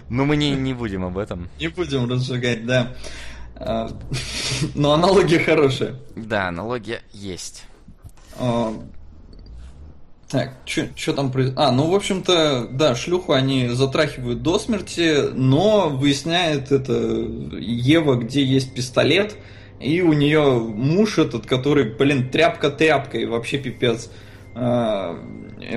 Но 0.10 0.26
мы 0.26 0.36
не, 0.36 0.52
не 0.52 0.74
будем 0.74 1.06
об 1.06 1.18
этом. 1.18 1.50
Не 1.60 1.70
будем 1.70 2.10
разжигать, 2.10 2.66
да. 2.66 2.94
А, 3.64 3.90
но 4.76 4.94
аналогия 4.94 5.40
хорошая. 5.40 5.96
Да, 6.16 6.48
аналогия 6.48 7.02
есть. 7.14 7.64
А, 8.40 8.74
так, 10.30 10.54
что 10.66 11.14
там 11.14 11.32
происходит? 11.32 11.60
А, 11.60 11.72
ну, 11.72 11.90
в 11.90 11.96
общем-то, 11.96 12.70
да, 12.72 12.96
шлюху 12.96 13.34
они 13.34 13.70
затрахивают 13.70 14.42
до 14.42 14.58
смерти, 14.58 15.30
но 15.34 15.90
выясняет 15.90 16.72
это 16.72 16.94
Ева, 16.94 18.16
где 18.16 18.44
есть 18.44 18.74
пистолет, 18.74 19.36
и 19.80 20.02
у 20.02 20.14
нее 20.14 20.42
муж 20.42 21.20
этот, 21.20 21.46
который, 21.46 21.94
блин, 21.96 22.30
тряпка 22.30 22.72
тряпкой, 22.72 23.26
вообще 23.26 23.58
пипец. 23.58 24.10
А, 24.56 25.20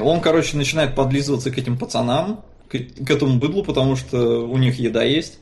он, 0.00 0.20
короче, 0.20 0.56
начинает 0.56 0.94
подлизываться 0.94 1.50
к 1.50 1.58
этим 1.58 1.76
пацанам, 1.76 2.44
к 2.68 3.10
этому 3.10 3.38
быдлу, 3.38 3.62
потому 3.62 3.94
что 3.94 4.48
у 4.48 4.56
них 4.56 4.78
еда 4.78 5.02
есть. 5.02 5.38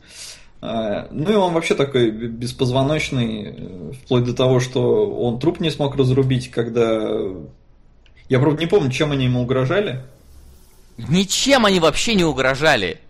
А, 0.65 1.09
ну 1.11 1.33
и 1.33 1.35
он 1.35 1.53
вообще 1.55 1.75
такой 1.75 2.11
беспозвоночный, 2.11 3.43
э, 3.49 3.93
вплоть 3.93 4.23
до 4.23 4.33
того, 4.33 4.61
что 4.61 5.11
он 5.11 5.41
труп 5.41 5.59
не 5.59 5.71
смог 5.71 5.97
разрубить, 5.97 6.53
когда... 6.53 7.11
Я, 8.29 8.39
правда, 8.39 8.61
не 8.61 8.69
помню, 8.69 8.93
чем 8.93 9.11
они 9.11 9.25
ему 9.25 9.43
угрожали. 9.43 10.05
Ничем 10.97 11.67
они 11.67 11.81
вообще 11.81 12.15
не 12.15 12.23
угрожали. 12.23 13.01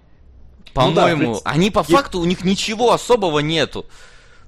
По-моему, 0.72 1.22
ну, 1.22 1.34
да, 1.34 1.40
они 1.50 1.70
по 1.70 1.82
факту, 1.82 2.20
у 2.20 2.24
них 2.24 2.42
ничего 2.42 2.94
особого 2.94 3.40
нету. 3.40 3.84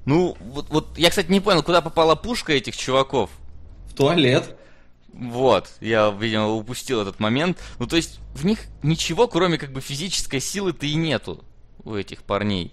Ну, 0.07 0.34
вот, 0.40 0.70
вот 0.70 0.96
я, 0.96 1.11
кстати, 1.11 1.30
не 1.30 1.40
понял, 1.40 1.62
куда 1.62 1.82
попала 1.82 2.14
пушка 2.14 2.55
этих 2.55 2.74
чуваков. 2.74 3.28
В 3.86 3.94
туалет. 3.94 4.57
Вот, 5.12 5.68
я, 5.82 6.09
видимо, 6.18 6.48
упустил 6.48 7.02
этот 7.02 7.20
момент. 7.20 7.59
Ну, 7.78 7.86
то 7.86 7.96
есть, 7.96 8.18
в 8.34 8.46
них 8.46 8.61
ничего, 8.82 9.28
кроме 9.28 9.59
как 9.59 9.72
бы 9.72 9.82
физической 9.82 10.40
силы-то 10.40 10.86
и 10.86 10.94
нету 10.94 11.44
у 11.84 11.94
этих 11.94 12.22
парней. 12.22 12.72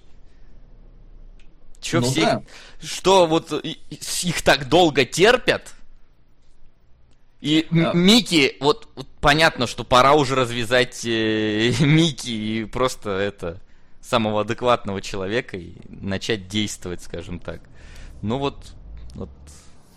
Че 1.82 1.99
ну, 1.99 2.07
все, 2.07 2.21
да. 2.21 2.43
что 2.82 3.25
вот 3.25 3.51
их 3.51 4.41
так 4.43 4.69
долго 4.69 5.03
терпят? 5.03 5.73
И 7.41 7.67
да. 7.71 7.91
Мики, 7.93 8.55
вот, 8.59 8.88
вот 8.95 9.07
понятно, 9.19 9.65
что 9.65 9.84
пора 9.84 10.13
уже 10.13 10.36
развязать 10.36 11.03
э, 11.05 11.73
Мики 11.79 12.29
и 12.29 12.65
просто 12.65 13.09
это 13.09 13.59
самого 13.99 14.41
адекватного 14.41 15.01
человека 15.01 15.57
и 15.57 15.73
начать 15.89 16.47
действовать, 16.47 17.01
скажем 17.01 17.39
так. 17.39 17.61
Ну 18.21 18.38
вот, 18.38 18.73
вот, 19.15 19.32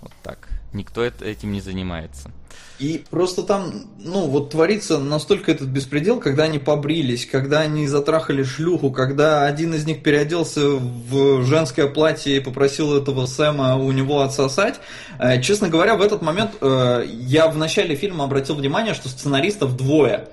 вот 0.00 0.12
так. 0.22 0.48
Никто 0.74 1.04
этим 1.04 1.52
не 1.52 1.60
занимается. 1.60 2.32
И 2.80 3.04
просто 3.08 3.44
там, 3.44 3.84
ну, 4.00 4.26
вот 4.26 4.50
творится 4.50 4.98
настолько 4.98 5.52
этот 5.52 5.68
беспредел, 5.68 6.18
когда 6.18 6.42
они 6.42 6.58
побрились, 6.58 7.24
когда 7.24 7.60
они 7.60 7.86
затрахали 7.86 8.42
шлюху, 8.42 8.90
когда 8.90 9.46
один 9.46 9.74
из 9.74 9.86
них 9.86 10.02
переоделся 10.02 10.60
в 10.70 11.44
женское 11.44 11.86
платье 11.86 12.36
и 12.36 12.40
попросил 12.40 12.96
этого 12.96 13.26
Сэма 13.26 13.76
у 13.76 13.92
него 13.92 14.22
отсосать. 14.22 14.80
Э, 15.20 15.40
честно 15.40 15.68
говоря, 15.68 15.94
в 15.94 16.02
этот 16.02 16.20
момент 16.20 16.56
э, 16.60 17.04
я 17.06 17.46
в 17.46 17.56
начале 17.56 17.94
фильма 17.94 18.24
обратил 18.24 18.56
внимание, 18.56 18.94
что 18.94 19.08
сценаристов 19.08 19.76
двое. 19.76 20.28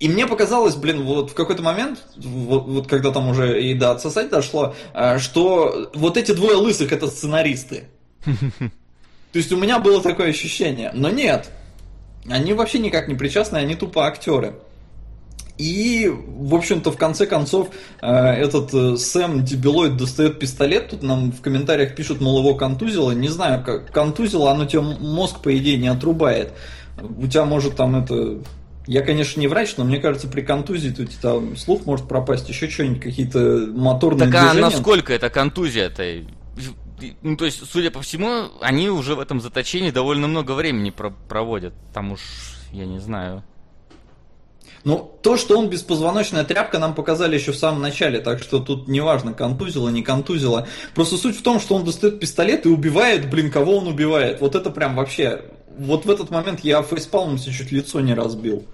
И 0.00 0.08
мне 0.08 0.26
показалось, 0.26 0.76
блин, 0.76 1.02
вот 1.02 1.32
в 1.32 1.34
какой-то 1.34 1.62
момент, 1.62 2.02
вот, 2.16 2.66
вот 2.66 2.86
когда 2.88 3.10
там 3.10 3.28
уже 3.28 3.62
и 3.62 3.74
до 3.74 3.90
отсосать 3.90 4.30
дошло, 4.30 4.74
э, 4.94 5.18
что 5.18 5.90
вот 5.94 6.16
эти 6.16 6.32
двое 6.32 6.56
лысых 6.56 6.92
это 6.92 7.08
сценаристы. 7.08 7.84
То 9.34 9.38
есть 9.38 9.50
у 9.50 9.56
меня 9.56 9.80
было 9.80 10.00
такое 10.00 10.28
ощущение. 10.28 10.92
Но 10.94 11.10
нет, 11.10 11.50
они 12.30 12.52
вообще 12.52 12.78
никак 12.78 13.08
не 13.08 13.16
причастны, 13.16 13.56
они 13.56 13.74
тупо 13.74 14.06
актеры. 14.06 14.54
И, 15.58 16.08
в 16.08 16.54
общем-то, 16.54 16.92
в 16.92 16.96
конце 16.96 17.26
концов, 17.26 17.70
э, 18.00 18.12
этот 18.12 18.72
э, 18.72 18.96
Сэм 18.96 19.44
Дебилоид 19.44 19.96
достает 19.96 20.38
пистолет. 20.38 20.90
Тут 20.90 21.02
нам 21.02 21.32
в 21.32 21.40
комментариях 21.40 21.96
пишут, 21.96 22.20
мол, 22.20 22.38
его 22.38 22.54
контузило. 22.54 23.10
Не 23.10 23.26
знаю, 23.26 23.64
как 23.64 23.90
контузило, 23.90 24.52
оно 24.52 24.66
тебе 24.66 24.82
мозг, 24.82 25.40
по 25.40 25.56
идее, 25.58 25.78
не 25.78 25.88
отрубает. 25.88 26.52
У 27.02 27.26
тебя 27.26 27.44
может 27.44 27.74
там 27.74 27.96
это... 27.96 28.38
Я, 28.86 29.02
конечно, 29.02 29.40
не 29.40 29.48
врач, 29.48 29.74
но 29.76 29.84
мне 29.84 29.98
кажется, 29.98 30.28
при 30.28 30.42
контузии 30.42 30.90
тут 30.90 31.10
там 31.20 31.56
слух 31.56 31.86
может 31.86 32.06
пропасть, 32.06 32.48
еще 32.48 32.70
что-нибудь, 32.70 33.02
какие-то 33.02 33.66
моторные 33.74 34.30
так, 34.30 34.30
движения. 34.30 34.62
Так 34.62 34.72
а 34.72 34.76
насколько 34.76 35.12
это 35.12 35.28
контузия-то? 35.28 36.04
Ну, 37.22 37.36
то 37.36 37.44
есть, 37.44 37.64
судя 37.70 37.90
по 37.90 38.00
всему, 38.00 38.50
они 38.60 38.88
уже 38.88 39.14
в 39.14 39.20
этом 39.20 39.40
заточении 39.40 39.90
довольно 39.90 40.26
много 40.26 40.52
времени 40.52 40.90
про 40.90 41.10
проводят. 41.10 41.74
Там 41.92 42.12
уж, 42.12 42.20
я 42.72 42.86
не 42.86 42.98
знаю. 42.98 43.42
Ну, 44.84 45.18
то, 45.22 45.38
что 45.38 45.58
он 45.58 45.70
беспозвоночная 45.70 46.44
тряпка, 46.44 46.78
нам 46.78 46.94
показали 46.94 47.36
еще 47.36 47.52
в 47.52 47.56
самом 47.56 47.80
начале, 47.80 48.20
так 48.20 48.42
что 48.42 48.60
тут 48.60 48.86
неважно, 48.86 49.32
контузило, 49.32 49.88
не 49.88 50.02
контузило. 50.02 50.68
Просто 50.94 51.16
суть 51.16 51.38
в 51.38 51.42
том, 51.42 51.58
что 51.58 51.74
он 51.74 51.84
достает 51.84 52.20
пистолет 52.20 52.66
и 52.66 52.68
убивает, 52.68 53.30
блин, 53.30 53.50
кого 53.50 53.78
он 53.78 53.88
убивает. 53.88 54.40
Вот 54.40 54.54
это 54.54 54.70
прям 54.70 54.94
вообще... 54.94 55.42
Вот 55.76 56.04
в 56.04 56.10
этот 56.10 56.30
момент 56.30 56.60
я 56.60 56.82
фейспалмом 56.82 57.38
себе 57.38 57.54
чуть 57.54 57.72
лицо 57.72 58.00
не 58.00 58.14
разбил. 58.14 58.66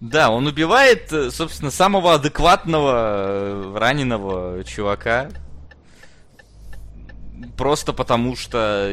Да, 0.00 0.30
он 0.30 0.46
убивает, 0.46 1.12
э, 1.12 1.30
собственно, 1.30 1.70
самого 1.70 2.14
адекватного 2.14 2.92
э, 2.96 3.78
раненого 3.78 4.64
чувака. 4.64 5.28
Просто 7.56 7.92
потому 7.92 8.36
что 8.36 8.92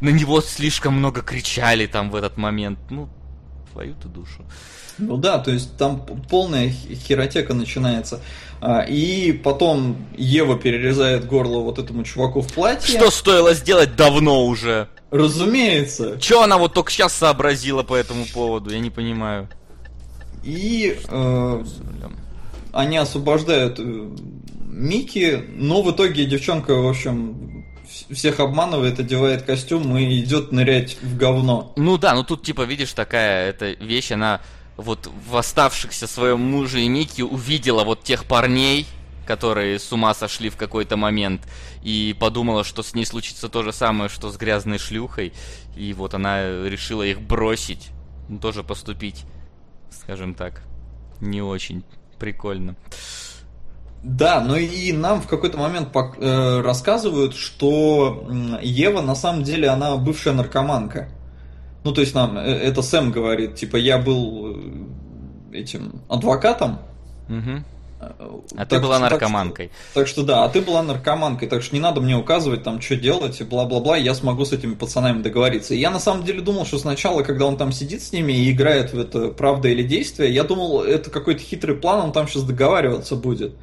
на 0.00 0.08
него 0.08 0.40
слишком 0.40 0.94
много 0.94 1.22
кричали 1.22 1.86
там 1.86 2.10
в 2.10 2.16
этот 2.16 2.36
момент. 2.36 2.78
Ну, 2.90 3.08
твою-то 3.72 4.08
душу. 4.08 4.44
Ну 4.98 5.16
да, 5.16 5.38
то 5.38 5.50
есть 5.50 5.76
там 5.76 6.06
полная 6.30 6.70
херотека 6.70 7.54
начинается. 7.54 8.20
А, 8.60 8.82
и 8.82 9.32
потом 9.32 9.96
Ева 10.16 10.58
перерезает 10.58 11.26
горло 11.26 11.58
вот 11.58 11.78
этому 11.78 12.04
чуваку 12.04 12.40
в 12.40 12.52
платье. 12.52 12.96
Что 12.96 13.10
стоило 13.10 13.54
сделать 13.54 13.96
давно 13.96 14.46
уже? 14.46 14.88
Разумеется. 15.10 16.18
Че 16.20 16.42
она 16.42 16.58
вот 16.58 16.74
только 16.74 16.90
сейчас 16.90 17.12
сообразила 17.12 17.82
по 17.82 17.94
этому 17.94 18.24
поводу, 18.32 18.70
я 18.70 18.78
не 18.78 18.90
понимаю. 18.90 19.48
И 20.44 20.98
э, 21.08 21.64
они 22.72 22.96
освобождают 22.96 23.78
э, 23.78 24.08
Мики, 24.66 25.44
но 25.56 25.82
в 25.82 25.90
итоге 25.92 26.24
девчонка, 26.24 26.74
в 26.74 26.88
общем, 26.88 27.63
всех 28.10 28.40
обманывает, 28.40 28.98
одевает 28.98 29.42
костюм 29.42 29.96
и 29.96 30.20
идет 30.20 30.52
нырять 30.52 30.96
в 31.02 31.16
говно. 31.16 31.72
Ну 31.76 31.98
да, 31.98 32.14
ну 32.14 32.24
тут 32.24 32.42
типа 32.42 32.62
видишь 32.62 32.92
такая 32.92 33.50
эта 33.50 33.72
вещь, 33.72 34.12
она 34.12 34.40
вот 34.76 35.10
в 35.28 35.36
оставшихся 35.36 36.06
своем 36.06 36.40
муже 36.40 36.82
и 36.82 36.88
Микки 36.88 37.22
увидела 37.22 37.84
вот 37.84 38.02
тех 38.02 38.24
парней, 38.24 38.86
которые 39.26 39.78
с 39.78 39.92
ума 39.92 40.14
сошли 40.14 40.50
в 40.50 40.56
какой-то 40.56 40.96
момент, 40.96 41.42
и 41.82 42.14
подумала, 42.18 42.64
что 42.64 42.82
с 42.82 42.94
ней 42.94 43.06
случится 43.06 43.48
то 43.48 43.62
же 43.62 43.72
самое, 43.72 44.10
что 44.10 44.30
с 44.30 44.36
грязной 44.36 44.78
шлюхой, 44.78 45.32
и 45.76 45.92
вот 45.94 46.14
она 46.14 46.42
решила 46.68 47.02
их 47.02 47.20
бросить, 47.20 47.88
ну, 48.28 48.38
тоже 48.38 48.62
поступить, 48.62 49.24
скажем 49.90 50.34
так, 50.34 50.62
не 51.20 51.42
очень 51.42 51.84
прикольно. 52.18 52.76
Да, 54.04 54.42
но 54.42 54.58
и 54.58 54.92
нам 54.92 55.22
в 55.22 55.26
какой-то 55.26 55.56
момент 55.56 55.88
э, 55.94 56.60
рассказывают, 56.60 57.34
что 57.34 58.28
Ева 58.60 59.00
на 59.00 59.14
самом 59.14 59.44
деле 59.44 59.68
она 59.68 59.96
бывшая 59.96 60.34
наркоманка. 60.34 61.08
Ну, 61.84 61.92
то 61.92 62.02
есть 62.02 62.14
нам, 62.14 62.36
э, 62.36 62.42
это 62.42 62.82
Сэм 62.82 63.12
говорит, 63.12 63.54
типа, 63.54 63.76
я 63.76 63.96
был 63.96 64.56
э, 65.52 65.58
этим 65.58 66.02
адвокатом. 66.10 66.80
Угу. 67.30 67.64
А 67.98 68.66
так, 68.66 68.68
ты 68.68 68.80
была 68.80 68.98
наркоманкой. 68.98 69.68
Так 69.68 69.74
что, 69.74 69.94
так 69.94 70.08
что 70.08 70.22
да, 70.22 70.44
а 70.44 70.50
ты 70.50 70.60
была 70.60 70.82
наркоманкой, 70.82 71.48
так 71.48 71.62
что 71.62 71.74
не 71.74 71.80
надо 71.80 72.02
мне 72.02 72.14
указывать 72.14 72.62
там, 72.62 72.82
что 72.82 72.96
делать, 72.96 73.40
и 73.40 73.44
бла-бла-бла, 73.44 73.96
я 73.96 74.14
смогу 74.14 74.44
с 74.44 74.52
этими 74.52 74.74
пацанами 74.74 75.22
договориться. 75.22 75.74
И 75.74 75.78
я 75.78 75.90
на 75.90 75.98
самом 75.98 76.24
деле 76.24 76.42
думал, 76.42 76.66
что 76.66 76.78
сначала, 76.78 77.22
когда 77.22 77.46
он 77.46 77.56
там 77.56 77.72
сидит 77.72 78.02
с 78.02 78.12
ними 78.12 78.32
и 78.32 78.52
играет 78.52 78.92
в 78.92 78.98
это 78.98 79.28
правда 79.28 79.68
или 79.68 79.82
действие, 79.82 80.34
я 80.34 80.44
думал, 80.44 80.82
это 80.82 81.08
какой-то 81.08 81.40
хитрый 81.40 81.76
план, 81.76 82.00
он 82.00 82.12
там 82.12 82.28
сейчас 82.28 82.42
договариваться 82.42 83.16
будет. 83.16 83.54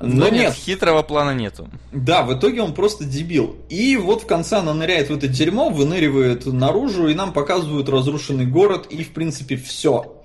Но, 0.00 0.26
Но 0.26 0.28
нет, 0.28 0.54
хитрого 0.54 1.02
плана 1.02 1.34
нету. 1.34 1.68
Да, 1.92 2.22
в 2.22 2.38
итоге 2.38 2.62
он 2.62 2.74
просто 2.74 3.04
дебил. 3.04 3.56
И 3.68 3.96
вот 3.96 4.22
в 4.22 4.26
конце 4.26 4.58
она 4.58 4.74
ныряет 4.74 5.10
в 5.10 5.16
это 5.16 5.28
дерьмо, 5.28 5.70
выныривает 5.70 6.46
наружу, 6.46 7.08
и 7.08 7.14
нам 7.14 7.32
показывают 7.32 7.88
разрушенный 7.88 8.46
город, 8.46 8.86
и 8.90 9.02
в 9.02 9.10
принципе 9.10 9.56
все. 9.56 10.22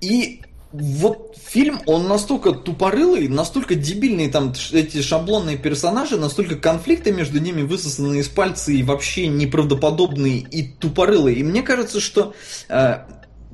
И 0.00 0.42
вот 0.72 1.36
фильм, 1.42 1.80
он 1.86 2.08
настолько 2.08 2.52
тупорылый, 2.52 3.28
настолько 3.28 3.74
дебильный, 3.74 4.28
там 4.30 4.52
эти 4.72 5.00
шаблонные 5.00 5.56
персонажи, 5.56 6.16
настолько 6.16 6.56
конфликты 6.56 7.12
между 7.12 7.40
ними 7.40 7.62
высосаны 7.62 8.18
из 8.18 8.28
пальца 8.28 8.72
и 8.72 8.82
вообще 8.82 9.28
неправдоподобные 9.28 10.38
и 10.38 10.68
тупорылые. 10.68 11.36
И 11.36 11.42
мне 11.42 11.62
кажется, 11.62 12.00
что 12.00 12.34
э, 12.68 12.98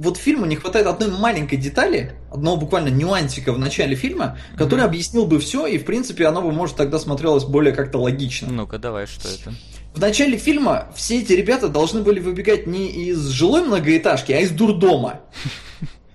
вот 0.02 0.16
фильму 0.16 0.46
не 0.46 0.56
хватает 0.56 0.86
одной 0.86 1.10
маленькой 1.10 1.56
детали, 1.56 2.16
одного 2.30 2.56
буквально 2.56 2.88
нюансика 2.88 3.52
в 3.52 3.58
начале 3.58 3.94
фильма, 3.94 4.36
который 4.56 4.80
mm-hmm. 4.80 4.84
объяснил 4.84 5.26
бы 5.26 5.38
все, 5.38 5.66
и 5.66 5.78
в 5.78 5.84
принципе 5.84 6.26
оно 6.26 6.42
бы, 6.42 6.50
может, 6.50 6.76
тогда 6.76 6.98
смотрелось 6.98 7.44
более 7.44 7.72
как-то 7.72 7.98
логично. 7.98 8.48
Ну-ка, 8.50 8.78
давай, 8.78 9.06
что 9.06 9.28
это? 9.28 9.54
В 9.94 10.00
начале 10.00 10.38
фильма 10.38 10.88
все 10.96 11.20
эти 11.20 11.34
ребята 11.34 11.68
должны 11.68 12.02
были 12.02 12.18
выбегать 12.18 12.66
не 12.66 12.88
из 12.88 13.28
жилой 13.28 13.62
многоэтажки, 13.62 14.32
а 14.32 14.40
из 14.40 14.50
дурдома. 14.50 15.20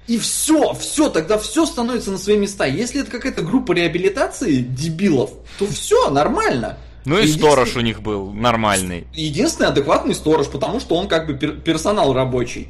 И 0.07 0.17
все, 0.17 0.73
все, 0.73 1.09
тогда 1.09 1.38
все 1.38 1.65
становится 1.65 2.11
на 2.11 2.17
свои 2.17 2.38
места. 2.38 2.65
Если 2.65 3.01
это 3.01 3.11
какая-то 3.11 3.41
группа 3.41 3.73
реабилитации 3.73 4.57
дебилов, 4.61 5.31
то 5.59 5.67
все, 5.67 6.09
нормально. 6.09 6.77
Ну 7.05 7.19
и 7.19 7.27
сторож 7.27 7.75
у 7.77 7.81
них 7.81 8.01
был 8.01 8.31
нормальный. 8.31 9.07
Единственный 9.13 9.67
адекватный 9.67 10.13
сторож, 10.13 10.47
потому 10.47 10.81
что 10.81 10.95
он 10.95 11.07
как 11.07 11.27
бы 11.27 11.35
персонал 11.35 12.13
рабочий. 12.13 12.69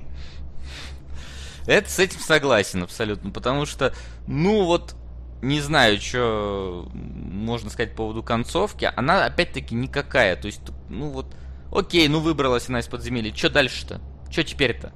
Это 1.67 1.89
с 1.89 1.99
этим 1.99 2.19
согласен 2.19 2.83
абсолютно, 2.83 3.29
потому 3.29 3.65
что, 3.65 3.93
ну 4.25 4.63
вот, 4.63 4.95
не 5.41 5.59
знаю, 5.61 5.99
что 5.99 6.89
можно 6.93 7.69
сказать 7.69 7.91
по 7.91 7.97
поводу 7.97 8.23
концовки. 8.23 8.91
Она 8.95 9.25
опять-таки 9.25 9.75
никакая. 9.75 10.35
То 10.35 10.47
есть, 10.47 10.61
ну 10.89 11.09
вот, 11.09 11.35
окей, 11.71 12.07
ну 12.07 12.19
выбралась 12.21 12.69
она 12.69 12.79
из 12.79 12.87
подземелья. 12.87 13.35
Что 13.35 13.49
дальше-то? 13.49 14.01
Что 14.31 14.43
теперь-то? 14.43 14.93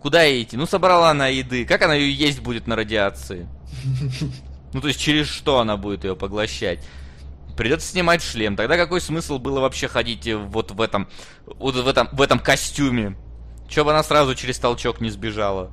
Куда 0.00 0.22
ей 0.22 0.44
идти? 0.44 0.56
Ну 0.56 0.66
собрала 0.66 1.10
она 1.10 1.28
еды. 1.28 1.64
Как 1.64 1.82
она 1.82 1.94
ее 1.94 2.12
есть 2.12 2.40
будет 2.40 2.66
на 2.66 2.76
радиации? 2.76 3.48
Ну 4.72 4.80
то 4.80 4.88
есть 4.88 5.00
через 5.00 5.26
что 5.26 5.60
она 5.60 5.76
будет 5.76 6.04
ее 6.04 6.16
поглощать? 6.16 6.82
Придется 7.56 7.88
снимать 7.88 8.22
шлем. 8.22 8.56
Тогда 8.56 8.76
какой 8.78 9.00
смысл 9.00 9.38
было 9.38 9.60
вообще 9.60 9.86
ходить 9.86 10.26
вот 10.32 10.70
в 10.70 10.80
этом, 10.80 11.08
вот 11.44 11.74
в 11.74 11.86
этом, 11.86 12.08
в 12.12 12.22
этом 12.22 12.38
костюме? 12.38 13.16
Че 13.68 13.84
бы 13.84 13.90
она 13.90 14.02
сразу 14.02 14.34
через 14.34 14.58
толчок 14.58 15.00
не 15.00 15.10
сбежала? 15.10 15.70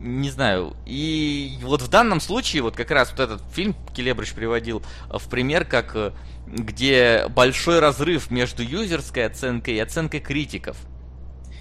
Не 0.00 0.30
знаю. 0.30 0.74
И 0.86 1.58
вот 1.62 1.82
в 1.82 1.88
данном 1.88 2.20
случае, 2.20 2.62
вот 2.62 2.74
как 2.74 2.90
раз 2.90 3.10
вот 3.10 3.20
этот 3.20 3.42
фильм 3.52 3.74
Келебрыч 3.94 4.32
приводил 4.32 4.82
в 5.08 5.28
пример, 5.28 5.64
как 5.64 5.94
э, 5.94 6.12
где 6.46 7.26
большой 7.28 7.80
разрыв 7.80 8.30
между 8.30 8.62
юзерской 8.62 9.26
оценкой 9.26 9.74
и 9.74 9.78
оценкой 9.78 10.20
критиков. 10.20 10.76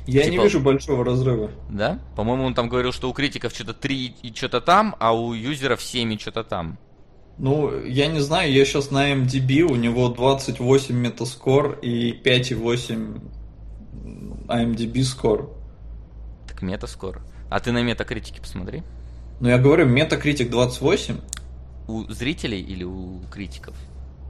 Я 0.07 0.23
типа... 0.23 0.31
не 0.31 0.37
вижу 0.39 0.59
большого 0.59 1.05
разрыва. 1.05 1.51
Да? 1.69 1.99
По-моему, 2.15 2.45
он 2.45 2.55
там 2.55 2.69
говорил, 2.69 2.91
что 2.91 3.09
у 3.09 3.13
критиков 3.13 3.53
что-то 3.53 3.73
3 3.73 4.15
и 4.23 4.33
что-то 4.33 4.61
там, 4.61 4.95
а 4.99 5.13
у 5.13 5.33
юзеров 5.33 5.81
7 5.81 6.13
и 6.13 6.17
что-то 6.17 6.43
там. 6.43 6.79
Ну, 7.37 7.85
я 7.85 8.07
не 8.07 8.19
знаю, 8.19 8.51
я 8.51 8.65
сейчас 8.65 8.91
на 8.91 9.13
MDB, 9.13 9.61
у 9.61 9.75
него 9.75 10.09
28 10.09 10.95
метаскор 10.95 11.79
и 11.81 12.11
5,8 12.11 13.21
IMDb 14.47 15.03
скор. 15.03 15.55
Так 16.47 16.61
метаскор. 16.61 17.21
А 17.49 17.59
ты 17.59 17.71
на 17.71 17.81
метакритике 17.81 18.41
посмотри. 18.41 18.83
Ну, 19.39 19.49
я 19.49 19.57
говорю, 19.57 19.85
метакритик 19.87 20.49
28. 20.49 21.17
У 21.87 22.03
зрителей 22.11 22.61
или 22.61 22.83
у 22.83 23.21
критиков? 23.31 23.75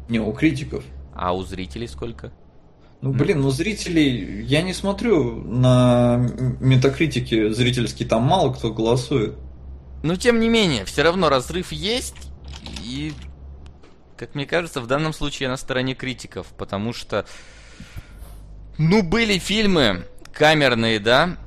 Не, 0.07 0.19
у 0.19 0.31
критиков. 0.31 0.83
А 1.13 1.33
у 1.33 1.43
зрителей 1.43 1.87
сколько? 1.87 2.31
Ну, 3.01 3.11
блин, 3.11 3.41
ну 3.41 3.49
зрителей... 3.49 4.43
Я 4.43 4.61
не 4.61 4.73
смотрю 4.73 5.43
на 5.43 6.17
метакритике 6.59 7.53
зрительский, 7.53 8.05
там 8.05 8.23
мало 8.23 8.53
кто 8.53 8.73
голосует. 8.73 9.35
Но, 10.03 10.15
тем 10.15 10.39
не 10.39 10.47
менее, 10.47 10.85
все 10.85 11.03
равно 11.03 11.29
разрыв 11.29 11.71
есть, 11.71 12.31
и, 12.83 13.13
как 14.17 14.35
мне 14.35 14.45
кажется, 14.45 14.79
в 14.79 14.87
данном 14.87 15.11
случае 15.11 15.45
я 15.45 15.49
на 15.49 15.57
стороне 15.57 15.93
критиков, 15.93 16.47
потому 16.57 16.93
что, 16.93 17.25
ну, 18.77 19.03
были 19.03 19.37
фильмы 19.37 20.05
камерные, 20.33 20.99
да, 20.99 21.37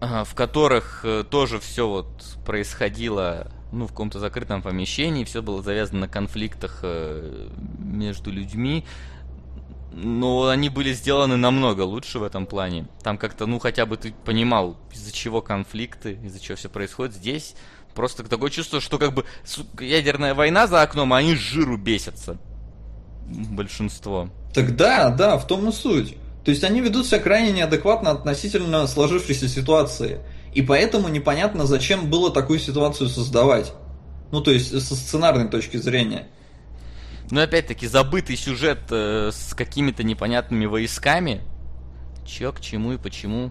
в 0.00 0.34
которых 0.34 1.00
э, 1.04 1.24
тоже 1.28 1.58
все 1.58 1.88
вот 1.88 2.38
происходило 2.44 3.50
ну, 3.72 3.86
в 3.86 3.90
каком-то 3.90 4.18
закрытом 4.18 4.62
помещении, 4.62 5.24
все 5.24 5.42
было 5.42 5.62
завязано 5.62 6.00
на 6.00 6.08
конфликтах 6.08 6.80
э, 6.82 7.48
между 7.78 8.30
людьми, 8.30 8.84
но 9.92 10.48
они 10.48 10.68
были 10.68 10.92
сделаны 10.92 11.36
намного 11.36 11.82
лучше 11.82 12.18
в 12.18 12.22
этом 12.22 12.46
плане. 12.46 12.86
Там 13.02 13.18
как-то, 13.18 13.46
ну, 13.46 13.58
хотя 13.58 13.86
бы 13.86 13.96
ты 13.96 14.14
понимал, 14.24 14.76
из-за 14.92 15.12
чего 15.12 15.42
конфликты, 15.42 16.18
из-за 16.22 16.40
чего 16.40 16.56
все 16.56 16.68
происходит. 16.68 17.14
Здесь 17.14 17.56
просто 17.94 18.22
такое 18.22 18.50
чувство, 18.50 18.80
что 18.80 18.98
как 18.98 19.12
бы 19.12 19.24
ядерная 19.80 20.34
война 20.34 20.66
за 20.66 20.82
окном, 20.82 21.12
а 21.12 21.18
они 21.18 21.34
жиру 21.34 21.76
бесятся. 21.76 22.38
Большинство. 23.26 24.30
Так 24.54 24.76
да, 24.76 25.10
да, 25.10 25.36
в 25.36 25.46
том 25.46 25.68
и 25.68 25.72
суть. 25.72 26.16
То 26.48 26.52
есть 26.52 26.64
они 26.64 26.80
ведут 26.80 27.06
себя 27.06 27.18
крайне 27.18 27.52
неадекватно 27.52 28.10
относительно 28.10 28.86
сложившейся 28.86 29.48
ситуации. 29.48 30.20
И 30.54 30.62
поэтому 30.62 31.08
непонятно, 31.08 31.66
зачем 31.66 32.08
было 32.08 32.32
такую 32.32 32.58
ситуацию 32.58 33.10
создавать. 33.10 33.74
Ну, 34.32 34.40
то 34.40 34.50
есть, 34.50 34.70
со 34.70 34.96
сценарной 34.96 35.50
точки 35.50 35.76
зрения. 35.76 36.28
Ну, 37.30 37.42
опять-таки, 37.42 37.86
забытый 37.86 38.34
сюжет 38.38 38.78
э, 38.88 39.28
с 39.30 39.52
какими-то 39.52 40.04
непонятными 40.04 40.64
войсками. 40.64 41.42
Чё, 42.26 42.50
к 42.52 42.62
чему 42.62 42.94
и 42.94 42.96
почему. 42.96 43.50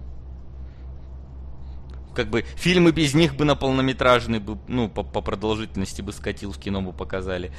как 2.16 2.30
бы 2.30 2.42
фильмы 2.56 2.90
без 2.90 3.14
них 3.14 3.36
бы 3.36 3.44
на 3.44 3.54
полнометражный 3.54 4.40
бы, 4.40 4.58
ну, 4.66 4.88
по, 4.88 5.04
по 5.04 5.20
продолжительности 5.20 6.02
бы 6.02 6.12
скатил 6.12 6.50
в 6.50 6.58
кино 6.58 6.82
бы 6.82 6.92
показали. 6.92 7.52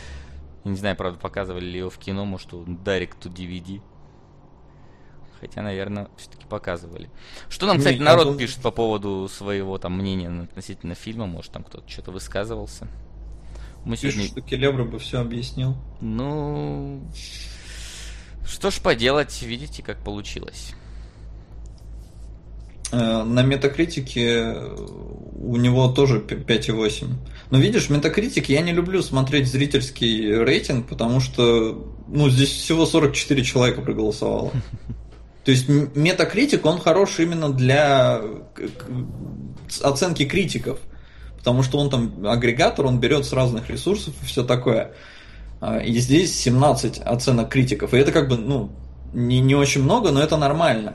Не 0.66 0.76
знаю, 0.76 0.98
правда, 0.98 1.18
показывали 1.18 1.64
ли 1.64 1.80
его 1.80 1.90
в 1.90 1.98
кино, 1.98 2.26
может, 2.26 2.50
Дарик 2.84 3.16
to 3.16 3.34
DVD. 3.34 3.82
Хотя, 5.40 5.62
наверное, 5.62 6.10
все-таки 6.18 6.46
показывали. 6.46 7.10
Что 7.48 7.66
нам, 7.66 7.78
кстати, 7.78 7.98
народ 7.98 8.38
пишет 8.38 8.62
по 8.62 8.72
поводу 8.72 9.30
своего 9.30 9.78
там 9.78 9.98
мнения 9.98 10.30
относительно 10.30 10.96
фильма? 10.96 11.26
Может, 11.28 11.52
там 11.52 11.64
кто-то 11.64 11.90
что-то 11.90 12.12
высказывался? 12.12 12.88
Мы 13.86 13.96
Пишут, 13.96 14.16
сегодня... 14.16 14.28
что 14.32 14.42
Келебра 14.42 14.84
бы 14.84 15.00
все 15.00 15.22
объяснил. 15.22 15.78
Ну, 16.02 17.02
что 18.46 18.72
ж 18.72 18.80
поделать, 18.82 19.42
видите, 19.42 19.82
как 19.82 20.04
получилось. 20.04 20.74
Э, 22.92 23.24
на 23.24 23.44
метакритике 23.44 24.56
у 25.36 25.56
него 25.56 25.88
тоже 25.90 26.20
5,8. 26.20 27.08
Но 27.52 27.58
видишь, 27.58 27.90
метакритик 27.90 28.50
я 28.50 28.62
не 28.62 28.74
люблю 28.74 29.02
смотреть 29.02 29.48
зрительский 29.48 30.36
рейтинг, 30.36 30.88
потому 30.88 31.20
что 31.20 31.96
ну, 32.08 32.30
здесь 32.30 32.50
всего 32.50 32.86
44 32.86 33.44
человека 33.44 33.82
проголосовало. 33.82 34.52
То 35.50 35.54
есть 35.54 35.68
метакритик, 35.68 36.64
он 36.64 36.80
хорош 36.80 37.18
именно 37.18 37.52
для 37.52 38.22
оценки 39.82 40.26
критиков. 40.26 40.78
Потому 41.40 41.64
что 41.64 41.80
он 41.80 41.90
там 41.90 42.28
агрегатор, 42.28 42.86
он 42.86 43.00
берет 43.00 43.26
с 43.26 43.34
разных 43.34 43.68
ресурсов 43.68 44.14
и 44.22 44.26
все 44.28 44.44
такое. 44.44 44.92
А, 45.60 45.80
и 45.80 45.98
здесь 45.98 46.40
17 46.40 47.00
оценок 47.00 47.50
критиков. 47.50 47.96
И 47.96 47.98
это 47.98 48.12
как 48.12 48.30
бы, 48.30 48.38
ну, 48.38 48.70
не, 49.12 49.40
не 49.40 49.56
очень 49.56 49.82
много, 49.82 50.12
но 50.12 50.22
это 50.22 50.38
нормально. 50.38 50.94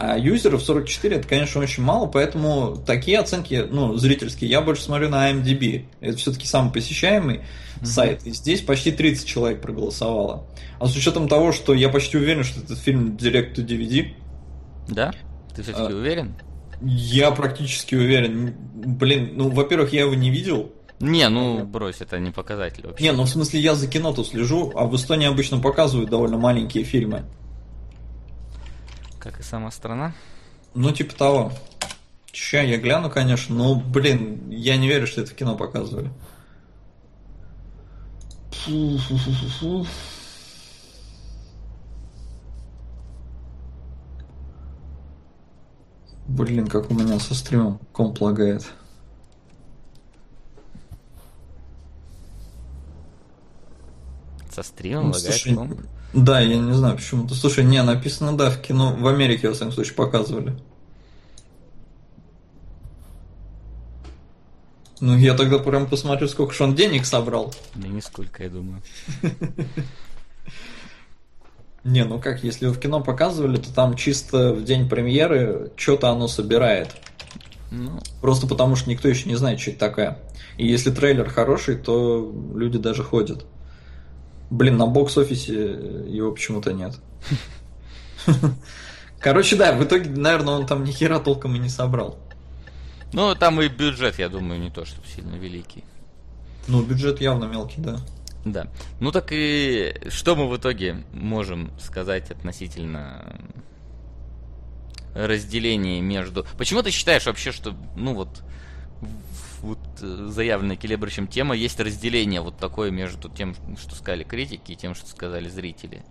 А 0.00 0.16
юзеров 0.16 0.62
44 0.62 1.16
это, 1.16 1.26
конечно, 1.26 1.60
очень 1.60 1.82
мало, 1.82 2.06
поэтому 2.06 2.76
такие 2.86 3.18
оценки, 3.18 3.66
ну, 3.68 3.96
зрительские, 3.96 4.48
я 4.48 4.60
больше 4.60 4.82
смотрю 4.82 5.08
на 5.08 5.28
IMDb. 5.28 5.86
Это 5.98 6.16
все-таки 6.18 6.46
самый 6.46 6.72
посещаемый 6.72 7.38
mm-hmm. 7.38 7.84
сайт. 7.84 8.24
И 8.24 8.30
здесь 8.30 8.60
почти 8.60 8.92
30 8.92 9.26
человек 9.26 9.60
проголосовало. 9.60 10.46
А 10.78 10.86
с 10.86 10.96
учетом 10.96 11.26
того, 11.26 11.50
что 11.50 11.74
я 11.74 11.88
почти 11.88 12.16
уверен, 12.16 12.44
что 12.44 12.60
этот 12.60 12.78
фильм 12.78 13.16
Direct 13.16 13.56
to 13.56 13.66
DVD. 13.66 14.14
Да? 14.86 15.12
Ты 15.56 15.64
все-таки 15.64 15.92
а, 15.92 15.96
уверен? 15.96 16.36
Я 16.80 17.32
практически 17.32 17.96
уверен. 17.96 18.54
Блин, 18.76 19.32
ну, 19.34 19.48
во-первых, 19.50 19.92
я 19.92 20.02
его 20.02 20.14
не 20.14 20.30
видел. 20.30 20.70
Не, 21.00 21.28
ну 21.28 21.64
брось, 21.64 22.00
это 22.00 22.20
не 22.20 22.30
показатель 22.30 22.86
вообще. 22.86 23.02
Не, 23.02 23.12
ну 23.12 23.24
в 23.24 23.28
смысле 23.28 23.58
я 23.58 23.74
за 23.74 23.88
кино-то 23.88 24.22
слежу, 24.22 24.72
а 24.76 24.84
в 24.86 24.94
Эстонии 24.94 25.26
обычно 25.26 25.58
показывают 25.58 26.08
довольно 26.08 26.38
маленькие 26.38 26.84
фильмы. 26.84 27.24
Как 29.20 29.40
и 29.40 29.42
сама 29.42 29.70
страна? 29.70 30.14
Ну, 30.74 30.92
типа 30.92 31.14
того. 31.14 31.52
Ща 32.32 32.62
я 32.62 32.78
гляну, 32.78 33.10
конечно, 33.10 33.54
но, 33.54 33.74
блин, 33.74 34.48
я 34.50 34.76
не 34.76 34.86
верю, 34.86 35.06
что 35.06 35.22
это 35.22 35.32
в 35.32 35.34
кино 35.34 35.56
показывали. 35.56 36.10
Блин, 46.28 46.66
как 46.66 46.90
у 46.90 46.94
меня 46.94 47.18
со 47.18 47.34
стримом 47.34 47.80
комп 47.92 48.20
лагает. 48.20 48.70
Со 54.58 54.64
стримом 54.64 55.04
ну, 55.04 55.12
лагает 55.12 55.34
слушай, 55.34 55.54
комп? 55.54 55.80
Да, 56.12 56.40
я 56.40 56.56
не 56.56 56.72
знаю 56.72 56.96
почему-то. 56.96 57.36
Слушай, 57.36 57.62
не, 57.62 57.80
написано, 57.80 58.36
да, 58.36 58.50
в 58.50 58.60
кино, 58.60 58.92
в 58.92 59.06
Америке, 59.06 59.46
во 59.46 59.54
всяком 59.54 59.72
случае, 59.72 59.94
показывали. 59.94 60.58
Ну, 65.00 65.16
я 65.16 65.34
тогда 65.34 65.60
прям 65.60 65.86
посмотрю, 65.86 66.26
сколько 66.26 66.52
же 66.52 66.64
он 66.64 66.74
денег 66.74 67.06
собрал. 67.06 67.54
Да 67.76 67.86
нисколько, 67.86 68.42
я 68.42 68.50
думаю. 68.50 68.82
Не, 71.84 72.04
ну 72.04 72.18
как, 72.18 72.42
если 72.42 72.66
в 72.66 72.80
кино 72.80 73.00
показывали, 73.00 73.58
то 73.58 73.72
там 73.72 73.94
чисто 73.94 74.52
в 74.52 74.64
день 74.64 74.88
премьеры 74.88 75.70
что-то 75.76 76.10
оно 76.10 76.26
собирает. 76.26 76.96
Ну. 77.70 78.00
Просто 78.20 78.48
потому 78.48 78.74
что 78.74 78.90
никто 78.90 79.06
еще 79.06 79.28
не 79.28 79.36
знает, 79.36 79.60
что 79.60 79.70
это 79.70 79.78
такое. 79.78 80.18
И 80.56 80.66
если 80.66 80.90
трейлер 80.90 81.30
хороший, 81.30 81.76
то 81.76 82.34
люди 82.56 82.78
даже 82.78 83.04
ходят. 83.04 83.46
Блин, 84.50 84.76
на 84.76 84.86
бокс-офисе 84.86 85.54
его 86.08 86.32
почему-то 86.32 86.72
нет. 86.72 86.98
Короче, 89.20 89.56
да, 89.56 89.72
в 89.72 89.84
итоге, 89.84 90.10
наверное, 90.10 90.54
он 90.54 90.66
там 90.66 90.84
ни 90.84 90.92
хера 90.92 91.18
толком 91.18 91.54
и 91.56 91.58
не 91.58 91.68
собрал. 91.68 92.18
Ну, 93.12 93.34
там 93.34 93.60
и 93.60 93.68
бюджет, 93.68 94.18
я 94.18 94.28
думаю, 94.28 94.60
не 94.60 94.70
то, 94.70 94.84
чтобы 94.84 95.06
сильно 95.06 95.34
великий. 95.34 95.84
Ну, 96.66 96.82
бюджет 96.82 97.20
явно 97.20 97.46
мелкий, 97.46 97.80
да. 97.80 97.98
Да. 98.44 98.68
Ну 99.00 99.10
так 99.12 99.28
и 99.30 99.94
что 100.08 100.36
мы 100.36 100.48
в 100.48 100.56
итоге 100.56 101.04
можем 101.12 101.70
сказать 101.78 102.30
относительно 102.30 103.36
разделения 105.14 106.00
между... 106.00 106.46
Почему 106.56 106.82
ты 106.82 106.90
считаешь 106.90 107.26
вообще, 107.26 107.52
что, 107.52 107.74
ну 107.96 108.14
вот, 108.14 108.42
вот 109.62 109.78
э, 110.00 110.28
заявленная 110.30 110.76
Келебрычем 110.76 111.26
тема, 111.26 111.54
есть 111.54 111.78
разделение 111.80 112.40
вот 112.40 112.56
такое 112.56 112.90
между 112.90 113.28
тем, 113.28 113.54
что 113.78 113.94
сказали 113.94 114.24
критики, 114.24 114.72
и 114.72 114.76
тем, 114.76 114.94
что 114.94 115.08
сказали 115.08 115.48
зрители. 115.48 116.02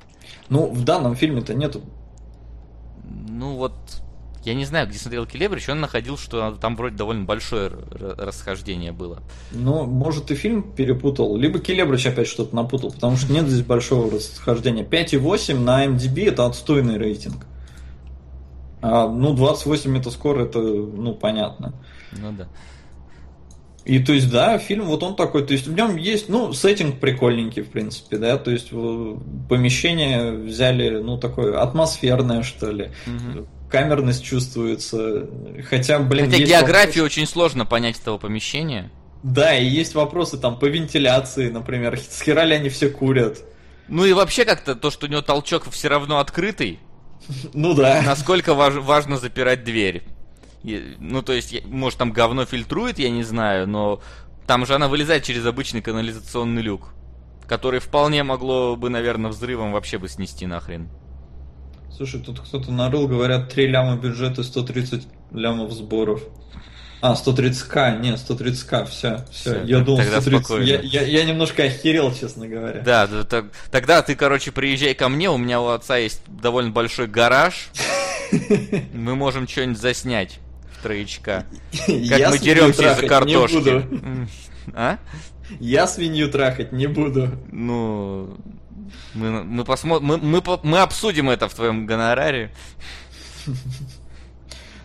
Ну, 0.50 0.68
в 0.72 0.84
данном 0.84 1.16
фильме-то 1.16 1.54
нету. 1.54 1.82
Ну 3.04 3.56
вот, 3.56 3.74
я 4.44 4.54
не 4.54 4.66
знаю, 4.66 4.88
где 4.88 4.98
смотрел 4.98 5.26
Келебрич, 5.26 5.68
он 5.70 5.82
находил, 5.82 6.18
что 6.18 6.52
там 6.60 6.76
вроде 6.76 6.96
довольно 6.96 7.26
большое 7.26 7.70
расхождение 7.70 8.92
было. 8.92 9.22
Ну, 9.52 9.86
может, 9.86 10.32
и 10.32 10.36
фильм 10.36 10.64
перепутал, 10.64 11.36
либо 11.36 11.60
Келебрич 11.60 12.08
опять 12.08 12.28
что-то 12.28 12.56
напутал, 12.56 12.92
потому 12.92 13.18
что 13.18 13.32
нет 13.34 13.48
здесь 13.48 13.66
большого 13.66 14.12
расхождения. 14.12 14.84
5,8 14.84 15.60
на 15.60 15.86
MDB 15.86 16.30
это 16.30 16.46
отстойный 16.46 16.98
рейтинг. 16.98 17.46
А, 18.82 19.08
ну, 19.08 19.34
28 19.34 19.92
метаскор 19.92 20.40
это, 20.40 20.60
ну, 20.60 21.14
понятно. 21.14 21.74
Ну 22.12 22.32
да. 22.32 22.48
И 23.88 24.00
то 24.00 24.12
есть, 24.12 24.30
да, 24.30 24.58
фильм 24.58 24.84
вот 24.84 25.02
он 25.02 25.16
такой, 25.16 25.48
то 25.48 25.54
есть 25.54 25.66
в 25.66 25.74
нем 25.74 25.96
есть, 25.96 26.28
ну, 26.28 26.52
сеттинг 26.52 27.00
прикольненький, 27.00 27.62
в 27.62 27.70
принципе, 27.70 28.18
да, 28.18 28.38
то 28.38 28.52
есть 28.52 28.72
помещение 29.48 30.34
взяли, 30.34 31.00
ну, 31.00 31.18
такое 31.18 31.58
атмосферное, 31.62 32.44
что 32.44 32.70
ли. 32.70 32.92
Угу. 33.08 33.48
Камерность 33.72 34.26
чувствуется. 34.26 35.30
Хотя, 35.70 36.00
блин, 36.00 36.30
Хотя 36.30 36.44
географию 36.44 37.06
вопрос... 37.06 37.18
очень 37.18 37.28
сложно 37.28 37.66
понять 37.66 37.98
этого 37.98 38.18
помещения. 38.18 38.92
Да, 39.24 39.56
и 39.56 39.66
есть 39.66 39.96
вопросы 39.96 40.38
там 40.38 40.60
по 40.60 40.66
вентиляции, 40.66 41.50
например, 41.50 41.98
с 42.10 42.22
хера 42.22 42.44
ли 42.44 42.56
они 42.56 42.68
все 42.68 42.90
курят. 42.90 43.38
Ну 43.88 44.04
и 44.04 44.12
вообще 44.12 44.44
как-то 44.44 44.76
то, 44.76 44.92
что 44.92 45.06
у 45.06 45.10
него 45.10 45.22
толчок 45.22 45.64
все 45.72 45.88
равно 45.88 46.20
открытый. 46.20 46.80
Ну 47.54 47.74
да. 47.74 48.02
Насколько 48.06 48.54
важ, 48.54 48.76
важно 48.76 49.18
запирать 49.18 49.64
дверь. 49.64 50.04
Ну, 50.64 51.22
то 51.22 51.34
есть, 51.34 51.66
может, 51.66 52.00
там 52.00 52.12
говно 52.12 52.46
фильтрует, 52.46 53.00
я 53.00 53.10
не 53.10 53.24
знаю, 53.24 53.68
но 53.68 54.02
там 54.48 54.66
же 54.66 54.76
она 54.76 54.88
вылезает 54.88 55.24
через 55.24 55.46
обычный 55.46 55.82
канализационный 55.82 56.62
люк, 56.62 56.94
который 57.48 57.80
вполне 57.80 58.24
могло 58.24 58.76
бы, 58.76 58.90
наверное, 58.90 59.30
взрывом 59.30 59.72
вообще 59.72 59.98
бы 59.98 60.08
снести 60.08 60.46
нахрен. 60.46 60.90
Слушай, 61.96 62.22
тут 62.22 62.40
кто-то 62.40 62.72
нарыл, 62.72 63.08
говорят, 63.08 63.52
3 63.52 63.68
ляма 63.68 63.98
бюджета, 63.98 64.44
130 64.44 65.08
лямов 65.32 65.72
сборов. 65.72 66.22
А, 67.00 67.14
130к, 67.14 68.00
не, 68.00 68.14
130к, 68.14 68.88
все, 68.88 69.26
все. 69.32 69.54
все 69.54 69.64
я 69.66 69.80
думал, 69.82 70.02
130. 70.02 70.68
Я, 70.68 70.80
я, 70.82 71.04
я 71.04 71.26
немножко 71.26 71.64
охерел, 71.64 72.14
честно 72.14 72.48
говоря. 72.48 72.82
Да, 72.82 73.06
да 73.06 73.24
так, 73.24 73.46
тогда 73.70 74.02
ты, 74.02 74.16
короче, 74.16 74.52
приезжай 74.52 74.96
ко 74.96 75.08
мне, 75.08 75.30
у 75.30 75.38
меня 75.38 75.62
у 75.62 75.68
отца 75.68 75.98
есть 75.98 76.22
довольно 76.28 76.72
большой 76.72 77.08
гараж. 77.08 77.70
Мы 78.94 79.16
можем 79.16 79.48
что-нибудь 79.48 79.80
заснять 79.80 80.40
троечка. 80.88 81.46
Как 81.72 81.90
я 81.90 82.30
мы 82.30 82.40
деремся 82.40 82.94
из-за 82.94 83.08
картошки. 83.08 83.86
А? 84.74 85.00
Я 85.62 85.88
свинью 85.88 86.30
трахать 86.30 86.74
не 86.74 86.88
буду. 86.88 87.30
Ну, 87.54 88.38
мы, 89.14 89.46
мы 89.46 89.64
посмотрим, 89.64 90.06
мы, 90.06 90.18
мы, 90.18 90.44
мы 90.64 90.80
обсудим 90.80 91.30
это 91.30 91.48
в 91.48 91.54
твоем 91.54 91.86
гонораре. 91.86 92.52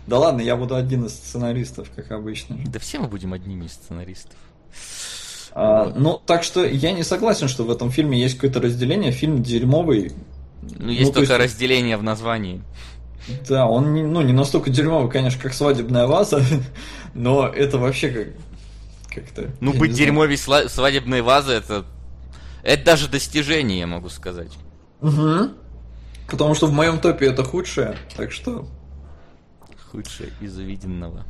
Да 0.05 0.19
ладно, 0.19 0.41
я 0.41 0.57
буду 0.57 0.75
один 0.75 1.05
из 1.05 1.13
сценаристов, 1.13 1.89
как 1.95 2.11
обычно. 2.11 2.57
Да 2.65 2.77
все 2.77 2.99
мы 2.99 3.07
будем 3.07 3.31
одними 3.31 3.67
из 3.67 3.71
сценаристов. 3.71 4.35
А, 5.53 5.85
вот. 5.85 5.97
Ну, 5.97 6.21
так 6.25 6.43
что 6.43 6.65
я 6.65 6.91
не 6.91 7.03
согласен, 7.03 7.47
что 7.47 7.63
в 7.63 7.71
этом 7.71 7.89
фильме 7.89 8.19
есть 8.19 8.35
какое-то 8.35 8.59
разделение. 8.59 9.13
Фильм 9.13 9.41
дерьмовый. 9.41 10.11
Ну, 10.61 10.89
есть 10.89 11.11
ну, 11.11 11.13
только 11.13 11.35
есть... 11.35 11.45
разделение 11.45 11.95
в 11.95 12.03
названии. 12.03 12.61
Да, 13.47 13.67
он 13.67 13.93
не, 13.93 14.03
ну, 14.03 14.21
не 14.21 14.33
настолько 14.33 14.69
дерьмовый, 14.69 15.09
конечно, 15.09 15.41
как 15.41 15.53
свадебная 15.53 16.07
ваза, 16.07 16.43
но 17.13 17.47
это 17.47 17.77
вообще 17.77 18.09
как 18.09 18.27
как-то. 19.13 19.51
Ну, 19.59 19.73
быть 19.73 19.93
дерьмовей 19.93 20.37
сла- 20.37 20.67
свадебной 20.67 21.21
вазы 21.21 21.53
это. 21.53 21.85
Это 22.63 22.85
даже 22.85 23.09
достижение, 23.09 23.79
я 23.79 23.87
могу 23.87 24.09
сказать. 24.09 24.51
Угу. 25.01 25.49
Потому 26.29 26.55
что 26.55 26.67
в 26.67 26.73
моем 26.73 26.99
топе 26.99 27.27
это 27.27 27.43
худшее, 27.43 27.97
так 28.15 28.31
что. 28.31 28.67
Худшее 29.91 30.29
из 30.41 30.57
увиденного. 30.57 31.25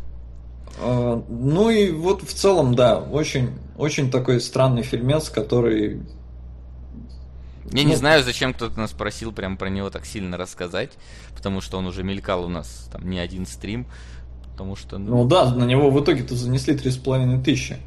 А, 0.79 1.23
ну 1.27 1.69
и 1.69 1.91
вот 1.91 2.23
в 2.23 2.33
целом, 2.33 2.75
да, 2.75 2.99
очень, 2.99 3.51
очень 3.77 4.11
такой 4.11 4.39
странный 4.39 4.83
фильмец, 4.83 5.29
который... 5.29 6.01
Я 7.71 7.83
ну... 7.83 7.89
не 7.89 7.95
знаю, 7.95 8.23
зачем 8.23 8.53
кто-то 8.53 8.79
нас 8.79 8.91
просил 8.91 9.31
прям 9.31 9.57
про 9.57 9.69
него 9.69 9.89
так 9.89 10.05
сильно 10.05 10.37
рассказать, 10.37 10.91
потому 11.35 11.61
что 11.61 11.77
он 11.77 11.87
уже 11.87 12.03
мелькал 12.03 12.45
у 12.45 12.49
нас 12.49 12.89
там 12.91 13.09
не 13.09 13.19
один 13.19 13.45
стрим, 13.45 13.87
потому 14.51 14.75
что... 14.75 14.97
Ну, 14.97 15.23
ну 15.23 15.27
да, 15.27 15.53
на 15.53 15.63
него 15.63 15.89
в 15.89 16.03
итоге-то 16.03 16.35
занесли 16.35 16.75
три 16.75 16.91
с 16.91 16.97
половиной 16.97 17.41
тысячи. 17.41 17.77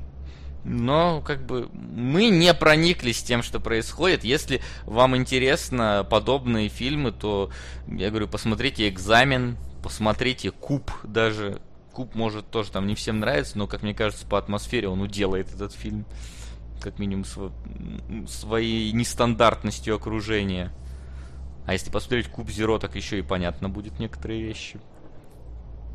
Но, 0.69 1.23
как 1.25 1.47
бы, 1.47 1.69
мы 1.73 2.29
не 2.29 2.53
прониклись 2.53 3.23
тем, 3.23 3.45
что 3.45 3.61
происходит. 3.61 4.25
Если 4.25 4.61
вам 4.85 5.17
интересно 5.17 6.05
подобные 6.09 6.69
фильмы, 6.69 7.13
то, 7.13 7.51
я 7.87 8.11
говорю, 8.11 8.27
посмотрите 8.27 8.89
«Экзамен», 8.89 9.59
посмотрите 9.85 10.51
«Куб» 10.51 10.91
даже. 11.05 11.61
«Куб» 11.93 12.17
может 12.17 12.51
тоже 12.51 12.73
там 12.73 12.89
не 12.89 12.97
всем 12.97 13.21
нравится, 13.21 13.57
но, 13.57 13.69
как 13.69 13.85
мне 13.85 13.95
кажется, 13.95 14.27
по 14.27 14.39
атмосфере 14.39 14.89
он 14.89 15.03
уделает 15.03 15.55
этот 15.55 15.73
фильм. 15.73 16.05
Как 16.81 16.99
минимум 16.99 17.25
св... 17.25 17.53
своей 18.29 18.93
нестандартностью 18.93 19.95
окружения. 19.95 20.73
А 21.67 21.73
если 21.73 21.91
посмотреть 21.91 22.29
«Куб 22.29 22.49
Зеро», 22.51 22.79
так 22.79 22.95
еще 22.95 23.19
и 23.19 23.23
понятно 23.23 23.69
будет 23.69 23.99
некоторые 23.99 24.43
вещи. 24.43 24.79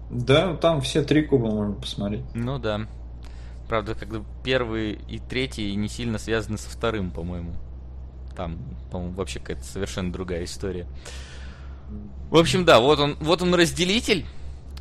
Да, 0.09 0.55
там 0.55 0.81
все 0.81 1.01
три 1.01 1.23
куба 1.23 1.49
можно 1.49 1.73
посмотреть. 1.73 2.25
Ну 2.33 2.59
да. 2.59 2.87
Правда, 3.69 3.95
когда 3.95 4.21
первый 4.43 4.99
и 5.07 5.19
третий 5.19 5.73
не 5.75 5.87
сильно 5.87 6.17
связаны 6.17 6.57
со 6.57 6.69
вторым, 6.69 7.11
по-моему. 7.11 7.53
Там, 8.35 8.57
по-моему, 8.91 9.15
вообще 9.15 9.39
какая-то 9.39 9.63
совершенно 9.63 10.11
другая 10.11 10.43
история. 10.43 10.87
В 12.29 12.35
общем, 12.35 12.65
да, 12.65 12.81
вот 12.81 12.99
он, 12.99 13.15
вот 13.21 13.41
он 13.41 13.53
разделитель. 13.55 14.25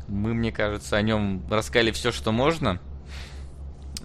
Мы, 0.09 0.33
мне 0.33 0.51
кажется, 0.51 0.97
о 0.97 1.01
нем 1.01 1.41
рассказали 1.49 1.91
все, 1.91 2.11
что 2.11 2.33
можно. 2.33 2.79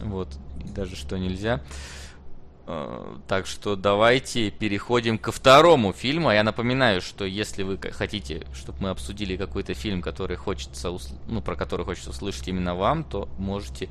Вот, 0.00 0.28
даже 0.74 0.96
что 0.96 1.18
нельзя. 1.18 1.60
А, 2.66 3.18
так 3.28 3.46
что 3.46 3.76
давайте 3.76 4.50
переходим 4.50 5.18
ко 5.18 5.30
второму 5.30 5.92
фильму. 5.92 6.30
Я 6.30 6.42
напоминаю, 6.42 7.00
что 7.00 7.24
если 7.24 7.62
вы 7.62 7.78
хотите, 7.78 8.46
чтобы 8.54 8.78
мы 8.80 8.90
обсудили 8.90 9.36
какой-то 9.36 9.74
фильм, 9.74 10.02
который 10.02 10.36
хочется, 10.36 10.90
ну, 11.28 11.40
про 11.40 11.54
который 11.54 11.84
хочется 11.84 12.10
услышать 12.10 12.48
именно 12.48 12.74
вам, 12.74 13.04
то 13.04 13.28
можете 13.38 13.88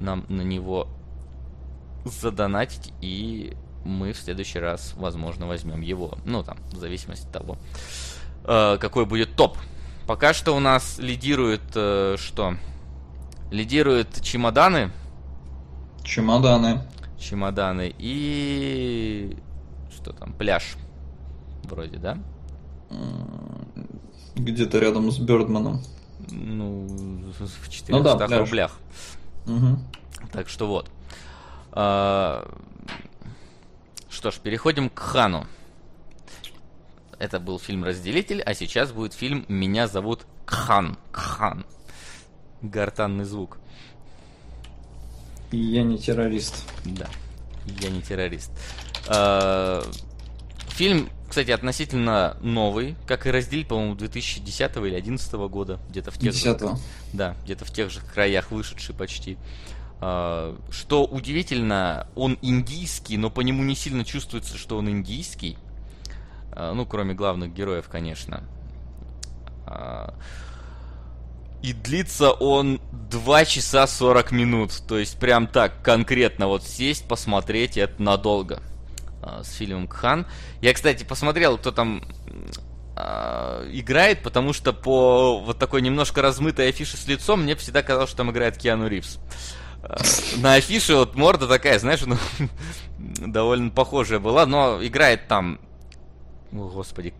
нам 0.00 0.26
на 0.28 0.42
него 0.42 0.88
задонатить, 2.04 2.92
и 3.00 3.56
мы 3.84 4.12
в 4.12 4.18
следующий 4.18 4.58
раз, 4.58 4.94
возможно, 4.96 5.46
возьмем 5.46 5.80
его. 5.80 6.18
Ну, 6.24 6.42
там, 6.42 6.58
в 6.72 6.76
зависимости 6.76 7.26
от 7.26 7.32
того, 7.32 7.58
э, 8.44 8.76
какой 8.78 9.06
будет 9.06 9.34
топ. 9.36 9.56
Пока 10.06 10.32
что 10.34 10.54
у 10.54 10.60
нас 10.60 10.98
лидирует 10.98 11.62
э, 11.74 12.16
что? 12.18 12.56
Лидируют 13.50 14.22
чемоданы. 14.22 14.90
Чемоданы. 16.08 16.80
Чемоданы 17.18 17.94
и... 17.98 19.36
Что 19.94 20.12
там? 20.12 20.32
Пляж. 20.32 20.76
Вроде, 21.64 21.98
да? 21.98 22.16
Где-то 24.34 24.78
рядом 24.78 25.10
с 25.10 25.18
Бёрдманом. 25.18 25.82
Ну, 26.30 26.86
в 27.38 27.68
400 27.68 27.92
ну, 27.92 28.02
да, 28.02 28.38
рублях. 28.38 28.78
Угу. 29.46 29.78
Так 30.32 30.48
что 30.48 30.66
вот. 30.66 30.90
А, 31.72 32.48
что 34.08 34.30
ж, 34.30 34.38
переходим 34.38 34.88
к 34.88 34.98
Хану. 34.98 35.46
Это 37.18 37.38
был 37.38 37.58
фильм 37.58 37.84
«Разделитель», 37.84 38.40
а 38.42 38.54
сейчас 38.54 38.92
будет 38.92 39.12
фильм 39.12 39.44
«Меня 39.48 39.86
зовут 39.86 40.24
Кхан». 40.46 40.96
Кхан. 41.12 41.66
Гортанный 42.62 43.24
звук. 43.24 43.58
Я 45.52 45.82
не 45.82 45.98
террорист. 45.98 46.64
Да, 46.84 47.08
я 47.80 47.88
не 47.90 48.02
террорист. 48.02 48.50
А, 49.08 49.82
фильм, 50.68 51.08
кстати, 51.28 51.50
относительно 51.50 52.36
новый, 52.40 52.96
как 53.06 53.26
и 53.26 53.30
раздель, 53.30 53.64
по-моему, 53.64 53.94
2010 53.94 54.76
или 54.76 54.90
2011 54.90 55.32
года, 55.50 55.80
где-то 55.88 56.10
в 56.10 56.18
тех 56.18 56.32
10 56.34 56.60
же, 56.60 56.76
да, 57.12 57.34
где-то 57.44 57.64
в 57.64 57.72
тех 57.72 57.90
же 57.90 58.00
краях 58.00 58.50
вышедший 58.50 58.94
почти. 58.94 59.38
А, 60.00 60.56
что 60.70 61.04
удивительно, 61.04 62.06
он 62.14 62.38
индийский, 62.42 63.16
но 63.16 63.30
по 63.30 63.40
нему 63.40 63.62
не 63.64 63.74
сильно 63.74 64.04
чувствуется, 64.04 64.56
что 64.58 64.76
он 64.76 64.88
индийский. 64.88 65.56
А, 66.52 66.74
ну, 66.74 66.84
кроме 66.84 67.14
главных 67.14 67.54
героев, 67.54 67.88
конечно. 67.88 68.44
А, 71.60 71.66
и 71.66 71.72
длится 71.72 72.30
он 72.30 72.80
2 73.10 73.44
часа 73.44 73.86
40 73.86 74.32
минут. 74.32 74.72
То 74.86 74.98
есть 74.98 75.18
прям 75.18 75.46
так 75.46 75.82
конкретно 75.82 76.48
вот 76.48 76.64
сесть, 76.64 77.06
посмотреть, 77.06 77.76
это 77.76 78.02
надолго. 78.02 78.62
С 79.42 79.52
фильмом 79.54 79.88
Кхан. 79.88 80.26
Я, 80.62 80.72
кстати, 80.72 81.04
посмотрел, 81.04 81.58
кто 81.58 81.70
там 81.70 82.02
играет, 82.96 84.22
потому 84.22 84.52
что 84.52 84.72
по 84.72 85.38
вот 85.38 85.58
такой 85.58 85.82
немножко 85.82 86.20
размытой 86.20 86.68
афише 86.68 86.96
с 86.96 87.06
лицом 87.06 87.42
мне 87.42 87.54
всегда 87.54 87.82
казалось, 87.82 88.10
что 88.10 88.18
там 88.18 88.32
играет 88.32 88.56
Киану 88.56 88.88
Ривз. 88.88 89.20
На 90.38 90.54
афише 90.54 90.96
вот 90.96 91.14
морда 91.14 91.46
такая, 91.46 91.78
знаешь, 91.78 92.00
ну, 92.06 92.16
довольно 92.98 93.70
похожая 93.70 94.18
была, 94.18 94.46
но 94.46 94.84
играет 94.84 95.28
там 95.28 95.60
о, 96.52 96.68
господи, 96.68 97.12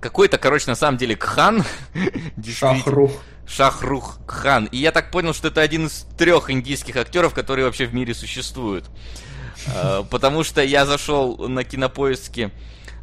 какой-то, 0.00 0.38
короче, 0.38 0.66
на 0.68 0.76
самом 0.76 0.98
деле 0.98 1.16
Кхан. 1.16 1.64
Шахрух. 2.46 3.12
Шахрух 3.46 4.18
Кхан. 4.26 4.66
И 4.66 4.78
я 4.78 4.92
так 4.92 5.10
понял, 5.10 5.34
что 5.34 5.48
это 5.48 5.60
один 5.60 5.86
из 5.86 6.06
трех 6.16 6.50
индийских 6.50 6.96
актеров, 6.96 7.34
которые 7.34 7.64
вообще 7.64 7.86
в 7.86 7.94
мире 7.94 8.14
существуют. 8.14 8.84
А, 9.74 10.04
потому 10.04 10.44
что 10.44 10.62
я 10.62 10.86
зашел 10.86 11.36
на 11.36 11.64
кинопоиске 11.64 12.52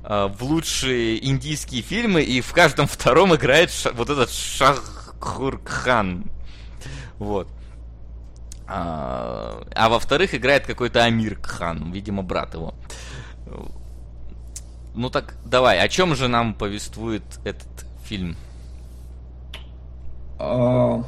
а, 0.03 0.27
в 0.27 0.43
лучшие 0.43 1.25
индийские 1.25 1.81
фильмы, 1.81 2.21
и 2.23 2.41
в 2.41 2.53
каждом 2.53 2.87
втором 2.87 3.35
играет 3.35 3.71
вот 3.93 4.09
этот 4.09 4.31
Шахрух 4.31 5.63
Кхан. 5.63 6.25
Вот. 7.17 7.47
А, 8.67 9.63
а 9.75 9.89
во-вторых, 9.89 10.33
играет 10.33 10.65
какой-то 10.65 11.03
Амир 11.03 11.35
Кхан, 11.35 11.91
видимо, 11.91 12.23
брат 12.23 12.53
его. 12.53 12.73
Ну 14.95 15.09
так, 15.09 15.35
давай, 15.45 15.79
о 15.79 15.87
чем 15.87 16.15
же 16.15 16.27
нам 16.27 16.53
повествует 16.53 17.23
этот 17.43 17.67
фильм? 18.03 18.35
А, 20.39 21.03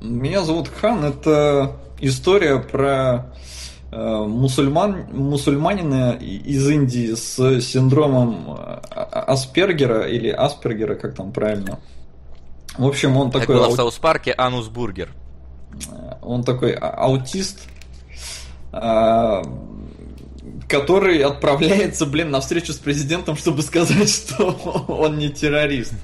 меня 0.00 0.42
зовут 0.42 0.68
Хан, 0.68 1.04
это 1.04 1.76
история 2.00 2.58
про 2.58 3.32
э, 3.92 4.24
мусульман, 4.26 5.06
мусульманина 5.12 6.12
из 6.12 6.68
Индии 6.68 7.14
с 7.14 7.60
синдромом 7.60 8.50
а, 8.50 8.80
Аспергера 9.28 10.08
или 10.08 10.28
Аспергера, 10.28 10.94
как 10.96 11.14
там 11.14 11.32
правильно. 11.32 11.78
В 12.76 12.86
общем, 12.86 13.16
он 13.16 13.30
такой... 13.30 13.46
Как 13.46 13.56
было 13.56 13.68
в 13.68 13.76
South 13.76 13.98
Park 13.98 14.27
е 14.27 14.34
Анус 14.36 14.68
Бургер 14.68 15.10
он 16.22 16.44
такой 16.44 16.72
а, 16.72 16.90
аутист, 16.90 17.60
который 20.70 21.18
отправляется, 21.18 22.06
блин, 22.06 22.30
на 22.30 22.40
встречу 22.40 22.72
с 22.72 22.76
президентом, 22.76 23.36
чтобы 23.36 23.62
сказать, 23.62 24.08
что 24.14 24.50
он 24.88 25.18
не 25.18 25.28
террорист. 25.28 25.94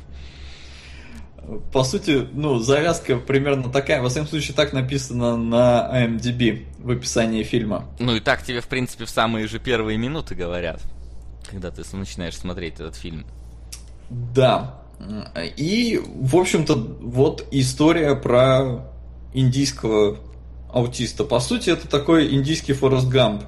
По 1.72 1.84
сути, 1.84 2.26
ну, 2.32 2.58
завязка 2.58 3.16
примерно 3.16 3.70
такая. 3.70 4.02
Во 4.02 4.08
всяком 4.08 4.28
случае, 4.28 4.56
так 4.56 4.72
написано 4.72 5.36
на 5.36 5.88
IMDb 5.94 6.66
в 6.78 6.90
описании 6.90 7.44
фильма. 7.44 7.88
Ну 8.00 8.16
и 8.16 8.20
так 8.20 8.42
тебе, 8.42 8.60
в 8.60 8.66
принципе, 8.66 9.04
в 9.04 9.10
самые 9.10 9.46
же 9.46 9.60
первые 9.60 9.96
минуты 9.96 10.34
говорят, 10.34 10.82
когда 11.48 11.70
ты 11.70 11.82
начинаешь 11.96 12.36
смотреть 12.36 12.74
этот 12.74 12.96
фильм. 12.96 13.24
Да. 14.10 14.80
И, 15.56 16.02
в 16.04 16.34
общем-то, 16.34 16.74
вот 16.74 17.46
история 17.52 18.16
про 18.16 18.90
индийского 19.32 20.18
аутиста. 20.72 21.22
По 21.22 21.38
сути, 21.38 21.70
это 21.70 21.86
такой 21.86 22.34
индийский 22.34 22.72
Форест 22.72 23.06
Гамп. 23.06 23.44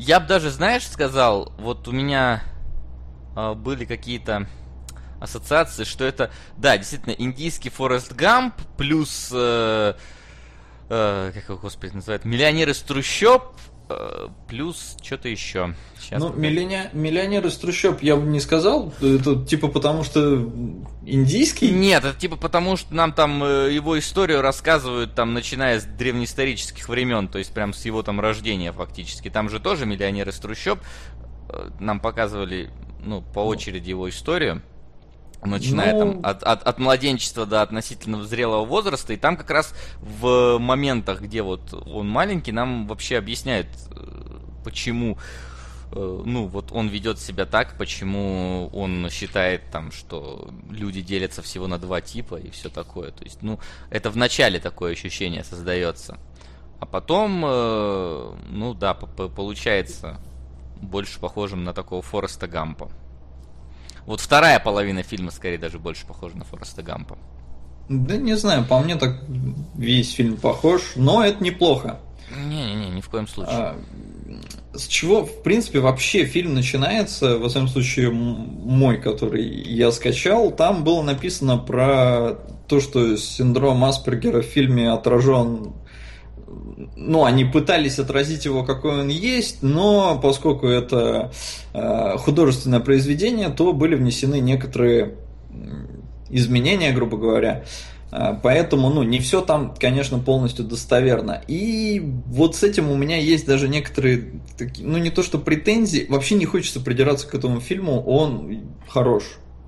Я 0.00 0.18
бы 0.18 0.26
даже, 0.26 0.48
знаешь, 0.50 0.88
сказал, 0.88 1.52
вот 1.58 1.86
у 1.86 1.92
меня 1.92 2.42
э, 3.36 3.52
были 3.52 3.84
какие-то 3.84 4.48
ассоциации, 5.20 5.84
что 5.84 6.06
это, 6.06 6.30
да, 6.56 6.78
действительно, 6.78 7.12
индийский 7.12 7.68
Форест 7.68 8.12
Гамп 8.12 8.54
плюс, 8.78 9.28
э, 9.30 9.92
э, 10.88 11.32
как 11.34 11.44
его, 11.50 11.58
господи, 11.58 11.92
называют, 11.92 12.24
миллионер 12.24 12.70
из 12.70 12.78
трущоб 12.78 13.54
плюс 14.48 14.96
что-то 15.02 15.28
еще. 15.28 15.74
Сейчас 15.98 16.20
ну, 16.20 16.32
миллионер, 16.32 16.90
миллионер 16.92 17.46
из 17.46 17.56
трущоб 17.56 18.02
я 18.02 18.16
бы 18.16 18.26
не 18.26 18.40
сказал. 18.40 18.92
Это 19.00 19.44
типа 19.44 19.68
потому 19.68 20.04
что 20.04 20.50
индийский? 21.04 21.70
Нет, 21.70 22.04
это 22.04 22.18
типа 22.18 22.36
потому 22.36 22.76
что 22.76 22.94
нам 22.94 23.12
там 23.12 23.42
э, 23.44 23.72
его 23.72 23.98
историю 23.98 24.42
рассказывают 24.42 25.14
там 25.14 25.34
начиная 25.34 25.80
с 25.80 25.84
древнеисторических 25.84 26.88
времен, 26.88 27.28
то 27.28 27.38
есть 27.38 27.52
прям 27.52 27.72
с 27.72 27.84
его 27.84 28.02
там 28.02 28.20
рождения 28.20 28.72
фактически. 28.72 29.30
Там 29.30 29.48
же 29.48 29.60
тоже 29.60 29.86
миллионер 29.86 30.28
из 30.28 30.38
трущоб. 30.38 30.80
Э, 31.48 31.70
нам 31.78 32.00
показывали, 32.00 32.70
ну, 33.04 33.22
по 33.22 33.40
очереди 33.40 33.90
его 33.90 34.08
историю. 34.08 34.62
Начиная 35.42 35.92
ну... 35.92 35.98
там 35.98 36.20
от, 36.22 36.42
от, 36.42 36.62
от 36.62 36.78
младенчества 36.78 37.46
до 37.46 37.62
относительно 37.62 38.22
зрелого 38.24 38.64
возраста, 38.64 39.12
и 39.12 39.16
там 39.16 39.36
как 39.36 39.50
раз 39.50 39.74
в 40.00 40.58
моментах, 40.58 41.20
где 41.20 41.42
вот 41.42 41.72
он 41.72 42.08
маленький, 42.08 42.52
нам 42.52 42.86
вообще 42.86 43.16
объясняют, 43.16 43.68
э, 43.90 44.38
почему 44.64 45.18
э, 45.92 46.22
ну, 46.24 46.46
вот 46.46 46.72
он 46.72 46.88
ведет 46.88 47.18
себя 47.18 47.46
так, 47.46 47.76
почему 47.78 48.68
он 48.72 49.08
считает 49.10 49.62
там, 49.70 49.92
что 49.92 50.50
люди 50.68 51.00
делятся 51.00 51.42
всего 51.42 51.66
на 51.66 51.78
два 51.78 52.00
типа 52.00 52.36
и 52.36 52.50
все 52.50 52.68
такое. 52.68 53.10
То 53.10 53.24
есть, 53.24 53.42
ну, 53.42 53.58
это 53.90 54.10
в 54.10 54.16
начале 54.16 54.60
такое 54.60 54.92
ощущение 54.92 55.44
создается. 55.44 56.18
А 56.80 56.86
потом, 56.86 57.42
э, 57.44 58.32
ну 58.50 58.74
да, 58.74 58.94
получается 58.94 60.18
больше 60.80 61.20
похожим 61.20 61.64
на 61.64 61.74
такого 61.74 62.02
Фореста 62.02 62.46
Гампа. 62.46 62.90
Вот 64.06 64.20
вторая 64.20 64.58
половина 64.60 65.02
фильма 65.02 65.30
скорее 65.30 65.58
даже 65.58 65.78
больше 65.78 66.06
похожа 66.06 66.36
на 66.36 66.44
Фореста 66.44 66.82
Гампа. 66.82 67.18
Да 67.88 68.16
не 68.16 68.34
знаю, 68.34 68.64
по 68.64 68.78
мне 68.78 68.96
так 68.96 69.20
весь 69.74 70.12
фильм 70.12 70.36
похож, 70.36 70.92
но 70.96 71.24
это 71.24 71.42
неплохо. 71.42 71.98
Не-не-не, 72.36 72.90
ни 72.90 73.00
в 73.00 73.08
коем 73.08 73.26
случае. 73.26 73.56
А, 73.56 73.76
с 74.74 74.86
чего, 74.86 75.24
в 75.24 75.42
принципе, 75.42 75.80
вообще 75.80 76.24
фильм 76.24 76.54
начинается, 76.54 77.38
во 77.38 77.48
всяком 77.48 77.66
случае, 77.68 78.10
мой, 78.10 78.98
который 78.98 79.44
я 79.44 79.90
скачал, 79.90 80.52
там 80.52 80.84
было 80.84 81.02
написано 81.02 81.58
про 81.58 82.38
то, 82.68 82.80
что 82.80 83.16
синдром 83.16 83.84
Аспергера 83.84 84.42
в 84.42 84.46
фильме 84.46 84.92
отражен 84.92 85.72
ну, 86.96 87.24
они 87.24 87.44
пытались 87.44 87.98
отразить 87.98 88.44
его, 88.44 88.64
какой 88.64 89.00
он 89.00 89.08
есть, 89.08 89.62
но 89.62 90.18
поскольку 90.20 90.66
это 90.66 91.32
э, 91.72 92.16
художественное 92.18 92.80
произведение, 92.80 93.48
то 93.48 93.72
были 93.72 93.94
внесены 93.94 94.40
некоторые 94.40 95.14
изменения, 96.28 96.92
грубо 96.92 97.16
говоря. 97.16 97.64
Э, 98.10 98.36
поэтому, 98.42 98.90
ну, 98.90 99.02
не 99.02 99.18
все 99.20 99.40
там, 99.40 99.74
конечно, 99.78 100.18
полностью 100.18 100.64
достоверно. 100.64 101.42
И 101.46 102.02
вот 102.26 102.56
с 102.56 102.62
этим 102.62 102.90
у 102.90 102.96
меня 102.96 103.16
есть 103.16 103.46
даже 103.46 103.68
некоторые, 103.68 104.40
такие, 104.58 104.86
ну, 104.86 104.98
не 104.98 105.10
то 105.10 105.22
что 105.22 105.38
претензии, 105.38 106.06
вообще 106.08 106.34
не 106.34 106.46
хочется 106.46 106.80
придираться 106.80 107.28
к 107.28 107.34
этому 107.34 107.60
фильму, 107.60 108.02
он 108.02 108.62
хорош. 108.88 109.24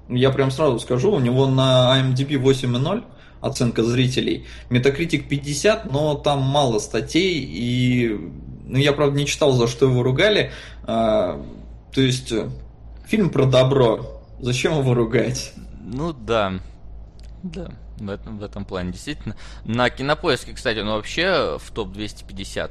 Я 0.08 0.30
прям 0.30 0.50
сразу 0.50 0.78
скажу, 0.80 1.12
у 1.12 1.20
него 1.20 1.46
на 1.46 1.96
IMDb 1.98 2.42
8.0, 2.42 3.04
оценка 3.42 3.84
зрителей. 3.84 4.46
Метакритик 4.70 5.28
50, 5.28 5.92
но 5.92 6.14
там 6.14 6.40
мало 6.40 6.78
статей, 6.78 7.44
и 7.44 8.18
ну, 8.64 8.78
я, 8.78 8.92
правда, 8.92 9.18
не 9.18 9.26
читал, 9.26 9.52
за 9.52 9.66
что 9.66 9.86
его 9.86 10.02
ругали. 10.02 10.52
А, 10.84 11.44
то 11.92 12.00
есть, 12.00 12.32
э, 12.32 12.48
фильм 13.06 13.28
про 13.28 13.44
добро. 13.44 14.22
Зачем 14.40 14.78
его 14.78 14.94
ругать? 14.94 15.52
Ну 15.84 16.12
да. 16.12 16.54
Да, 17.42 17.72
в 17.98 18.08
этом, 18.08 18.38
в 18.38 18.42
этом 18.42 18.64
плане 18.64 18.92
действительно. 18.92 19.36
На 19.64 19.90
кинопоиске, 19.90 20.52
кстати, 20.52 20.78
он 20.78 20.88
вообще 20.88 21.58
в 21.58 21.70
топ-250 21.72 22.70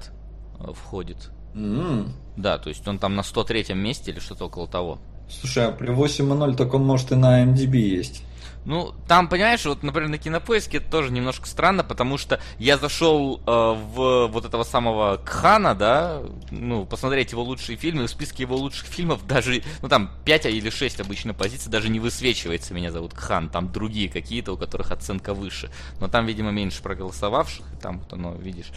э, 0.59 0.73
входит. 0.73 1.29
Mm. 1.53 2.09
Да, 2.37 2.57
то 2.57 2.69
есть 2.69 2.87
он 2.87 2.97
там 2.97 3.15
на 3.15 3.23
103 3.23 3.73
месте 3.73 4.11
или 4.11 4.19
что-то 4.19 4.45
около 4.45 4.67
того. 4.67 4.99
Слушай, 5.29 5.67
а 5.67 5.71
при 5.71 5.89
8.0 5.89 6.55
так 6.55 6.73
он 6.73 6.83
может 6.85 7.11
и 7.11 7.15
на 7.15 7.43
MDB 7.43 7.75
есть. 7.77 8.23
Ну, 8.63 8.93
там, 9.07 9.27
понимаешь, 9.27 9.65
вот, 9.65 9.81
например, 9.81 10.09
на 10.09 10.17
кинопоиске 10.19 10.77
это 10.77 10.91
тоже 10.91 11.11
немножко 11.11 11.47
странно, 11.47 11.83
потому 11.83 12.17
что 12.17 12.39
я 12.59 12.77
зашел 12.77 13.37
э, 13.37 13.41
в 13.45 14.27
вот 14.27 14.45
этого 14.45 14.63
самого 14.63 15.17
Кхана, 15.17 15.73
да, 15.73 16.21
ну, 16.51 16.85
посмотреть 16.85 17.31
его 17.31 17.41
лучшие 17.41 17.75
фильмы, 17.75 18.05
в 18.05 18.09
списке 18.09 18.43
его 18.43 18.55
лучших 18.55 18.87
фильмов 18.87 19.25
даже, 19.25 19.63
ну, 19.81 19.89
там 19.89 20.11
5 20.25 20.45
или 20.45 20.69
6 20.69 20.99
обычно 20.99 21.33
позиций 21.33 21.71
даже 21.71 21.89
не 21.89 21.99
высвечивается, 21.99 22.75
меня 22.75 22.91
зовут 22.91 23.15
Кхан, 23.15 23.49
там 23.49 23.71
другие 23.71 24.09
какие-то, 24.09 24.53
у 24.53 24.57
которых 24.57 24.91
оценка 24.91 25.33
выше. 25.33 25.71
Но 25.99 26.07
там, 26.07 26.27
видимо, 26.27 26.51
меньше 26.51 26.83
проголосовавших, 26.83 27.65
и 27.73 27.77
там 27.77 27.99
вот 27.99 28.13
оно, 28.13 28.33
видишь, 28.35 28.71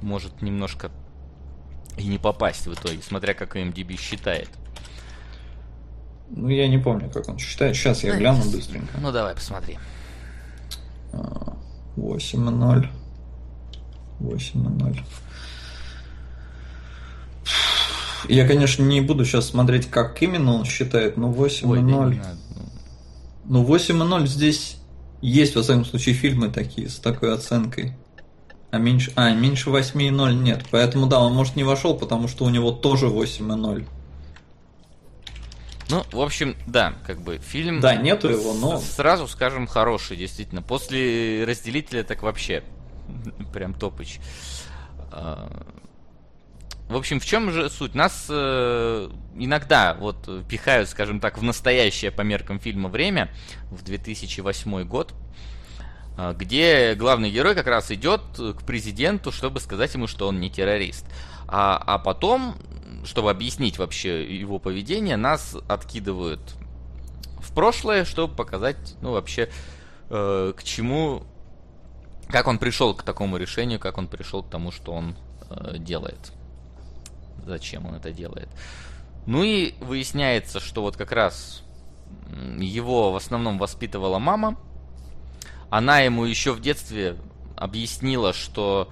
может 0.00 0.40
немножко 0.40 0.90
и 1.98 2.06
не 2.06 2.18
попасть 2.18 2.66
в 2.66 2.72
итоге, 2.72 3.02
смотря 3.02 3.34
как 3.34 3.56
MDB 3.56 3.98
считает. 3.98 4.48
Ну, 6.30 6.48
я 6.48 6.68
не 6.68 6.78
помню, 6.78 7.10
как 7.10 7.28
он 7.28 7.38
считает. 7.38 7.76
Сейчас 7.76 8.02
я 8.02 8.16
гляну 8.16 8.44
быстренько. 8.50 8.98
Ну, 9.00 9.12
давай, 9.12 9.34
посмотри. 9.34 9.78
8-0. 11.96 12.88
8-0. 14.20 14.98
Я, 18.28 18.46
конечно, 18.46 18.82
не 18.82 19.00
буду 19.00 19.24
сейчас 19.24 19.46
смотреть, 19.46 19.88
как 19.88 20.20
именно 20.22 20.54
он 20.54 20.64
считает, 20.64 21.16
но 21.16 21.30
8-0. 21.32 22.20
Ну, 23.44 23.64
8-0 23.64 24.26
здесь 24.26 24.78
есть, 25.20 25.54
во 25.54 25.62
всяком 25.62 25.84
случае, 25.84 26.14
фильмы 26.14 26.48
такие, 26.48 26.88
с 26.88 26.96
такой 26.96 27.32
оценкой. 27.32 27.92
А 28.72 28.78
меньше, 28.78 29.12
а, 29.14 29.32
меньше 29.32 29.70
8,0 29.70 30.34
нет. 30.34 30.64
Поэтому 30.70 31.06
да, 31.06 31.20
он 31.20 31.34
может 31.34 31.56
не 31.56 31.62
вошел, 31.62 31.96
потому 31.96 32.26
что 32.26 32.44
у 32.44 32.48
него 32.48 32.72
тоже 32.72 33.06
8,0. 33.06 33.86
Ну, 35.88 36.04
в 36.10 36.20
общем, 36.20 36.56
да, 36.66 36.94
как 37.06 37.20
бы 37.20 37.38
фильм... 37.38 37.80
Да, 37.80 37.94
нету 37.94 38.28
его, 38.28 38.54
но... 38.54 38.78
Сразу 38.78 39.28
скажем, 39.28 39.66
хороший, 39.66 40.16
действительно. 40.16 40.62
После 40.62 41.44
разделителя 41.44 42.02
так 42.02 42.22
вообще 42.22 42.64
прям 43.52 43.72
топыч. 43.72 44.18
А, 45.12 45.48
в 46.88 46.96
общем, 46.96 47.20
в 47.20 47.24
чем 47.24 47.50
же 47.52 47.70
суть? 47.70 47.94
Нас 47.94 48.26
э, 48.28 49.10
иногда 49.36 49.94
вот 49.94 50.46
пихают, 50.48 50.88
скажем 50.88 51.20
так, 51.20 51.38
в 51.38 51.42
настоящее 51.42 52.10
по 52.10 52.22
меркам 52.22 52.58
фильма 52.58 52.88
время, 52.88 53.30
в 53.70 53.82
2008 53.82 54.84
год, 54.84 55.14
э, 56.18 56.34
где 56.36 56.94
главный 56.94 57.30
герой 57.30 57.54
как 57.54 57.68
раз 57.68 57.92
идет 57.92 58.22
к 58.36 58.64
президенту, 58.66 59.30
чтобы 59.30 59.60
сказать 59.60 59.94
ему, 59.94 60.08
что 60.08 60.26
он 60.26 60.40
не 60.40 60.50
террорист. 60.50 61.06
А, 61.48 61.76
а 61.76 61.98
потом 61.98 62.56
чтобы 63.04 63.30
объяснить 63.30 63.78
вообще 63.78 64.24
его 64.36 64.58
поведение, 64.58 65.16
нас 65.16 65.56
откидывают 65.68 66.40
в 67.40 67.52
прошлое, 67.52 68.04
чтобы 68.04 68.34
показать, 68.34 68.96
ну, 69.00 69.12
вообще, 69.12 69.50
э, 70.10 70.52
к 70.56 70.62
чему, 70.62 71.22
как 72.28 72.46
он 72.46 72.58
пришел 72.58 72.94
к 72.94 73.02
такому 73.02 73.36
решению, 73.36 73.78
как 73.78 73.98
он 73.98 74.08
пришел 74.08 74.42
к 74.42 74.50
тому, 74.50 74.72
что 74.72 74.92
он 74.92 75.16
э, 75.50 75.78
делает. 75.78 76.32
Зачем 77.44 77.86
он 77.86 77.94
это 77.94 78.10
делает. 78.10 78.48
Ну 79.26 79.42
и 79.42 79.74
выясняется, 79.80 80.60
что 80.60 80.82
вот 80.82 80.96
как 80.96 81.12
раз 81.12 81.62
его 82.58 83.12
в 83.12 83.16
основном 83.16 83.58
воспитывала 83.58 84.18
мама. 84.18 84.58
Она 85.70 86.00
ему 86.00 86.24
еще 86.24 86.52
в 86.52 86.60
детстве 86.60 87.16
объяснила, 87.56 88.32
что 88.32 88.90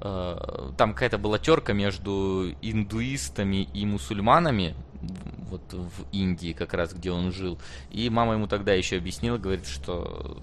там 0.00 0.92
какая-то 0.92 1.18
была 1.18 1.38
терка 1.38 1.72
между 1.72 2.54
индуистами 2.60 3.68
и 3.72 3.86
мусульманами, 3.86 4.74
вот 5.50 5.72
в 5.72 6.04
Индии 6.12 6.52
как 6.52 6.74
раз, 6.74 6.92
где 6.92 7.10
он 7.10 7.32
жил. 7.32 7.58
И 7.90 8.10
мама 8.10 8.34
ему 8.34 8.46
тогда 8.46 8.74
еще 8.74 8.96
объяснила, 8.96 9.38
говорит, 9.38 9.66
что 9.66 10.38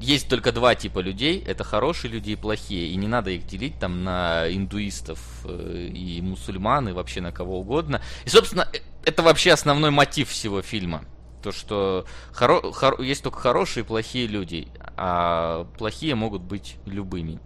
есть 0.00 0.28
только 0.28 0.52
два 0.52 0.74
типа 0.74 0.98
людей, 1.00 1.42
это 1.46 1.64
хорошие 1.64 2.10
люди 2.10 2.32
и 2.32 2.36
плохие, 2.36 2.88
и 2.88 2.96
не 2.96 3.08
надо 3.08 3.30
их 3.30 3.46
делить 3.46 3.78
там 3.78 4.04
на 4.04 4.46
индуистов 4.50 5.20
э, 5.44 5.88
и 5.92 6.20
мусульман, 6.20 6.88
и 6.88 6.92
вообще 6.92 7.20
на 7.20 7.32
кого 7.32 7.60
угодно. 7.60 8.02
И, 8.24 8.28
собственно, 8.28 8.68
э, 8.72 8.78
это 9.04 9.22
вообще 9.22 9.52
основной 9.52 9.90
мотив 9.90 10.28
всего 10.28 10.62
фильма. 10.62 11.04
То, 11.42 11.52
что 11.52 12.04
хоро- 12.32 12.72
хор- 12.72 13.00
есть 13.00 13.22
только 13.22 13.38
хорошие 13.38 13.84
и 13.84 13.86
плохие 13.86 14.26
люди, 14.26 14.68
а 14.96 15.66
плохие 15.78 16.14
могут 16.14 16.42
быть 16.42 16.76
любыми. 16.86 17.40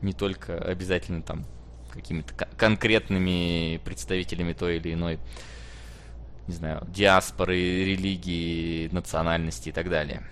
Не 0.00 0.12
только 0.12 0.56
обязательно 0.56 1.22
там 1.22 1.44
какими-то 1.92 2.34
конкретными 2.56 3.80
представителями 3.84 4.52
той 4.52 4.76
или 4.76 4.94
иной, 4.94 5.18
не 6.48 6.54
знаю, 6.54 6.86
диаспоры, 6.88 7.56
религии, 7.56 8.88
национальности 8.92 9.68
и 9.68 9.72
так 9.72 9.88
далее. 9.88 10.22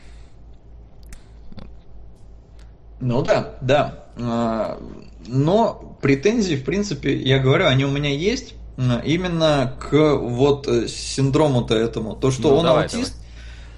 Ну 3.00 3.22
да, 3.22 3.58
да. 3.60 4.06
А, 4.16 4.80
но 5.26 5.98
претензии, 6.00 6.54
в 6.54 6.64
принципе, 6.64 7.16
я 7.16 7.38
говорю, 7.38 7.66
они 7.66 7.84
у 7.84 7.90
меня 7.90 8.10
есть 8.10 8.54
именно 8.76 9.76
к 9.78 10.16
вот 10.16 10.66
э, 10.66 10.88
синдрому-то 10.88 11.74
этому. 11.74 12.14
То, 12.16 12.30
что 12.30 12.50
ну, 12.50 12.56
он 12.56 12.64
давай, 12.64 12.84
аутист, 12.84 13.14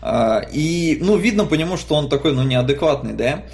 давай. 0.01 0.49
и, 0.53 0.99
ну, 1.01 1.17
видно 1.17 1.47
по 1.47 1.55
нему, 1.55 1.77
что 1.77 1.95
он 1.95 2.09
такой, 2.09 2.33
ну, 2.33 2.43
неадекватный, 2.43 3.13
да, 3.13 3.45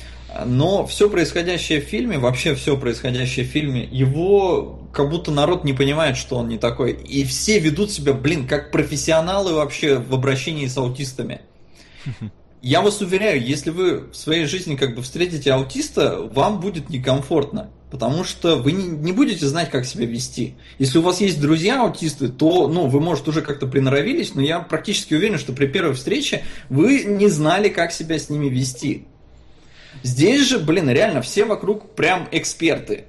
но 0.47 0.87
все 0.87 1.09
происходящее 1.09 1.81
в 1.81 1.85
фильме, 1.85 2.19
вообще 2.19 2.55
все 2.55 2.77
происходящее 2.77 3.45
в 3.45 3.49
фильме, 3.49 3.85
его 3.85 4.81
как 4.93 5.11
будто 5.11 5.31
народ 5.31 5.65
не 5.65 5.73
понимает, 5.73 6.17
что 6.17 6.37
он 6.37 6.49
не 6.49 6.59
такой. 6.59 6.93
И 6.93 7.25
все 7.25 7.59
ведут 7.59 7.91
себя, 7.91 8.12
блин, 8.12 8.47
как 8.47 8.71
профессионалы 8.71 9.55
вообще 9.55 9.97
в 9.99 10.15
обращении 10.15 10.67
с 10.67 10.77
аутистами. 10.77 11.41
Я 12.62 12.83
вас 12.83 13.01
уверяю, 13.01 13.43
если 13.43 13.71
вы 13.71 14.11
в 14.11 14.15
своей 14.15 14.45
жизни 14.45 14.77
как 14.77 14.95
бы 14.95 15.03
встретите 15.03 15.53
аутиста, 15.53 16.21
вам 16.21 16.61
будет 16.61 16.91
некомфортно. 16.91 17.71
Потому 17.91 18.23
что 18.23 18.57
вы 18.57 18.71
не, 18.73 19.11
будете 19.12 19.47
знать, 19.47 19.71
как 19.71 19.85
себя 19.85 20.07
вести. 20.07 20.55
Если 20.79 20.99
у 20.99 21.03
вас 21.03 21.21
есть 21.21 21.41
друзья 21.41 21.83
аутисты, 21.83 22.29
то 22.29 22.69
ну, 22.69 22.87
вы, 22.87 23.01
может, 23.01 23.27
уже 23.27 23.43
как-то 23.43 23.67
приноровились, 23.67 24.35
но 24.35 24.43
я 24.43 24.61
практически 24.61 25.15
уверен, 25.15 25.39
что 25.39 25.53
при 25.53 25.67
первой 25.67 25.95
встрече 25.95 26.45
вы 26.69 27.03
не 27.03 27.29
знали, 27.29 27.69
как 27.69 27.91
себя 27.91 28.19
с 28.19 28.31
ними 28.31 28.49
вести. 28.49 29.07
Здесь 30.05 30.47
же, 30.49 30.61
блин, 30.61 30.89
реально 30.89 31.21
все 31.21 31.45
вокруг 31.45 31.97
прям 31.97 32.29
эксперты. 32.31 33.07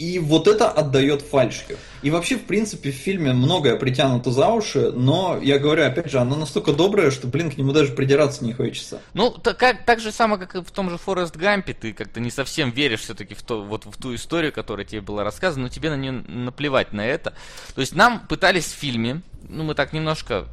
И 0.00 0.18
вот 0.18 0.48
это 0.48 0.70
отдает 0.70 1.20
фальшью. 1.20 1.76
И 2.00 2.10
вообще, 2.10 2.36
в 2.36 2.44
принципе, 2.46 2.90
в 2.90 2.94
фильме 2.94 3.34
многое 3.34 3.76
притянуто 3.76 4.30
за 4.30 4.48
уши, 4.48 4.92
но, 4.92 5.38
я 5.42 5.58
говорю, 5.58 5.84
опять 5.84 6.10
же, 6.10 6.18
оно 6.18 6.36
настолько 6.36 6.72
доброе, 6.72 7.10
что, 7.10 7.26
блин, 7.26 7.50
к 7.50 7.58
нему 7.58 7.72
даже 7.72 7.92
придираться 7.92 8.42
не 8.42 8.54
хочется. 8.54 9.02
Ну, 9.12 9.30
так, 9.30 9.58
так 9.84 10.00
же 10.00 10.10
самое, 10.10 10.40
как 10.40 10.54
и 10.54 10.62
в 10.64 10.70
том 10.70 10.88
же 10.88 10.96
Форест 10.96 11.36
Гампе, 11.36 11.74
ты 11.74 11.92
как-то 11.92 12.18
не 12.18 12.30
совсем 12.30 12.70
веришь 12.70 13.00
все-таки 13.00 13.34
в, 13.34 13.42
то, 13.42 13.62
вот, 13.62 13.84
в 13.84 14.00
ту 14.00 14.14
историю, 14.14 14.54
которая 14.54 14.86
тебе 14.86 15.02
была 15.02 15.22
рассказана, 15.22 15.64
но 15.64 15.68
тебе 15.68 15.90
на 15.90 15.96
нее 15.96 16.12
наплевать 16.12 16.94
на 16.94 17.06
это. 17.06 17.34
То 17.74 17.82
есть 17.82 17.94
нам 17.94 18.20
пытались 18.26 18.64
в 18.64 18.76
фильме, 18.76 19.20
ну, 19.50 19.64
мы 19.64 19.74
так 19.74 19.92
немножко 19.92 20.46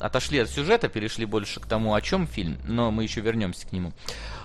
отошли 0.00 0.40
от 0.40 0.50
сюжета, 0.50 0.88
перешли 0.88 1.24
больше 1.24 1.60
к 1.60 1.66
тому, 1.66 1.94
о 1.94 2.00
чем 2.00 2.26
фильм, 2.26 2.58
но 2.64 2.90
мы 2.90 3.04
еще 3.04 3.20
вернемся 3.20 3.64
к 3.68 3.70
нему. 3.70 3.92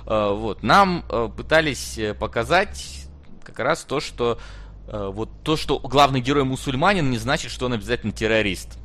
Э, 0.06 0.32
вот, 0.32 0.62
нам 0.62 1.04
э, 1.10 1.28
пытались 1.36 1.98
э, 1.98 2.14
показать 2.14 2.99
как 3.50 3.60
раз 3.60 3.84
то, 3.84 4.00
что 4.00 4.40
э, 4.88 5.12
вот 5.14 5.30
то, 5.44 5.58
что 5.58 5.80
главный 5.80 6.22
герой 6.22 6.44
мусульманин, 6.44 7.10
не 7.10 7.18
значит, 7.18 7.52
что 7.52 7.66
он 7.66 7.74
обязательно 7.74 8.14
террорист. 8.14 8.78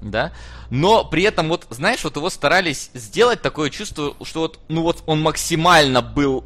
Да? 0.00 0.32
Но 0.70 1.04
при 1.04 1.24
этом, 1.24 1.48
вот, 1.48 1.66
знаешь, 1.70 2.04
вот 2.04 2.16
его 2.16 2.30
старались 2.30 2.90
сделать 2.94 3.42
такое 3.42 3.70
чувство, 3.70 4.14
что 4.22 4.40
вот, 4.40 4.60
ну 4.68 4.82
вот 4.82 5.02
он 5.06 5.20
максимально 5.20 6.02
был 6.02 6.44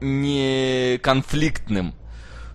не 0.00 0.98
конфликтным. 1.02 1.94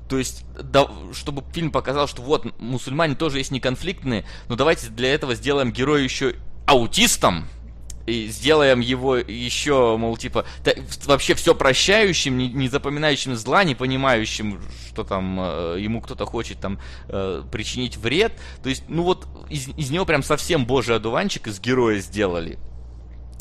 То 0.08 0.18
есть, 0.18 0.46
да, 0.62 0.88
чтобы 1.14 1.44
фильм 1.54 1.72
показал, 1.72 2.08
что 2.08 2.22
вот, 2.22 2.60
мусульмане 2.60 3.16
тоже 3.16 3.40
есть 3.40 3.52
неконфликтные, 3.52 4.26
но 4.48 4.56
давайте 4.56 4.88
для 4.90 5.14
этого 5.14 5.36
сделаем 5.36 5.72
героя 5.72 6.02
еще 6.02 6.36
аутистом, 6.66 7.48
и 8.08 8.28
сделаем 8.28 8.80
его 8.80 9.18
еще, 9.18 9.98
мол, 9.98 10.16
типа, 10.16 10.46
да, 10.64 10.72
вообще 11.06 11.36
все 11.36 11.54
прощающим, 11.54 12.38
не, 12.38 12.48
не 12.48 12.70
запоминающим 12.70 13.36
зла, 13.36 13.66
не 13.66 13.76
понимающим, 13.76 14.62
что 14.88 15.04
там 15.04 15.38
э, 15.40 15.78
ему 15.80 16.02
кто-то 16.02 16.26
хочет 16.26 16.60
там 16.60 16.80
э, 17.10 17.44
причинить 17.52 17.98
вред. 17.98 18.32
То 18.64 18.70
есть, 18.70 18.84
ну 18.88 19.04
вот, 19.04 19.28
из, 19.50 19.68
из 19.68 19.92
него 19.92 20.06
прям 20.06 20.24
совсем 20.24 20.66
божий 20.66 20.96
одуванчик 20.96 21.48
из 21.48 21.60
героя 21.60 22.00
сделали. 22.00 22.58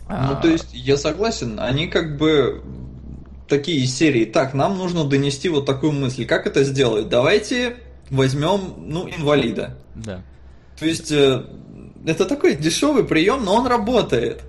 Ну, 0.09 0.15
а... 0.33 0.35
то 0.35 0.49
есть, 0.49 0.69
я 0.73 0.97
согласен, 0.97 1.61
они 1.61 1.87
как 1.87 2.19
бы 2.19 2.63
такие 3.49 3.87
серии, 3.87 4.25
так, 4.25 4.53
нам 4.53 4.77
нужно 4.77 5.05
донести 5.05 5.49
вот 5.49 5.65
такую 5.65 5.93
мысль. 5.93 6.27
Как 6.27 6.49
это 6.49 6.65
сделать? 6.65 7.09
Давайте 7.09 7.77
возьмем, 8.11 8.75
ну, 8.79 9.09
инвалида. 9.09 9.79
Да. 9.95 10.23
То 10.77 10.87
есть, 10.87 11.13
э, 11.13 11.45
это 12.05 12.25
такой 12.25 12.57
дешевый 12.57 13.05
прием, 13.05 13.45
но 13.45 13.55
он 13.55 13.69
работает. 13.69 14.43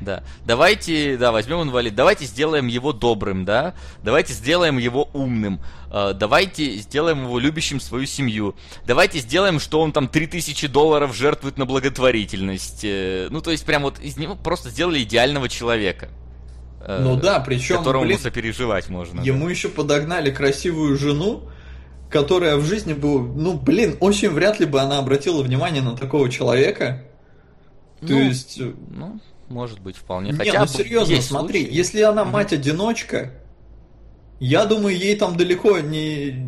Да. 0.00 0.22
Давайте, 0.46 1.16
да, 1.16 1.30
возьмем 1.30 1.62
инвалид. 1.62 1.94
Давайте 1.94 2.24
сделаем 2.24 2.66
его 2.66 2.92
добрым, 2.92 3.44
да. 3.44 3.74
Давайте 4.02 4.32
сделаем 4.32 4.78
его 4.78 5.08
умным. 5.12 5.60
Uh, 5.90 6.14
давайте 6.14 6.76
сделаем 6.76 7.24
его 7.24 7.38
любящим 7.38 7.80
свою 7.80 8.06
семью. 8.06 8.54
Давайте 8.86 9.18
сделаем, 9.18 9.58
что 9.58 9.80
он 9.80 9.92
там 9.92 10.08
3000 10.08 10.68
долларов 10.68 11.14
жертвует 11.14 11.58
на 11.58 11.66
благотворительность. 11.66 12.84
Uh, 12.84 13.28
ну, 13.30 13.40
то 13.40 13.50
есть, 13.50 13.66
прям 13.66 13.82
вот 13.82 13.98
из 13.98 14.16
него 14.16 14.36
просто 14.36 14.70
сделали 14.70 15.02
идеального 15.02 15.48
человека. 15.48 16.08
Uh, 16.80 17.00
ну 17.00 17.16
да, 17.16 17.40
причем, 17.40 17.78
которому 17.78 18.04
блин, 18.04 18.18
сопереживать 18.18 18.88
можно. 18.88 19.20
Ему 19.20 19.46
да. 19.46 19.50
еще 19.50 19.68
подогнали 19.68 20.30
красивую 20.30 20.96
жену, 20.96 21.48
которая 22.08 22.56
в 22.56 22.64
жизни 22.64 22.92
была, 22.92 23.22
ну, 23.22 23.58
блин, 23.58 23.96
очень 24.00 24.30
вряд 24.30 24.60
ли 24.60 24.66
бы 24.66 24.80
она 24.80 24.98
обратила 24.98 25.42
внимание 25.42 25.82
на 25.82 25.96
такого 25.96 26.30
человека. 26.30 27.04
То 28.00 28.06
ну, 28.08 28.22
есть... 28.22 28.58
Ну, 28.58 29.20
может 29.50 29.80
быть, 29.80 29.96
вполне. 29.96 30.32
Хотя 30.32 30.52
Не, 30.52 30.58
ну 30.60 30.66
серьезно, 30.66 31.20
смотри, 31.20 31.62
случаи. 31.62 31.76
если 31.76 32.00
она 32.02 32.24
мать-одиночка, 32.24 33.32
я 34.38 34.64
думаю, 34.64 34.96
ей 34.96 35.16
там 35.16 35.36
далеко 35.36 35.80
не, 35.80 36.46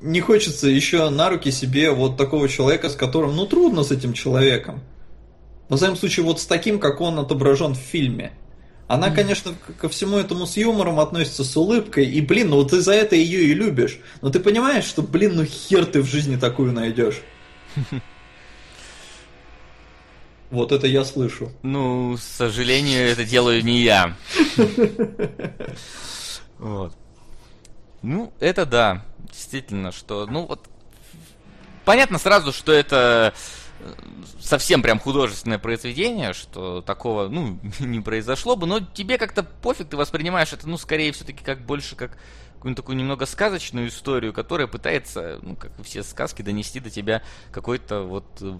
не 0.00 0.20
хочется 0.20 0.68
еще 0.68 1.08
на 1.08 1.30
руки 1.30 1.50
себе 1.50 1.90
вот 1.90 2.16
такого 2.16 2.48
человека, 2.48 2.90
с 2.90 2.94
которым, 2.94 3.34
ну, 3.34 3.46
трудно 3.46 3.82
с 3.82 3.90
этим 3.90 4.12
человеком. 4.12 4.82
В 5.68 5.76
самом 5.76 5.96
случае, 5.96 6.26
вот 6.26 6.40
с 6.40 6.46
таким, 6.46 6.78
как 6.78 7.00
он 7.00 7.18
отображен 7.18 7.74
в 7.74 7.78
фильме. 7.78 8.32
Она, 8.86 9.10
конечно, 9.10 9.54
ко 9.80 9.88
всему 9.88 10.18
этому 10.18 10.46
с 10.46 10.58
юмором 10.58 11.00
относится, 11.00 11.42
с 11.42 11.56
улыбкой, 11.56 12.04
и, 12.04 12.20
блин, 12.20 12.50
ну 12.50 12.62
ты 12.64 12.82
за 12.82 12.92
это 12.92 13.16
ее 13.16 13.44
и 13.44 13.54
любишь. 13.54 13.98
Но 14.20 14.28
ты 14.28 14.40
понимаешь, 14.40 14.84
что, 14.84 15.00
блин, 15.00 15.36
ну 15.36 15.44
хер 15.44 15.86
ты 15.86 16.02
в 16.02 16.06
жизни 16.06 16.36
такую 16.36 16.72
найдешь. 16.72 17.22
Вот 20.54 20.70
это 20.70 20.86
я 20.86 21.04
слышу. 21.04 21.50
Ну, 21.62 22.14
к 22.16 22.20
сожалению, 22.20 23.08
это 23.08 23.24
делаю 23.24 23.64
не 23.64 23.82
я. 23.82 24.16
Вот. 26.56 26.94
Ну, 28.00 28.32
это 28.38 28.64
да, 28.64 29.04
действительно, 29.18 29.90
что, 29.90 30.24
ну 30.26 30.46
вот, 30.46 30.66
понятно 31.84 32.18
сразу, 32.18 32.52
что 32.52 32.72
это 32.72 33.34
э, 33.80 33.92
совсем 34.40 34.80
прям 34.80 34.98
художественное 35.00 35.58
произведение, 35.58 36.32
что 36.32 36.80
такого, 36.80 37.28
ну, 37.28 37.58
не 37.80 38.00
произошло 38.00 38.56
бы, 38.56 38.66
но 38.66 38.80
тебе 38.80 39.18
как-то 39.18 39.42
пофиг, 39.42 39.88
ты 39.88 39.96
воспринимаешь 39.96 40.52
это, 40.52 40.66
ну, 40.68 40.78
скорее 40.78 41.12
все-таки 41.12 41.44
как 41.44 41.66
больше 41.66 41.96
как 41.96 42.16
какую-нибудь 42.54 42.76
такую 42.76 42.96
немного 42.96 43.26
сказочную 43.26 43.88
историю, 43.88 44.32
которая 44.32 44.68
пытается, 44.68 45.38
ну, 45.42 45.56
как 45.56 45.72
и 45.78 45.82
все 45.82 46.02
сказки, 46.02 46.40
донести 46.40 46.80
до 46.80 46.88
тебя 46.88 47.22
какой-то 47.50 48.04
вот 48.04 48.24
э, 48.40 48.58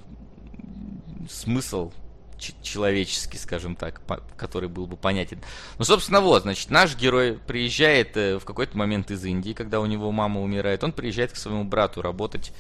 смысл 1.29 1.93
человеческий, 2.63 3.39
скажем 3.39 3.77
так, 3.77 4.01
который 4.37 4.69
был 4.69 4.87
бы 4.87 4.97
понятен. 4.97 5.41
Ну, 5.79 5.85
собственно, 5.85 6.21
вот, 6.21 6.43
значит, 6.43 6.71
наш 6.71 6.97
герой 6.97 7.39
приезжает 7.47 8.17
э, 8.17 8.39
в 8.39 8.45
какой-то 8.45 8.77
момент 8.77 9.11
из 9.11 9.25
Индии, 9.25 9.53
когда 9.53 9.81
у 9.81 9.87
него 9.87 10.11
мама 10.13 10.41
умирает, 10.43 10.85
он 10.85 10.93
приезжает 10.93 11.33
к 11.33 11.37
своему 11.37 11.65
брату 11.65 12.03
работать, 12.03 12.53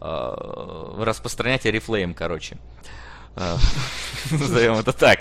э, 0.00 0.94
распространять 0.98 1.66
Oriflame, 1.66 2.14
короче. 2.14 2.58
Э, 3.36 3.56
назовем 4.30 4.74
это 4.74 4.92
так. 4.92 5.20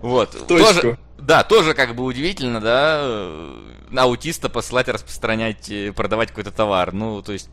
Вот. 0.00 0.46
Тоже, 0.46 0.98
да, 1.18 1.42
тоже 1.44 1.74
как 1.74 1.94
бы 1.94 2.04
удивительно, 2.04 2.60
да, 2.60 4.02
аутиста 4.02 4.48
послать 4.48 4.88
распространять, 4.88 5.70
продавать 5.94 6.30
какой-то 6.30 6.52
товар. 6.52 6.92
Ну, 6.92 7.22
то 7.22 7.32
есть 7.32 7.50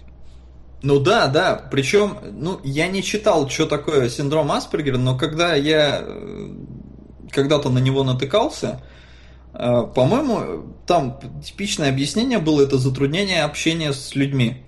ну 0.81 0.99
да, 0.99 1.27
да. 1.27 1.55
Причем, 1.71 2.17
ну, 2.31 2.59
я 2.63 2.87
не 2.87 3.03
читал, 3.03 3.49
что 3.49 3.65
такое 3.65 4.09
синдром 4.09 4.51
Аспергера, 4.51 4.97
но 4.97 5.17
когда 5.17 5.55
я 5.55 6.01
э, 6.01 6.49
когда-то 7.31 7.69
на 7.69 7.79
него 7.79 8.03
натыкался, 8.03 8.81
э, 9.53 9.83
по-моему, 9.93 10.73
там 10.87 11.19
типичное 11.43 11.89
объяснение 11.89 12.39
было 12.39 12.61
это 12.61 12.77
затруднение 12.77 13.43
общения 13.43 13.91
с 13.91 14.15
людьми. 14.15 14.63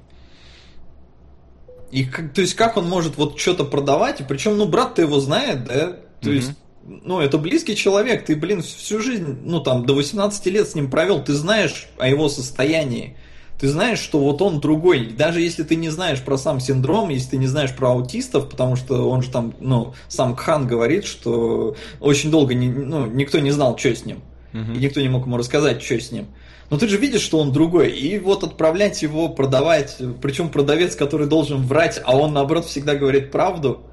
И 1.91 2.05
как, 2.05 2.33
то 2.33 2.41
есть 2.41 2.55
как 2.55 2.77
он 2.77 2.87
может 2.87 3.17
вот 3.17 3.39
что-то 3.39 3.63
продавать, 3.63 4.21
и 4.21 4.23
причем, 4.23 4.57
ну, 4.57 4.65
брат-то 4.65 5.01
его 5.01 5.19
знает, 5.19 5.65
да? 5.65 5.97
То 6.21 6.29
mm-hmm. 6.29 6.33
есть, 6.33 6.51
ну, 6.83 7.19
это 7.19 7.37
близкий 7.37 7.75
человек, 7.75 8.25
ты, 8.25 8.35
блин, 8.35 8.61
всю 8.61 8.99
жизнь, 8.99 9.39
ну, 9.43 9.61
там, 9.61 9.85
до 9.85 9.93
18 9.93 10.45
лет 10.47 10.67
с 10.67 10.75
ним 10.75 10.89
провел, 10.89 11.23
ты 11.23 11.33
знаешь 11.33 11.89
о 11.97 12.07
его 12.07 12.29
состоянии 12.29 13.17
ты 13.61 13.67
знаешь, 13.67 13.99
что 13.99 14.17
вот 14.17 14.41
он 14.41 14.59
другой. 14.59 15.05
Даже 15.05 15.39
если 15.39 15.61
ты 15.61 15.75
не 15.75 15.89
знаешь 15.89 16.19
про 16.19 16.35
сам 16.35 16.59
синдром, 16.59 17.09
если 17.09 17.29
ты 17.29 17.37
не 17.37 17.45
знаешь 17.45 17.75
про 17.75 17.89
аутистов, 17.89 18.49
потому 18.49 18.75
что 18.75 19.07
он 19.07 19.21
же 19.21 19.29
там, 19.29 19.53
ну, 19.59 19.93
сам 20.07 20.35
Кхан 20.35 20.65
говорит, 20.65 21.05
что 21.05 21.75
очень 21.99 22.31
долго 22.31 22.55
не, 22.55 22.69
ну, 22.69 23.05
никто 23.05 23.37
не 23.37 23.51
знал, 23.51 23.77
что 23.77 23.93
с 23.95 24.03
ним. 24.03 24.21
Uh-huh. 24.51 24.75
И 24.75 24.79
никто 24.79 24.99
не 24.99 25.09
мог 25.09 25.27
ему 25.27 25.37
рассказать, 25.37 25.83
что 25.83 25.99
с 25.99 26.11
ним. 26.11 26.25
Но 26.71 26.79
ты 26.79 26.87
же 26.87 26.97
видишь, 26.97 27.21
что 27.21 27.37
он 27.37 27.51
другой. 27.51 27.91
И 27.91 28.17
вот 28.17 28.43
отправлять 28.43 29.03
его 29.03 29.29
продавать, 29.29 29.97
причем 30.23 30.49
продавец, 30.49 30.95
который 30.95 31.27
должен 31.27 31.61
врать, 31.61 32.01
а 32.03 32.17
он 32.17 32.33
наоборот 32.33 32.65
всегда 32.65 32.95
говорит 32.95 33.29
правду, 33.29 33.83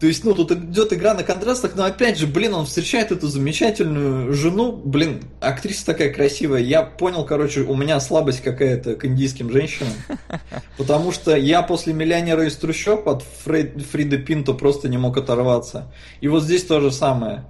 то 0.00 0.06
есть, 0.06 0.24
ну, 0.24 0.34
тут 0.34 0.50
идет 0.50 0.94
игра 0.94 1.12
на 1.12 1.22
контрастах, 1.22 1.76
но 1.76 1.84
опять 1.84 2.16
же, 2.16 2.26
блин, 2.26 2.54
он 2.54 2.64
встречает 2.64 3.12
эту 3.12 3.28
замечательную 3.28 4.32
жену, 4.32 4.72
блин, 4.72 5.24
актриса 5.40 5.84
такая 5.84 6.10
красивая. 6.10 6.62
Я 6.62 6.82
понял, 6.82 7.26
короче, 7.26 7.60
у 7.60 7.76
меня 7.76 8.00
слабость 8.00 8.42
какая-то 8.42 8.94
к 8.96 9.04
индийским 9.04 9.52
женщинам. 9.52 9.92
Потому 10.78 11.12
что 11.12 11.36
я 11.36 11.60
после 11.60 11.92
«Миллионера 11.92 12.46
из 12.46 12.56
трущоб» 12.56 13.06
от 13.10 13.22
Фред, 13.44 13.82
Фриды 13.82 14.16
Пинто 14.16 14.54
просто 14.54 14.88
не 14.88 14.96
мог 14.96 15.18
оторваться. 15.18 15.92
И 16.22 16.28
вот 16.28 16.44
здесь 16.44 16.64
то 16.64 16.80
же 16.80 16.90
самое. 16.92 17.44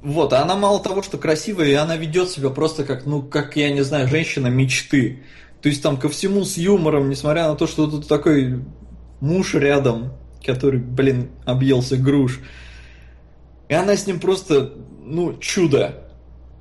Вот, 0.00 0.32
а 0.32 0.40
она 0.40 0.56
мало 0.56 0.80
того, 0.80 1.02
что 1.02 1.18
красивая, 1.18 1.66
и 1.66 1.74
она 1.74 1.96
ведет 1.96 2.30
себя 2.30 2.48
просто 2.48 2.84
как, 2.84 3.04
ну, 3.04 3.20
как, 3.22 3.54
я 3.56 3.70
не 3.70 3.82
знаю, 3.82 4.08
женщина 4.08 4.46
мечты. 4.46 5.24
То 5.60 5.68
есть 5.68 5.82
там 5.82 5.98
ко 5.98 6.08
всему 6.08 6.46
с 6.46 6.56
юмором, 6.56 7.10
несмотря 7.10 7.48
на 7.48 7.54
то, 7.54 7.66
что 7.66 7.86
тут 7.86 8.08
такой 8.08 8.64
муж 9.20 9.54
рядом, 9.54 10.14
который, 10.44 10.80
блин, 10.80 11.30
объелся 11.44 11.96
груш. 11.96 12.40
И 13.68 13.74
она 13.74 13.96
с 13.96 14.06
ним 14.06 14.20
просто, 14.20 14.74
ну, 15.02 15.38
чудо. 15.38 16.04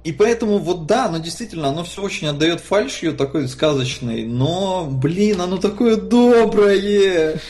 и 0.03 0.11
поэтому 0.11 0.57
вот 0.59 0.85
да, 0.85 1.05
оно 1.05 1.17
действительно, 1.17 1.67
оно 1.67 1.83
все 1.83 2.01
очень 2.01 2.27
отдает 2.27 2.61
фальшью 2.61 3.15
такой 3.15 3.47
сказочной, 3.47 4.25
но, 4.25 4.85
блин, 4.89 5.41
оно 5.41 5.57
такое 5.57 5.97
доброе. 5.97 7.39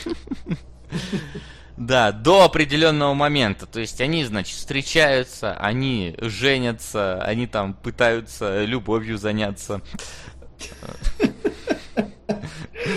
Да, 1.78 2.12
до 2.12 2.44
определенного 2.44 3.14
момента. 3.14 3.66
То 3.66 3.80
есть 3.80 4.00
они, 4.00 4.24
значит, 4.24 4.56
встречаются, 4.56 5.54
они 5.54 6.14
женятся, 6.18 7.20
они 7.22 7.46
там 7.46 7.74
пытаются 7.74 8.64
любовью 8.64 9.18
заняться. 9.18 9.80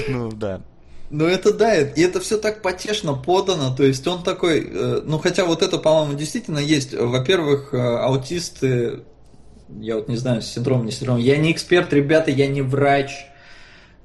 Ну 0.07 0.31
да. 0.31 0.61
Ну 1.11 1.25
это 1.25 1.53
да, 1.53 1.75
и 1.75 2.01
это 2.01 2.19
все 2.19 2.37
так 2.37 2.61
потешно 2.61 3.13
подано, 3.13 3.75
то 3.75 3.83
есть 3.83 4.05
он 4.07 4.23
такой, 4.23 4.67
э, 4.67 5.01
ну 5.05 5.19
хотя 5.19 5.45
вот 5.45 5.61
это, 5.61 5.77
по-моему, 5.77 6.17
действительно 6.17 6.57
есть. 6.57 6.93
Во-первых, 6.93 7.73
э, 7.73 7.77
аутисты, 7.77 9.03
я 9.79 9.95
вот 9.97 10.07
не 10.07 10.17
знаю, 10.17 10.41
синдром, 10.41 10.85
не 10.85 10.91
синдром, 10.91 11.17
я 11.17 11.37
не 11.37 11.51
эксперт, 11.51 11.93
ребята, 11.93 12.31
я 12.31 12.47
не 12.47 12.63
врач, 12.63 13.11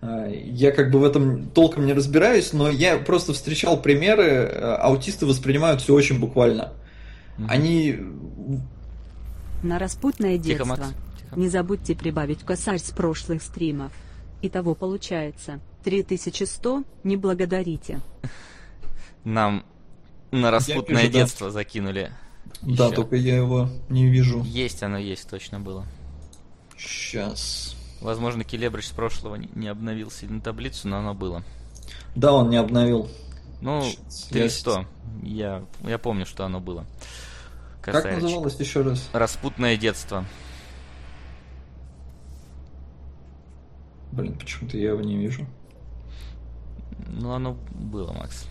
э, 0.03 0.43
я 0.45 0.73
как 0.73 0.91
бы 0.91 0.99
в 0.99 1.05
этом 1.05 1.49
толком 1.49 1.87
не 1.87 1.95
разбираюсь, 1.95 2.53
но 2.53 2.69
я 2.69 2.99
просто 2.99 3.33
встречал 3.33 3.81
примеры, 3.81 4.47
аутисты 4.79 5.25
воспринимают 5.25 5.81
все 5.81 5.95
очень 5.95 6.21
буквально. 6.21 6.75
Они... 7.49 7.99
На 9.63 9.79
распутное 9.79 10.37
детство. 10.37 10.67
Тихо, 10.77 10.83
Макс. 10.83 10.95
Тихо. 11.19 11.41
Не 11.41 11.49
забудьте 11.49 11.95
прибавить 11.95 12.41
косарь 12.41 12.79
с 12.79 12.91
прошлых 12.91 13.43
стримов. 13.43 13.93
Итого 14.43 14.75
получается 14.75 15.61
3100, 15.85 16.85
не 17.05 17.17
благодарите. 17.17 18.01
Нам 19.25 19.65
на 20.31 20.51
распутное 20.51 21.03
вижу, 21.03 21.13
детство 21.13 21.47
да. 21.49 21.53
закинули. 21.53 22.13
Да, 22.63 22.87
Еще. 22.87 22.95
только 22.95 23.17
я 23.17 23.37
его 23.37 23.69
не 23.89 24.07
вижу. 24.09 24.43
Есть 24.45 24.83
оно, 24.83 24.99
есть, 24.99 25.29
точно 25.29 25.61
было. 25.61 25.85
Сейчас. 26.77 27.77
Возможно, 28.01 28.45
Келебрич 28.45 28.87
с 28.87 28.91
прошлого 28.93 29.37
не 29.37 29.69
обновил 29.69 30.11
сильно 30.11 30.41
таблицу, 30.41 30.89
но 30.89 30.99
оно 30.99 31.15
было. 31.15 31.43
Да, 32.15 32.33
он 32.33 32.49
не 32.49 32.57
обновил. 32.57 33.09
Ну, 33.61 33.85
300. 34.31 34.87
Я, 35.23 35.65
я 35.83 35.99
помню, 35.99 36.25
что 36.25 36.45
оно 36.45 36.61
было. 36.61 36.87
Косарич. 37.83 38.15
Как 38.15 38.23
называлось 38.23 38.59
еще 38.59 38.83
раз? 38.83 39.09
Распутное 39.13 39.77
детство. 39.77 40.25
Блин, 44.13 44.35
почему-то 44.39 44.77
я 44.77 44.91
его 44.91 45.01
не 45.01 45.17
вижу. 45.17 45.47
Ну, 47.09 47.33
оно 47.33 47.57
было, 47.73 48.13
Макс. 48.13 48.47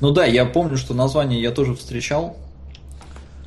Ну 0.00 0.10
да, 0.10 0.24
я 0.24 0.44
помню, 0.44 0.76
что 0.76 0.94
название 0.94 1.40
я 1.40 1.50
тоже 1.50 1.74
встречал. 1.74 2.36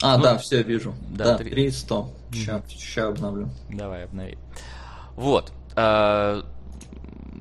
А, 0.02 0.18
ну, 0.18 0.24
да, 0.24 0.38
все, 0.38 0.64
вижу. 0.64 0.94
Да, 1.10 1.26
да 1.26 1.38
3... 1.38 1.52
300. 1.52 2.06
Сейчас, 2.32 2.62
сейчас 2.68 3.10
обновлю. 3.10 3.50
Давай, 3.70 4.06
обнови. 4.06 4.38
Вот. 5.16 5.52
А, 5.76 6.44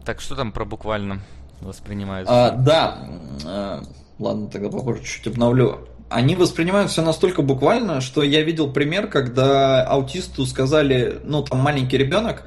так 0.05 0.21
что 0.21 0.37
там 0.37 0.53
про 0.53 0.65
буквально 0.65 1.23
воспринимается? 1.61 2.33
А, 2.33 2.51
да. 2.51 3.09
А, 3.45 3.83
ладно, 4.19 4.49
тогда 4.49 4.69
попозже 4.69 5.03
чуть 5.03 5.27
обновлю. 5.27 5.89
Они 6.09 6.37
воспринимают 6.37 6.91
все 6.91 7.03
настолько 7.03 7.41
буквально, 7.41 8.01
что 8.03 8.23
я 8.23 8.43
видел 8.43 8.71
пример, 8.71 9.09
когда 9.09 9.83
аутисту 9.83 10.45
сказали, 10.45 11.21
ну, 11.25 11.43
там 11.43 11.61
маленький 11.61 11.97
ребенок, 11.97 12.45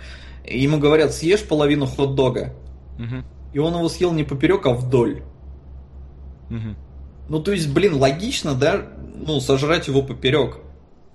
ему 0.48 0.80
говорят, 0.80 1.14
съешь 1.14 1.44
половину 1.44 1.86
хот-дога. 1.86 2.54
Угу. 2.98 3.24
И 3.54 3.60
он 3.60 3.74
его 3.76 3.90
съел 3.90 4.12
не 4.12 4.24
поперек, 4.24 4.66
а 4.66 4.74
вдоль. 4.74 5.24
Угу. 6.50 6.76
Ну, 7.30 7.40
то 7.42 7.52
есть, 7.52 7.70
блин, 7.70 7.96
логично, 7.96 8.54
да, 8.54 8.88
ну, 9.16 9.40
сожрать 9.40 9.88
его 9.88 10.02
поперек. 10.02 10.58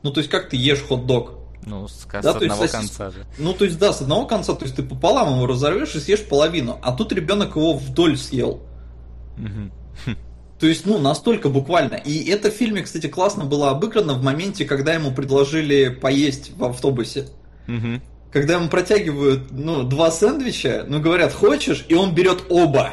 Ну, 0.02 0.10
то 0.10 0.20
есть, 0.20 0.30
как 0.30 0.48
ты 0.48 0.56
ешь 0.56 0.82
хот-дог? 0.82 1.34
Ну, 1.64 1.86
с, 1.86 2.06
да, 2.10 2.22
с 2.22 2.36
одного 2.36 2.62
есть, 2.62 2.74
конца 2.74 3.10
же. 3.10 3.26
Ну, 3.38 3.52
то 3.52 3.64
есть, 3.64 3.78
да, 3.78 3.92
с 3.92 4.00
одного 4.00 4.26
конца, 4.26 4.54
то 4.54 4.64
есть 4.64 4.76
ты 4.76 4.82
пополам 4.82 5.34
его 5.34 5.46
разорвешь 5.46 5.94
и 5.94 6.00
съешь 6.00 6.24
половину, 6.24 6.78
а 6.82 6.92
тут 6.92 7.12
ребенок 7.12 7.56
его 7.56 7.74
вдоль 7.74 8.16
съел. 8.16 8.62
Угу. 9.36 10.16
То 10.58 10.66
есть, 10.66 10.86
ну, 10.86 10.98
настолько 10.98 11.48
буквально. 11.48 11.94
И 11.94 12.24
это 12.28 12.50
в 12.50 12.54
фильме, 12.54 12.82
кстати, 12.82 13.06
классно 13.06 13.44
было 13.44 13.70
обыграно 13.70 14.14
в 14.14 14.22
моменте, 14.22 14.64
когда 14.64 14.94
ему 14.94 15.12
предложили 15.12 15.88
поесть 15.88 16.52
в 16.56 16.64
автобусе. 16.64 17.28
Угу 17.68 18.00
когда 18.32 18.54
ему 18.54 18.68
протягивают, 18.68 19.50
ну, 19.50 19.82
два 19.82 20.10
сэндвича, 20.10 20.84
ну, 20.88 21.00
говорят, 21.00 21.32
хочешь, 21.32 21.84
и 21.88 21.94
он 21.94 22.14
берет 22.14 22.44
оба. 22.48 22.92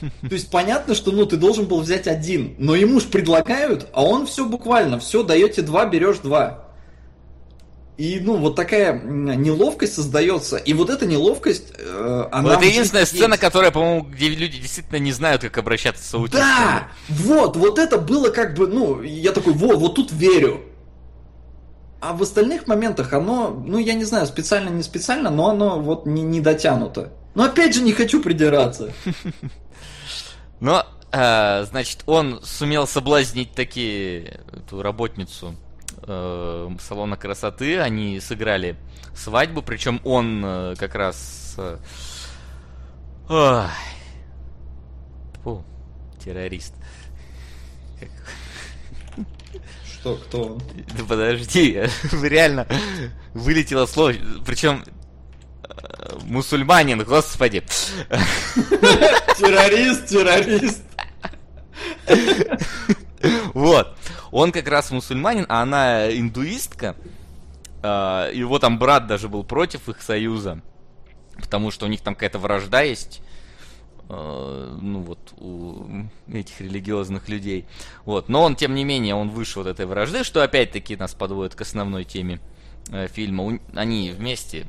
То 0.00 0.34
есть 0.34 0.50
понятно, 0.50 0.94
что, 0.94 1.10
ну, 1.10 1.26
ты 1.26 1.36
должен 1.36 1.66
был 1.66 1.80
взять 1.80 2.06
один, 2.06 2.54
но 2.58 2.74
ему 2.74 3.00
ж 3.00 3.04
предлагают, 3.04 3.88
а 3.92 4.04
он 4.04 4.26
все 4.26 4.46
буквально, 4.46 4.98
все, 4.98 5.22
даете 5.22 5.62
два, 5.62 5.86
берешь 5.86 6.18
два. 6.18 6.66
И, 7.96 8.20
ну, 8.20 8.36
вот 8.36 8.56
такая 8.56 9.00
неловкость 9.02 9.94
создается. 9.94 10.58
И 10.58 10.74
вот 10.74 10.90
эта 10.90 11.06
неловкость, 11.06 11.72
э, 11.78 12.24
она... 12.30 12.50
Вот 12.50 12.58
это 12.58 12.66
единственная 12.66 13.04
есть. 13.04 13.16
сцена, 13.16 13.38
которая, 13.38 13.70
по-моему, 13.70 14.02
где 14.02 14.28
люди 14.28 14.58
действительно 14.58 14.98
не 14.98 15.12
знают, 15.12 15.40
как 15.40 15.56
обращаться 15.56 16.04
с 16.04 16.12
аутистами. 16.12 16.42
Да! 16.42 16.88
Вот, 17.08 17.56
вот 17.56 17.78
это 17.78 17.96
было 17.96 18.28
как 18.28 18.54
бы, 18.54 18.66
ну, 18.66 19.00
я 19.00 19.32
такой, 19.32 19.54
вот, 19.54 19.76
вот 19.76 19.94
тут 19.94 20.12
верю. 20.12 20.60
А 22.06 22.12
в 22.12 22.22
остальных 22.22 22.68
моментах 22.68 23.12
оно, 23.12 23.50
ну 23.50 23.78
я 23.78 23.94
не 23.94 24.04
знаю, 24.04 24.28
специально, 24.28 24.68
не 24.68 24.84
специально, 24.84 25.28
но 25.28 25.50
оно 25.50 25.80
вот 25.80 26.06
не, 26.06 26.22
не 26.22 26.40
дотянуто. 26.40 27.12
Но 27.34 27.42
опять 27.42 27.74
же 27.74 27.82
не 27.82 27.92
хочу 27.92 28.22
придираться. 28.22 28.92
Но, 30.60 30.86
э, 31.10 31.64
значит, 31.64 32.04
он 32.06 32.40
сумел 32.44 32.86
соблазнить 32.86 33.52
такие 33.52 34.40
эту 34.52 34.82
работницу 34.82 35.56
э, 36.06 36.70
салона 36.80 37.16
красоты. 37.16 37.80
Они 37.80 38.20
сыграли 38.20 38.76
свадьбу, 39.14 39.62
причем 39.62 40.00
он 40.04 40.42
э, 40.44 40.74
как 40.78 40.94
раз... 40.94 41.58
Террорист. 46.24 46.74
Кто, 50.06 50.14
кто 50.14 50.42
он? 50.44 50.62
Да 50.96 51.02
подожди, 51.02 51.82
реально 52.22 52.68
вылетело 53.34 53.86
слово, 53.86 54.12
причем 54.46 54.84
э, 55.64 56.18
мусульманин, 56.22 57.02
господи. 57.02 57.64
Террорист, 59.36 60.06
террорист. 60.06 60.82
Вот. 63.52 63.96
Он 64.30 64.52
как 64.52 64.68
раз 64.68 64.92
мусульманин, 64.92 65.44
а 65.48 65.62
она 65.62 66.08
индуистка. 66.16 66.94
А, 67.82 68.30
его 68.30 68.60
там 68.60 68.78
брат 68.78 69.08
даже 69.08 69.28
был 69.28 69.42
против 69.42 69.88
их 69.88 70.00
союза. 70.02 70.60
Потому 71.34 71.72
что 71.72 71.86
у 71.86 71.88
них 71.88 72.00
там 72.00 72.14
какая-то 72.14 72.38
вражда 72.38 72.82
есть. 72.82 73.22
Э, 74.08 74.76
ну 74.80 75.00
вот 75.00 75.18
у 75.38 76.06
этих 76.32 76.60
религиозных 76.60 77.28
людей. 77.28 77.66
Вот. 78.04 78.28
Но 78.28 78.42
он, 78.42 78.56
тем 78.56 78.74
не 78.74 78.84
менее, 78.84 79.14
он 79.14 79.30
выше 79.30 79.58
вот 79.58 79.66
этой 79.66 79.86
вражды, 79.86 80.24
что 80.24 80.42
опять-таки 80.42 80.96
нас 80.96 81.14
подводит 81.14 81.54
к 81.54 81.60
основной 81.60 82.04
теме 82.04 82.40
э, 82.90 83.08
фильма. 83.08 83.58
Они 83.74 84.10
вместе 84.10 84.66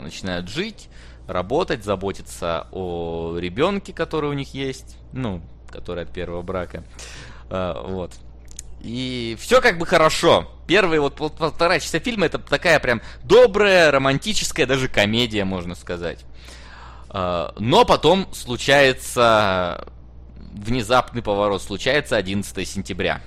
начинают 0.00 0.48
жить, 0.48 0.88
работать, 1.28 1.84
заботиться 1.84 2.66
о 2.72 3.36
ребенке, 3.38 3.92
который 3.92 4.30
у 4.30 4.34
них 4.34 4.54
есть, 4.54 4.96
ну, 5.12 5.40
который 5.70 6.04
от 6.04 6.12
первого 6.12 6.42
брака. 6.42 6.84
Э, 7.50 7.74
вот. 7.86 8.12
И 8.80 9.36
все 9.40 9.60
как 9.60 9.78
бы 9.78 9.86
хорошо. 9.86 10.50
Первые 10.66 11.00
вот 11.00 11.14
полтора 11.14 11.78
часа 11.78 12.00
фильма 12.00 12.26
это 12.26 12.38
такая 12.38 12.80
прям 12.80 13.00
добрая, 13.22 13.90
романтическая, 13.90 14.66
даже 14.66 14.88
комедия, 14.88 15.44
можно 15.44 15.74
сказать. 15.74 16.24
А, 17.16 17.54
но 17.60 17.84
потом 17.84 18.26
случается 18.32 19.86
внезапный 20.52 21.22
поворот, 21.22 21.62
случается 21.62 22.16
11 22.16 22.68
сентября. 22.68 23.22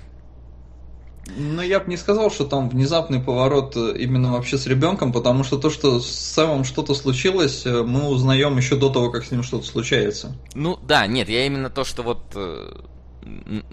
Ну, 1.37 1.61
я 1.61 1.79
бы 1.79 1.89
не 1.89 1.95
сказал, 1.95 2.29
что 2.29 2.45
там 2.45 2.69
внезапный 2.69 3.21
поворот 3.21 3.75
э, 3.77 3.97
именно 3.97 4.33
вообще 4.33 4.57
с 4.57 4.67
ребенком, 4.67 5.11
потому 5.13 5.43
что 5.43 5.57
то, 5.57 5.69
что 5.69 5.99
с 5.99 6.09
Сэмом 6.09 6.65
что-то 6.65 6.95
случилось, 6.95 7.65
э, 7.65 7.83
мы 7.83 8.07
узнаем 8.07 8.57
еще 8.57 8.75
до 8.75 8.89
того, 8.89 9.09
как 9.09 9.25
с 9.25 9.31
ним 9.31 9.43
что-то 9.43 9.65
случается. 9.65 10.35
Ну 10.53 10.77
да, 10.83 11.05
нет, 11.07 11.27
я 11.29 11.45
именно 11.45 11.69
то, 11.69 11.83
что 11.83 12.03
вот, 12.03 12.23
э, 12.35 12.81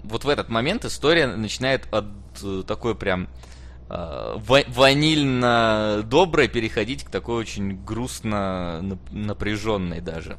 вот 0.03 0.23
в 0.23 0.29
этот 0.29 0.49
момент 0.49 0.83
история 0.85 1.27
начинает 1.27 1.87
от 1.93 2.05
такой 2.67 2.95
прям 2.95 3.27
Э, 3.27 3.29
ванильно 3.87 6.01
доброй 6.05 6.47
переходить 6.47 7.03
к 7.03 7.09
такой 7.09 7.35
очень 7.35 7.83
грустно 7.83 8.99
напряженной 9.11 10.01
даже. 10.01 10.37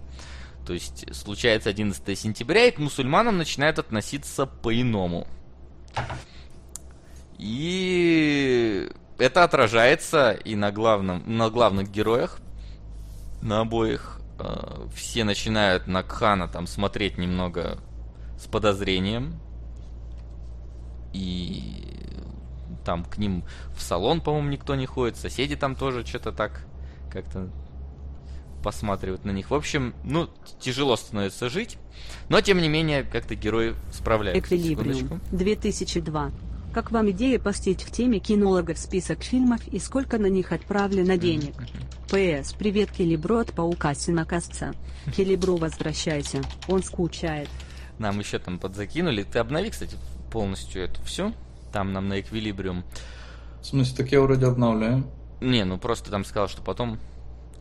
То 0.67 0.73
есть 0.73 1.15
случается 1.15 1.71
11 1.71 2.19
сентября, 2.19 2.67
и 2.67 2.73
к 2.73 2.79
мусульманам 2.79 3.39
начинают 3.39 3.79
относиться 3.79 4.47
по-иному. 4.47 5.29
И 7.39 8.91
это 9.19 9.45
отражается 9.45 10.33
и 10.33 10.57
на, 10.57 10.73
главном, 10.73 11.23
на 11.27 11.51
главных 11.51 11.91
героях, 11.91 12.41
на 13.43 13.61
обоих. 13.61 14.21
Э, 14.39 14.87
все 14.95 15.25
начинают 15.25 15.87
на 15.87 16.03
Кхана 16.03 16.49
там 16.49 16.67
смотреть 16.67 17.17
немного 17.17 17.79
с 18.39 18.47
подозрением. 18.47 19.41
И 21.13 22.06
там 22.87 23.05
к 23.05 23.19
ним 23.19 23.43
в 23.77 23.83
салон, 23.83 24.21
по-моему, 24.21 24.49
никто 24.49 24.77
не 24.77 24.87
ходит, 24.87 25.17
соседи 25.17 25.57
там 25.57 25.75
тоже 25.75 26.07
что-то 26.07 26.31
так 26.31 26.65
как-то 27.11 27.51
посматривают 28.63 29.25
на 29.25 29.33
них. 29.33 29.51
В 29.51 29.55
общем, 29.55 29.95
ну, 30.05 30.31
тяжело 30.61 30.97
становится 30.97 31.49
жить, 31.49 31.79
но, 32.29 32.41
тем 32.41 32.59
не 32.59 32.69
менее, 32.69 33.03
как-то 33.03 33.35
герои 33.35 33.75
справляются. 33.93 34.41
Эквилибриум, 34.41 35.21
2002. 35.33 36.31
Как 36.73 36.91
вам 36.93 37.11
идея 37.11 37.39
постить 37.39 37.83
в 37.83 37.91
теме 37.91 38.21
кинологов 38.21 38.79
список 38.79 39.23
фильмов 39.23 39.67
и 39.67 39.79
сколько 39.79 40.19
на 40.19 40.27
них 40.27 40.53
отправлено 40.53 41.17
денег? 41.17 41.55
П.С. 42.11 42.53
Привет 42.53 42.93
Келебро 42.93 43.39
от 43.39 43.53
Паука 43.53 43.95
Синокосца. 43.95 44.75
Келебро 45.17 45.57
возвращайся, 45.57 46.43
он 46.69 46.83
скучает. 46.83 47.49
Нам 47.99 48.19
еще 48.21 48.39
там 48.39 48.59
подзакинули. 48.59 49.25
Ты 49.25 49.39
обнови, 49.39 49.71
кстати, 49.71 49.97
полностью 50.31 50.85
эту 50.85 51.03
все. 51.03 51.33
Там 51.77 51.93
нам 51.93 52.09
на 52.09 52.21
эквилибриум. 52.21 52.87
В 53.61 53.67
смысле, 53.67 53.97
так 53.99 54.11
я 54.11 54.23
вроде 54.23 54.47
обновляю. 54.47 55.05
Не, 55.43 55.63
ну 55.67 55.77
просто 55.77 56.11
там 56.11 56.25
сказал, 56.25 56.49
что 56.49 56.63
потом 56.63 56.99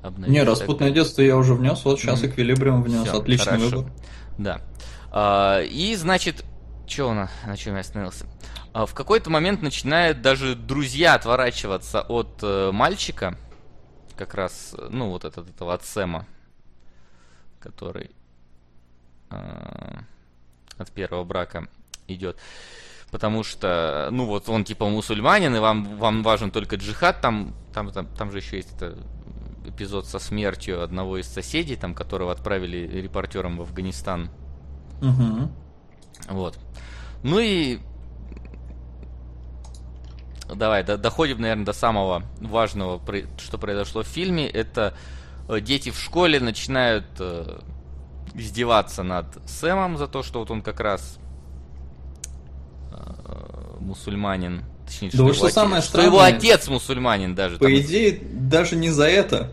обновить. 0.01 0.33
Не, 0.33 0.43
распутное 0.43 0.87
так... 0.87 0.95
детство 0.95 1.21
я 1.21 1.35
уже 1.35 1.53
внес, 1.53 1.83
вот 1.83 1.99
сейчас 1.99 2.23
mm-hmm. 2.23 2.29
эквилибриум 2.29 2.81
внес. 2.81 3.05
Все, 3.05 3.19
Отличный 3.19 3.57
хорошо. 3.57 3.77
выбор. 3.79 3.91
Да. 4.37 4.61
А, 5.11 5.59
и, 5.59 5.93
значит, 5.95 6.45
что 6.87 7.13
на, 7.13 7.29
на 7.45 7.57
чем 7.57 7.73
я 7.73 7.81
остановился? 7.81 8.25
А, 8.71 8.85
в 8.85 8.93
какой-то 8.93 9.29
момент 9.29 9.61
начинают 9.61 10.21
даже 10.21 10.55
друзья 10.55 11.15
отворачиваться 11.15 11.99
от 11.99 12.39
э, 12.41 12.71
мальчика, 12.71 13.37
как 14.15 14.33
раз, 14.33 14.77
ну, 14.91 15.09
вот 15.09 15.25
от, 15.25 15.37
от 15.37 15.49
этого 15.49 15.73
от 15.73 15.83
Сэма, 15.83 16.25
который 17.59 18.11
э, 19.31 19.97
от 20.77 20.89
первого 20.91 21.25
брака 21.25 21.67
идет. 22.07 22.39
Потому 23.15 23.43
что, 23.43 24.09
ну 24.11 24.25
вот 24.25 24.49
он 24.49 24.65
типа 24.65 24.89
мусульманин, 24.89 25.55
и 25.55 25.59
вам, 25.59 25.97
вам 25.99 26.21
важен 26.21 26.51
только 26.51 26.75
джихад, 26.75 27.21
там, 27.21 27.55
там, 27.73 27.89
там, 27.93 28.07
там 28.07 28.29
же 28.29 28.39
еще 28.39 28.57
есть 28.57 28.75
это 28.75 28.97
эпизод 29.65 30.05
со 30.05 30.19
смертью 30.19 30.83
одного 30.83 31.17
из 31.17 31.25
соседей, 31.25 31.77
там, 31.77 31.93
которого 31.93 32.33
отправили 32.33 33.01
репортером 33.01 33.55
в 33.55 33.61
Афганистан. 33.61 34.29
Угу. 35.01 35.49
Вот. 36.27 36.59
Ну 37.23 37.39
и 37.39 37.79
давай, 40.53 40.83
до, 40.83 40.97
доходим, 40.97 41.39
наверное, 41.39 41.67
до 41.67 41.71
самого 41.71 42.23
важного, 42.41 43.01
что 43.37 43.57
произошло 43.57 44.03
в 44.03 44.07
фильме. 44.07 44.45
Это 44.45 44.93
э, 45.47 45.61
дети 45.61 45.89
в 45.89 45.97
школе 45.97 46.41
начинают 46.41 47.05
э, 47.19 47.61
издеваться 48.33 49.03
над 49.03 49.27
Сэмом 49.49 49.97
за 49.97 50.09
то, 50.09 50.21
что 50.21 50.39
вот 50.39 50.51
он 50.51 50.61
как 50.61 50.81
раз 50.81 51.17
мусульманин. 53.79 54.63
Точнее, 54.85 55.09
да 55.11 55.17
что, 55.17 55.33
что, 55.33 55.49
самое 55.49 55.79
отец, 55.79 55.89
что 55.89 56.01
его 56.01 56.21
отец 56.21 56.67
мусульманин 56.67 57.35
даже. 57.35 57.57
По 57.57 57.65
там... 57.65 57.75
идее, 57.75 58.19
даже 58.33 58.75
не 58.75 58.89
за 58.89 59.05
это. 59.07 59.51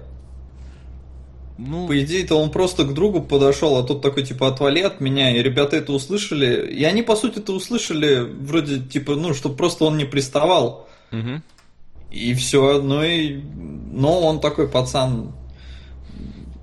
Ну... 1.59 1.87
По 1.87 2.03
идее-то 2.03 2.35
он 2.37 2.51
просто 2.51 2.85
к 2.85 2.93
другу 2.93 3.23
подошел, 3.23 3.77
а 3.77 3.83
тот 3.83 4.03
такой, 4.03 4.25
типа, 4.25 4.49
отвали 4.49 4.81
от 4.81 5.01
меня, 5.01 5.37
и 5.37 5.43
ребята 5.43 5.77
это 5.77 5.93
услышали. 5.93 6.67
И 6.73 6.83
они, 6.85 7.03
по 7.03 7.15
сути, 7.15 7.39
это 7.39 7.53
услышали, 7.53 8.21
вроде, 8.21 8.81
типа, 8.81 9.15
ну, 9.15 9.33
чтобы 9.33 9.57
просто 9.57 9.85
он 9.85 9.97
не 9.97 10.05
приставал. 10.05 10.89
Угу. 11.13 11.43
И 12.11 12.35
все, 12.35 12.83
ну 12.83 13.03
и... 13.03 13.41
Но 13.93 14.21
он 14.21 14.41
такой 14.41 14.69
пацан 14.69 15.33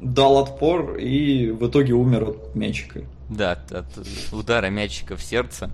дал 0.02 0.38
отпор 0.38 0.96
и 0.98 1.52
в 1.52 1.68
итоге 1.68 1.94
умер 1.94 2.30
от 2.30 2.56
мячика. 2.56 3.02
Да, 3.30 3.52
от, 3.52 3.72
от 3.72 3.86
удара 4.32 4.68
мячика 4.70 5.16
в 5.16 5.24
сердце. 5.24 5.72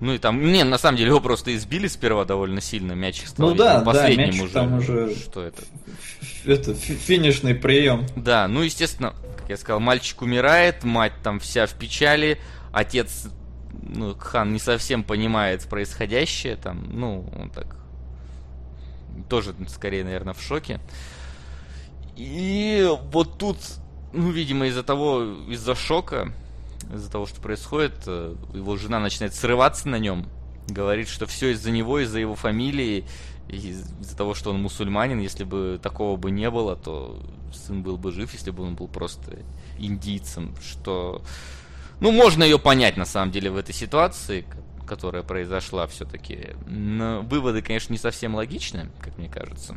Ну 0.00 0.14
и 0.14 0.18
там, 0.18 0.40
не, 0.52 0.62
на 0.62 0.78
самом 0.78 0.96
деле 0.96 1.10
его 1.10 1.20
просто 1.20 1.54
избили 1.56 1.88
сперва 1.88 2.24
довольно 2.24 2.60
сильно, 2.60 2.92
мячик 2.92 3.28
стал 3.28 3.50
ну, 3.50 3.54
да, 3.54 3.80
последним 3.80 4.30
да, 4.30 4.44
уже. 4.44 4.52
Там 4.52 4.74
уже. 4.78 5.14
Что 5.16 5.42
это? 5.42 5.62
Это 6.44 6.74
финишный 6.74 7.54
прием. 7.54 8.06
Да, 8.14 8.46
ну 8.46 8.62
естественно, 8.62 9.14
как 9.38 9.48
я 9.48 9.56
сказал, 9.56 9.80
мальчик 9.80 10.22
умирает, 10.22 10.84
мать 10.84 11.14
там 11.24 11.40
вся 11.40 11.66
в 11.66 11.74
печали, 11.74 12.38
отец, 12.72 13.28
ну, 13.82 14.14
Хан 14.14 14.52
не 14.52 14.60
совсем 14.60 15.02
понимает 15.02 15.64
происходящее, 15.64 16.56
там, 16.56 16.88
ну, 16.92 17.28
он 17.36 17.50
так 17.50 17.76
тоже 19.28 19.54
скорее, 19.68 20.04
наверное, 20.04 20.34
в 20.34 20.40
шоке. 20.40 20.80
И 22.16 22.88
вот 23.12 23.38
тут, 23.38 23.58
ну, 24.12 24.30
видимо, 24.30 24.66
из-за 24.66 24.82
того, 24.82 25.24
из-за 25.48 25.74
шока, 25.74 26.32
из-за 26.92 27.10
того, 27.10 27.26
что 27.26 27.40
происходит, 27.40 27.94
э, 28.06 28.34
его 28.54 28.76
жена 28.76 29.00
начинает 29.00 29.34
срываться 29.34 29.88
на 29.88 29.98
нем, 29.98 30.26
говорит, 30.68 31.08
что 31.08 31.26
все 31.26 31.50
из-за 31.52 31.70
него, 31.70 32.00
из-за 32.00 32.18
его 32.18 32.34
фамилии, 32.34 33.04
из-за 33.48 34.16
того, 34.16 34.34
что 34.34 34.50
он 34.50 34.62
мусульманин, 34.62 35.18
если 35.20 35.44
бы 35.44 35.80
такого 35.82 36.16
бы 36.16 36.30
не 36.30 36.50
было, 36.50 36.76
то 36.76 37.22
сын 37.52 37.82
был 37.82 37.96
бы 37.96 38.12
жив, 38.12 38.32
если 38.32 38.50
бы 38.50 38.64
он 38.64 38.74
был 38.74 38.88
просто 38.88 39.38
индийцем, 39.78 40.54
что... 40.62 41.22
Ну, 42.00 42.12
можно 42.12 42.44
ее 42.44 42.58
понять, 42.58 42.96
на 42.96 43.04
самом 43.04 43.32
деле, 43.32 43.50
в 43.50 43.56
этой 43.56 43.74
ситуации, 43.74 44.46
которая 44.86 45.22
произошла 45.22 45.86
все-таки. 45.86 46.50
Но 46.66 47.22
выводы, 47.22 47.60
конечно, 47.60 47.92
не 47.92 47.98
совсем 47.98 48.34
логичны, 48.34 48.90
как 49.00 49.18
мне 49.18 49.28
кажется 49.28 49.76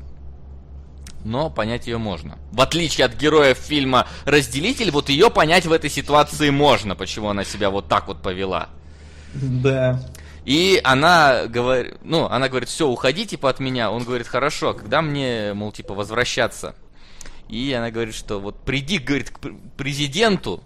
но 1.23 1.49
понять 1.49 1.87
ее 1.87 1.97
можно. 1.97 2.37
В 2.51 2.61
отличие 2.61 3.05
от 3.05 3.15
героев 3.15 3.57
фильма 3.57 4.07
«Разделитель», 4.25 4.91
вот 4.91 5.09
ее 5.09 5.29
понять 5.29 5.65
в 5.65 5.71
этой 5.71 5.89
ситуации 5.89 6.49
можно, 6.49 6.95
почему 6.95 7.29
она 7.29 7.43
себя 7.43 7.69
вот 7.69 7.87
так 7.87 8.07
вот 8.07 8.21
повела. 8.21 8.69
Да. 9.33 10.01
И 10.45 10.81
она 10.83 11.45
говорит, 11.45 11.97
ну, 12.03 12.25
она 12.25 12.49
говорит, 12.49 12.69
все, 12.69 12.87
уходи, 12.87 13.25
типа, 13.25 13.49
от 13.49 13.59
меня. 13.59 13.91
Он 13.91 14.03
говорит, 14.03 14.27
хорошо, 14.27 14.73
когда 14.73 15.01
мне, 15.01 15.53
мол, 15.53 15.71
типа, 15.71 15.93
возвращаться? 15.93 16.75
И 17.47 17.71
она 17.73 17.91
говорит, 17.91 18.15
что 18.15 18.39
вот 18.39 18.59
приди, 18.61 18.97
говорит, 18.97 19.29
к 19.29 19.39
президенту, 19.77 20.63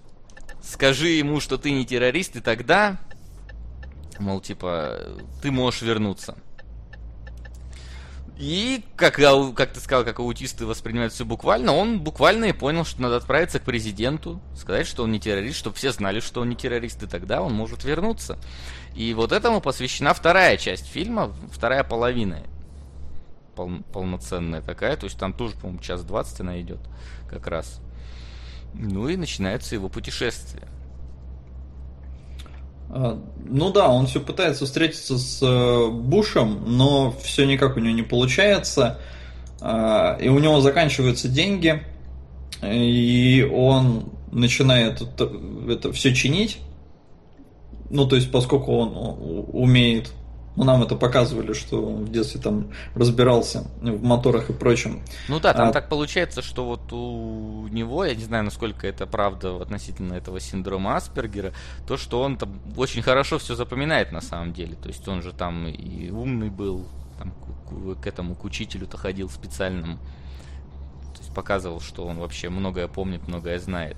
скажи 0.63 1.09
ему, 1.09 1.41
что 1.41 1.57
ты 1.57 1.71
не 1.71 1.85
террорист, 1.85 2.37
и 2.37 2.39
тогда, 2.39 2.97
мол, 4.19 4.39
типа, 4.39 4.99
ты 5.41 5.51
можешь 5.51 5.81
вернуться. 5.81 6.37
И, 8.37 8.83
как, 8.97 9.15
как 9.55 9.73
ты 9.73 9.79
сказал, 9.79 10.03
как 10.03 10.19
аутисты 10.19 10.65
воспринимают 10.65 11.13
все 11.13 11.23
буквально, 11.23 11.71
он 11.71 11.99
буквально 12.01 12.45
и 12.45 12.51
понял, 12.51 12.83
что 12.83 13.01
надо 13.01 13.15
отправиться 13.15 13.59
к 13.59 13.63
президенту, 13.63 14.41
сказать, 14.57 14.87
что 14.87 15.03
он 15.03 15.11
не 15.13 15.21
террорист, 15.21 15.57
чтобы 15.57 15.77
все 15.77 15.91
знали, 15.91 16.19
что 16.19 16.41
он 16.41 16.49
не 16.49 16.55
террорист, 16.55 17.01
и 17.03 17.07
тогда 17.07 17.41
он 17.41 17.53
может 17.53 17.85
вернуться. 17.85 18.37
И 18.93 19.13
вот 19.13 19.31
этому 19.31 19.61
посвящена 19.61 20.13
вторая 20.13 20.57
часть 20.57 20.87
фильма, 20.87 21.33
вторая 21.51 21.85
половина 21.85 22.43
пол, 23.55 23.71
полноценная 23.93 24.61
такая, 24.61 24.97
то 24.97 25.05
есть 25.05 25.17
там 25.17 25.33
тоже, 25.33 25.55
по-моему, 25.55 25.79
час 25.79 26.03
двадцать 26.03 26.41
она 26.41 26.59
идет 26.61 26.79
как 27.29 27.47
раз. 27.47 27.79
Ну 28.73 29.07
и 29.07 29.15
начинается 29.15 29.75
его 29.75 29.87
путешествие. 29.87 30.67
А, 32.89 33.19
ну 33.45 33.71
да, 33.71 33.89
он 33.89 34.07
все 34.07 34.19
пытается 34.19 34.65
встретиться 34.65 35.17
с 35.17 35.41
э, 35.41 35.89
Бушем, 35.89 36.63
но 36.65 37.13
все 37.23 37.45
никак 37.45 37.77
у 37.77 37.79
него 37.79 37.95
не 37.95 38.03
получается. 38.03 38.99
А, 39.61 40.17
и 40.19 40.29
у 40.29 40.39
него 40.39 40.61
заканчиваются 40.61 41.27
деньги, 41.27 41.81
и 42.63 43.47
он 43.51 44.09
начинает 44.31 45.01
это, 45.01 45.31
это 45.69 45.93
все 45.93 46.13
чинить. 46.13 46.59
Ну, 47.89 48.07
то 48.07 48.15
есть, 48.15 48.31
поскольку 48.31 48.73
он 48.73 49.45
умеет 49.53 50.11
ну, 50.55 50.63
нам 50.63 50.83
это 50.83 50.95
показывали, 50.95 51.53
что 51.53 51.85
он 51.85 52.05
в 52.05 52.11
детстве 52.11 52.39
там 52.39 52.71
разбирался 52.95 53.67
в 53.81 54.03
моторах 54.03 54.49
и 54.49 54.53
прочем. 54.53 55.01
Ну 55.27 55.39
да, 55.39 55.53
там 55.53 55.69
а... 55.69 55.71
так 55.71 55.89
получается, 55.89 56.41
что 56.41 56.65
вот 56.65 56.93
у 56.93 57.67
него, 57.67 58.05
я 58.05 58.15
не 58.15 58.23
знаю, 58.23 58.45
насколько 58.45 58.87
это 58.87 59.05
правда 59.05 59.61
относительно 59.61 60.13
этого 60.13 60.39
синдрома 60.39 60.95
Аспергера, 60.95 61.51
то, 61.87 61.97
что 61.97 62.21
он 62.21 62.37
там 62.37 62.61
очень 62.77 63.01
хорошо 63.01 63.37
все 63.37 63.55
запоминает 63.55 64.13
на 64.13 64.21
самом 64.21 64.53
деле. 64.53 64.75
То 64.75 64.87
есть 64.87 65.05
он 65.07 65.21
же 65.21 65.33
там 65.33 65.67
и 65.67 66.09
умный 66.09 66.49
был, 66.49 66.87
там, 67.17 67.33
к, 67.67 68.01
к 68.01 68.07
этому, 68.07 68.35
к 68.35 68.45
учителю-то 68.45 68.97
ходил 68.97 69.29
специальному. 69.29 69.97
То 71.15 71.19
есть 71.19 71.33
показывал, 71.33 71.81
что 71.81 72.05
он 72.05 72.19
вообще 72.19 72.49
многое 72.49 72.87
помнит, 72.87 73.27
многое 73.27 73.59
знает. 73.59 73.97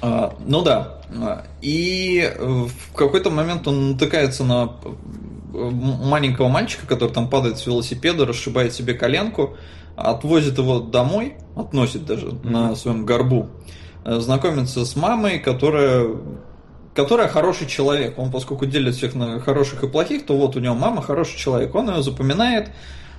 А, 0.00 0.34
ну 0.46 0.62
да. 0.62 0.98
И 1.60 2.32
в 2.38 2.94
какой-то 2.94 3.30
момент 3.30 3.66
он 3.66 3.92
натыкается 3.92 4.44
на 4.44 4.74
маленького 5.52 6.48
мальчика, 6.48 6.86
который 6.86 7.10
там 7.10 7.28
падает 7.28 7.58
с 7.58 7.66
велосипеда, 7.66 8.26
расшибает 8.26 8.74
себе 8.74 8.94
коленку, 8.94 9.56
отвозит 9.96 10.58
его 10.58 10.80
домой, 10.80 11.34
относит 11.56 12.04
даже 12.04 12.26
mm-hmm. 12.26 12.50
на 12.50 12.76
своем 12.76 13.04
горбу, 13.04 13.48
э, 14.04 14.20
знакомится 14.20 14.84
с 14.84 14.94
мамой, 14.96 15.38
которая 15.38 16.06
которая 16.94 17.28
хороший 17.28 17.68
человек. 17.68 18.18
Он, 18.18 18.30
поскольку 18.30 18.66
делит 18.66 18.96
всех 18.96 19.14
на 19.14 19.38
хороших 19.38 19.84
и 19.84 19.88
плохих, 19.88 20.26
то 20.26 20.36
вот 20.36 20.56
у 20.56 20.60
него 20.60 20.74
мама 20.74 21.00
хороший 21.00 21.38
человек. 21.38 21.72
Он 21.76 21.88
ее 21.88 22.02
запоминает, 22.02 22.70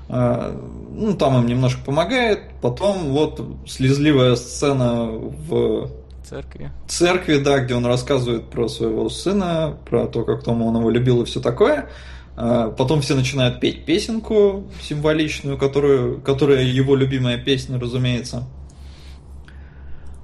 э, 0.10 0.60
ну, 0.92 1.14
там 1.16 1.40
им 1.40 1.48
немножко 1.48 1.80
помогает. 1.86 2.42
Потом 2.62 3.12
вот 3.12 3.42
слезливая 3.66 4.36
сцена 4.36 5.06
в 5.06 5.90
Церкви. 6.30 6.72
Церкви, 6.88 7.38
да, 7.38 7.60
где 7.60 7.74
он 7.74 7.86
рассказывает 7.88 8.52
про 8.52 8.68
своего 8.68 9.10
сына, 9.10 9.78
про 9.90 10.06
то, 10.06 10.24
как 10.24 10.44
Том 10.44 10.62
он 10.62 10.78
его 10.78 10.92
любил 10.92 11.24
и 11.24 11.26
все 11.26 11.40
такое. 11.40 11.90
А, 12.36 12.70
потом 12.70 13.02
все 13.02 13.16
начинают 13.16 13.60
петь 13.60 13.84
песенку 13.86 14.66
символичную, 14.82 15.58
которую, 15.58 16.22
которая 16.22 16.64
его 16.64 16.96
любимая 16.96 17.38
песня, 17.40 17.80
разумеется. 17.80 18.48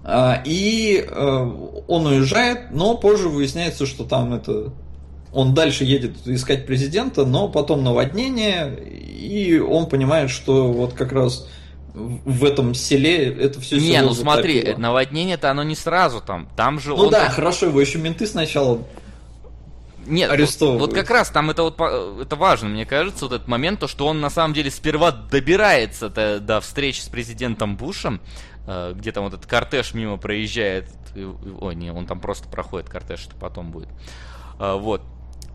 А, 0.04 0.44
и 0.46 1.04
э, 1.04 1.52
он 1.88 2.06
уезжает, 2.06 2.70
но 2.70 2.96
позже 2.96 3.28
выясняется, 3.28 3.88
что 3.88 4.04
там 4.04 4.36
это 4.36 4.74
он 5.34 5.54
дальше 5.56 5.84
едет 5.84 6.16
искать 6.28 6.68
президента, 6.68 7.26
но 7.26 7.50
потом 7.50 7.84
наводнение, 7.84 8.74
и 8.80 9.58
он 9.58 9.88
понимает, 9.90 10.30
что 10.30 10.72
вот 10.72 10.94
как 10.94 11.12
раз 11.12 11.48
в 11.96 12.44
этом 12.44 12.74
селе 12.74 13.32
это 13.32 13.62
все 13.62 13.78
Не, 13.78 14.02
ну 14.02 14.14
смотри, 14.14 14.76
наводнение-то 14.78 15.50
оно 15.50 15.64
не 15.64 15.76
сразу 15.76 16.22
там. 16.22 16.50
Там 16.56 16.80
же 16.80 16.90
Ну 16.90 17.10
да, 17.10 17.26
там... 17.26 17.32
хорошо, 17.32 17.68
его 17.68 17.80
еще 17.80 17.98
менты 18.00 18.28
сначала 18.28 18.82
нет, 20.08 20.30
вот, 20.30 20.80
вот 20.80 20.94
как 20.94 21.10
раз 21.10 21.30
там 21.30 21.50
это 21.50 21.64
вот 21.64 21.80
это 21.80 22.36
важно, 22.36 22.70
мне 22.70 22.86
кажется, 22.86 23.26
вот 23.26 23.34
этот 23.34 23.48
момент, 23.48 23.80
то, 23.80 23.88
что 23.88 24.06
он 24.06 24.22
на 24.22 24.30
самом 24.30 24.54
деле 24.54 24.70
сперва 24.70 25.12
добирается 25.12 26.10
до, 26.10 26.40
до 26.40 26.62
встречи 26.62 27.00
с 27.00 27.08
президентом 27.08 27.76
Бушем, 27.76 28.22
э, 28.68 28.94
где 28.96 29.12
там 29.12 29.24
вот 29.24 29.34
этот 29.34 29.48
кортеж 29.48 29.96
мимо 29.96 30.18
проезжает, 30.18 30.92
ой, 31.60 31.74
не, 31.74 31.92
он 31.92 32.06
там 32.06 32.20
просто 32.20 32.48
проходит 32.48 32.88
кортеж, 32.88 33.26
это 33.26 33.36
потом 33.36 33.72
будет, 33.72 33.90
э, 34.60 34.78
вот, 34.78 35.02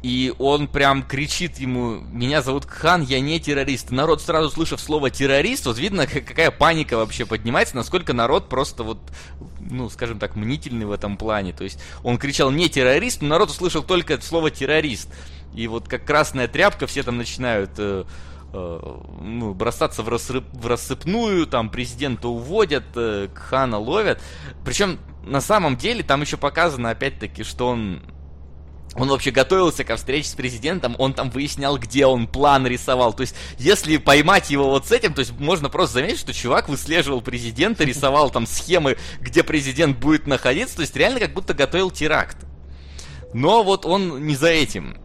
и 0.02 0.32
он 0.38 0.66
прям 0.66 1.02
кричит 1.02 1.58
ему, 1.58 2.00
меня 2.12 2.40
зовут 2.40 2.64
Кхан, 2.64 3.02
я 3.02 3.20
не 3.20 3.38
террорист. 3.38 3.90
народ 3.90 4.22
сразу, 4.22 4.50
слышав 4.50 4.80
слово 4.80 5.10
террорист, 5.10 5.66
вот 5.66 5.78
видно, 5.78 6.06
какая 6.06 6.50
паника 6.50 6.96
вообще 6.96 7.26
поднимается, 7.26 7.76
насколько 7.76 8.14
народ 8.14 8.48
просто 8.48 8.82
вот, 8.82 8.98
ну, 9.60 9.90
скажем 9.90 10.18
так, 10.18 10.36
мнительный 10.36 10.86
в 10.86 10.92
этом 10.92 11.18
плане. 11.18 11.52
То 11.52 11.64
есть 11.64 11.78
он 12.02 12.16
кричал 12.16 12.50
не 12.50 12.70
террорист, 12.70 13.20
но 13.20 13.28
народ 13.28 13.50
услышал 13.50 13.82
только 13.82 14.18
слово 14.22 14.50
террорист. 14.50 15.10
И 15.54 15.66
вот 15.68 15.86
как 15.86 16.06
красная 16.06 16.48
тряпка, 16.48 16.86
все 16.86 17.02
там 17.02 17.18
начинают 17.18 17.72
э, 17.76 18.04
э, 18.54 18.96
ну, 19.20 19.52
бросаться 19.52 20.02
в, 20.02 20.08
рассып, 20.08 20.44
в 20.52 20.66
рассыпную, 20.66 21.46
там 21.46 21.68
президента 21.68 22.28
уводят, 22.28 22.84
э, 22.94 23.28
Хана 23.34 23.78
ловят. 23.78 24.22
Причем 24.64 24.98
на 25.24 25.42
самом 25.42 25.76
деле 25.76 26.02
там 26.02 26.22
еще 26.22 26.38
показано 26.38 26.88
опять-таки, 26.88 27.42
что 27.42 27.68
он 27.68 28.02
он 28.94 29.08
вообще 29.08 29.30
готовился 29.30 29.84
ко 29.84 29.96
встрече 29.96 30.28
с 30.28 30.34
президентом, 30.34 30.96
он 30.98 31.14
там 31.14 31.30
выяснял, 31.30 31.78
где 31.78 32.06
он 32.06 32.26
план 32.26 32.66
рисовал. 32.66 33.12
То 33.12 33.20
есть, 33.22 33.36
если 33.56 33.96
поймать 33.98 34.50
его 34.50 34.68
вот 34.68 34.86
с 34.88 34.92
этим, 34.92 35.14
то 35.14 35.20
есть 35.20 35.32
можно 35.38 35.68
просто 35.68 35.94
заметить, 35.94 36.18
что 36.18 36.32
чувак 36.32 36.68
выслеживал 36.68 37.20
президента, 37.20 37.84
рисовал 37.84 38.30
там 38.30 38.46
схемы, 38.46 38.96
где 39.20 39.44
президент 39.44 39.98
будет 39.98 40.26
находиться, 40.26 40.76
то 40.76 40.82
есть 40.82 40.96
реально 40.96 41.20
как 41.20 41.32
будто 41.32 41.54
готовил 41.54 41.90
теракт. 41.90 42.36
Но 43.32 43.62
вот 43.62 43.86
он 43.86 44.26
не 44.26 44.34
за 44.34 44.48
этим 44.48 44.96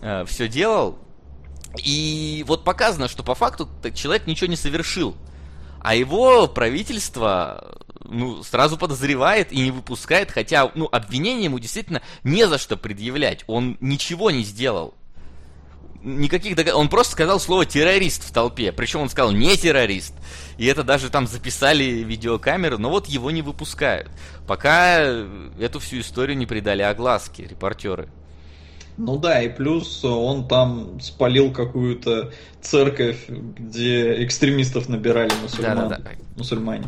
э, 0.00 0.24
все 0.26 0.48
делал. 0.48 0.98
И 1.84 2.44
вот 2.46 2.64
показано, 2.64 3.08
что 3.08 3.22
по 3.22 3.34
факту 3.34 3.68
человек 3.94 4.26
ничего 4.26 4.46
не 4.46 4.56
совершил. 4.56 5.16
А 5.84 5.94
его 5.94 6.48
правительство 6.48 7.76
ну, 8.04 8.42
сразу 8.42 8.78
подозревает 8.78 9.52
и 9.52 9.60
не 9.60 9.70
выпускает, 9.70 10.30
хотя, 10.30 10.72
ну, 10.74 10.88
обвинение 10.90 11.44
ему 11.44 11.58
действительно 11.58 12.00
не 12.22 12.48
за 12.48 12.56
что 12.56 12.78
предъявлять. 12.78 13.44
Он 13.48 13.76
ничего 13.82 14.30
не 14.30 14.44
сделал. 14.44 14.94
Никаких 16.02 16.56
догад... 16.56 16.74
Он 16.74 16.88
просто 16.88 17.12
сказал 17.12 17.38
слово 17.38 17.66
террорист 17.66 18.24
в 18.24 18.32
толпе. 18.32 18.72
Причем 18.72 19.00
он 19.00 19.10
сказал 19.10 19.32
не 19.32 19.58
террорист. 19.58 20.14
И 20.56 20.64
это 20.64 20.84
даже 20.84 21.10
там 21.10 21.26
записали 21.26 21.84
видеокамеры, 21.84 22.78
но 22.78 22.88
вот 22.88 23.06
его 23.06 23.30
не 23.30 23.42
выпускают. 23.42 24.10
Пока 24.46 25.00
эту 25.60 25.80
всю 25.80 26.00
историю 26.00 26.38
не 26.38 26.46
придали 26.46 26.80
огласки 26.80 27.42
репортеры. 27.42 28.08
Ну 28.96 29.18
да, 29.18 29.42
и 29.42 29.48
плюс 29.48 30.04
он 30.04 30.46
там 30.46 31.00
спалил 31.00 31.52
какую-то 31.52 32.32
церковь, 32.60 33.28
где 33.28 34.24
экстремистов 34.24 34.88
набирали 34.88 35.32
мусульман. 35.42 35.76
Да, 35.76 35.88
да, 35.88 35.98
да. 35.98 36.10
мусульмане. 36.36 36.86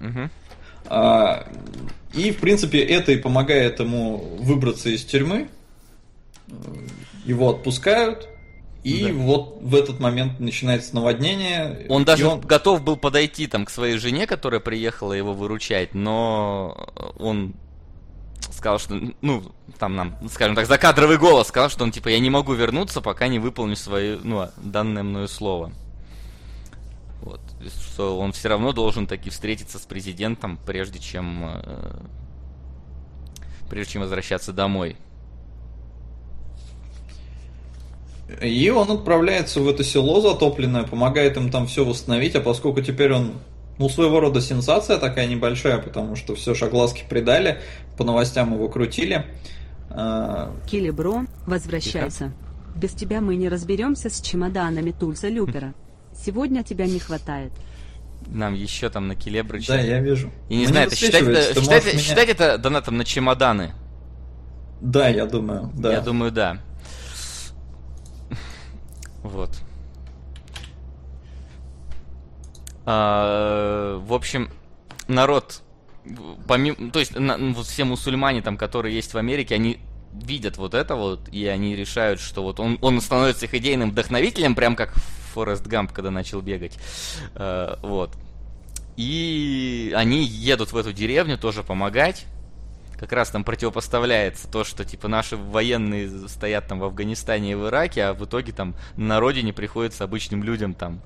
Угу. 0.00 0.30
А, 0.86 1.48
и, 2.14 2.30
в 2.30 2.38
принципе, 2.38 2.80
это 2.80 3.12
и 3.12 3.16
помогает 3.16 3.80
ему 3.80 4.18
выбраться 4.40 4.90
из 4.90 5.04
тюрьмы. 5.04 5.48
Его 7.24 7.50
отпускают. 7.50 8.28
И 8.84 9.06
да. 9.06 9.12
вот 9.12 9.58
в 9.60 9.74
этот 9.76 10.00
момент 10.00 10.40
начинается 10.40 10.94
наводнение. 10.94 11.86
Он 11.88 12.04
даже 12.04 12.26
он... 12.26 12.40
готов 12.40 12.82
был 12.82 12.96
подойти 12.96 13.46
там 13.46 13.64
к 13.64 13.70
своей 13.70 13.96
жене, 13.96 14.26
которая 14.26 14.60
приехала 14.60 15.12
его 15.12 15.32
выручать, 15.34 15.94
но 15.94 16.88
он 17.18 17.54
сказал, 18.50 18.78
что, 18.78 19.00
ну, 19.20 19.42
там 19.78 19.94
нам, 19.94 20.16
скажем 20.30 20.56
так, 20.56 20.66
закадровый 20.66 21.18
голос 21.18 21.48
сказал, 21.48 21.70
что 21.70 21.84
он, 21.84 21.92
типа, 21.92 22.08
я 22.08 22.18
не 22.18 22.30
могу 22.30 22.52
вернуться, 22.54 23.00
пока 23.00 23.28
не 23.28 23.38
выполню 23.38 23.76
свое, 23.76 24.18
ну, 24.22 24.48
данное 24.56 25.02
мною 25.02 25.28
слово 25.28 25.72
что 27.92 28.18
он 28.18 28.32
все 28.32 28.48
равно 28.48 28.72
должен 28.72 29.06
таки 29.06 29.30
встретиться 29.30 29.78
с 29.78 29.82
президентом, 29.82 30.58
прежде 30.66 30.98
чем, 30.98 31.44
э, 31.44 31.96
прежде 33.68 33.92
чем 33.92 34.02
возвращаться 34.02 34.52
домой. 34.52 34.96
И 38.40 38.70
он 38.70 38.90
отправляется 38.90 39.60
в 39.60 39.68
это 39.68 39.84
село 39.84 40.20
затопленное, 40.20 40.84
помогает 40.84 41.36
им 41.36 41.50
там 41.50 41.66
все 41.66 41.84
восстановить, 41.84 42.34
а 42.34 42.40
поскольку 42.40 42.80
теперь 42.80 43.12
он, 43.12 43.34
ну, 43.82 43.88
своего 43.88 44.20
рода 44.20 44.40
сенсация 44.40 44.98
такая 44.98 45.26
небольшая, 45.26 45.78
потому 45.78 46.16
что 46.16 46.34
все 46.34 46.54
же 46.54 46.66
огласки 46.66 47.04
придали, 47.08 47.60
по 47.96 48.04
новостям 48.04 48.54
его 48.54 48.68
крутили. 48.68 49.26
А, 49.90 50.54
Килибро, 50.66 51.26
возвращайся. 51.46 52.26
Тихо. 52.26 52.32
Без 52.76 52.92
тебя 52.92 53.20
мы 53.20 53.36
не 53.36 53.48
разберемся 53.48 54.08
с 54.08 54.20
чемоданами 54.20 54.92
Тульса 54.92 55.28
Люпера. 55.28 55.74
Сегодня 56.14 56.62
тебя 56.62 56.86
не 56.86 56.98
хватает 56.98 57.52
нам 58.28 58.54
еще 58.54 58.88
там 58.88 59.08
на 59.08 59.16
Келебрыч. 59.16 59.66
Да, 59.66 59.80
я 59.80 60.00
вижу. 60.00 60.30
И 60.48 60.54
не 60.54 60.58
Мне 60.58 60.68
знаю, 60.68 60.86
это 60.86 60.96
считать, 60.96 61.22
это, 61.22 61.60
считать, 61.60 61.86
меня... 61.86 61.98
считать 61.98 62.28
это 62.28 62.58
донатом 62.58 62.96
на 62.96 63.04
чемоданы? 63.04 63.72
Да, 64.80 65.08
я 65.08 65.26
думаю, 65.26 65.70
да. 65.74 65.92
Я 65.92 66.00
думаю, 66.00 66.32
да. 66.32 66.58
Вот. 69.22 69.50
А, 72.84 73.98
в 73.98 74.12
общем, 74.12 74.50
народ, 75.08 75.62
помимо, 76.46 76.90
то 76.90 76.98
есть 76.98 77.16
на, 77.18 77.36
вот 77.38 77.66
все 77.66 77.84
мусульмане 77.84 78.42
там, 78.42 78.56
которые 78.56 78.94
есть 78.94 79.14
в 79.14 79.18
Америке, 79.18 79.54
они 79.54 79.78
видят 80.12 80.58
вот 80.58 80.74
это 80.74 80.94
вот, 80.94 81.28
и 81.30 81.46
они 81.46 81.74
решают, 81.74 82.20
что 82.20 82.42
вот 82.42 82.60
он, 82.60 82.78
он 82.82 83.00
становится 83.00 83.46
их 83.46 83.54
идейным 83.54 83.90
вдохновителем, 83.90 84.54
прям 84.54 84.76
как 84.76 84.94
Форест 85.32 85.66
Гамп, 85.66 85.92
когда 85.92 86.10
начал 86.10 86.40
бегать. 86.42 86.78
Э, 87.34 87.76
вот. 87.82 88.14
И 88.96 89.92
они 89.96 90.22
едут 90.22 90.72
в 90.72 90.76
эту 90.76 90.92
деревню 90.92 91.38
тоже 91.38 91.62
помогать. 91.62 92.26
Как 92.98 93.12
раз 93.12 93.30
там 93.30 93.42
противопоставляется 93.42 94.48
то, 94.48 94.62
что 94.62 94.84
типа 94.84 95.08
наши 95.08 95.36
военные 95.36 96.28
стоят 96.28 96.68
там 96.68 96.78
в 96.78 96.84
Афганистане 96.84 97.52
и 97.52 97.54
в 97.54 97.66
Ираке, 97.66 98.04
а 98.04 98.14
в 98.14 98.24
итоге 98.24 98.52
там 98.52 98.76
на 98.96 99.18
родине 99.18 99.52
приходится 99.52 100.04
обычным 100.04 100.44
людям 100.44 100.74
там 100.74 101.00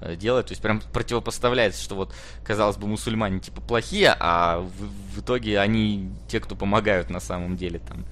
э, 0.00 0.16
делать. 0.16 0.46
То 0.46 0.52
есть 0.52 0.62
прям 0.62 0.80
противопоставляется, 0.80 1.82
что 1.82 1.94
вот, 1.94 2.14
казалось 2.44 2.76
бы, 2.76 2.86
мусульмане 2.86 3.40
типа 3.40 3.60
плохие, 3.60 4.14
а 4.18 4.60
в, 4.60 5.16
в 5.16 5.20
итоге 5.20 5.60
они 5.60 6.10
те, 6.28 6.40
кто 6.40 6.56
помогают 6.56 7.10
на 7.10 7.20
самом 7.20 7.56
деле 7.56 7.78
там. 7.80 8.04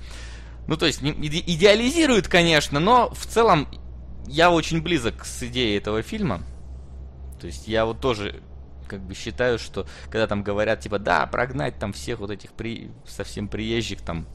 Ну, 0.67 0.77
то 0.77 0.87
есть, 0.87 1.01
идеализируют, 1.03 2.27
конечно, 2.29 2.81
но 2.81 3.11
в 3.11 3.27
целом 3.27 3.69
я 4.27 4.51
очень 4.51 4.83
близок 4.83 5.25
с 5.25 5.43
идеей 5.45 5.79
этого 5.79 6.03
фильма. 6.03 6.43
То 7.41 7.47
есть 7.47 7.69
я 7.69 7.85
вот 7.85 8.01
тоже 8.01 8.43
как 8.89 9.01
бы 9.01 9.15
считаю, 9.15 9.59
что 9.59 9.87
когда 10.05 10.27
там 10.27 10.43
говорят, 10.43 10.81
типа, 10.81 10.99
да, 10.99 11.27
прогнать 11.27 11.79
там 11.79 11.93
всех 11.93 12.21
вот 12.21 12.31
этих 12.31 12.53
при... 12.53 12.91
совсем 13.07 13.49
приезжих 13.49 14.01
там 14.01 14.27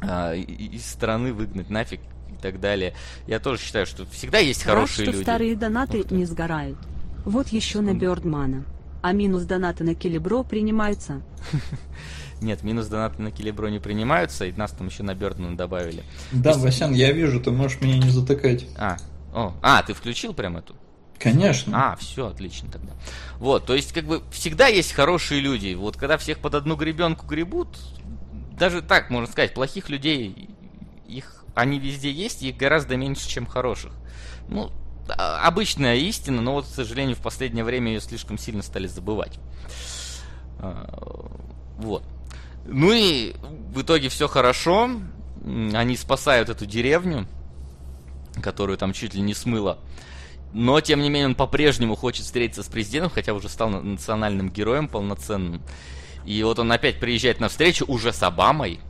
э, 0.00 0.36
из 0.38 0.84
страны 0.84 1.32
выгнать 1.32 1.70
нафиг 1.70 2.00
и 2.32 2.42
так 2.42 2.60
далее. 2.60 2.94
Я 3.26 3.38
тоже 3.38 3.60
считаю, 3.60 3.86
что 3.86 4.06
всегда 4.06 4.38
есть 4.38 4.64
Рад, 4.66 4.74
хорошие 4.74 5.04
что 5.04 5.12
люди. 5.12 5.22
старые 5.22 5.56
донаты 5.56 5.98
вот. 5.98 6.10
не 6.10 6.24
сгорают. 6.24 6.78
Вот 7.24 7.48
еще 7.48 7.80
на 7.80 7.94
Бёрдмана. 7.94 8.64
А 9.02 9.12
минус 9.12 9.42
донаты 9.42 9.84
на 9.84 9.94
Килибро 9.94 10.42
принимаются. 10.42 11.22
Нет, 12.40 12.62
минус 12.62 12.86
донаты 12.86 13.22
на 13.22 13.30
Килибро 13.30 13.68
не 13.68 13.78
принимаются, 13.78 14.44
и 14.46 14.52
нас 14.52 14.72
там 14.72 14.88
еще 14.88 15.02
на 15.02 15.14
Бёрдмана 15.14 15.56
добавили. 15.56 16.02
Да, 16.32 16.50
есть... 16.50 16.62
Васян, 16.62 16.92
я 16.92 17.12
вижу, 17.12 17.40
ты 17.40 17.50
можешь 17.50 17.80
меня 17.80 17.98
не 17.98 18.10
затыкать. 18.10 18.66
А, 18.76 18.96
о, 19.32 19.54
а, 19.62 19.82
ты 19.82 19.94
включил 19.94 20.34
прям 20.34 20.56
эту? 20.56 20.76
Конечно. 21.18 21.92
А, 21.92 21.96
все, 21.96 22.26
отлично 22.26 22.68
тогда. 22.70 22.92
Вот, 23.38 23.64
то 23.64 23.74
есть, 23.74 23.92
как 23.92 24.04
бы, 24.04 24.22
всегда 24.32 24.66
есть 24.66 24.92
хорошие 24.92 25.40
люди. 25.40 25.74
Вот, 25.74 25.96
когда 25.96 26.18
всех 26.18 26.38
под 26.38 26.56
одну 26.56 26.74
гребенку 26.74 27.26
гребут, 27.26 27.68
даже 28.58 28.82
так, 28.82 29.10
можно 29.10 29.30
сказать, 29.30 29.54
плохих 29.54 29.88
людей, 29.88 30.48
их, 31.06 31.41
они 31.54 31.78
везде 31.78 32.10
есть, 32.10 32.42
и 32.42 32.48
их 32.48 32.56
гораздо 32.56 32.96
меньше, 32.96 33.28
чем 33.28 33.46
хороших. 33.46 33.92
Ну, 34.48 34.70
а, 35.08 35.46
обычная 35.46 35.96
истина, 35.96 36.40
но 36.40 36.54
вот, 36.54 36.66
к 36.66 36.68
сожалению, 36.68 37.16
в 37.16 37.20
последнее 37.20 37.64
время 37.64 37.92
ее 37.92 38.00
слишком 38.00 38.38
сильно 38.38 38.62
стали 38.62 38.86
забывать. 38.86 39.38
А, 40.58 41.30
вот. 41.78 42.04
Ну 42.64 42.92
и 42.92 43.34
в 43.74 43.82
итоге 43.82 44.08
все 44.08 44.28
хорошо. 44.28 44.90
Они 45.44 45.96
спасают 45.96 46.48
эту 46.48 46.66
деревню. 46.66 47.26
которую 48.40 48.78
там 48.78 48.92
чуть 48.92 49.14
ли 49.14 49.20
не 49.20 49.34
смыло. 49.34 49.78
Но, 50.52 50.80
тем 50.80 51.00
не 51.00 51.10
менее, 51.10 51.26
он 51.26 51.34
по-прежнему 51.34 51.96
хочет 51.96 52.24
встретиться 52.24 52.62
с 52.62 52.66
президентом, 52.66 53.10
хотя 53.10 53.34
уже 53.34 53.48
стал 53.48 53.70
национальным 53.70 54.50
героем 54.50 54.88
полноценным. 54.88 55.62
И 56.24 56.42
вот 56.42 56.58
он 56.58 56.70
опять 56.70 57.00
приезжает 57.00 57.40
на 57.40 57.48
встречу 57.48 57.84
уже 57.86 58.12
с 58.12 58.22
Обамой. 58.22 58.80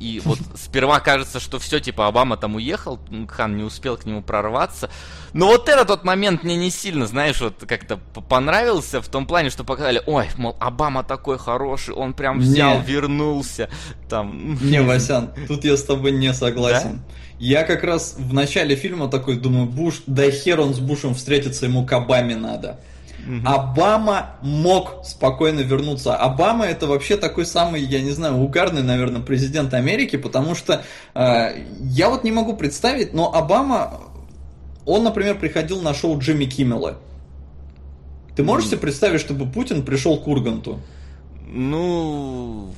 И 0.00 0.20
вот 0.24 0.38
сперва 0.56 1.00
кажется, 1.00 1.40
что 1.40 1.58
все, 1.58 1.80
типа, 1.80 2.06
Обама 2.06 2.36
там 2.36 2.56
уехал, 2.56 2.98
Хан 3.28 3.56
не 3.56 3.62
успел 3.62 3.96
к 3.96 4.06
нему 4.06 4.22
прорваться. 4.22 4.90
Но 5.32 5.46
вот 5.46 5.68
этот 5.68 5.88
тот 5.88 6.04
момент 6.04 6.42
мне 6.42 6.56
не 6.56 6.70
сильно, 6.70 7.06
знаешь, 7.06 7.40
вот 7.40 7.64
как-то 7.66 7.98
понравился 8.28 9.02
в 9.02 9.08
том 9.08 9.26
плане, 9.26 9.50
что 9.50 9.64
показали, 9.64 10.02
ой, 10.06 10.28
мол, 10.36 10.56
Обама 10.58 11.04
такой 11.04 11.38
хороший, 11.38 11.94
он 11.94 12.14
прям 12.14 12.38
взял, 12.38 12.78
не. 12.78 12.84
вернулся. 12.84 13.68
Там. 14.08 14.58
Не, 14.62 14.82
Васян, 14.82 15.30
тут 15.48 15.64
я 15.64 15.76
с 15.76 15.82
тобой 15.82 16.12
не 16.12 16.32
согласен. 16.32 17.02
Да? 17.06 17.14
Я 17.38 17.64
как 17.64 17.82
раз 17.82 18.14
в 18.16 18.32
начале 18.32 18.76
фильма 18.76 19.08
такой 19.08 19.36
думаю, 19.36 19.66
Буш, 19.66 20.02
да 20.06 20.30
хер 20.30 20.60
он 20.60 20.74
с 20.74 20.78
Бушем 20.78 21.14
встретится, 21.14 21.66
ему 21.66 21.84
к 21.84 21.92
Обаме 21.92 22.36
надо. 22.36 22.80
Угу. 23.26 23.46
Обама 23.46 24.36
мог 24.42 25.04
спокойно 25.04 25.60
вернуться. 25.60 26.16
Обама 26.16 26.66
это 26.66 26.86
вообще 26.86 27.16
такой 27.16 27.46
самый, 27.46 27.82
я 27.82 28.00
не 28.00 28.10
знаю, 28.10 28.36
угарный, 28.38 28.82
наверное, 28.82 29.20
президент 29.20 29.74
Америки, 29.74 30.16
потому 30.16 30.54
что 30.54 30.82
э, 31.14 31.64
я 31.80 32.08
вот 32.08 32.24
не 32.24 32.32
могу 32.32 32.56
представить, 32.56 33.12
но 33.14 33.32
Обама, 33.32 34.00
он, 34.86 35.04
например, 35.04 35.38
приходил 35.38 35.80
на 35.82 35.94
шоу 35.94 36.18
Джимми 36.18 36.46
Киммела. 36.46 36.98
Ты 38.34 38.42
можешь 38.42 38.68
себе 38.68 38.78
представить, 38.78 39.20
чтобы 39.20 39.46
Путин 39.46 39.84
пришел 39.84 40.18
к 40.18 40.26
Урганту? 40.26 40.80
Ну, 41.46 42.72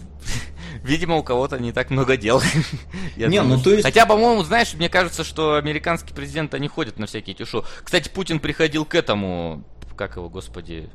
Видимо, 0.84 1.16
у 1.16 1.22
кого-то 1.22 1.58
не 1.58 1.72
так 1.72 1.88
много 1.88 2.18
дел. 2.18 2.42
не, 3.16 3.24
думаю, 3.24 3.56
ну 3.56 3.62
то 3.62 3.70
есть... 3.70 3.84
Хотя, 3.84 4.04
по-моему, 4.04 4.42
знаешь, 4.42 4.74
мне 4.74 4.90
кажется, 4.90 5.24
что 5.24 5.54
американские 5.54 6.14
президенты, 6.14 6.58
они 6.58 6.68
ходят 6.68 6.98
на 6.98 7.06
всякие 7.06 7.34
эти 7.34 7.48
шоу. 7.48 7.64
Кстати, 7.82 8.10
Путин 8.10 8.38
приходил 8.38 8.84
к 8.84 8.94
этому, 8.94 9.64
как 9.94 10.16
его, 10.16 10.28
господи, 10.28 10.90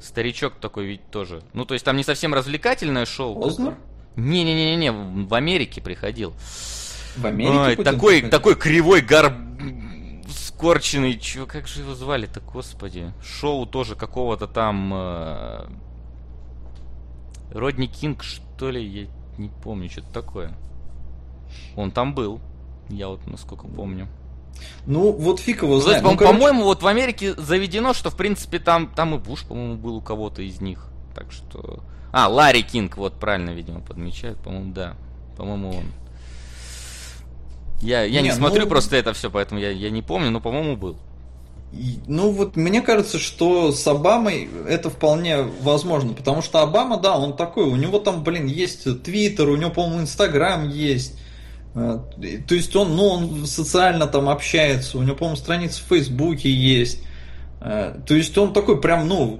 старичок 0.00 0.54
такой 0.60 0.86
ведь 0.86 1.10
тоже. 1.10 1.42
Ну, 1.52 1.64
то 1.64 1.74
есть 1.74 1.84
там 1.84 1.96
не 1.96 2.04
совсем 2.04 2.34
развлекательное 2.34 3.06
шоу. 3.06 3.44
Ознер? 3.44 3.76
Не-не-не-не, 4.16 4.92
в 4.92 5.34
Америке 5.34 5.80
приходил. 5.80 6.34
В 7.16 7.26
Америке 7.26 7.58
Ой, 7.58 7.76
такой, 7.76 8.14
приходил? 8.14 8.30
такой 8.30 8.54
кривой 8.56 9.00
гар... 9.00 9.34
скорченный, 10.28 11.18
чё, 11.18 11.46
как 11.46 11.66
же 11.66 11.80
его 11.80 11.94
звали-то, 11.94 12.40
господи. 12.40 13.12
Шоу 13.22 13.66
тоже 13.66 13.96
какого-то 13.96 14.46
там... 14.46 14.92
Э... 14.94 15.68
Родни 17.52 17.88
Кинг, 17.88 18.22
что 18.22 18.70
ли, 18.70 18.84
я 18.84 19.08
не 19.38 19.48
помню, 19.48 19.90
что-то 19.90 20.12
такое. 20.12 20.52
Он 21.76 21.90
там 21.90 22.14
был, 22.14 22.40
я 22.88 23.08
вот 23.08 23.26
насколько 23.26 23.66
помню. 23.66 24.06
Ну, 24.86 25.12
вот 25.12 25.40
фиг 25.40 25.62
его 25.62 25.80
знает. 25.80 26.02
Ну, 26.02 26.16
по-моему, 26.16 26.40
короче... 26.40 26.64
вот 26.64 26.82
в 26.82 26.86
Америке 26.86 27.34
заведено, 27.36 27.92
что, 27.94 28.10
в 28.10 28.16
принципе, 28.16 28.58
там, 28.58 28.88
там 28.88 29.14
и 29.14 29.18
Буш, 29.18 29.44
по-моему, 29.44 29.76
был 29.76 29.96
у 29.96 30.00
кого-то 30.00 30.42
из 30.42 30.60
них. 30.60 30.86
Так 31.14 31.32
что... 31.32 31.80
А, 32.12 32.28
Ларри 32.28 32.62
Кинг, 32.62 32.96
вот 32.96 33.14
правильно, 33.14 33.50
видимо, 33.50 33.80
подмечает. 33.80 34.38
По-моему, 34.38 34.72
да. 34.72 34.96
По-моему, 35.36 35.70
он. 35.70 35.84
Я, 37.80 38.02
я 38.02 38.20
не, 38.20 38.28
не 38.28 38.34
смотрю 38.34 38.64
ну... 38.64 38.68
просто 38.68 38.96
это 38.96 39.12
все, 39.12 39.30
поэтому 39.30 39.60
я, 39.60 39.70
я 39.70 39.90
не 39.90 40.02
помню, 40.02 40.30
но, 40.30 40.40
по-моему, 40.40 40.76
был. 40.76 40.96
Ну 42.08 42.32
вот 42.32 42.56
мне 42.56 42.82
кажется, 42.82 43.18
что 43.18 43.70
с 43.70 43.86
Обамой 43.86 44.48
это 44.68 44.90
вполне 44.90 45.42
возможно, 45.42 46.14
потому 46.14 46.42
что 46.42 46.62
Обама, 46.62 46.98
да, 46.98 47.16
он 47.16 47.36
такой, 47.36 47.64
у 47.64 47.76
него 47.76 48.00
там, 48.00 48.24
блин, 48.24 48.46
есть 48.46 49.02
Твиттер, 49.04 49.48
у 49.48 49.56
него, 49.56 49.70
по-моему, 49.70 50.00
Инстаграм 50.00 50.68
есть, 50.68 51.16
то 51.72 52.54
есть 52.54 52.74
он, 52.74 52.96
ну, 52.96 53.06
он 53.06 53.46
социально 53.46 54.06
там 54.06 54.28
общается, 54.28 54.98
у 54.98 55.02
него, 55.02 55.14
по-моему, 55.14 55.36
страница 55.36 55.80
в 55.82 55.88
Фейсбуке 55.88 56.50
есть. 56.50 57.00
Э, 57.60 57.94
то 58.06 58.14
есть 58.14 58.36
он 58.36 58.52
такой 58.52 58.80
прям, 58.80 59.06
ну, 59.06 59.38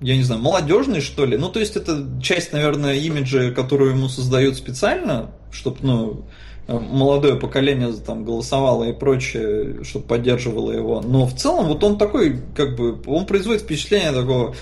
я 0.00 0.16
не 0.16 0.22
знаю, 0.22 0.42
молодежный, 0.42 1.00
что 1.00 1.24
ли. 1.24 1.36
Ну, 1.36 1.48
то 1.48 1.60
есть 1.60 1.76
это 1.76 2.06
часть, 2.22 2.52
наверное, 2.52 2.94
имиджа, 2.94 3.50
которую 3.52 3.92
ему 3.92 4.08
создают 4.08 4.56
специально, 4.56 5.30
чтобы, 5.50 5.78
ну, 5.82 6.24
молодое 6.68 7.36
поколение 7.36 7.90
там 7.94 8.24
голосовало 8.24 8.84
и 8.84 8.92
прочее, 8.92 9.82
чтобы 9.84 10.06
поддерживало 10.06 10.70
его. 10.70 11.00
Но 11.00 11.26
в 11.26 11.34
целом 11.34 11.66
вот 11.66 11.82
он 11.82 11.96
такой, 11.96 12.42
как 12.54 12.76
бы, 12.76 13.00
он 13.06 13.24
производит 13.24 13.62
впечатление 13.62 14.12
такого 14.12 14.54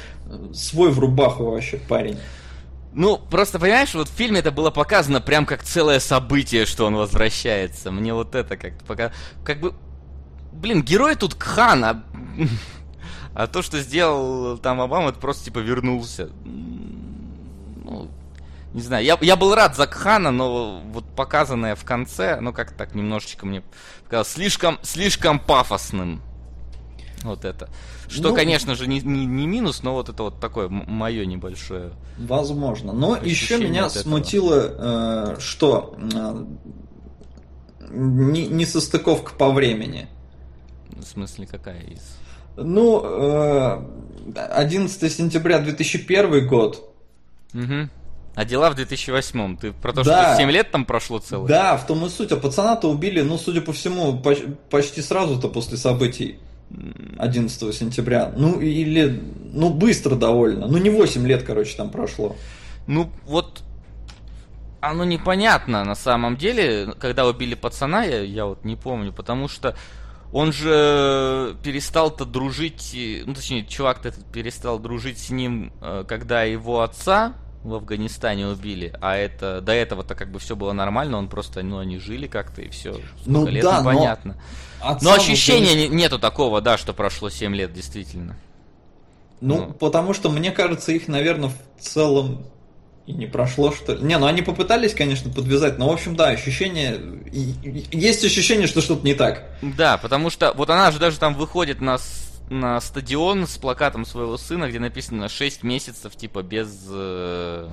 свой 0.54 0.90
в 0.90 0.98
рубаху 1.00 1.44
вообще 1.44 1.80
парень. 1.88 2.16
Ну, 2.92 3.18
просто 3.18 3.58
понимаешь, 3.58 3.94
вот 3.94 4.08
в 4.08 4.12
фильме 4.12 4.40
это 4.40 4.50
было 4.50 4.70
показано 4.70 5.20
прям 5.20 5.44
как 5.44 5.62
целое 5.62 6.00
событие, 6.00 6.64
что 6.64 6.86
он 6.86 6.96
возвращается. 6.96 7.90
Мне 7.90 8.14
вот 8.14 8.34
это 8.34 8.56
как-то 8.56 8.84
пока... 8.84 9.12
Как 9.44 9.60
бы... 9.60 9.74
Блин, 10.52 10.82
герой 10.82 11.14
тут 11.16 11.34
Кхан, 11.34 11.84
а... 11.84 12.02
а 13.34 13.46
то, 13.46 13.60
что 13.60 13.80
сделал 13.80 14.56
там 14.58 14.80
Обама, 14.80 15.10
это 15.10 15.18
просто 15.18 15.44
типа 15.44 15.58
вернулся. 15.58 16.30
Ну, 16.44 18.10
не 18.76 18.82
знаю, 18.82 19.04
я, 19.06 19.16
я 19.22 19.36
был 19.36 19.54
рад 19.54 19.74
за 19.74 19.86
Кхана, 19.86 20.30
но 20.30 20.82
вот 20.92 21.06
показанное 21.16 21.74
в 21.76 21.84
конце, 21.84 22.40
ну 22.40 22.52
как 22.52 22.72
так 22.72 22.94
немножечко 22.94 23.46
мне 23.46 23.62
показалось 24.04 24.28
слишком, 24.28 24.78
слишком 24.82 25.38
пафосным. 25.38 26.20
Вот 27.22 27.44
это. 27.44 27.68
Что, 28.08 28.30
ну, 28.30 28.34
конечно 28.34 28.74
же, 28.74 28.86
не, 28.86 29.00
не, 29.00 29.26
не 29.26 29.46
минус, 29.46 29.82
но 29.82 29.94
вот 29.94 30.08
это 30.08 30.22
вот 30.22 30.40
такое 30.40 30.68
мое 30.68 31.26
небольшое. 31.26 31.92
Возможно. 32.18 32.92
Но 32.92 33.16
еще 33.16 33.58
меня 33.58 33.88
смутило, 33.88 35.34
э, 35.36 35.40
что 35.40 35.96
э, 35.98 36.44
не, 37.90 38.46
не 38.46 38.66
состыковка 38.66 39.32
по 39.34 39.50
времени. 39.50 40.08
В 40.90 41.04
смысле, 41.04 41.46
какая 41.46 41.80
из? 41.80 42.02
Ну, 42.56 43.02
э, 43.04 43.82
11 44.34 45.12
сентября 45.12 45.58
2001 45.58 46.46
год. 46.46 46.94
Угу. 47.54 47.90
А 48.34 48.44
дела 48.44 48.70
в 48.70 48.74
2008 48.74 49.56
Ты 49.56 49.72
про 49.72 49.92
то, 49.94 50.04
да. 50.04 50.34
что 50.34 50.42
7 50.42 50.50
лет 50.50 50.70
там 50.70 50.84
прошло 50.84 51.18
целое? 51.18 51.48
Да, 51.48 51.76
в 51.78 51.86
том 51.86 52.04
и 52.04 52.10
суть. 52.10 52.32
А 52.32 52.36
пацана-то 52.36 52.90
убили, 52.90 53.22
ну, 53.22 53.38
судя 53.38 53.62
по 53.62 53.72
всему, 53.72 54.22
почти 54.70 55.00
сразу-то 55.00 55.48
после 55.48 55.78
событий. 55.78 56.38
11 57.18 57.74
сентября. 57.74 58.32
Ну, 58.36 58.60
или, 58.60 59.22
ну, 59.52 59.70
быстро 59.70 60.16
довольно. 60.16 60.66
Ну, 60.66 60.78
не 60.78 60.90
8 60.90 61.26
лет, 61.26 61.42
короче, 61.42 61.76
там 61.76 61.90
прошло. 61.90 62.36
Ну, 62.86 63.10
вот 63.26 63.62
оно 64.80 65.04
непонятно 65.04 65.84
на 65.84 65.94
самом 65.94 66.36
деле, 66.36 66.94
когда 66.98 67.26
убили 67.26 67.54
пацана, 67.54 68.04
я, 68.04 68.20
я 68.20 68.46
вот 68.46 68.64
не 68.64 68.76
помню, 68.76 69.12
потому 69.12 69.48
что 69.48 69.76
он 70.32 70.52
же 70.52 71.56
перестал-то 71.62 72.24
дружить, 72.24 72.96
ну 73.26 73.34
точнее, 73.34 73.64
чувак-то 73.64 74.12
перестал 74.32 74.78
дружить 74.78 75.18
с 75.18 75.30
ним, 75.30 75.72
э, 75.80 76.04
когда 76.06 76.42
его 76.42 76.82
отца 76.82 77.34
в 77.66 77.74
Афганистане 77.74 78.46
убили, 78.46 78.94
а 79.00 79.16
это 79.16 79.60
до 79.60 79.72
этого-то 79.72 80.14
как 80.14 80.30
бы 80.30 80.38
все 80.38 80.54
было 80.54 80.72
нормально, 80.72 81.18
он 81.18 81.28
просто, 81.28 81.62
ну, 81.62 81.78
они 81.78 81.98
жили 81.98 82.26
как-то 82.26 82.62
и 82.62 82.68
все. 82.68 83.00
Ну 83.26 83.46
лет, 83.46 83.64
да, 83.64 83.80
непонятно. 83.80 84.36
Но... 84.80 84.98
Но 85.02 85.12
ощущения 85.14 85.70
Афганистан... 85.70 85.96
нету 85.96 86.18
такого, 86.18 86.60
да, 86.60 86.78
что 86.78 86.94
прошло 86.94 87.28
7 87.28 87.54
лет, 87.54 87.72
действительно. 87.72 88.36
Ну, 89.40 89.66
ну, 89.66 89.72
потому 89.72 90.14
что, 90.14 90.30
мне 90.30 90.52
кажется, 90.52 90.92
их, 90.92 91.08
наверное, 91.08 91.50
в 91.50 91.82
целом 91.82 92.46
и 93.06 93.12
не 93.12 93.26
прошло, 93.26 93.72
что 93.72 93.94
ли. 93.94 94.02
Не, 94.02 94.18
ну 94.18 94.26
они 94.26 94.42
попытались, 94.42 94.94
конечно, 94.94 95.30
подвязать, 95.30 95.78
но, 95.78 95.88
в 95.88 95.92
общем, 95.92 96.16
да, 96.16 96.28
ощущение... 96.28 97.00
Есть 97.92 98.24
ощущение, 98.24 98.66
что 98.66 98.80
что-то 98.80 99.04
не 99.04 99.14
так. 99.14 99.44
Да, 99.60 99.98
потому 99.98 100.30
что 100.30 100.52
вот 100.54 100.70
она 100.70 100.90
же 100.90 100.98
даже 100.98 101.18
там 101.18 101.34
выходит 101.34 101.80
на, 101.80 101.98
на 102.48 102.80
стадион 102.80 103.46
с 103.46 103.56
плакатом 103.58 104.04
своего 104.04 104.36
сына, 104.36 104.68
где 104.68 104.78
написано 104.78 105.28
6 105.28 105.62
месяцев, 105.62 106.14
типа, 106.16 106.42
без... 106.42 106.86
Э, 106.90 107.70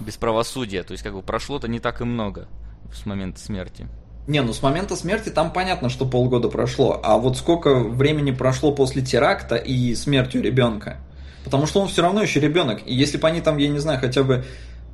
без 0.00 0.16
правосудия. 0.16 0.82
То 0.82 0.92
есть, 0.92 1.04
как 1.04 1.14
бы, 1.14 1.22
прошло-то 1.22 1.68
не 1.68 1.78
так 1.78 2.00
и 2.00 2.04
много 2.04 2.48
с 2.92 3.06
момента 3.06 3.40
смерти. 3.40 3.88
Не, 4.26 4.40
ну 4.40 4.52
с 4.54 4.62
момента 4.62 4.96
смерти 4.96 5.28
там 5.28 5.52
понятно, 5.52 5.90
что 5.90 6.06
полгода 6.06 6.48
прошло. 6.48 6.98
А 7.02 7.18
вот 7.18 7.36
сколько 7.36 7.74
времени 7.74 8.30
прошло 8.30 8.72
после 8.72 9.02
теракта 9.02 9.56
и 9.56 9.94
смертью 9.94 10.42
ребенка? 10.42 10.98
Потому 11.44 11.66
что 11.66 11.80
он 11.80 11.88
все 11.88 12.00
равно 12.00 12.22
еще 12.22 12.40
ребенок. 12.40 12.80
И 12.86 12.94
если 12.94 13.18
бы 13.18 13.28
они 13.28 13.42
там, 13.42 13.58
я 13.58 13.68
не 13.68 13.78
знаю, 13.78 14.00
хотя 14.00 14.22
бы 14.22 14.44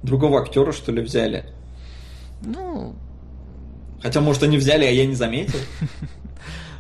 другого 0.02 0.40
актера, 0.40 0.72
что 0.72 0.90
ли, 0.90 1.00
взяли. 1.00 1.44
Ну. 2.42 2.96
Хотя, 4.02 4.20
может, 4.20 4.42
они 4.42 4.56
взяли, 4.56 4.84
а 4.84 4.90
я 4.90 5.06
не 5.06 5.14
заметил. 5.14 5.58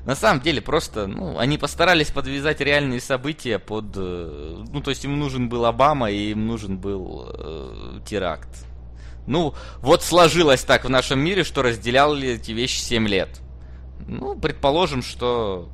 На 0.04 0.14
самом 0.14 0.40
деле, 0.40 0.60
просто, 0.60 1.06
ну, 1.06 1.38
они 1.38 1.58
постарались 1.58 2.10
подвязать 2.10 2.60
реальные 2.60 3.00
события 3.00 3.58
под... 3.58 3.96
Э, 3.96 4.64
ну, 4.72 4.80
то 4.80 4.90
есть 4.90 5.04
им 5.04 5.18
нужен 5.18 5.48
был 5.48 5.66
Обама, 5.66 6.10
и 6.10 6.30
им 6.30 6.46
нужен 6.46 6.78
был 6.78 7.30
э, 7.32 8.00
теракт. 8.06 8.48
Ну, 9.26 9.54
вот 9.80 10.02
сложилось 10.02 10.62
так 10.64 10.84
в 10.84 10.88
нашем 10.88 11.20
мире, 11.20 11.44
что 11.44 11.62
разделяли 11.62 12.30
эти 12.30 12.52
вещи 12.52 12.80
7 12.80 13.06
лет. 13.06 13.40
Ну, 14.06 14.34
предположим, 14.38 15.02
что 15.02 15.68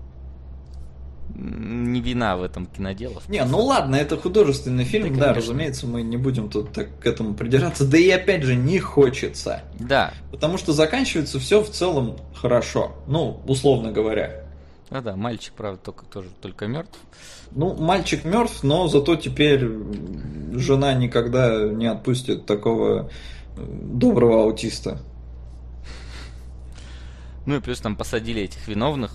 не 1.35 2.01
вина 2.01 2.37
в 2.37 2.43
этом 2.43 2.67
киноделов. 2.67 3.29
Не, 3.29 3.45
ну 3.45 3.61
ладно, 3.61 3.97
это 3.97 4.17
художественный 4.17 4.85
фильм, 4.85 5.15
да, 5.15 5.27
да 5.27 5.35
разумеется, 5.35 5.87
мы 5.87 6.03
не 6.03 6.17
будем 6.17 6.49
тут 6.49 6.73
так 6.73 6.99
к 6.99 7.07
этому 7.07 7.35
придираться. 7.35 7.87
Да 7.87 7.99
и 7.99 8.09
опять 8.11 8.43
же, 8.43 8.55
не 8.57 8.79
хочется. 8.79 9.63
Да. 9.79 10.13
Потому 10.31 10.59
что 10.59 10.73
заканчивается 10.73 11.39
все 11.39 11.63
в 11.63 11.71
целом 11.71 12.17
хорошо. 12.35 12.97
Ну, 13.07 13.41
условно 13.47 13.93
говоря. 13.93 14.45
Ну 14.91 15.03
да, 15.03 15.17
мальчик, 15.17 15.53
правда, 15.55 15.81
только 15.83 16.05
тоже 16.05 16.29
только 16.41 16.67
мертв. 16.67 16.99
Ну, 17.51 17.75
мальчик 17.75 18.25
мертв, 18.25 18.63
но 18.63 18.87
зато 18.89 19.17
теперь 19.17 19.69
жена 20.53 20.95
никогда 20.95 21.65
не 21.65 21.87
отпустит 21.87 22.47
такого 22.47 23.11
э, 23.57 23.65
доброго 23.67 24.45
аутиста. 24.45 24.99
Ну 27.47 27.57
и 27.57 27.61
плюс 27.61 27.81
там 27.81 27.97
посадили 27.97 28.43
этих 28.43 28.67
виновных 28.69 29.13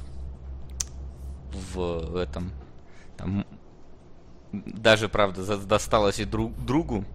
в 1.76 2.16
этом. 2.16 2.52
Там 3.18 3.46
даже, 4.52 5.10
правда, 5.10 5.58
досталось 5.58 6.20
и 6.20 6.26
друг, 6.26 6.54
другу. 6.66 7.06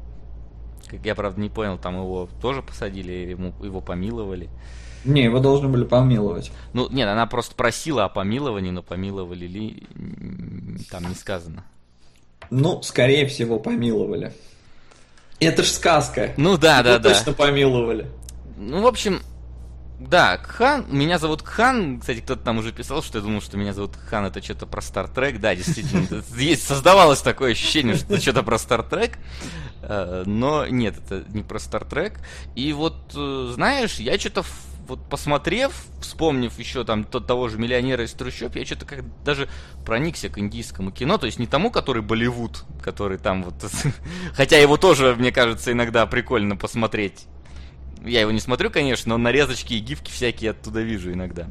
Как 0.88 1.04
я, 1.04 1.14
правда, 1.14 1.40
не 1.40 1.48
понял, 1.48 1.78
там 1.78 1.96
его 1.96 2.28
тоже 2.40 2.62
посадили 2.62 3.12
или 3.12 3.30
ему, 3.32 3.52
его 3.62 3.80
помиловали. 3.80 4.48
Не, 5.04 5.24
его 5.24 5.38
должны 5.38 5.68
были 5.68 5.84
помиловать. 5.84 6.50
Ну, 6.72 6.88
нет, 6.90 7.08
она 7.08 7.26
просто 7.26 7.54
просила 7.54 8.04
о 8.04 8.08
помиловании, 8.08 8.70
но 8.70 8.82
помиловали 8.82 9.46
ли, 9.46 9.86
там 10.90 11.08
не 11.08 11.14
сказано. 11.14 11.64
Ну, 12.50 12.82
скорее 12.82 13.26
всего, 13.26 13.58
помиловали. 13.58 14.32
Это 15.38 15.62
ж 15.62 15.66
сказка. 15.66 16.32
Ну 16.36 16.56
да, 16.56 16.82
да, 16.82 16.98
да. 16.98 17.10
Точно 17.10 17.32
помиловали. 17.32 18.06
Ну, 18.56 18.82
в 18.82 18.86
общем, 18.86 19.20
да, 19.98 20.36
Кхан, 20.36 20.84
меня 20.90 21.18
зовут 21.18 21.42
Кхан, 21.42 22.00
кстати, 22.00 22.20
кто-то 22.20 22.42
там 22.42 22.58
уже 22.58 22.70
писал, 22.72 23.02
что 23.02 23.18
я 23.18 23.24
думал, 23.24 23.40
что 23.40 23.56
меня 23.56 23.72
зовут 23.72 23.96
Кхан, 23.96 24.26
это 24.26 24.42
что-то 24.42 24.66
про 24.66 24.82
Стартрек, 24.82 25.40
да, 25.40 25.54
действительно, 25.54 26.22
есть, 26.36 26.66
создавалось 26.66 27.22
такое 27.22 27.52
ощущение, 27.52 27.96
что 27.96 28.14
это 28.14 28.20
что-то 28.20 28.42
про 28.42 28.58
Стартрек, 28.58 29.18
э, 29.80 30.24
но 30.26 30.66
нет, 30.66 30.96
это 30.98 31.24
не 31.30 31.42
про 31.42 31.58
Стартрек, 31.58 32.20
и 32.54 32.74
вот, 32.74 32.94
э, 33.14 33.50
знаешь, 33.54 33.94
я 33.96 34.18
что-то 34.18 34.44
вот 34.86 35.08
посмотрев, 35.08 35.72
вспомнив 36.00 36.56
еще 36.58 36.84
там 36.84 37.02
тот 37.04 37.26
того 37.26 37.48
же 37.48 37.58
миллионера 37.58 38.04
из 38.04 38.12
трущоб, 38.12 38.54
я 38.54 38.66
что-то 38.66 38.84
как 38.84 39.04
даже 39.24 39.48
проникся 39.84 40.28
к 40.28 40.38
индийскому 40.38 40.92
кино, 40.92 41.16
то 41.16 41.24
есть 41.24 41.38
не 41.38 41.46
тому, 41.46 41.70
который 41.70 42.02
Болливуд, 42.02 42.64
который 42.82 43.16
там 43.16 43.44
вот, 43.44 43.54
хотя 44.34 44.58
его 44.58 44.76
тоже, 44.76 45.16
мне 45.16 45.32
кажется, 45.32 45.72
иногда 45.72 46.04
прикольно 46.06 46.54
посмотреть 46.54 47.26
я 48.06 48.20
его 48.20 48.30
не 48.30 48.40
смотрю, 48.40 48.70
конечно, 48.70 49.10
но 49.10 49.18
нарезочки 49.18 49.74
и 49.74 49.80
гифки 49.80 50.10
всякие 50.10 50.52
оттуда 50.52 50.80
вижу 50.80 51.12
иногда. 51.12 51.48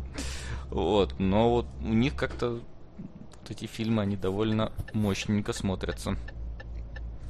Вот, 0.69 1.15
но 1.19 1.49
вот 1.49 1.67
у 1.81 1.93
них 1.93 2.15
как-то 2.15 2.59
вот 2.99 3.51
эти 3.51 3.65
фильмы, 3.65 4.01
они 4.01 4.15
довольно 4.15 4.71
мощненько 4.93 5.53
смотрятся. 5.53 6.17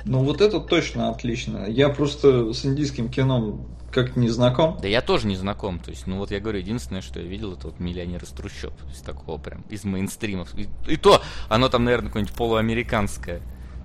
Ну 0.05 0.23
вот 0.23 0.39
это 0.39 0.59
точно 0.59 1.09
отлично. 1.09 1.65
Я 1.67 1.89
просто 1.89 2.53
с 2.53 2.65
индийским 2.65 3.09
кино 3.09 3.65
как 3.91 4.15
не 4.15 4.29
знаком. 4.29 4.77
Да 4.81 4.87
я 4.87 5.01
тоже 5.01 5.25
не 5.25 5.35
знаком. 5.35 5.79
То 5.79 5.89
есть, 5.89 6.05
ну 6.05 6.17
вот 6.17 6.29
я 6.29 6.39
говорю, 6.39 6.59
единственное, 6.59 7.01
что 7.01 7.19
я 7.19 7.25
видел, 7.25 7.53
это 7.53 7.67
вот 7.67 7.79
«Миллионер 7.79 8.23
из 8.23 8.29
трущоб». 8.29 8.73
Из 8.93 8.99
такого 8.99 9.37
прям, 9.37 9.63
из 9.69 9.83
мейнстримов. 9.83 10.53
И, 10.55 10.67
и 10.87 10.97
то, 10.97 11.21
оно 11.49 11.69
там, 11.69 11.85
наверное, 11.85 12.07
какое-нибудь 12.07 12.35
полуамериканское. 12.35 13.41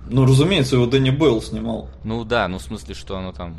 Ну, 0.09 0.25
разумеется, 0.25 0.75
его 0.75 0.87
Дэнни 0.87 1.09
Бойл 1.11 1.41
снимал. 1.41 1.89
Ну 2.03 2.23
да, 2.25 2.47
ну 2.47 2.57
в 2.57 2.61
смысле, 2.61 2.95
что 2.95 3.17
оно 3.17 3.31
там, 3.31 3.55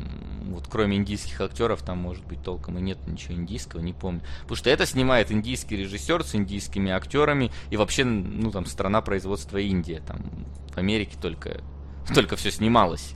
вот 0.51 0.67
кроме 0.69 0.97
индийских 0.97 1.39
актеров, 1.41 1.81
там 1.81 1.97
может 1.97 2.25
быть 2.25 2.43
толком 2.43 2.77
и 2.77 2.81
нет 2.81 2.97
ничего 3.07 3.33
индийского, 3.33 3.79
не 3.79 3.93
помню. 3.93 4.21
Потому 4.41 4.57
что 4.57 4.69
это 4.69 4.85
снимает 4.85 5.31
индийский 5.31 5.77
режиссер 5.77 6.23
с 6.23 6.35
индийскими 6.35 6.91
актерами, 6.91 7.51
и 7.69 7.77
вообще, 7.77 8.03
ну 8.03 8.51
там 8.51 8.65
страна 8.65 9.01
производства 9.01 9.57
Индия, 9.57 10.01
там 10.05 10.45
в 10.73 10.77
Америке 10.77 11.17
только, 11.21 11.61
только 12.13 12.35
все 12.35 12.51
снималось. 12.51 13.13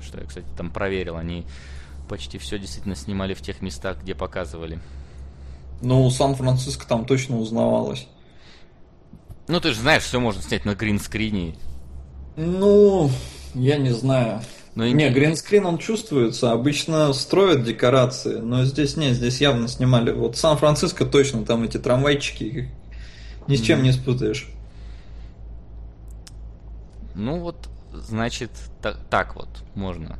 Что 0.00 0.18
я, 0.18 0.26
кстати, 0.26 0.46
там 0.56 0.70
проверил, 0.70 1.16
они 1.16 1.46
почти 2.08 2.38
все 2.38 2.58
действительно 2.58 2.96
снимали 2.96 3.34
в 3.34 3.42
тех 3.42 3.62
местах, 3.62 3.98
где 4.02 4.14
показывали. 4.14 4.80
Ну, 5.82 6.08
Сан-Франциско 6.10 6.86
там 6.86 7.04
точно 7.04 7.38
узнавалось. 7.38 8.06
Ну, 9.48 9.60
ты 9.60 9.72
же 9.72 9.80
знаешь, 9.80 10.02
все 10.02 10.20
можно 10.20 10.42
снять 10.42 10.64
на 10.64 10.74
гринскрине. 10.74 11.56
Ну, 12.36 13.10
я 13.54 13.76
не 13.76 13.90
знаю. 13.90 14.40
Но 14.74 14.86
не, 14.86 15.10
гринскрин 15.10 15.66
он 15.66 15.78
чувствуется. 15.78 16.52
Обычно 16.52 17.12
строят 17.12 17.64
декорации, 17.64 18.36
но 18.36 18.64
здесь 18.64 18.96
нет, 18.96 19.14
здесь 19.14 19.40
явно 19.40 19.68
снимали. 19.68 20.12
Вот 20.12 20.36
Сан-Франциско 20.36 21.04
точно, 21.04 21.44
там 21.44 21.62
эти 21.64 21.76
трамвайчики 21.76 22.70
ни 23.46 23.56
с 23.56 23.60
чем 23.60 23.80
mm. 23.80 23.82
не 23.82 23.92
спутаешь. 23.92 24.48
Ну 27.14 27.40
вот, 27.40 27.68
значит, 27.92 28.50
так, 28.80 28.98
так 29.10 29.36
вот 29.36 29.48
можно 29.74 30.18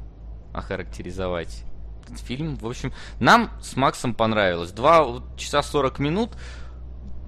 охарактеризовать 0.52 1.64
этот 2.04 2.18
фильм. 2.18 2.56
В 2.56 2.66
общем, 2.66 2.92
нам 3.20 3.50
с 3.62 3.76
Максом 3.76 4.14
понравилось. 4.14 4.72
Два 4.72 5.22
часа 5.36 5.62
сорок 5.62 5.98
минут, 5.98 6.32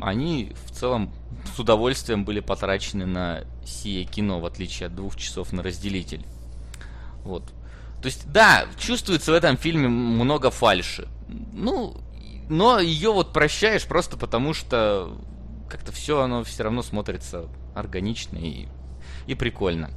они 0.00 0.52
в 0.66 0.72
целом 0.72 1.12
с 1.54 1.58
удовольствием 1.58 2.24
были 2.24 2.40
потрачены 2.40 3.06
на 3.06 3.44
сие 3.64 4.04
кино, 4.04 4.40
в 4.40 4.46
отличие 4.46 4.86
от 4.86 4.94
двух 4.94 5.16
часов 5.16 5.52
на 5.52 5.62
разделитель. 5.62 6.24
Вот. 7.22 7.44
То 8.00 8.06
есть, 8.06 8.30
да, 8.30 8.66
чувствуется 8.78 9.32
в 9.32 9.34
этом 9.34 9.56
фильме 9.56 9.88
много 9.88 10.50
фальши. 10.50 11.08
Ну, 11.52 11.96
но 12.48 12.78
ее 12.78 13.12
вот 13.12 13.32
прощаешь 13.32 13.86
просто 13.86 14.16
потому, 14.16 14.52
что 14.52 15.16
как-то 15.68 15.92
все 15.92 16.20
оно 16.20 16.44
все 16.44 16.64
равно 16.64 16.82
смотрится 16.82 17.48
органично 17.74 18.36
и, 18.38 18.68
и 19.26 19.34
прикольно. 19.34 19.90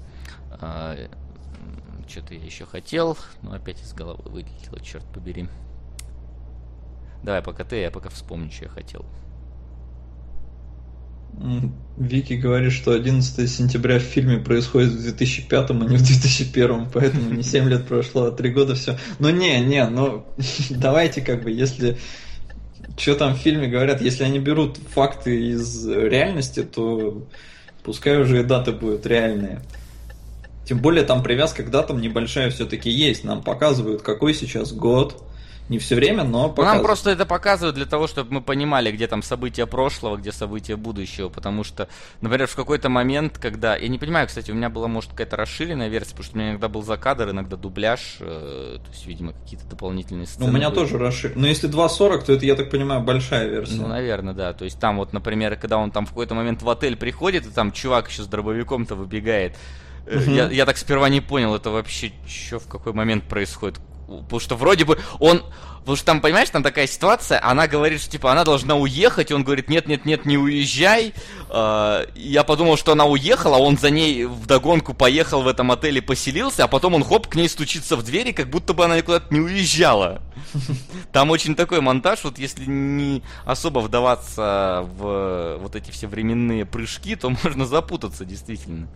А, 0.52 0.96
Что-то 2.08 2.34
я 2.34 2.44
еще 2.44 2.66
хотел, 2.66 3.18
но 3.42 3.54
опять 3.54 3.82
из 3.82 3.94
головы 3.94 4.24
вылетело, 4.30 4.80
черт 4.80 5.06
побери. 5.14 5.50
Давай 7.24 7.42
пока 7.42 7.64
ты, 7.64 7.78
я 7.78 7.92
пока 7.92 8.10
вспомню, 8.10 8.52
что 8.52 8.66
я 8.66 8.70
хотел. 8.70 9.06
Вики 11.98 12.34
говорит, 12.34 12.74
что 12.74 12.92
11 12.92 13.50
сентября 13.50 14.00
в 14.00 14.04
фильме 14.04 14.38
происходит 14.38 14.92
в 14.92 15.02
2005, 15.02 15.70
а 15.70 15.74
не 15.74 15.98
в 15.98 16.06
2001, 16.06 16.88
поэтому 16.94 17.32
не 17.32 17.44
7 17.44 17.70
лет 17.70 17.88
прошло, 17.88 18.26
а 18.26 18.32
3 18.32 18.50
года 18.52 18.76
все. 18.76 18.98
Ну 19.20 19.30
не, 19.30 19.60
не, 19.62 19.88
ну 19.88 20.26
давайте 20.70 21.22
как 21.22 21.44
бы, 21.44 21.52
если 21.52 21.98
что 22.98 23.16
там 23.16 23.36
в 23.36 23.38
фильме 23.38 23.68
говорят, 23.68 24.02
если 24.02 24.24
они 24.24 24.40
берут 24.40 24.78
факты 24.78 25.52
из 25.52 25.88
реальности, 25.88 26.64
то 26.64 27.28
пускай 27.84 28.20
уже 28.20 28.42
и 28.42 28.44
даты 28.44 28.72
будут 28.72 29.06
реальные. 29.06 29.62
Тем 30.66 30.80
более 30.80 31.04
там 31.04 31.24
привязка 31.24 31.64
к 31.64 31.70
датам 31.70 32.02
небольшая 32.02 32.50
все-таки 32.50 32.90
есть. 32.90 33.24
Нам 33.24 33.42
показывают, 33.44 34.02
какой 34.02 34.34
сейчас 34.34 34.74
год, 34.74 35.24
не 35.70 35.80
все 35.80 35.96
время, 35.96 36.24
но 36.24 36.50
показывают. 36.50 36.76
Нам 36.76 36.84
просто 36.84 37.10
это 37.12 37.26
показывают 37.26 37.76
для 37.76 37.86
того, 37.86 38.08
чтобы 38.08 38.36
мы 38.36 38.42
понимали, 38.42 38.92
где 38.92 39.08
там 39.08 39.22
события 39.22 39.66
прошлого, 39.66 40.18
где 40.18 40.32
события 40.32 40.76
будущего, 40.76 41.30
потому 41.30 41.64
что, 41.64 41.90
например, 42.22 42.48
в 42.48 42.56
какой-то 42.56 42.90
момент, 42.90 43.38
когда... 43.38 43.76
Я 43.76 43.88
не 43.90 44.00
понимаю, 44.00 44.28
кстати, 44.28 44.52
у 44.52 44.56
меня 44.56 44.70
была, 44.70 44.88
может, 44.88 45.12
какая-то 45.12 45.36
расширенная 45.36 45.90
версия, 45.90 46.12
потому 46.12 46.24
что 46.24 46.36
у 46.36 46.40
меня 46.40 46.50
иногда 46.52 46.70
был 46.70 46.84
закадр, 46.84 47.32
иногда 47.32 47.58
дубляж, 47.58 48.18
э, 48.22 48.78
то 48.84 48.92
есть, 48.92 49.06
видимо, 49.06 49.34
какие-то 49.34 49.66
дополнительные 49.68 50.26
сцены. 50.26 50.46
Ну, 50.46 50.52
у 50.52 50.56
меня 50.56 50.70
были. 50.70 50.80
тоже 50.80 50.98
расширен. 50.98 51.40
Но 51.40 51.48
если 51.48 51.70
2.40, 51.70 52.26
то 52.26 52.34
это, 52.34 52.46
я 52.46 52.56
так 52.56 52.70
понимаю, 52.70 53.02
большая 53.02 53.48
версия. 53.48 53.76
Ну, 53.76 53.88
наверное, 53.88 54.34
да. 54.34 54.54
То 54.54 54.64
есть 54.64 54.80
там 54.80 54.98
вот, 54.98 55.12
например, 55.12 55.58
когда 55.58 55.78
он 55.78 55.92
там 55.92 56.06
в 56.06 56.10
какой-то 56.10 56.34
момент 56.34 56.62
в 56.62 56.70
отель 56.70 56.96
приходит, 56.96 57.46
и 57.46 57.50
там 57.50 57.72
чувак 57.72 58.10
еще 58.10 58.24
с 58.24 58.28
дробовиком-то 58.28 58.96
выбегает, 58.96 59.56
Uh-huh. 60.08 60.34
Я, 60.34 60.50
я 60.50 60.66
так 60.66 60.78
сперва 60.78 61.10
не 61.10 61.20
понял, 61.20 61.54
это 61.54 61.70
вообще 61.70 62.14
что 62.26 62.60
в 62.60 62.68
какой 62.68 62.94
момент 62.94 63.26
происходит. 63.26 63.82
Потому 64.08 64.40
что 64.40 64.56
вроде 64.56 64.86
бы 64.86 65.00
он... 65.20 65.44
Потому 65.80 65.96
что 65.96 66.06
там, 66.08 66.20
понимаешь, 66.20 66.50
там 66.50 66.64
такая 66.64 66.86
ситуация, 66.86 67.42
она 67.42 67.66
говорит, 67.66 68.02
что 68.02 68.12
типа 68.12 68.30
она 68.30 68.44
должна 68.44 68.76
уехать, 68.76 69.32
и 69.32 69.34
он 69.34 69.46
говорит, 69.46 69.70
нет, 69.70 69.88
нет, 69.88 70.04
нет, 70.04 70.26
не 70.26 70.38
уезжай. 70.38 71.14
А, 71.50 72.06
я 72.14 72.44
подумал, 72.44 72.76
что 72.76 72.92
она 72.92 73.06
уехала, 73.06 73.56
он 73.56 73.78
за 73.78 73.90
ней 73.90 74.26
в 74.26 74.48
догонку 74.48 74.94
поехал 74.94 75.44
в 75.44 75.48
этом 75.48 75.72
отеле, 75.72 76.02
поселился, 76.02 76.66
а 76.66 76.68
потом 76.68 76.96
он 76.96 77.06
хоп, 77.06 77.28
к 77.28 77.36
ней 77.36 77.48
стучится 77.48 77.96
в 77.96 78.04
двери, 78.04 78.34
как 78.34 78.50
будто 78.50 78.74
бы 78.74 78.84
она 78.84 78.98
никуда-то 78.98 79.34
не 79.34 79.40
уезжала. 79.40 80.22
Там 81.14 81.32
очень 81.32 81.56
такой 81.56 81.80
монтаж, 81.80 82.26
вот 82.26 82.38
если 82.38 82.66
не 82.66 83.24
особо 83.46 83.80
вдаваться 83.80 84.86
в 84.98 85.58
вот 85.62 85.78
эти 85.78 85.92
все 85.92 86.08
временные 86.08 86.66
прыжки, 86.66 87.16
то 87.16 87.30
можно 87.30 87.66
запутаться 87.66 88.26
действительно 88.26 88.90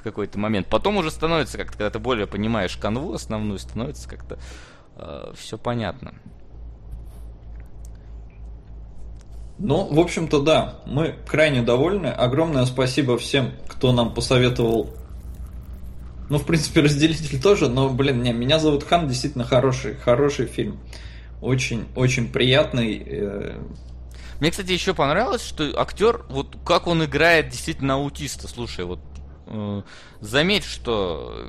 в 0.00 0.02
какой-то 0.02 0.38
момент. 0.38 0.66
Потом 0.66 0.96
уже 0.96 1.10
становится 1.10 1.58
как-то, 1.58 1.72
когда 1.76 1.90
ты 1.90 1.98
более 1.98 2.26
понимаешь 2.26 2.76
канву 2.76 3.12
основную, 3.12 3.58
становится 3.58 4.08
как-то 4.08 4.38
э, 4.96 5.32
все 5.36 5.58
понятно. 5.58 6.14
Ну, 9.58 9.86
в 9.92 10.00
общем-то, 10.00 10.40
да, 10.40 10.80
мы 10.86 11.16
крайне 11.26 11.60
довольны. 11.60 12.06
Огромное 12.06 12.64
спасибо 12.64 13.18
всем, 13.18 13.52
кто 13.68 13.92
нам 13.92 14.14
посоветовал. 14.14 14.90
Ну, 16.30 16.38
в 16.38 16.46
принципе, 16.46 16.80
разделитель 16.82 17.40
тоже, 17.40 17.68
но, 17.68 17.90
блин, 17.90 18.22
не, 18.22 18.32
меня 18.32 18.58
зовут 18.58 18.84
Хан, 18.84 19.06
действительно 19.06 19.44
хороший, 19.44 19.96
хороший 19.96 20.46
фильм. 20.46 20.80
Очень, 21.42 21.86
очень 21.94 22.32
приятный. 22.32 23.02
Э, 23.06 23.58
Мне, 24.40 24.50
кстати, 24.50 24.72
еще 24.72 24.94
понравилось, 24.94 25.44
что 25.44 25.78
актер, 25.78 26.24
вот 26.30 26.56
как 26.64 26.86
он 26.86 27.04
играет 27.04 27.50
действительно 27.50 27.94
аутиста. 27.94 28.48
Слушай, 28.48 28.86
вот 28.86 29.00
заметь, 30.20 30.64
что 30.64 31.46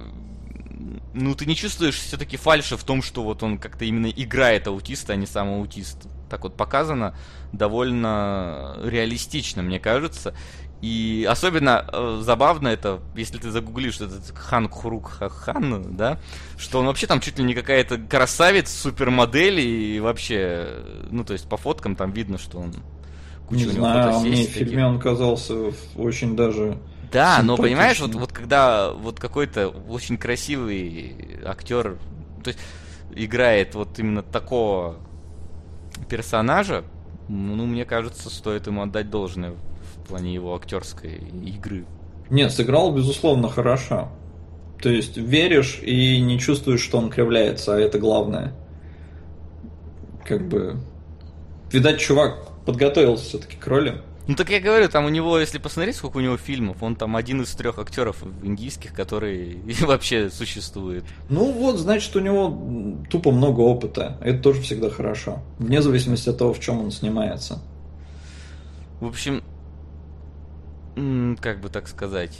ну 1.13 1.35
ты 1.35 1.45
не 1.45 1.55
чувствуешь 1.55 1.95
все-таки 1.95 2.37
фальши 2.37 2.77
в 2.77 2.83
том, 2.83 3.01
что 3.01 3.23
вот 3.23 3.43
он 3.43 3.57
как-то 3.57 3.85
именно 3.85 4.07
играет 4.07 4.67
аутиста, 4.67 5.13
а 5.13 5.15
не 5.15 5.25
сам 5.25 5.49
аутист. 5.49 6.07
Так 6.29 6.43
вот 6.43 6.55
показано 6.55 7.15
довольно 7.51 8.77
реалистично, 8.83 9.61
мне 9.61 9.79
кажется. 9.79 10.33
И 10.81 11.27
особенно 11.29 11.85
э, 11.93 12.21
забавно 12.23 12.69
это, 12.69 13.01
если 13.15 13.37
ты 13.37 13.51
загуглишь 13.51 14.01
этот 14.01 14.35
Хан 14.35 14.67
Кхурук 14.67 15.09
Хан, 15.19 15.95
да, 15.95 16.19
что 16.57 16.79
он 16.79 16.87
вообще 16.87 17.05
там 17.05 17.19
чуть 17.19 17.37
ли 17.37 17.43
не 17.43 17.53
какая-то 17.53 17.99
красавец, 17.99 18.71
супермодель, 18.71 19.59
и 19.59 19.99
вообще, 19.99 20.83
ну, 21.11 21.23
то 21.23 21.33
есть 21.33 21.47
по 21.47 21.57
фоткам 21.57 21.95
там 21.95 22.11
видно, 22.11 22.39
что 22.39 22.57
он 22.57 22.73
куча 23.47 23.65
не 23.65 23.67
у 23.67 23.73
него 23.73 23.85
знаю, 23.85 24.21
мне 24.21 24.47
в 24.47 24.49
фильме 24.49 24.87
он 24.87 24.99
казался 24.99 25.71
очень 25.95 26.35
даже 26.35 26.79
да, 27.11 27.41
но 27.43 27.57
понимаешь, 27.57 27.99
вот, 27.99 28.15
вот 28.15 28.31
когда 28.31 28.91
вот 28.91 29.19
какой-то 29.19 29.69
очень 29.69 30.17
красивый 30.17 31.15
актер, 31.45 31.97
то 32.43 32.49
есть 32.49 32.59
играет 33.13 33.75
вот 33.75 33.99
именно 33.99 34.23
такого 34.23 34.97
персонажа, 36.09 36.83
ну, 37.27 37.65
мне 37.65 37.85
кажется, 37.85 38.29
стоит 38.29 38.67
ему 38.67 38.81
отдать 38.81 39.09
должное 39.09 39.51
в 39.51 40.07
плане 40.07 40.33
его 40.33 40.55
актерской 40.55 41.15
игры. 41.45 41.85
Нет, 42.29 42.51
сыграл, 42.51 42.93
безусловно, 42.93 43.49
хорошо. 43.49 44.09
То 44.81 44.89
есть 44.89 45.17
веришь 45.17 45.79
и 45.81 46.19
не 46.19 46.39
чувствуешь, 46.39 46.81
что 46.81 46.97
он 46.97 47.09
кривляется, 47.09 47.75
а 47.75 47.79
это 47.79 47.99
главное. 47.99 48.53
Как 50.25 50.47
бы... 50.47 50.77
Видать, 51.71 51.99
чувак 51.99 52.47
подготовился 52.65 53.25
все-таки 53.25 53.57
к 53.57 53.67
роли. 53.67 54.01
Ну 54.31 54.37
так 54.37 54.49
я 54.49 54.61
говорю, 54.61 54.87
там 54.87 55.03
у 55.03 55.09
него, 55.09 55.37
если 55.37 55.57
посмотреть, 55.57 55.97
сколько 55.97 56.15
у 56.15 56.21
него 56.21 56.37
фильмов, 56.37 56.81
он 56.81 56.95
там 56.95 57.17
один 57.17 57.41
из 57.41 57.51
трех 57.51 57.77
актеров 57.79 58.23
индийских, 58.41 58.93
которые 58.93 59.57
вообще 59.81 60.29
существуют. 60.29 61.03
Ну 61.27 61.51
вот, 61.51 61.77
значит, 61.77 62.15
у 62.15 62.21
него 62.21 62.97
тупо 63.09 63.31
много 63.31 63.59
опыта. 63.59 64.17
Это 64.21 64.41
тоже 64.41 64.61
всегда 64.61 64.89
хорошо. 64.89 65.39
Вне 65.59 65.81
зависимости 65.81 66.29
от 66.29 66.37
того, 66.37 66.53
в 66.53 66.61
чем 66.61 66.79
он 66.79 66.91
снимается. 66.91 67.61
В 69.01 69.07
общем, 69.07 69.43
как 71.41 71.59
бы 71.59 71.67
так 71.67 71.89
сказать, 71.89 72.39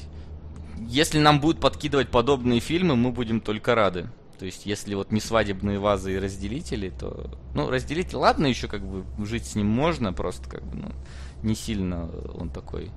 если 0.88 1.20
нам 1.20 1.42
будут 1.42 1.60
подкидывать 1.60 2.08
подобные 2.08 2.62
фильмы, 2.62 2.96
мы 2.96 3.12
будем 3.12 3.42
только 3.42 3.76
рады. 3.76 4.10
То 4.40 4.46
есть, 4.46 4.66
если 4.66 4.96
вот 4.96 5.12
не 5.12 5.20
свадебные 5.20 5.78
вазы 5.78 6.14
и 6.14 6.20
разделители, 6.20 6.90
то... 6.90 7.30
Ну, 7.54 7.70
разделитель, 7.70 8.16
ладно, 8.16 8.48
еще 8.48 8.70
как 8.70 8.82
бы 8.82 9.04
жить 9.26 9.46
с 9.46 9.56
ним 9.56 9.68
можно, 9.68 10.14
просто 10.14 10.50
как 10.50 10.64
бы, 10.64 10.78
ну 10.78 10.92
не 11.44 11.56
сильно 11.56 12.10
он 12.34 12.50
такой 12.50 12.92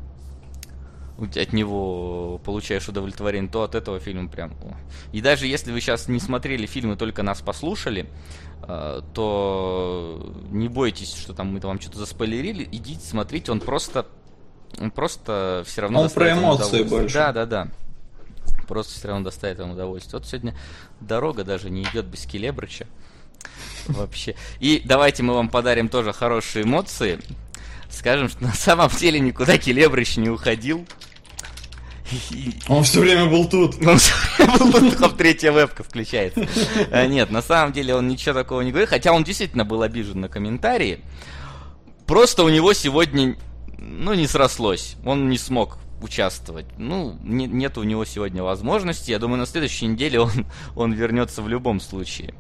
от 1.19 1.53
него 1.53 2.41
получаешь 2.45 2.89
удовлетворение, 2.89 3.51
то 3.51 3.63
от 3.63 3.75
этого 3.75 4.01
фильма 4.01 4.29
прям... 4.29 4.53
И 5.13 5.21
даже 5.21 5.47
если 5.47 5.71
вы 5.71 5.81
сейчас 5.81 6.09
не 6.09 6.19
смотрели 6.19 6.67
фильмы, 6.67 6.97
только 6.97 7.23
нас 7.23 7.41
послушали, 7.41 8.09
э, 8.67 9.01
то 9.15 10.35
не 10.51 10.69
бойтесь, 10.69 11.15
что 11.15 11.33
там 11.33 11.53
мы 11.53 11.61
вам 11.61 11.81
что-то 11.81 11.99
заспойлерили, 11.99 12.69
идите 12.71 13.07
смотрите, 13.07 13.53
он 13.53 13.61
просто... 13.61 14.07
Он 14.81 14.91
просто 14.91 15.63
все 15.67 15.83
равно... 15.83 16.01
Он 16.01 16.11
про 16.11 16.33
эмоции 16.33 16.83
больше. 16.83 17.15
Да, 17.15 17.33
да, 17.33 17.47
да. 17.47 17.69
Просто 18.67 18.95
все 18.95 19.07
равно 19.07 19.25
доставит 19.25 19.61
вам 19.61 19.71
удовольствие. 19.71 20.19
Вот 20.19 20.29
сегодня 20.29 20.57
дорога 21.01 21.45
даже 21.45 21.71
не 21.71 21.85
идет 21.85 22.07
без 22.07 22.27
Келебрыча. 22.27 22.89
Вообще. 23.87 24.35
И 24.59 24.83
давайте 24.85 25.23
мы 25.23 25.35
вам 25.35 25.49
подарим 25.49 25.89
тоже 25.89 26.13
хорошие 26.13 26.65
эмоции. 26.65 27.21
Скажем, 28.05 28.29
что 28.29 28.43
на 28.43 28.53
самом 28.53 28.91
деле 28.91 29.19
никуда 29.19 29.57
Келебрыч 29.57 30.19
не 30.19 30.29
уходил. 30.29 30.87
Он 32.69 32.85
все 32.85 33.01
время 33.01 33.31
был 33.31 33.49
тут. 33.49 33.77
Он 33.87 33.97
все 33.97 34.13
время 34.37 34.59
был 34.59 34.73
тут, 34.73 34.99
только 34.99 35.17
третья 35.17 35.53
вебка 35.53 35.83
включается. 35.83 36.47
А, 36.91 37.07
нет, 37.07 37.31
на 37.31 37.41
самом 37.41 37.73
деле 37.73 37.95
он 37.95 38.07
ничего 38.07 38.35
такого 38.35 38.61
не 38.61 38.73
говорит, 38.73 38.91
хотя 38.91 39.11
он 39.15 39.25
действительно 39.25 39.65
был 39.65 39.81
обижен 39.81 40.21
на 40.21 40.29
комментарии. 40.29 41.01
Просто 42.07 42.45
у 42.45 42.51
него 42.51 42.75
сегодня, 42.75 43.39
ну, 43.79 44.13
не 44.13 44.27
срослось. 44.27 44.97
Он 45.07 45.31
не 45.31 45.39
смог 45.39 45.79
участвовать. 46.03 46.67
Ну, 46.77 47.19
не, 47.23 47.47
нет 47.47 47.79
у 47.79 47.85
него 47.85 48.05
сегодня 48.05 48.43
возможности. 48.43 49.13
Я 49.13 49.19
думаю, 49.19 49.39
на 49.39 49.47
следующей 49.47 49.87
неделе 49.87 50.21
он, 50.21 50.47
он 50.77 50.93
вернется 50.93 51.41
в 51.41 51.49
любом 51.49 51.81
случае. 51.81 52.35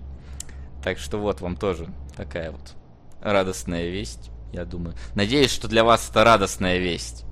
Так 0.82 0.98
что 0.98 1.16
вот 1.16 1.40
вам 1.40 1.56
тоже 1.56 1.88
такая 2.14 2.50
вот 2.50 2.74
радостная 3.22 3.88
весть 3.88 4.30
я 4.54 4.64
думаю. 4.64 4.94
Надеюсь, 5.14 5.50
что 5.50 5.68
для 5.68 5.84
вас 5.84 6.08
это 6.08 6.24
радостная 6.24 6.78
весть. 6.78 7.24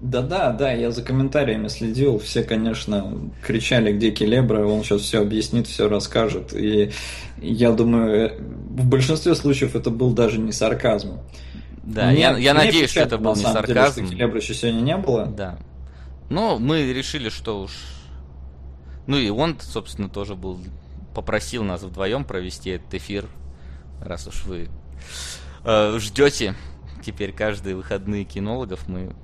Да-да, 0.00 0.52
да, 0.52 0.72
я 0.72 0.90
за 0.90 1.02
комментариями 1.02 1.68
следил. 1.68 2.18
Все, 2.18 2.42
конечно, 2.42 3.30
кричали, 3.42 3.92
где 3.92 4.10
Келебра, 4.10 4.66
он 4.66 4.82
сейчас 4.82 5.02
все 5.02 5.22
объяснит, 5.22 5.66
все 5.66 5.88
расскажет. 5.88 6.52
И 6.52 6.90
я 7.38 7.72
думаю, 7.72 8.36
в 8.38 8.86
большинстве 8.86 9.34
случаев 9.34 9.76
это 9.76 9.90
был 9.90 10.12
даже 10.12 10.40
не 10.40 10.52
сарказм. 10.52 11.20
Да, 11.84 12.10
мне, 12.10 12.20
я, 12.20 12.36
я 12.36 12.54
надеюсь, 12.54 12.90
что 12.90 13.00
это 13.00 13.18
был 13.18 13.36
не 13.36 13.42
сарказм. 13.42 13.96
Деле, 13.96 14.06
что 14.06 14.16
Келебра 14.16 14.40
еще 14.40 14.54
сегодня 14.54 14.80
не 14.80 14.96
было. 14.96 15.26
Да. 15.26 15.58
Но 16.28 16.58
мы 16.58 16.92
решили, 16.92 17.28
что 17.28 17.62
уж... 17.62 17.72
Ну 19.06 19.16
и 19.16 19.30
он, 19.30 19.58
собственно, 19.60 20.08
тоже 20.08 20.34
был... 20.34 20.58
Попросил 21.14 21.62
нас 21.62 21.82
вдвоем 21.82 22.24
провести 22.24 22.70
этот 22.70 22.92
эфир, 22.94 23.26
раз 24.00 24.26
уж 24.26 24.44
вы 24.44 24.68
э, 25.64 25.98
ждете 25.98 26.54
теперь 27.04 27.32
каждые 27.32 27.76
выходные 27.76 28.24
кинологов, 28.24 28.88
мы 28.88 29.14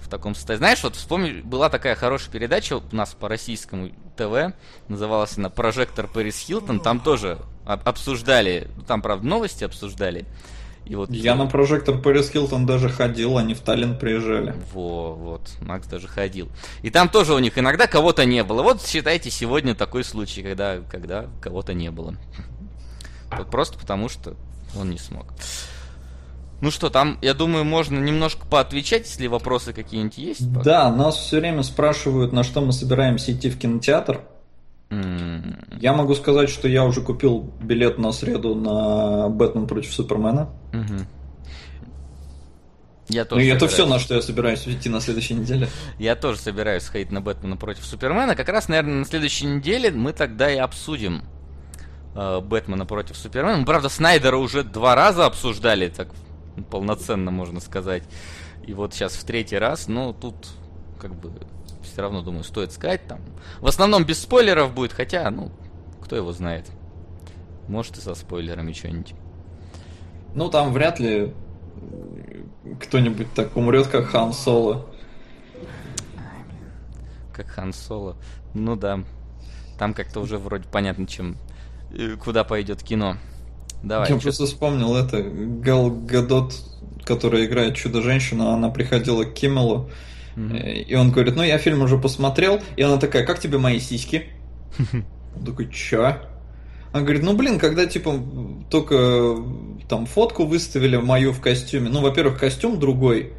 в 0.00 0.08
таком 0.08 0.34
состоянии. 0.34 0.58
Знаешь, 0.58 0.82
вот 0.82 0.96
вспомни, 0.96 1.40
была 1.42 1.68
такая 1.68 1.94
хорошая 1.94 2.30
передача 2.30 2.78
у 2.78 2.82
нас 2.96 3.14
по 3.14 3.28
российскому 3.28 3.90
ТВ, 4.16 4.54
называлась 4.88 5.36
она 5.36 5.50
«Прожектор 5.50 6.06
Пэрис 6.06 6.38
Хилтон», 6.38 6.80
там 6.80 7.00
тоже 7.00 7.38
обсуждали, 7.66 8.68
ну, 8.76 8.82
там, 8.82 9.02
правда, 9.02 9.26
новости 9.26 9.64
обсуждали. 9.64 10.24
И 10.86 10.94
вот... 10.94 11.10
Я 11.10 11.34
на 11.34 11.46
прожектор 11.46 12.00
Пэрис 12.00 12.30
Хилтон 12.30 12.64
даже 12.64 12.88
ходил, 12.88 13.36
они 13.36 13.52
в 13.52 13.60
Таллин 13.60 13.98
приезжали. 13.98 14.54
Во, 14.72 15.12
вот, 15.12 15.50
Макс 15.60 15.86
даже 15.86 16.08
ходил. 16.08 16.48
И 16.80 16.88
там 16.88 17.10
тоже 17.10 17.34
у 17.34 17.38
них 17.38 17.58
иногда 17.58 17.86
кого-то 17.86 18.24
не 18.24 18.42
было. 18.42 18.62
Вот 18.62 18.82
считайте, 18.82 19.30
сегодня 19.30 19.74
такой 19.74 20.02
случай, 20.02 20.42
когда, 20.42 20.78
когда 20.90 21.26
кого-то 21.42 21.74
не 21.74 21.90
было. 21.90 22.16
Вот 23.30 23.50
просто 23.50 23.78
потому, 23.78 24.08
что 24.08 24.34
он 24.76 24.90
не 24.90 24.98
смог. 24.98 25.26
Ну 26.60 26.72
что, 26.72 26.90
там, 26.90 27.18
я 27.22 27.34
думаю, 27.34 27.64
можно 27.64 27.98
немножко 27.98 28.44
поотвечать, 28.46 29.06
если 29.06 29.28
вопросы 29.28 29.72
какие-нибудь 29.72 30.18
есть. 30.18 30.52
Пока. 30.52 30.64
Да, 30.64 30.92
нас 30.92 31.16
все 31.16 31.38
время 31.38 31.62
спрашивают, 31.62 32.32
на 32.32 32.42
что 32.42 32.60
мы 32.60 32.72
собираемся 32.72 33.32
идти 33.32 33.48
в 33.48 33.58
кинотеатр. 33.58 34.22
Mm. 34.90 35.78
Я 35.80 35.92
могу 35.92 36.14
сказать, 36.14 36.48
что 36.48 36.66
я 36.66 36.84
уже 36.84 37.00
купил 37.00 37.52
билет 37.60 37.98
на 37.98 38.10
среду 38.10 38.54
на 38.54 39.28
Бэтмен 39.28 39.66
против 39.66 39.92
Супермена. 39.92 40.48
Mm-hmm. 40.72 41.04
Я 43.10 43.24
тоже 43.24 43.44
ну, 43.44 43.54
это 43.54 43.68
все, 43.68 43.86
на 43.86 43.98
что 43.98 44.16
я 44.16 44.22
собираюсь 44.22 44.66
идти 44.66 44.88
на 44.88 45.00
следующей 45.00 45.34
неделе. 45.34 45.68
Я 45.98 46.14
тоже 46.16 46.38
собираюсь 46.38 46.82
сходить 46.82 47.10
на 47.10 47.20
Бэтмена 47.20 47.56
против 47.56 47.84
Супермена. 47.84 48.34
Как 48.34 48.48
раз, 48.48 48.68
наверное, 48.68 48.96
на 48.96 49.04
следующей 49.04 49.46
неделе 49.46 49.90
мы 49.90 50.12
тогда 50.12 50.50
и 50.52 50.56
обсудим 50.56 51.22
э, 52.18 52.40
Бэтмена 52.40 52.84
против 52.84 53.16
Супермена. 53.16 53.64
Правда, 53.64 53.88
Снайдера 53.88 54.36
уже 54.36 54.64
два 54.64 54.94
раза 54.94 55.26
обсуждали, 55.26 55.88
так 55.88 56.08
полноценно 56.70 57.30
можно 57.30 57.60
сказать. 57.60 58.02
И 58.66 58.74
вот 58.74 58.92
сейчас 58.92 59.14
в 59.14 59.24
третий 59.24 59.56
раз, 59.56 59.88
но 59.88 60.12
тут 60.12 60.48
как 61.00 61.14
бы 61.14 61.32
все 61.82 62.02
равно, 62.02 62.22
думаю, 62.22 62.44
стоит 62.44 62.72
сказать 62.72 63.06
там. 63.06 63.20
В 63.60 63.66
основном 63.66 64.04
без 64.04 64.20
спойлеров 64.20 64.74
будет, 64.74 64.92
хотя, 64.92 65.30
ну, 65.30 65.50
кто 66.02 66.16
его 66.16 66.32
знает. 66.32 66.66
Может 67.68 67.98
и 67.98 68.00
со 68.00 68.14
спойлерами 68.14 68.72
что-нибудь. 68.72 69.14
Ну, 70.34 70.50
там 70.50 70.72
вряд 70.72 70.98
ли 70.98 71.32
кто-нибудь 72.80 73.32
так 73.34 73.56
умрет, 73.56 73.86
как 73.86 74.06
Хан 74.06 74.32
Соло. 74.32 74.86
Как 77.32 77.46
Хан 77.46 77.72
Соло. 77.72 78.16
Ну 78.54 78.76
да. 78.76 79.00
Там 79.78 79.94
как-то 79.94 80.20
уже 80.20 80.38
вроде 80.38 80.68
понятно, 80.68 81.06
чем 81.06 81.36
куда 82.22 82.44
пойдет 82.44 82.82
кино. 82.82 83.16
Давай. 83.82 84.10
Я 84.10 84.16
просто 84.16 84.46
вспомнил 84.46 84.96
это. 84.96 85.22
Гал 85.22 85.90
Гадот, 85.90 86.54
которая 87.04 87.44
играет 87.44 87.76
Чудо-женщину, 87.76 88.48
она 88.48 88.70
приходила 88.70 89.24
к 89.24 89.34
Киммелу, 89.34 89.90
mm-hmm. 90.36 90.82
и 90.82 90.94
он 90.94 91.10
говорит, 91.12 91.36
ну 91.36 91.42
я 91.42 91.58
фильм 91.58 91.82
уже 91.82 91.98
посмотрел, 91.98 92.60
и 92.76 92.82
она 92.82 92.96
такая, 92.98 93.24
как 93.24 93.40
тебе 93.40 93.58
мои 93.58 93.78
сиськи? 93.78 94.26
Он 95.36 95.44
такой, 95.46 95.70
чё? 95.70 96.16
Она 96.92 97.02
говорит, 97.02 97.22
ну 97.22 97.36
блин, 97.36 97.58
когда 97.58 97.86
типа 97.86 98.14
только 98.70 99.36
там 99.88 100.06
фотку 100.06 100.44
выставили 100.44 100.96
мою 100.96 101.32
в 101.32 101.40
костюме, 101.40 101.88
ну, 101.88 102.00
во-первых, 102.00 102.38
костюм 102.38 102.78
другой, 102.78 103.32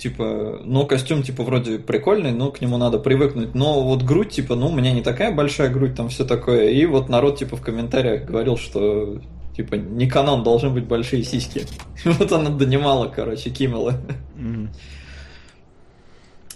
типа, 0.00 0.60
ну, 0.64 0.86
костюм, 0.86 1.22
типа, 1.22 1.44
вроде 1.44 1.78
прикольный, 1.78 2.32
но 2.32 2.50
к 2.50 2.60
нему 2.60 2.78
надо 2.78 2.98
привыкнуть. 2.98 3.54
Но 3.54 3.82
вот 3.82 4.02
грудь, 4.02 4.30
типа, 4.30 4.54
ну, 4.54 4.68
у 4.68 4.72
меня 4.72 4.92
не 4.92 5.02
такая 5.02 5.32
большая 5.32 5.70
грудь, 5.70 5.94
там 5.94 6.08
все 6.08 6.24
такое. 6.24 6.70
И 6.70 6.86
вот 6.86 7.08
народ, 7.08 7.38
типа, 7.38 7.56
в 7.56 7.62
комментариях 7.62 8.24
говорил, 8.24 8.56
что 8.56 9.20
Типа, 9.56 9.74
не 9.74 10.08
канон, 10.08 10.42
должны 10.42 10.70
быть 10.70 10.86
большие 10.86 11.22
сиськи. 11.22 11.66
вот 12.04 12.32
она 12.32 12.48
донимала, 12.50 13.08
короче, 13.08 13.50
Киммела. 13.50 13.94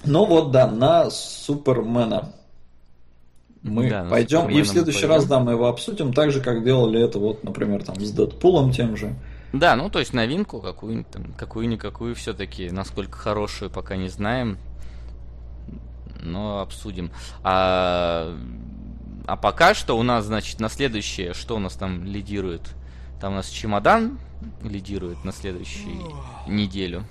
Ну 0.07 0.25
вот, 0.25 0.51
да, 0.53 0.71
на 0.71 1.11
Супермена. 1.11 2.33
Мы 3.63 3.91
да, 3.91 4.07
пойдем, 4.09 4.49
и 4.49 4.61
в 4.63 4.67
следующий 4.67 5.07
раз, 5.07 5.27
да, 5.27 5.41
мы 5.41 5.53
его 5.53 5.67
обсудим, 5.67 6.13
так 6.13 6.31
же, 6.31 6.41
как 6.41 6.65
делали 6.65 7.03
это, 7.03 7.19
вот, 7.19 7.45
например, 7.45 7.83
там, 7.83 7.99
с 7.99 8.11
Дэдпулом 8.11 8.73
тем 8.73 8.97
же. 8.97 9.15
Да, 9.55 9.77
ну, 9.77 9.89
то 9.89 10.01
есть 10.01 10.13
новинку 10.13 10.61
какую-нибудь 10.61 11.11
там, 11.11 11.33
какую-никакую 11.35 12.17
все-таки, 12.17 12.71
насколько 12.71 13.17
хорошую, 13.17 13.71
пока 13.71 13.95
не 13.95 14.09
знаем, 14.09 14.59
но 16.21 16.59
обсудим. 16.59 17.13
А, 17.45 18.37
а 19.27 19.37
пока 19.37 19.75
что 19.75 19.97
у 19.97 20.03
нас, 20.03 20.25
значит, 20.25 20.59
на 20.59 20.69
следующее, 20.69 21.35
что 21.35 21.55
у 21.55 21.61
нас 21.61 21.75
там 21.75 22.05
лидирует? 22.05 22.63
Там 23.21 23.35
у 23.35 23.37
нас 23.37 23.49
чемодан 23.49 24.19
лидирует 24.65 25.25
на 25.25 25.31
следующую 25.31 26.03
неделю. 26.49 27.05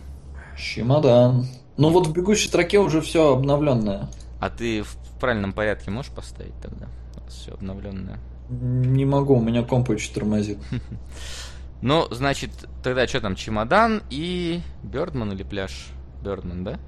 Чемодан. 0.58 1.48
Ну 1.78 1.92
вот 1.92 2.08
в 2.08 2.12
бегущей 2.12 2.50
строке 2.50 2.78
уже 2.80 3.00
все 3.00 3.36
обновленное. 3.36 4.10
А 4.42 4.50
ты 4.50 4.84
в 4.84 4.98
правильном 5.18 5.54
порядке 5.54 5.92
можешь 5.92 6.12
поставить 6.12 6.60
тогда? 6.62 6.88
Все 7.30 7.54
обновленное. 7.54 8.20
Не 8.50 9.06
могу, 9.06 9.38
у 9.38 9.42
меня 9.42 9.64
комп 9.64 9.92
очень 9.92 10.14
тормозит. 10.14 10.58
Ну, 11.84 12.08
значит, 12.12 12.50
тогда 12.82 13.06
что 13.08 13.20
там, 13.20 13.36
чемодан 13.36 14.04
и 14.10 14.62
Бердман 14.84 15.34
или 15.34 15.44
пляж? 15.44 15.90
Бердман, 16.24 16.64
да? 16.64 16.80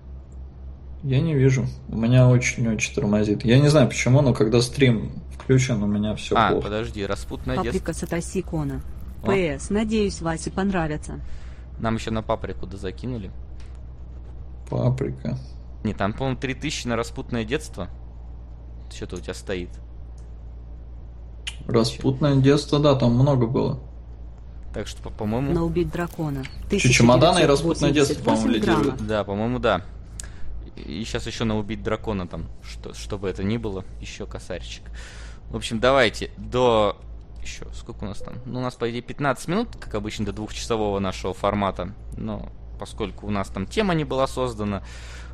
Я 1.04 1.20
не 1.20 1.36
вижу. 1.36 1.66
У 1.90 1.98
меня 1.98 2.30
очень-очень 2.30 2.96
тормозит. 2.96 3.44
Я 3.44 3.60
не 3.60 3.68
знаю 3.68 3.90
почему, 3.90 4.22
но 4.22 4.34
когда 4.34 4.62
стрим 4.62 5.12
включен, 5.34 5.84
у 5.84 5.86
меня 5.86 6.16
все 6.16 6.36
а, 6.38 6.52
плохо. 6.52 6.64
подожди, 6.64 7.06
распутная 7.06 7.58
Паприка 7.58 7.92
Сатаси 7.92 8.42
Кона. 8.42 8.82
ПС, 9.22 9.70
надеюсь, 9.70 10.22
Васе 10.22 10.50
понравится. 10.50 11.20
Нам 11.78 11.96
еще 11.96 12.12
на 12.12 12.24
паприку 12.24 12.66
да 12.66 12.78
закинули. 12.78 13.32
Паприка. 14.70 15.38
Не, 15.84 15.94
там, 15.94 16.14
по-моему, 16.14 16.40
3000 16.40 16.88
на 16.88 16.96
распутное 16.96 17.44
детство. 17.44 17.90
Что-то 18.90 19.18
у 19.18 19.20
тебя 19.20 19.34
стоит. 19.34 19.72
Распутное 21.68 22.38
детство, 22.38 22.80
да, 22.80 22.96
там 22.96 23.14
много 23.14 23.46
было. 23.46 23.82
Так 24.76 24.88
что, 24.88 25.10
по-моему... 25.10 25.54
На 25.54 25.64
убить 25.64 25.90
дракона. 25.90 26.44
Че, 26.70 26.92
чемоданы 26.92 27.40
и 27.40 27.46
распутное 27.46 27.92
детство, 27.92 28.22
по-моему, 28.22 28.48
лидируют. 28.50 29.08
Да, 29.08 29.24
по-моему, 29.24 29.60
да. 29.60 29.84
И 30.76 31.02
сейчас 31.06 31.26
еще 31.28 31.46
на 31.46 31.58
убить 31.58 31.82
дракона 31.82 32.28
там, 32.28 32.50
что, 32.62 32.94
чтобы 32.94 33.30
это 33.30 33.42
ни 33.42 33.56
было, 33.56 33.86
еще 34.02 34.26
косарчик. 34.26 34.84
В 35.50 35.56
общем, 35.56 35.80
давайте 35.80 36.30
до 36.36 36.98
еще, 37.42 37.68
сколько 37.74 38.04
у 38.04 38.08
нас 38.08 38.18
там? 38.18 38.36
Ну, 38.46 38.60
у 38.60 38.62
нас, 38.62 38.76
по 38.76 38.92
идее, 38.92 39.02
15 39.02 39.48
минут, 39.48 39.70
как 39.80 39.96
обычно, 39.96 40.26
до 40.26 40.34
двухчасового 40.34 41.00
нашего 41.00 41.34
формата. 41.34 41.94
Но 42.18 42.52
поскольку 42.78 43.28
у 43.28 43.32
нас 43.32 43.48
там 43.48 43.68
тема 43.68 43.94
не 43.94 44.04
была 44.04 44.28
создана, 44.28 44.84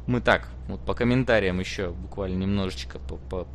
мы 0.06 0.22
так, 0.22 0.50
вот 0.68 0.86
по 0.86 0.94
комментариям 0.94 1.60
еще 1.60 1.90
буквально 1.90 2.38
немножечко 2.38 3.00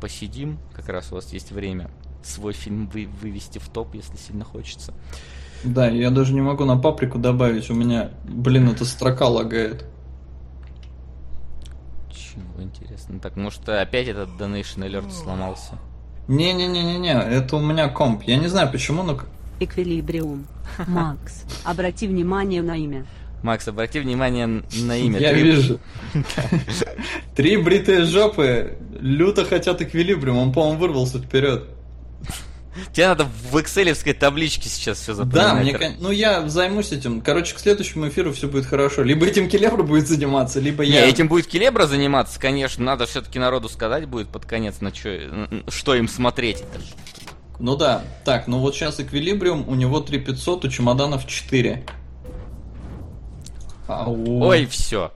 посидим. 0.01 0.59
Как 0.73 0.89
раз 0.89 1.13
у 1.13 1.15
вас 1.15 1.31
есть 1.31 1.53
время 1.53 1.89
свой 2.23 2.51
фильм 2.51 2.87
вы 2.87 3.07
вывести 3.07 3.59
в 3.59 3.69
топ, 3.69 3.95
если 3.95 4.17
сильно 4.17 4.43
хочется. 4.43 4.93
Да, 5.63 5.87
я 5.87 6.11
даже 6.11 6.33
не 6.33 6.41
могу 6.41 6.65
на 6.65 6.77
паприку 6.77 7.17
добавить, 7.17 7.69
у 7.69 7.73
меня, 7.73 8.11
блин, 8.23 8.69
эта 8.69 8.85
строка 8.85 9.27
лагает. 9.27 9.85
Чего 12.11 12.63
интересно? 12.63 13.19
Так, 13.19 13.35
может 13.35 13.67
опять 13.67 14.07
этот 14.07 14.29
Donation 14.39 14.87
Alert 14.87 15.11
сломался? 15.11 15.73
Не-не-не-не-не, 16.27 17.13
это 17.13 17.55
у 17.55 17.59
меня 17.59 17.87
комп. 17.89 18.23
Я 18.23 18.37
не 18.37 18.47
знаю 18.47 18.71
почему, 18.71 19.03
но... 19.03 19.19
Эквилибриум. 19.59 20.45
Макс, 20.87 21.43
обрати 21.63 22.07
внимание 22.07 22.61
на 22.61 22.75
имя. 22.75 23.05
Макс, 23.43 23.67
обрати 23.67 23.99
внимание 23.99 24.45
на 24.47 24.97
имя. 24.97 25.19
Я 25.19 25.31
Три... 25.31 25.43
вижу. 25.43 25.79
Три 27.35 27.57
бритые 27.57 28.03
жопы 28.03 28.77
люто 28.99 29.45
хотят 29.45 29.81
эквилибриум. 29.81 30.37
Он, 30.37 30.51
по-моему, 30.51 30.79
вырвался 30.79 31.19
вперед. 31.19 31.65
Тебе 32.93 33.07
надо 33.07 33.25
в 33.25 33.59
экселевской 33.61 34.13
табличке 34.13 34.69
сейчас 34.69 34.99
все 34.99 35.13
запоминать. 35.13 35.79
Да, 35.79 35.79
мне, 35.79 35.95
ну 35.99 36.11
я 36.11 36.47
займусь 36.47 36.91
этим. 36.91 37.21
Короче, 37.21 37.55
к 37.55 37.59
следующему 37.59 38.07
эфиру 38.09 38.33
все 38.33 38.47
будет 38.47 38.65
хорошо. 38.65 39.03
Либо 39.03 39.25
этим 39.25 39.49
Келебра 39.49 39.83
будет 39.83 40.07
заниматься, 40.07 40.59
либо 40.59 40.83
я. 40.83 41.01
Не, 41.01 41.09
этим 41.09 41.27
будет 41.27 41.47
Келебра 41.47 41.87
заниматься, 41.87 42.39
конечно. 42.39 42.83
Надо 42.83 43.05
все-таки 43.05 43.39
народу 43.39 43.69
сказать 43.69 44.05
будет 44.05 44.29
под 44.29 44.45
конец, 44.45 44.81
на 44.81 44.91
чё, 44.91 45.47
что 45.69 45.95
им 45.95 46.07
смотреть. 46.07 46.63
Ну 47.59 47.75
да. 47.75 48.03
Так, 48.23 48.47
ну 48.47 48.59
вот 48.59 48.75
сейчас 48.75 48.99
эквилибриум, 48.99 49.67
у 49.67 49.75
него 49.75 49.99
3500, 49.99 50.65
у 50.65 50.69
чемоданов 50.69 51.25
4. 51.25 51.85
Ау. 53.87 54.43
Ой, 54.43 54.65
все. 54.65 55.11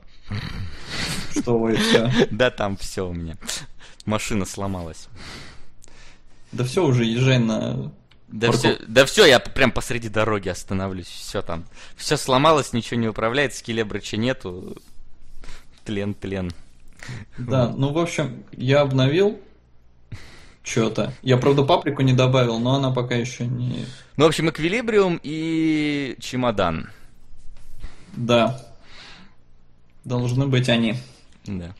Что 1.31 1.59
ой, 1.59 1.75
все? 1.75 2.11
Да 2.31 2.49
там 2.49 2.77
все 2.77 3.07
у 3.07 3.13
меня. 3.13 3.37
Машина 4.05 4.45
сломалась. 4.45 5.07
Да 6.51 6.63
все, 6.63 6.85
уже 6.85 7.05
езжай 7.05 7.39
на... 7.39 7.91
Да 8.27 8.51
все, 8.51 8.77
да 8.87 9.05
все, 9.05 9.25
я 9.25 9.39
прям 9.39 9.71
посреди 9.71 10.07
дороги 10.07 10.47
остановлюсь. 10.47 11.07
Все 11.07 11.41
там. 11.41 11.65
Все 11.97 12.15
сломалось, 12.15 12.71
ничего 12.71 12.99
не 12.99 13.07
управляется, 13.07 13.63
Келебрыча 13.63 14.17
нету. 14.17 14.77
Тлен, 15.83 16.13
тлен. 16.13 16.51
Да, 17.37 17.67
вот. 17.67 17.77
ну 17.77 17.91
в 17.91 17.97
общем, 17.97 18.43
я 18.53 18.81
обновил 18.81 19.39
что-то. 20.63 21.13
Я, 21.23 21.37
правда, 21.37 21.63
паприку 21.63 22.03
не 22.03 22.13
добавил, 22.13 22.59
но 22.59 22.75
она 22.75 22.91
пока 22.91 23.15
еще 23.15 23.45
не... 23.45 23.85
Ну, 24.17 24.25
в 24.25 24.27
общем, 24.27 24.49
эквилибриум 24.49 25.19
и 25.23 26.15
чемодан. 26.19 26.89
Да. 28.15 28.61
Должны 30.03 30.47
быть 30.47 30.69
они. 30.69 30.95
Да. 31.45 31.73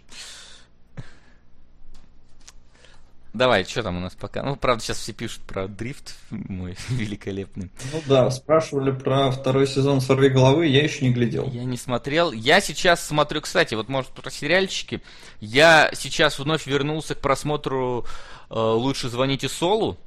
Давай, 3.34 3.64
что 3.64 3.82
там 3.82 3.98
у 3.98 4.00
нас 4.02 4.14
пока? 4.14 4.44
Ну, 4.44 4.58
правда, 4.58 4.84
сейчас 4.84 4.98
все 4.98 5.14
пишут 5.14 5.42
про 5.44 5.68
дрифт 5.68 6.16
мой 6.30 6.76
великолепный. 6.90 7.72
Ну 7.94 8.02
да, 8.06 8.30
спрашивали 8.30 8.92
про 8.92 9.32
второй 9.32 9.68
сезон 9.68 10.02
«Сорви 10.02 10.30
головы», 10.30 10.68
я 10.68 10.84
еще 10.84 11.06
не 11.06 11.14
глядел. 11.14 11.48
Я 11.48 11.64
не 11.64 11.78
смотрел. 11.78 12.34
Я 12.34 12.60
сейчас 12.60 13.06
смотрю, 13.06 13.42
кстати, 13.42 13.74
вот 13.76 13.88
может 13.88 14.12
про 14.12 14.30
сериальчики. 14.30 15.02
Я 15.40 15.92
сейчас 15.94 16.40
вновь 16.40 16.68
вернулся 16.68 17.16
к 17.16 17.20
просмотру 17.20 18.06
э, 18.50 18.54
«Лучше 18.60 19.08
звоните 19.08 19.48
Солу». 19.48 19.98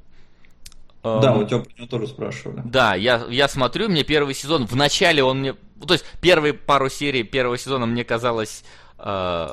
Да, 1.01 1.35
у 1.35 1.43
тебя 1.45 1.59
про 1.59 1.85
тоже 1.85 2.07
спрашивали. 2.07 2.61
Да, 2.65 2.95
я, 2.95 3.25
я 3.29 3.47
смотрю, 3.47 3.89
мне 3.89 4.03
первый 4.03 4.33
сезон, 4.33 4.65
вначале 4.65 5.23
он 5.23 5.39
мне... 5.39 5.53
То 5.53 5.93
есть 5.93 6.05
первые 6.19 6.53
пару 6.53 6.89
серий 6.89 7.21
первого 7.21 7.59
сезона 7.59 7.85
мне 7.85 8.03
казалось 8.03 8.63
э, 8.97 9.47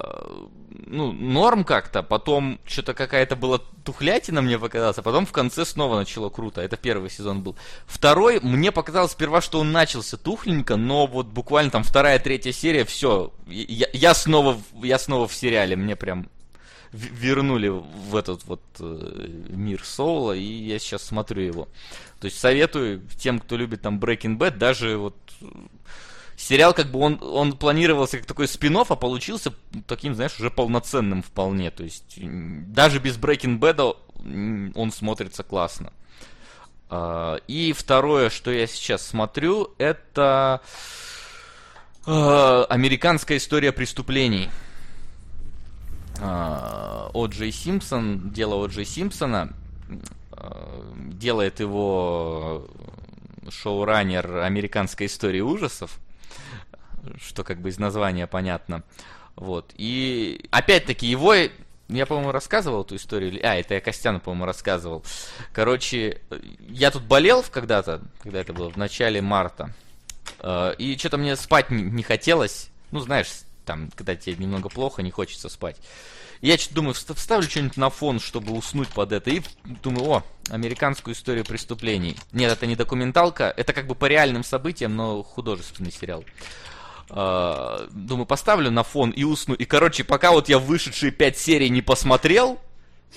ну, 0.86 1.12
норм 1.12 1.64
как-то, 1.64 2.02
потом 2.02 2.58
что-то 2.64 2.94
какая-то 2.94 3.36
была 3.36 3.60
тухлятина 3.84 4.42
мне 4.42 4.58
показалось, 4.58 4.98
а 4.98 5.02
потом 5.02 5.26
в 5.26 5.32
конце 5.32 5.64
снова 5.64 5.96
начало 5.96 6.28
круто. 6.28 6.60
Это 6.60 6.76
первый 6.76 7.10
сезон 7.10 7.42
был. 7.42 7.56
Второй, 7.86 8.40
мне 8.40 8.72
показалось 8.72 9.12
сперва, 9.12 9.40
что 9.40 9.60
он 9.60 9.72
начался 9.72 10.16
тухленько, 10.16 10.76
но 10.76 11.06
вот 11.06 11.26
буквально 11.26 11.70
там 11.70 11.82
вторая, 11.82 12.18
третья 12.18 12.52
серия, 12.52 12.84
все, 12.84 13.32
я, 13.46 13.88
я 13.92 14.14
снова, 14.14 14.60
я 14.82 14.98
снова 14.98 15.28
в 15.28 15.34
сериале, 15.34 15.76
мне 15.76 15.96
прям 15.96 16.28
вернули 16.92 17.68
в 17.68 18.14
этот 18.14 18.44
вот 18.44 18.62
э, 18.78 19.28
мир 19.48 19.82
Соула, 19.82 20.32
и 20.32 20.42
я 20.42 20.78
сейчас 20.78 21.02
смотрю 21.02 21.42
его. 21.42 21.68
То 22.20 22.26
есть 22.26 22.38
советую 22.38 23.02
тем, 23.18 23.38
кто 23.38 23.56
любит 23.56 23.80
там 23.80 23.98
Breaking 23.98 24.36
Bad, 24.36 24.58
даже 24.58 24.98
вот 24.98 25.16
сериал 26.42 26.74
как 26.74 26.90
бы 26.90 26.98
он, 26.98 27.18
он 27.22 27.52
планировался 27.52 28.18
как 28.18 28.26
такой 28.26 28.48
спин 28.48 28.76
а 28.76 28.84
получился 28.96 29.52
таким, 29.86 30.14
знаешь, 30.14 30.38
уже 30.38 30.50
полноценным 30.50 31.22
вполне. 31.22 31.70
То 31.70 31.84
есть 31.84 32.18
даже 32.18 32.98
без 32.98 33.16
Breaking 33.16 33.58
Bad 33.58 33.96
он 34.74 34.92
смотрится 34.92 35.42
классно. 35.42 35.92
А, 36.88 37.36
и 37.46 37.72
второе, 37.72 38.28
что 38.28 38.50
я 38.50 38.66
сейчас 38.66 39.06
смотрю, 39.06 39.70
это 39.78 40.60
а, 42.06 42.64
американская 42.68 43.38
история 43.38 43.72
преступлений. 43.72 44.50
О 46.20 47.26
Джей 47.26 47.52
Симпсон, 47.52 48.30
дело 48.30 48.56
О 48.56 48.66
Джей 48.66 48.84
Симпсона, 48.84 49.52
делает 50.94 51.58
его 51.58 52.68
шоураннер 53.48 54.38
американской 54.38 55.06
истории 55.06 55.40
ужасов 55.40 55.98
что 57.20 57.44
как 57.44 57.60
бы 57.60 57.68
из 57.68 57.78
названия 57.78 58.26
понятно. 58.26 58.82
Вот. 59.36 59.72
И 59.76 60.46
опять-таки 60.50 61.06
его 61.06 61.34
я, 61.88 62.06
по-моему, 62.06 62.32
рассказывал 62.32 62.82
эту 62.82 62.96
историю. 62.96 63.38
А, 63.42 63.54
это 63.56 63.74
я 63.74 63.80
Костяну, 63.80 64.20
по-моему, 64.20 64.46
рассказывал. 64.46 65.04
Короче, 65.52 66.20
я 66.60 66.90
тут 66.90 67.02
болел 67.02 67.44
когда-то, 67.50 68.02
когда 68.22 68.40
это 68.40 68.52
было, 68.52 68.70
в 68.70 68.76
начале 68.76 69.20
марта. 69.20 69.74
Э, 70.40 70.74
и 70.78 70.96
что-то 70.96 71.18
мне 71.18 71.36
спать 71.36 71.70
не 71.70 72.02
хотелось. 72.02 72.70
Ну, 72.90 73.00
знаешь, 73.00 73.28
там, 73.66 73.90
когда 73.94 74.16
тебе 74.16 74.36
немного 74.36 74.68
плохо, 74.68 75.02
не 75.02 75.10
хочется 75.10 75.48
спать. 75.48 75.76
Я 76.40 76.58
что-то 76.58 76.74
думаю, 76.74 76.94
вставлю 76.94 77.48
что-нибудь 77.48 77.76
на 77.76 77.88
фон, 77.88 78.18
чтобы 78.18 78.52
уснуть 78.52 78.88
под 78.88 79.12
это. 79.12 79.30
И 79.30 79.42
думаю, 79.82 80.10
о, 80.10 80.22
американскую 80.50 81.14
историю 81.14 81.44
преступлений. 81.44 82.16
Нет, 82.32 82.50
это 82.50 82.66
не 82.66 82.74
документалка, 82.74 83.52
это 83.56 83.72
как 83.72 83.86
бы 83.86 83.94
по 83.94 84.06
реальным 84.06 84.42
событиям, 84.42 84.96
но 84.96 85.22
художественный 85.22 85.92
сериал. 85.92 86.24
Uh, 87.12 87.90
думаю, 87.92 88.24
поставлю 88.24 88.70
на 88.70 88.82
фон 88.82 89.10
и 89.10 89.22
усну. 89.22 89.54
И, 89.54 89.66
короче, 89.66 90.02
пока 90.02 90.30
вот 90.30 90.48
я 90.48 90.58
вышедшие 90.58 91.12
пять 91.12 91.36
серий 91.36 91.68
не 91.68 91.82
посмотрел, 91.82 92.58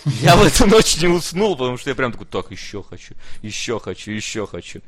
я 0.03 0.35
в 0.35 0.43
эту 0.43 0.67
ночь 0.67 1.01
не 1.01 1.07
уснул, 1.07 1.55
потому 1.55 1.77
что 1.77 1.91
я 1.91 1.95
прям 1.95 2.11
такой, 2.11 2.27
так, 2.27 2.51
еще 2.51 2.83
хочу, 2.83 3.13
еще 3.41 3.79
хочу, 3.79 4.11
еще 4.11 4.45
хочу. 4.45 4.81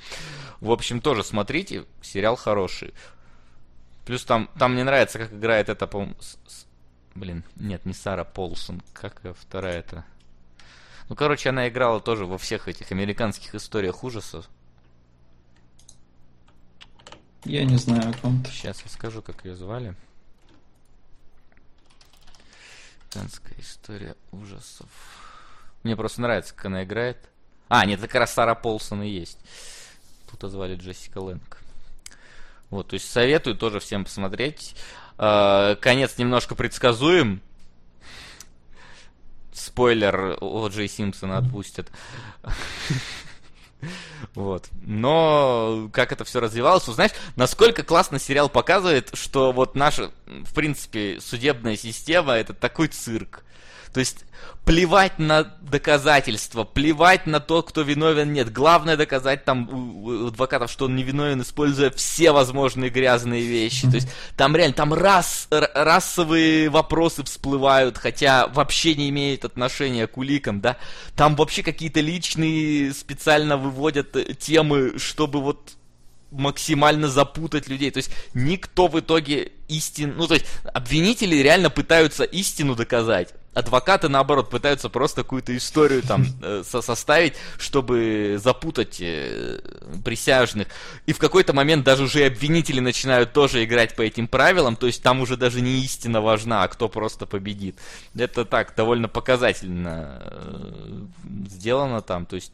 В 0.59 0.71
общем, 0.71 0.99
тоже 0.99 1.23
смотрите, 1.23 1.85
сериал 2.01 2.35
хороший. 2.35 2.93
Плюс 4.05 4.25
там, 4.25 4.49
там 4.59 4.73
мне 4.73 4.83
нравится, 4.83 5.19
как 5.19 5.31
играет 5.31 5.69
это, 5.69 5.87
по 5.87 6.09
Блин, 7.15 7.43
нет, 7.55 7.85
не 7.85 7.93
Сара 7.93 8.25
Полсон, 8.25 8.81
как 8.93 9.21
вторая 9.39 9.79
это? 9.79 10.05
Ну, 11.09 11.15
короче, 11.15 11.49
она 11.49 11.67
играла 11.69 11.99
тоже 11.99 12.25
во 12.25 12.37
всех 12.37 12.67
этих 12.67 12.91
американских 12.91 13.55
историях 13.55 14.03
ужасов. 14.03 14.49
Я 17.45 17.63
не 17.65 17.77
знаю 17.77 18.13
ком-то. 18.21 18.49
Сейчас 18.51 18.81
я 18.81 18.89
скажу, 18.89 19.21
как 19.21 19.45
ее 19.45 19.55
звали. 19.55 19.95
Американская 23.17 23.57
история 23.57 24.15
ужасов. 24.31 24.89
Мне 25.83 25.95
просто 25.95 26.21
нравится, 26.21 26.53
как 26.53 26.65
она 26.65 26.83
играет. 26.83 27.17
А, 27.67 27.85
нет, 27.85 27.99
это 27.99 28.07
как 28.07 28.21
раз 28.21 28.33
Сара 28.33 28.53
Полсон 28.53 29.01
и 29.01 29.09
есть. 29.09 29.39
Тут 30.29 30.49
звали 30.51 30.75
Джессика 30.75 31.19
Лэнг. 31.19 31.61
Вот, 32.69 32.89
то 32.89 32.93
есть 32.95 33.09
советую 33.09 33.55
тоже 33.55 33.79
всем 33.79 34.03
посмотреть. 34.03 34.75
Э, 35.17 35.75
конец 35.79 36.17
немножко 36.17 36.53
предсказуем. 36.53 37.41
Спойлер, 39.53 40.37
О. 40.39 40.67
Джей 40.67 40.87
Симпсона 40.87 41.39
отпустят. 41.39 41.89
Вот. 44.35 44.69
Но 44.81 45.89
как 45.93 46.11
это 46.11 46.23
все 46.23 46.39
развивалось, 46.39 46.85
знаешь, 46.85 47.11
насколько 47.35 47.83
классно 47.83 48.19
сериал 48.19 48.49
показывает, 48.49 49.11
что 49.13 49.51
вот 49.51 49.75
наша, 49.75 50.11
в 50.25 50.53
принципе, 50.53 51.19
судебная 51.19 51.75
система 51.75 52.33
это 52.33 52.53
такой 52.53 52.87
цирк. 52.87 53.43
То 53.97 54.01
есть 54.01 54.25
плевать 54.63 55.17
на 55.17 55.41
доказательства, 55.43 56.65
плевать 56.65 57.25
на 57.25 57.39
то, 57.39 57.63
кто 57.63 57.81
виновен, 57.81 58.31
нет. 58.31 58.53
Главное 58.53 58.95
доказать 58.95 59.43
там 59.43 59.67
у 59.71 60.27
адвокатов, 60.27 60.69
что 60.69 60.85
он 60.85 60.95
не 60.95 61.01
виновен, 61.01 61.41
используя 61.41 61.89
все 61.89 62.31
возможные 62.31 62.91
грязные 62.91 63.41
вещи. 63.41 63.89
То 63.89 63.95
есть 63.95 64.07
там 64.35 64.55
реально, 64.55 64.75
там 64.75 64.93
рас, 64.93 65.47
расовые 65.49 66.69
вопросы 66.69 67.23
всплывают, 67.23 67.97
хотя 67.97 68.45
вообще 68.45 68.93
не 68.93 69.09
имеют 69.09 69.45
отношения 69.45 70.05
к 70.05 70.15
уликам, 70.15 70.61
да. 70.61 70.77
Там 71.15 71.35
вообще 71.35 71.63
какие-то 71.63 71.99
личные 71.99 72.93
специально 72.93 73.57
выводят 73.57 74.15
э, 74.15 74.35
темы, 74.35 74.99
чтобы 74.99 75.41
вот 75.41 75.76
максимально 76.31 77.07
запутать 77.07 77.67
людей. 77.67 77.91
То 77.91 77.97
есть 77.97 78.11
никто 78.33 78.87
в 78.87 78.99
итоге 78.99 79.51
истин... 79.67 80.15
Ну, 80.17 80.27
то 80.27 80.35
есть 80.35 80.45
обвинители 80.73 81.35
реально 81.37 81.69
пытаются 81.69 82.23
истину 82.23 82.75
доказать. 82.75 83.33
Адвокаты, 83.53 84.07
наоборот, 84.07 84.51
пытаются 84.51 84.87
просто 84.87 85.23
какую-то 85.23 85.55
историю 85.57 86.03
там 86.03 86.25
э, 86.43 86.63
со 86.63 86.81
составить, 86.81 87.33
чтобы 87.57 88.39
запутать 88.43 88.97
э, 89.01 89.59
присяжных. 90.05 90.67
И 91.07 91.13
в 91.13 91.17
какой-то 91.17 91.53
момент 91.53 91.83
даже 91.83 92.03
уже 92.03 92.25
обвинители 92.25 92.79
начинают 92.79 93.33
тоже 93.33 93.63
играть 93.63 93.95
по 93.95 94.03
этим 94.03 94.27
правилам, 94.27 94.75
то 94.75 94.85
есть 94.85 95.01
там 95.01 95.21
уже 95.21 95.37
даже 95.37 95.61
не 95.61 95.79
истина 95.79 96.21
важна, 96.21 96.63
а 96.63 96.67
кто 96.67 96.87
просто 96.87 97.25
победит. 97.25 97.79
Это 98.15 98.45
так, 98.45 98.75
довольно 98.75 99.07
показательно 99.07 100.21
э, 100.23 101.05
сделано 101.49 102.01
там, 102.01 102.27
то 102.27 102.35
есть 102.35 102.53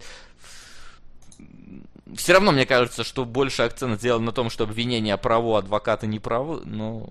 все 2.15 2.33
равно 2.33 2.51
мне 2.51 2.65
кажется, 2.65 3.03
что 3.03 3.25
больше 3.25 3.63
акцент 3.63 3.99
сделан 3.99 4.25
на 4.25 4.31
том, 4.31 4.49
что 4.49 4.65
обвинение 4.65 5.17
право, 5.17 5.57
адвокаты 5.57 6.07
не 6.07 6.19
правы, 6.19 6.61
но 6.65 7.09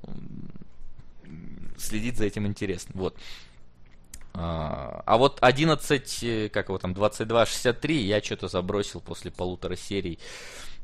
следить 1.78 2.18
за 2.18 2.26
этим 2.26 2.46
интересно. 2.46 2.92
Вот. 2.94 3.16
А, 4.34 5.02
а 5.04 5.18
вот 5.18 5.38
11, 5.40 6.24
э, 6.24 6.48
как 6.48 6.68
его 6.68 6.78
там, 6.78 6.92
22-63 6.92 7.92
я 7.92 8.22
что-то 8.22 8.48
забросил 8.48 9.00
после 9.00 9.30
полутора 9.30 9.76
серий. 9.76 10.18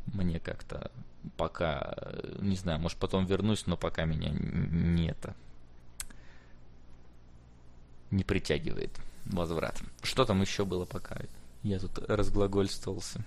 Мне 0.06 0.38
как-то 0.38 0.90
пока, 1.36 1.94
не 2.40 2.56
знаю, 2.56 2.78
может 2.78 2.98
потом 2.98 3.26
вернусь, 3.26 3.66
но 3.66 3.76
пока 3.76 4.04
меня 4.04 4.30
не 4.30 5.08
это 5.08 5.34
не 8.10 8.24
притягивает 8.24 8.90
возврат. 9.26 9.80
Что 10.02 10.24
там 10.24 10.40
еще 10.40 10.64
было 10.64 10.84
пока 10.84 11.18
я 11.62 11.78
тут 11.78 11.98
разглагольствовался? 11.98 13.24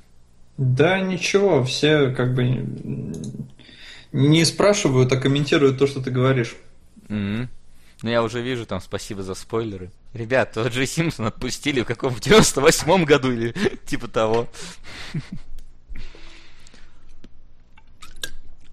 Да, 0.57 0.99
ничего, 0.99 1.63
все 1.63 2.11
как 2.11 2.33
бы 2.33 2.65
не 4.11 4.45
спрашивают, 4.45 5.11
а 5.11 5.17
комментируют 5.17 5.79
то, 5.79 5.87
что 5.87 6.01
ты 6.01 6.11
говоришь. 6.11 6.55
Mm-hmm. 7.07 7.47
Ну, 8.03 8.09
я 8.09 8.23
уже 8.23 8.41
вижу 8.41 8.65
там, 8.65 8.81
спасибо 8.81 9.21
за 9.21 9.35
спойлеры. 9.35 9.91
Ребят, 10.13 10.53
тот 10.53 10.73
же 10.73 10.85
Симпсон 10.85 11.27
отпустили 11.27 11.81
в 11.81 11.85
каком? 11.85 12.13
В 12.13 12.19
98-м 12.19 13.05
году 13.05 13.31
или 13.31 13.53
типа 13.85 14.07
того. 14.07 14.49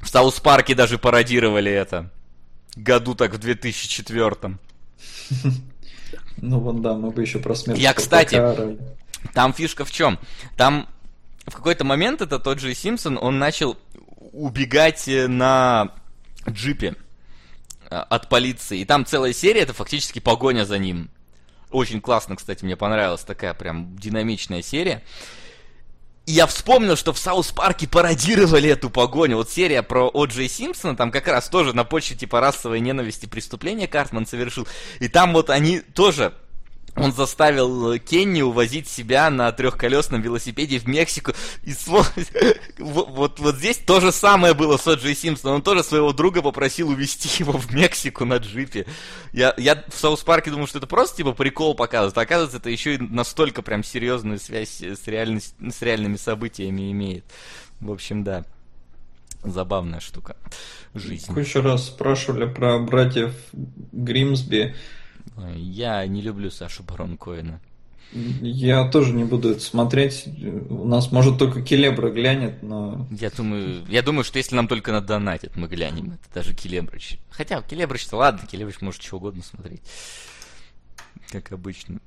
В 0.00 0.08
South 0.08 0.40
Park 0.40 0.67
е 0.67 0.74
даже 0.74 0.98
пародировали 0.98 1.70
это. 1.70 2.10
Году 2.74 3.14
так 3.14 3.34
в 3.34 3.38
2004-м. 3.38 4.58
Ну 6.40 6.60
вон 6.60 6.82
да, 6.82 6.94
мы 6.94 7.10
бы 7.10 7.22
еще 7.22 7.40
про 7.40 7.56
смерть. 7.56 7.80
Я, 7.80 7.92
кстати, 7.92 8.40
там 9.34 9.52
фишка 9.52 9.84
в 9.84 9.90
чем? 9.90 10.20
Там 10.56 10.88
в 11.50 11.56
какой-то 11.56 11.84
момент 11.84 12.20
этот 12.20 12.38
О. 12.38 12.60
Джей 12.60 12.74
Симпсон, 12.74 13.18
он 13.20 13.38
начал 13.38 13.76
убегать 14.32 15.08
э, 15.08 15.28
на 15.28 15.92
джипе 16.48 16.94
э, 17.90 17.96
от 17.96 18.28
полиции. 18.28 18.80
И 18.80 18.84
там 18.84 19.04
целая 19.04 19.32
серия, 19.32 19.62
это 19.62 19.72
фактически 19.72 20.18
погоня 20.18 20.64
за 20.64 20.78
ним. 20.78 21.10
Очень 21.70 22.00
классно, 22.00 22.36
кстати, 22.36 22.64
мне 22.64 22.76
понравилась 22.76 23.22
такая 23.22 23.54
прям 23.54 23.96
динамичная 23.96 24.62
серия. 24.62 25.02
И 26.28 26.32
я 26.32 26.46
вспомнил, 26.46 26.94
что 26.96 27.14
в 27.14 27.18
South 27.18 27.52
Park 27.52 27.81
е 27.81 27.88
пародировали 27.88 28.68
эту 28.68 28.90
погоню. 28.90 29.36
Вот 29.36 29.50
серия 29.50 29.82
про 29.82 30.08
О. 30.08 30.28
Симпсона, 30.28 30.94
там 30.94 31.10
как 31.10 31.26
раз 31.26 31.48
тоже 31.48 31.74
на 31.74 31.84
почве 31.84 32.16
типа 32.16 32.40
расовой 32.40 32.80
ненависти 32.80 33.24
преступления 33.24 33.88
Картман 33.88 34.26
совершил. 34.26 34.68
И 35.00 35.08
там 35.08 35.32
вот 35.32 35.48
они 35.48 35.80
тоже 35.80 36.34
он 36.96 37.12
заставил 37.12 37.98
Кенни 37.98 38.42
увозить 38.42 38.88
себя 38.88 39.30
на 39.30 39.50
трехколесном 39.52 40.20
велосипеде 40.20 40.78
в 40.78 40.86
Мексику. 40.86 41.32
И 41.62 41.74
вот, 42.78 43.38
вот, 43.38 43.56
здесь 43.56 43.78
то 43.78 44.00
же 44.00 44.12
самое 44.12 44.54
было 44.54 44.76
с 44.76 44.86
О. 44.86 44.94
Джей 44.94 45.14
Симпсоном. 45.14 45.56
Он 45.56 45.62
тоже 45.62 45.84
своего 45.84 46.12
друга 46.12 46.42
попросил 46.42 46.88
увезти 46.88 47.28
его 47.38 47.52
в 47.52 47.72
Мексику 47.72 48.24
на 48.24 48.36
джипе. 48.36 48.86
Я, 49.32 49.54
я 49.56 49.84
в 49.88 49.94
South 49.94 50.22
Park 50.22 50.45
е 50.45 50.50
думал, 50.50 50.66
что 50.66 50.78
это 50.78 50.86
просто 50.86 51.18
типа 51.18 51.32
прикол 51.32 51.74
показывает. 51.74 52.16
А 52.18 52.22
оказывается, 52.22 52.58
это 52.58 52.70
еще 52.70 52.96
и 52.96 52.98
настолько 52.98 53.62
прям 53.62 53.84
серьезную 53.84 54.38
связь 54.38 54.82
с, 54.82 55.06
реальность, 55.06 55.54
с 55.60 55.82
реальными 55.82 56.16
событиями 56.16 56.90
имеет. 56.92 57.24
В 57.80 57.92
общем, 57.92 58.24
да. 58.24 58.44
Забавная 59.44 60.00
штука. 60.00 60.36
Жизнь. 60.94 61.32
Кучу 61.32 61.62
раз 61.62 61.86
спрашивали 61.86 62.52
про 62.52 62.78
братьев 62.78 63.34
Гримсби. 63.92 64.74
Я 65.54 66.06
не 66.06 66.22
люблю 66.22 66.50
Сашу 66.50 66.82
Барон 66.82 67.16
Коэна. 67.16 67.60
Я 68.12 68.88
тоже 68.88 69.12
не 69.12 69.24
буду 69.24 69.50
это 69.50 69.60
смотреть. 69.60 70.26
У 70.70 70.86
нас, 70.86 71.12
может, 71.12 71.38
только 71.38 71.60
Келебра 71.60 72.10
глянет, 72.10 72.62
но... 72.62 73.06
Я 73.10 73.30
думаю, 73.30 73.84
я 73.86 74.02
думаю, 74.02 74.24
что 74.24 74.38
если 74.38 74.56
нам 74.56 74.66
только 74.66 74.92
на 74.92 75.02
донатит, 75.02 75.56
мы 75.56 75.68
глянем. 75.68 76.12
Это 76.12 76.34
даже 76.34 76.54
Келебрыч. 76.54 77.18
Хотя 77.30 77.60
Келебрыч-то 77.60 78.16
ладно, 78.16 78.46
Келебрыч 78.50 78.80
может 78.80 79.02
что 79.02 79.16
угодно 79.16 79.42
смотреть. 79.42 79.82
Как 81.30 81.52
обычно. 81.52 82.00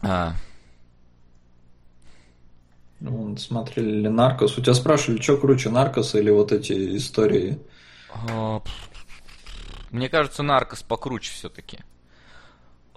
А. 0.00 0.34
Ну, 3.00 3.36
смотрели 3.36 4.02
ли 4.02 4.08
Наркос? 4.08 4.56
У 4.58 4.62
тебя 4.62 4.74
спрашивали, 4.74 5.20
что 5.20 5.38
круче, 5.38 5.70
Наркос 5.70 6.14
или 6.14 6.30
вот 6.30 6.52
эти 6.52 6.96
истории? 6.96 7.58
А, 8.12 8.62
мне 9.90 10.08
кажется, 10.08 10.42
Наркос 10.42 10.82
покруче 10.82 11.32
все-таки. 11.32 11.78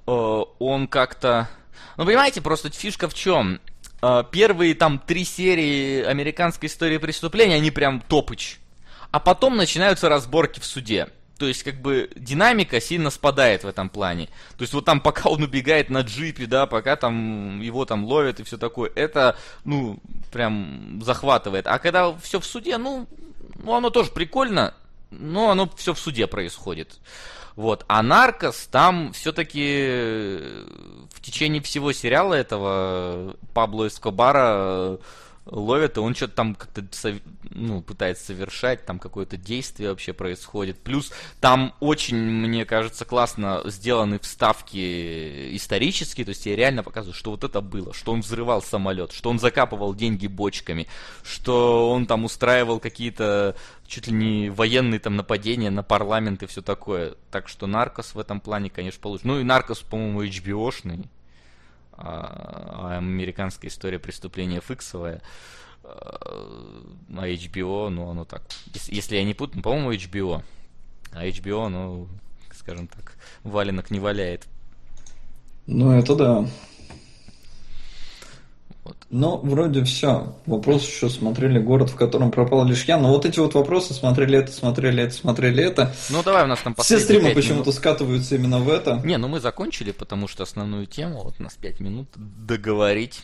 Э, 0.07 0.41
он 0.60 0.88
как-то... 0.88 1.49
Ну, 1.98 2.06
понимаете, 2.06 2.41
просто 2.41 2.70
фишка 2.70 3.07
в 3.07 3.14
чем? 3.14 3.60
Э, 4.02 4.24
первые 4.32 4.76
там 4.76 4.99
три 4.99 5.26
серии 5.26 6.03
американской 6.03 6.68
истории 6.68 6.98
преступления, 6.98 7.56
они 7.56 7.72
прям 7.72 8.02
топыч. 8.02 8.60
А 9.11 9.20
потом 9.20 9.57
начинаются 9.57 10.10
разборки 10.10 10.60
в 10.60 10.65
суде. 10.65 11.10
То 11.38 11.48
есть, 11.48 11.64
как 11.64 11.82
бы, 11.82 12.10
динамика 12.15 12.80
сильно 12.80 13.10
спадает 13.10 13.64
в 13.64 13.68
этом 13.68 13.90
плане. 13.90 14.28
То 14.57 14.61
есть, 14.61 14.74
вот 14.74 14.86
там, 14.86 15.02
пока 15.02 15.30
он 15.30 15.44
убегает 15.44 15.90
на 15.90 16.02
джипе, 16.02 16.45
да, 16.45 16.68
пока 16.68 16.95
там 16.95 17.60
его 17.60 17.86
там 17.86 18.06
ловят 18.06 18.40
и 18.40 18.44
все 18.44 18.57
такое, 18.57 18.91
это, 18.95 19.36
ну, 19.65 19.99
прям 20.32 21.02
захватывает. 21.03 21.68
А 21.68 21.80
когда 21.80 22.14
все 22.18 22.40
в 22.40 22.45
суде, 22.45 22.78
ну, 22.78 23.07
ну, 23.56 23.74
оно 23.74 23.90
тоже 23.90 24.11
прикольно, 24.11 24.74
ну, 25.19 25.49
оно 25.49 25.69
все 25.76 25.94
в 25.94 25.99
суде 25.99 26.27
происходит. 26.27 26.99
Вот. 27.56 27.85
А 27.88 28.02
Наркос 28.02 28.68
там 28.72 29.14
все-таки 29.14 30.40
в 31.14 31.22
течение 31.22 31.61
всего 31.61 31.91
сериала 31.91 32.34
этого 32.34 33.35
Пабло 33.53 33.88
Эскобара 33.88 34.98
ловят, 35.45 35.98
и 35.98 35.99
он 35.99 36.15
что-то 36.15 36.36
там 36.36 36.56
как-то 36.56 36.84
ну, 37.49 37.82
пытается 37.82 38.26
совершать, 38.26 38.86
там 38.86 38.99
какое-то 38.99 39.38
действие 39.38 39.90
вообще 39.90 40.14
происходит. 40.14 40.80
Плюс 40.80 41.11
там 41.41 41.74
очень, 41.80 42.18
мне 42.18 42.65
кажется, 42.65 43.06
классно 43.06 43.61
сделаны 43.65 44.20
вставки 44.20 45.56
исторические, 45.56 46.26
то 46.26 46.30
есть 46.30 46.45
я 46.45 46.56
реально 46.56 46.84
показываю, 46.84 47.14
что 47.14 47.32
вот 47.32 47.44
это 47.44 47.61
было, 47.61 47.94
что 47.94 48.14
он 48.14 48.22
взрывал 48.22 48.61
самолет, 48.61 49.11
что 49.11 49.30
он 49.30 49.40
закапывал 49.40 49.94
деньги 49.94 50.28
бочками, 50.28 50.88
что 51.24 51.91
он 51.91 52.06
там 52.06 52.24
устраивал 52.24 52.80
какие-то 52.80 53.56
чуть 53.86 54.07
ли 54.07 54.14
не 54.14 54.49
военные 54.49 54.99
там 54.99 55.15
нападения 55.15 55.70
на 55.70 55.84
парламент 55.84 56.41
и 56.44 56.48
все 56.48 56.61
такое. 56.61 57.15
Так 57.32 57.48
что 57.48 57.68
Наркос 57.68 58.15
в 58.15 58.20
этом 58.20 58.40
плане, 58.40 58.70
конечно, 58.70 59.02
получше. 59.02 59.28
Ну 59.28 59.40
и 59.40 59.44
Наркос, 59.44 59.80
по-моему, 59.80 60.24
HBO-шный 60.24 61.06
а, 61.98 62.98
американская 62.98 63.70
история 63.70 63.99
преступления 63.99 64.61
фиксовая. 64.61 65.22
А 65.84 67.28
HBO, 67.28 67.90
ну, 67.90 68.10
оно 68.10 68.26
так. 68.26 68.44
Если 68.88 69.15
я 69.15 69.24
не 69.24 69.34
путаю, 69.34 69.61
по-моему, 69.61 69.91
HBO. 69.91 70.41
А 71.11 71.26
HBO, 71.26 71.68
ну, 71.68 72.07
скажем 72.53 72.88
так, 72.88 73.14
валенок 73.44 73.91
не 73.91 73.99
валяет. 73.99 74.48
Ну, 75.68 75.91
это 75.91 76.15
да. 76.15 76.48
Вот. 78.84 78.97
Ну, 79.10 79.38
вроде 79.38 79.84
все. 79.85 80.35
Вопрос 80.45 80.85
еще 80.85 81.10
смотрели 81.10 81.57
город, 81.57 81.89
в 81.89 81.95
котором 81.95 82.31
пропал 82.31 82.65
лишь 82.65 82.84
я. 82.84 82.97
Но 82.97 83.10
вот 83.10 83.26
эти 83.26 83.39
вот 83.39 83.53
вопросы 83.53 83.93
смотрели 83.93 84.39
это, 84.39 84.51
смотрели 84.51 85.03
это, 85.03 85.14
смотрели 85.14 85.64
это. 85.64 85.93
Ну 86.10 86.22
давай 86.22 86.43
у 86.43 86.47
нас 86.47 86.60
там 86.60 86.76
Все 86.76 86.99
стримы 86.99 87.34
почему-то 87.34 87.72
скатываются 87.72 88.35
именно 88.35 88.60
в 88.60 88.69
это. 88.69 89.01
Не, 89.05 89.18
ну 89.18 89.30
мы 89.30 89.39
закончили, 89.39 89.91
потому 89.91 90.27
что 90.27 90.43
основную 90.43 90.85
тему, 90.85 91.23
вот 91.23 91.35
у 91.39 91.43
нас 91.43 91.53
5 91.53 91.80
минут 91.80 92.10
договорить. 92.15 93.23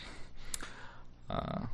А... 1.28 1.64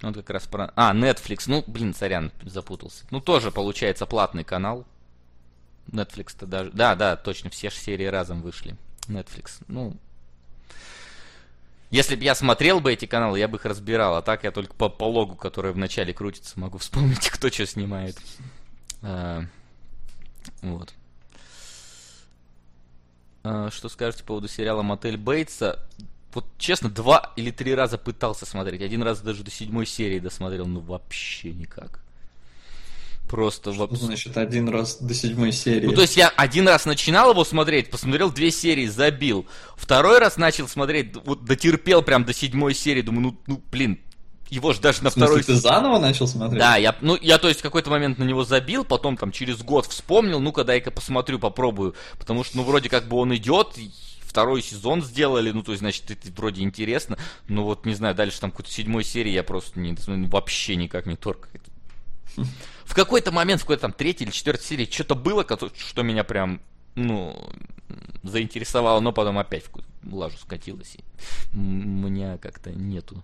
Вот 0.00 0.16
как 0.16 0.30
раз 0.30 0.46
про... 0.46 0.72
А, 0.74 0.94
Netflix. 0.94 1.44
Ну, 1.46 1.62
блин, 1.66 1.94
сорян, 1.94 2.32
запутался. 2.42 3.04
Ну, 3.10 3.20
тоже 3.20 3.50
получается 3.52 4.06
платный 4.06 4.44
канал. 4.44 4.84
Netflix-то 5.88 6.46
даже... 6.46 6.70
Да, 6.72 6.94
да, 6.94 7.16
точно, 7.16 7.50
все 7.50 7.70
серии 7.70 8.06
разом 8.06 8.42
вышли. 8.42 8.76
Netflix. 9.08 9.62
Ну, 9.68 9.96
если 11.92 12.16
бы 12.16 12.24
я 12.24 12.34
смотрел 12.34 12.80
бы 12.80 12.90
эти 12.90 13.04
каналы, 13.04 13.38
я 13.38 13.48
бы 13.48 13.58
их 13.58 13.66
разбирал. 13.66 14.16
А 14.16 14.22
так 14.22 14.44
я 14.44 14.50
только 14.50 14.72
по, 14.74 14.88
по 14.88 15.04
логу, 15.04 15.36
который 15.36 15.72
в 15.72 15.76
начале 15.76 16.14
крутится, 16.14 16.58
могу 16.58 16.78
вспомнить, 16.78 17.28
кто 17.28 17.50
что 17.50 17.66
снимает. 17.66 18.16
А, 19.02 19.44
вот. 20.62 20.94
А, 23.44 23.70
что 23.70 23.90
скажете 23.90 24.22
по 24.22 24.28
поводу 24.28 24.48
сериала 24.48 24.80
Мотель 24.80 25.18
Бейтса? 25.18 25.86
Вот 26.32 26.46
честно, 26.56 26.88
два 26.88 27.34
или 27.36 27.50
три 27.50 27.74
раза 27.74 27.98
пытался 27.98 28.46
смотреть. 28.46 28.80
Один 28.80 29.02
раз 29.02 29.20
даже 29.20 29.44
до 29.44 29.50
седьмой 29.50 29.84
серии 29.84 30.18
досмотрел, 30.18 30.64
ну 30.64 30.80
вообще 30.80 31.52
никак. 31.52 32.01
Просто 33.32 33.72
Что 33.72 33.88
значит 33.96 34.36
один 34.36 34.68
раз 34.68 34.98
до 35.00 35.14
седьмой 35.14 35.52
серии? 35.52 35.86
Ну, 35.86 35.94
то 35.94 36.02
есть 36.02 36.18
я 36.18 36.28
один 36.28 36.68
раз 36.68 36.84
начинал 36.84 37.30
его 37.30 37.46
смотреть, 37.46 37.88
посмотрел 37.88 38.30
две 38.30 38.50
серии, 38.50 38.84
забил. 38.84 39.46
Второй 39.74 40.18
раз 40.18 40.36
начал 40.36 40.68
смотреть, 40.68 41.16
вот 41.24 41.42
дотерпел 41.42 42.02
прям 42.02 42.26
до 42.26 42.34
седьмой 42.34 42.74
серии, 42.74 43.00
думаю, 43.00 43.22
ну, 43.22 43.40
ну 43.46 43.62
блин, 43.72 43.98
его 44.50 44.74
же 44.74 44.82
даже 44.82 45.02
на 45.02 45.08
второй... 45.08 45.42
ты 45.42 45.54
заново 45.54 45.98
начал 45.98 46.28
смотреть? 46.28 46.60
Да, 46.60 46.76
я, 46.76 46.94
ну, 47.00 47.16
я, 47.22 47.38
то 47.38 47.48
есть, 47.48 47.60
в 47.60 47.62
какой-то 47.62 47.88
момент 47.88 48.18
на 48.18 48.24
него 48.24 48.44
забил, 48.44 48.84
потом 48.84 49.16
там 49.16 49.32
через 49.32 49.62
год 49.62 49.86
вспомнил, 49.86 50.38
ну-ка, 50.38 50.62
дай-ка 50.62 50.90
посмотрю, 50.90 51.38
попробую, 51.38 51.94
потому 52.18 52.44
что, 52.44 52.58
ну, 52.58 52.64
вроде 52.64 52.90
как 52.90 53.08
бы 53.08 53.16
он 53.16 53.34
идет, 53.34 53.78
второй 54.20 54.60
сезон 54.60 55.02
сделали, 55.02 55.52
ну, 55.52 55.62
то 55.62 55.72
есть, 55.72 55.80
значит, 55.80 56.10
это 56.10 56.30
вроде 56.36 56.60
интересно, 56.60 57.16
но 57.48 57.64
вот, 57.64 57.86
не 57.86 57.94
знаю, 57.94 58.14
дальше 58.14 58.38
там 58.42 58.50
какой-то 58.50 58.70
седьмой 58.70 59.04
серии 59.04 59.30
я 59.30 59.42
просто 59.42 59.80
не, 59.80 59.96
вообще 60.26 60.76
никак 60.76 61.06
не 61.06 61.16
торкает. 61.16 61.62
В 62.84 62.94
какой-то 62.94 63.32
момент, 63.32 63.60
в 63.60 63.64
какой-то 63.64 63.82
там 63.82 63.92
третьей 63.92 64.26
или 64.26 64.32
четвертой 64.32 64.66
серии 64.66 64.88
что-то 64.90 65.14
было, 65.14 65.46
что 65.78 66.02
меня 66.02 66.24
прям, 66.24 66.60
ну, 66.94 67.34
заинтересовало, 68.22 69.00
но 69.00 69.12
потом 69.12 69.38
опять 69.38 69.64
в 70.02 70.14
лажу 70.14 70.36
скатилось. 70.36 70.96
И 70.96 71.56
у 71.56 71.58
меня 71.58 72.36
как-то 72.38 72.70
нету. 72.70 73.22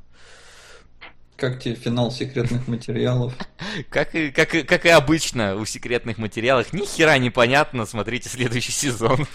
Как 1.36 1.62
тебе 1.62 1.74
финал 1.74 2.10
секретных 2.10 2.66
материалов? 2.66 3.32
Как 3.90 4.14
и, 4.14 4.30
как, 4.32 4.54
и, 4.56 4.62
как 4.62 4.86
и 4.86 4.88
обычно 4.88 5.54
у 5.54 5.64
секретных 5.64 6.18
материалов, 6.18 6.72
ни 6.72 6.84
хера 6.84 7.16
непонятно, 7.18 7.86
смотрите 7.86 8.28
следующий 8.28 8.72
сезон. 8.72 9.26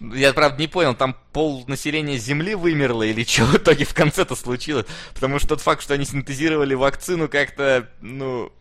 Я, 0.00 0.32
правда, 0.32 0.60
не 0.60 0.68
понял, 0.68 0.94
там 0.94 1.16
пол 1.32 1.64
населения 1.66 2.18
Земли 2.18 2.54
вымерло 2.54 3.02
или 3.02 3.24
что 3.24 3.44
в 3.46 3.56
итоге 3.56 3.84
в 3.84 3.94
конце-то 3.94 4.36
случилось? 4.36 4.86
Потому 5.12 5.38
что 5.38 5.48
тот 5.48 5.60
факт, 5.60 5.82
что 5.82 5.94
они 5.94 6.04
синтезировали 6.04 6.74
вакцину 6.74 7.28
как-то, 7.28 7.88
ну, 8.00 8.52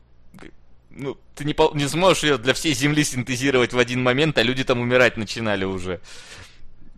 ну, 0.90 1.18
ты 1.36 1.46
не, 1.46 1.56
не 1.76 1.88
сможешь 1.88 2.24
ее 2.24 2.38
для 2.40 2.54
всей 2.54 2.74
Земли 2.74 3.04
синтезировать 3.04 3.72
в 3.74 3.78
один 3.78 4.02
момент, 4.02 4.38
а 4.40 4.44
люди 4.44 4.64
там 4.64 4.80
умирать 4.80 5.16
начинали 5.16 5.64
уже. 5.64 6.02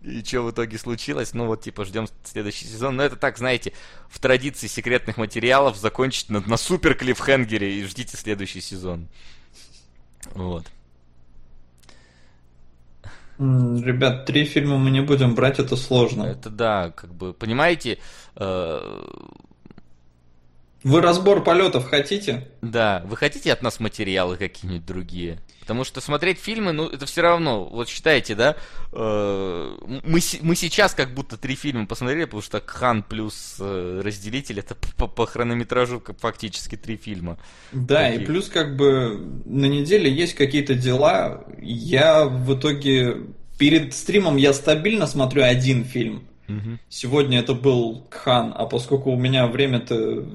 И 0.02 0.24
что 0.24 0.42
в 0.42 0.50
итоге 0.50 0.78
случилось? 0.78 1.34
Ну 1.34 1.44
вот, 1.44 1.62
типа, 1.62 1.84
ждем 1.84 2.08
следующий 2.24 2.64
сезон. 2.64 2.96
Но 2.96 3.02
это 3.02 3.16
так, 3.16 3.36
знаете, 3.36 3.74
в 4.08 4.18
традиции 4.18 4.66
секретных 4.66 5.18
материалов 5.18 5.76
закончить 5.76 6.30
на, 6.30 6.40
на 6.40 6.56
супер 6.56 6.94
клиффхенгере 6.94 7.80
и 7.80 7.84
ждите 7.84 8.16
следующий 8.16 8.62
сезон. 8.62 9.08
Вот. 10.32 10.66
Ребят, 13.40 14.26
три 14.26 14.44
фильма 14.44 14.76
мы 14.76 14.90
не 14.90 15.00
будем 15.00 15.34
брать, 15.34 15.58
это 15.58 15.74
сложно. 15.74 16.24
Это 16.24 16.50
да, 16.50 16.90
как 16.90 17.14
бы, 17.14 17.32
понимаете, 17.32 17.98
э, 18.36 18.80
вы 20.82 21.00
разбор 21.00 21.42
полетов 21.42 21.88
хотите? 21.88 22.48
Да. 22.62 23.02
Вы 23.06 23.16
хотите 23.16 23.52
от 23.52 23.62
нас 23.62 23.80
материалы 23.80 24.36
какие-нибудь 24.36 24.86
другие? 24.86 25.40
Потому 25.70 25.84
что 25.84 26.00
смотреть 26.00 26.40
фильмы, 26.40 26.72
ну, 26.72 26.88
это 26.88 27.06
все 27.06 27.22
равно, 27.22 27.64
вот 27.64 27.88
считайте, 27.88 28.34
да, 28.34 28.56
э, 28.92 29.76
мы, 30.04 30.18
мы 30.40 30.56
сейчас 30.56 30.94
как 30.94 31.14
будто 31.14 31.36
три 31.36 31.54
фильма 31.54 31.86
посмотрели, 31.86 32.24
потому 32.24 32.42
что 32.42 32.60
Хан 32.60 33.04
плюс 33.04 33.54
э, 33.60 34.00
разделитель 34.04 34.58
это 34.58 34.74
по, 34.96 35.06
по 35.06 35.26
хронометражу 35.26 36.00
как 36.00 36.18
фактически 36.18 36.74
три 36.74 36.96
фильма. 36.96 37.38
Да, 37.70 38.02
Такие. 38.02 38.20
и 38.20 38.26
плюс 38.26 38.48
как 38.48 38.74
бы 38.74 39.24
на 39.44 39.66
неделе 39.66 40.12
есть 40.12 40.34
какие-то 40.34 40.74
дела. 40.74 41.44
Я 41.62 42.24
в 42.24 42.58
итоге 42.58 43.18
перед 43.56 43.94
стримом 43.94 44.38
я 44.38 44.52
стабильно 44.52 45.06
смотрю 45.06 45.44
один 45.44 45.84
фильм. 45.84 46.26
Угу. 46.48 46.78
Сегодня 46.88 47.38
это 47.38 47.54
был 47.54 48.08
Хан, 48.10 48.52
а 48.56 48.66
поскольку 48.66 49.12
у 49.12 49.16
меня 49.16 49.46
время-то 49.46 50.26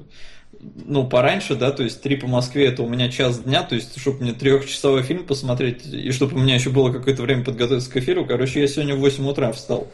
ну, 0.85 1.07
пораньше, 1.07 1.55
да, 1.55 1.71
то 1.71 1.83
есть 1.83 2.01
три 2.01 2.15
по 2.15 2.27
Москве 2.27 2.67
это 2.67 2.83
у 2.83 2.89
меня 2.89 3.09
час 3.09 3.39
дня, 3.39 3.63
то 3.63 3.75
есть, 3.75 3.99
чтобы 3.99 4.21
мне 4.21 4.33
трехчасовой 4.33 5.03
фильм 5.03 5.25
посмотреть, 5.25 5.85
и 5.85 6.11
чтобы 6.11 6.35
у 6.35 6.39
меня 6.39 6.55
еще 6.55 6.69
было 6.69 6.91
какое-то 6.91 7.23
время 7.23 7.43
подготовиться 7.43 7.89
к 7.91 7.97
эфиру, 7.97 8.25
короче, 8.25 8.61
я 8.61 8.67
сегодня 8.67 8.95
в 8.95 8.99
8 8.99 9.27
утра 9.27 9.51
встал. 9.51 9.91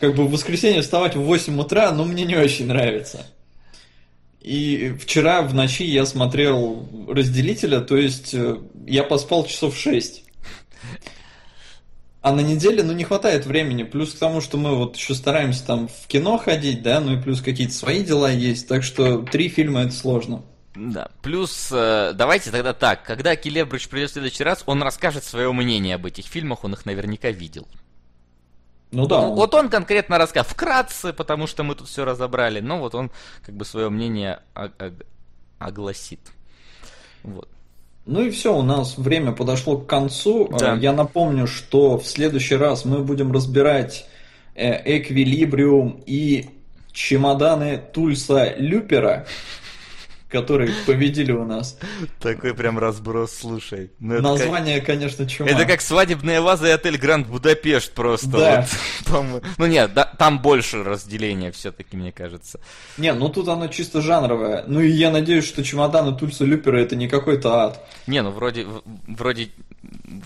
Как 0.00 0.14
бы 0.14 0.26
в 0.26 0.32
воскресенье 0.32 0.82
вставать 0.82 1.14
в 1.14 1.20
8 1.20 1.58
утра, 1.60 1.92
ну, 1.92 2.04
мне 2.04 2.24
не 2.24 2.36
очень 2.36 2.66
нравится. 2.66 3.26
И 4.40 4.92
вчера 5.00 5.42
в 5.42 5.54
ночи 5.54 5.84
я 5.84 6.04
смотрел 6.04 6.88
разделителя, 7.08 7.80
то 7.80 7.96
есть 7.96 8.34
э, 8.34 8.58
я 8.86 9.04
поспал 9.04 9.46
часов 9.46 9.76
6. 9.76 10.21
А 12.22 12.32
на 12.32 12.40
неделе, 12.40 12.84
ну, 12.84 12.92
не 12.92 13.02
хватает 13.02 13.46
времени. 13.46 13.82
Плюс 13.82 14.14
к 14.14 14.18
тому, 14.18 14.40
что 14.40 14.56
мы 14.56 14.76
вот 14.76 14.96
еще 14.96 15.14
стараемся 15.14 15.66
там 15.66 15.88
в 15.88 16.06
кино 16.06 16.38
ходить, 16.38 16.82
да, 16.82 17.00
ну 17.00 17.18
и 17.18 17.20
плюс 17.20 17.42
какие-то 17.42 17.74
свои 17.74 18.04
дела 18.04 18.30
есть. 18.30 18.68
Так 18.68 18.84
что 18.84 19.22
три 19.22 19.48
фильма 19.48 19.80
это 19.82 19.92
сложно. 19.92 20.42
Да. 20.76 21.08
Плюс, 21.20 21.70
э, 21.72 22.12
давайте 22.14 22.52
тогда 22.52 22.72
так. 22.72 23.02
Когда 23.02 23.34
Келебрич 23.34 23.88
придет 23.88 24.10
в 24.10 24.12
следующий 24.14 24.44
раз, 24.44 24.62
он 24.66 24.82
расскажет 24.82 25.24
свое 25.24 25.52
мнение 25.52 25.96
об 25.96 26.06
этих 26.06 26.26
фильмах, 26.26 26.62
он 26.62 26.74
их 26.74 26.86
наверняка 26.86 27.30
видел. 27.30 27.66
Ну 28.92 29.06
да. 29.06 29.20
Он... 29.20 29.34
Вот 29.34 29.52
он 29.54 29.68
конкретно 29.68 30.16
расскажет, 30.16 30.52
вкратце, 30.52 31.12
потому 31.12 31.48
что 31.48 31.64
мы 31.64 31.74
тут 31.74 31.88
все 31.88 32.04
разобрали, 32.04 32.60
но 32.60 32.78
вот 32.78 32.94
он 32.94 33.10
как 33.44 33.56
бы 33.56 33.64
свое 33.64 33.90
мнение 33.90 34.40
огласит. 35.58 36.20
Вот. 37.24 37.48
Ну 38.04 38.22
и 38.22 38.30
все, 38.30 38.56
у 38.56 38.62
нас 38.62 38.98
время 38.98 39.32
подошло 39.32 39.76
к 39.76 39.86
концу. 39.86 40.48
Да. 40.58 40.74
Я 40.74 40.92
напомню, 40.92 41.46
что 41.46 41.98
в 41.98 42.06
следующий 42.06 42.56
раз 42.56 42.84
мы 42.84 42.98
будем 42.98 43.30
разбирать 43.30 44.06
э, 44.54 44.98
Эквилибриум 44.98 46.02
и 46.04 46.46
чемоданы 46.92 47.80
Тульса 47.92 48.54
Люпера, 48.56 49.26
которые 50.32 50.72
победили 50.86 51.30
у 51.30 51.44
нас. 51.44 51.78
Такой 52.18 52.54
прям 52.54 52.78
разброс, 52.78 53.32
слушай. 53.40 53.92
Ну, 54.00 54.20
Название, 54.20 54.78
как... 54.78 54.86
конечно, 54.86 55.28
чума. 55.28 55.50
Это 55.50 55.66
как 55.66 55.80
свадебная 55.80 56.40
ваза 56.40 56.68
и 56.68 56.70
отель 56.70 56.96
Гранд 56.98 57.28
Будапешт 57.28 57.92
просто. 57.92 58.28
Да. 58.28 58.66
Вот. 59.06 59.44
Ну 59.58 59.66
нет, 59.66 59.92
да, 59.94 60.04
там 60.04 60.40
больше 60.40 60.82
разделения 60.82 61.52
все-таки, 61.52 61.96
мне 61.96 62.10
кажется. 62.10 62.58
Не, 62.96 63.12
ну 63.12 63.28
тут 63.28 63.48
оно 63.48 63.68
чисто 63.68 64.00
жанровое. 64.00 64.64
Ну 64.66 64.80
и 64.80 64.90
я 64.90 65.10
надеюсь, 65.10 65.46
что 65.46 65.62
чемоданы 65.62 66.16
Тульса 66.16 66.44
Люпера 66.44 66.78
это 66.78 66.96
не 66.96 67.08
какой-то 67.08 67.54
ад. 67.64 67.86
Не, 68.06 68.22
ну 68.22 68.30
вроде, 68.30 68.66
вроде, 69.06 69.50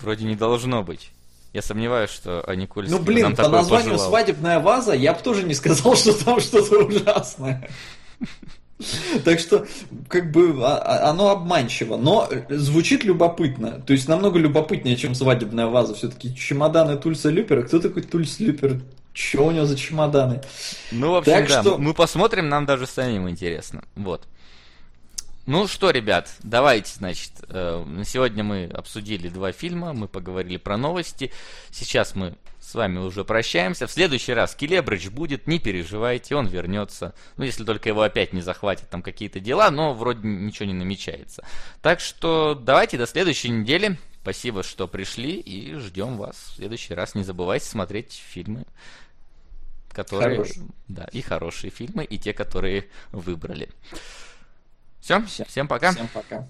вроде 0.01 0.25
не 0.25 0.35
должно 0.35 0.81
быть. 0.83 1.11
Я 1.53 1.61
сомневаюсь, 1.61 2.11
что 2.11 2.41
Аникольский 2.41 2.95
Ну, 2.95 3.03
блин, 3.03 3.35
по 3.35 3.49
названию 3.49 3.91
пожелал. 3.91 4.09
«Свадебная 4.09 4.59
ваза» 4.59 4.93
я 4.93 5.13
бы 5.13 5.19
тоже 5.21 5.43
не 5.43 5.53
сказал, 5.53 5.95
что 5.97 6.13
там 6.23 6.39
что-то 6.39 6.85
ужасное. 6.85 7.69
Так 9.25 9.39
что, 9.39 9.65
как 10.07 10.31
бы, 10.31 10.63
а, 10.63 10.77
а, 10.77 11.09
оно 11.09 11.29
обманчиво, 11.29 11.97
но 11.97 12.29
звучит 12.49 13.03
любопытно. 13.03 13.81
То 13.81 13.93
есть, 13.93 14.07
намного 14.07 14.39
любопытнее, 14.39 14.95
чем 14.95 15.15
свадебная 15.15 15.67
ваза. 15.67 15.95
Все-таки 15.95 16.35
чемоданы 16.35 16.97
Тульса 16.97 17.29
Люпера. 17.29 17.63
Кто 17.63 17.79
такой 17.79 18.03
Тульс 18.03 18.39
Люпер? 18.39 18.81
Че 19.13 19.47
у 19.47 19.51
него 19.51 19.65
за 19.65 19.75
чемоданы? 19.75 20.41
Ну, 20.91 21.13
в 21.13 21.15
общем, 21.15 21.33
так 21.33 21.47
да. 21.47 21.61
Что... 21.61 21.77
Мы 21.79 21.93
посмотрим, 21.95 22.49
нам 22.49 22.65
даже 22.65 22.85
самим 22.85 23.27
интересно. 23.29 23.83
Вот. 23.95 24.27
Ну 25.47 25.65
что, 25.67 25.91
ребят, 25.91 26.29
давайте, 26.43 26.91
значит, 26.93 27.31
э, 27.47 27.83
на 27.83 28.03
сегодня 28.03 28.43
мы 28.43 28.65
обсудили 28.65 29.29
два 29.29 29.53
фильма, 29.53 29.93
мы 29.93 30.09
поговорили 30.09 30.57
про 30.57 30.75
новости. 30.75 31.31
Сейчас 31.71 32.15
мы 32.15 32.35
с 32.67 32.75
вами 32.75 32.99
уже 32.99 33.23
прощаемся. 33.23 33.87
В 33.87 33.91
следующий 33.91 34.33
раз 34.33 34.53
Келебрыч 34.53 35.07
будет, 35.07 35.47
не 35.47 35.57
переживайте, 35.57 36.35
он 36.35 36.47
вернется. 36.47 37.15
Ну, 37.37 37.45
если 37.45 37.63
только 37.63 37.87
его 37.87 38.01
опять 38.01 38.33
не 38.33 38.41
захватят 38.41 38.89
там 38.89 39.01
какие-то 39.01 39.39
дела, 39.39 39.71
но 39.71 39.93
вроде 39.93 40.27
ничего 40.27 40.65
не 40.65 40.73
намечается. 40.73 41.45
Так 41.81 42.01
что 42.01 42.55
давайте 42.55 42.97
до 42.97 43.07
следующей 43.07 43.51
недели. 43.51 43.97
Спасибо, 44.21 44.63
что 44.63 44.89
пришли 44.89 45.39
и 45.39 45.75
ждем 45.75 46.17
вас 46.17 46.35
в 46.35 46.55
следующий 46.57 46.93
раз. 46.93 47.15
Не 47.15 47.23
забывайте 47.23 47.65
смотреть 47.65 48.21
фильмы, 48.27 48.65
которые... 49.93 50.35
Хорошие. 50.35 50.67
Да, 50.89 51.05
и 51.13 51.21
хорошие 51.21 51.71
фильмы, 51.71 52.03
и 52.03 52.19
те, 52.19 52.33
которые 52.33 52.89
выбрали. 53.13 53.69
Все, 54.99 55.23
всем 55.45 55.69
пока. 55.69 55.93
Всем 55.93 56.09
пока. 56.09 56.45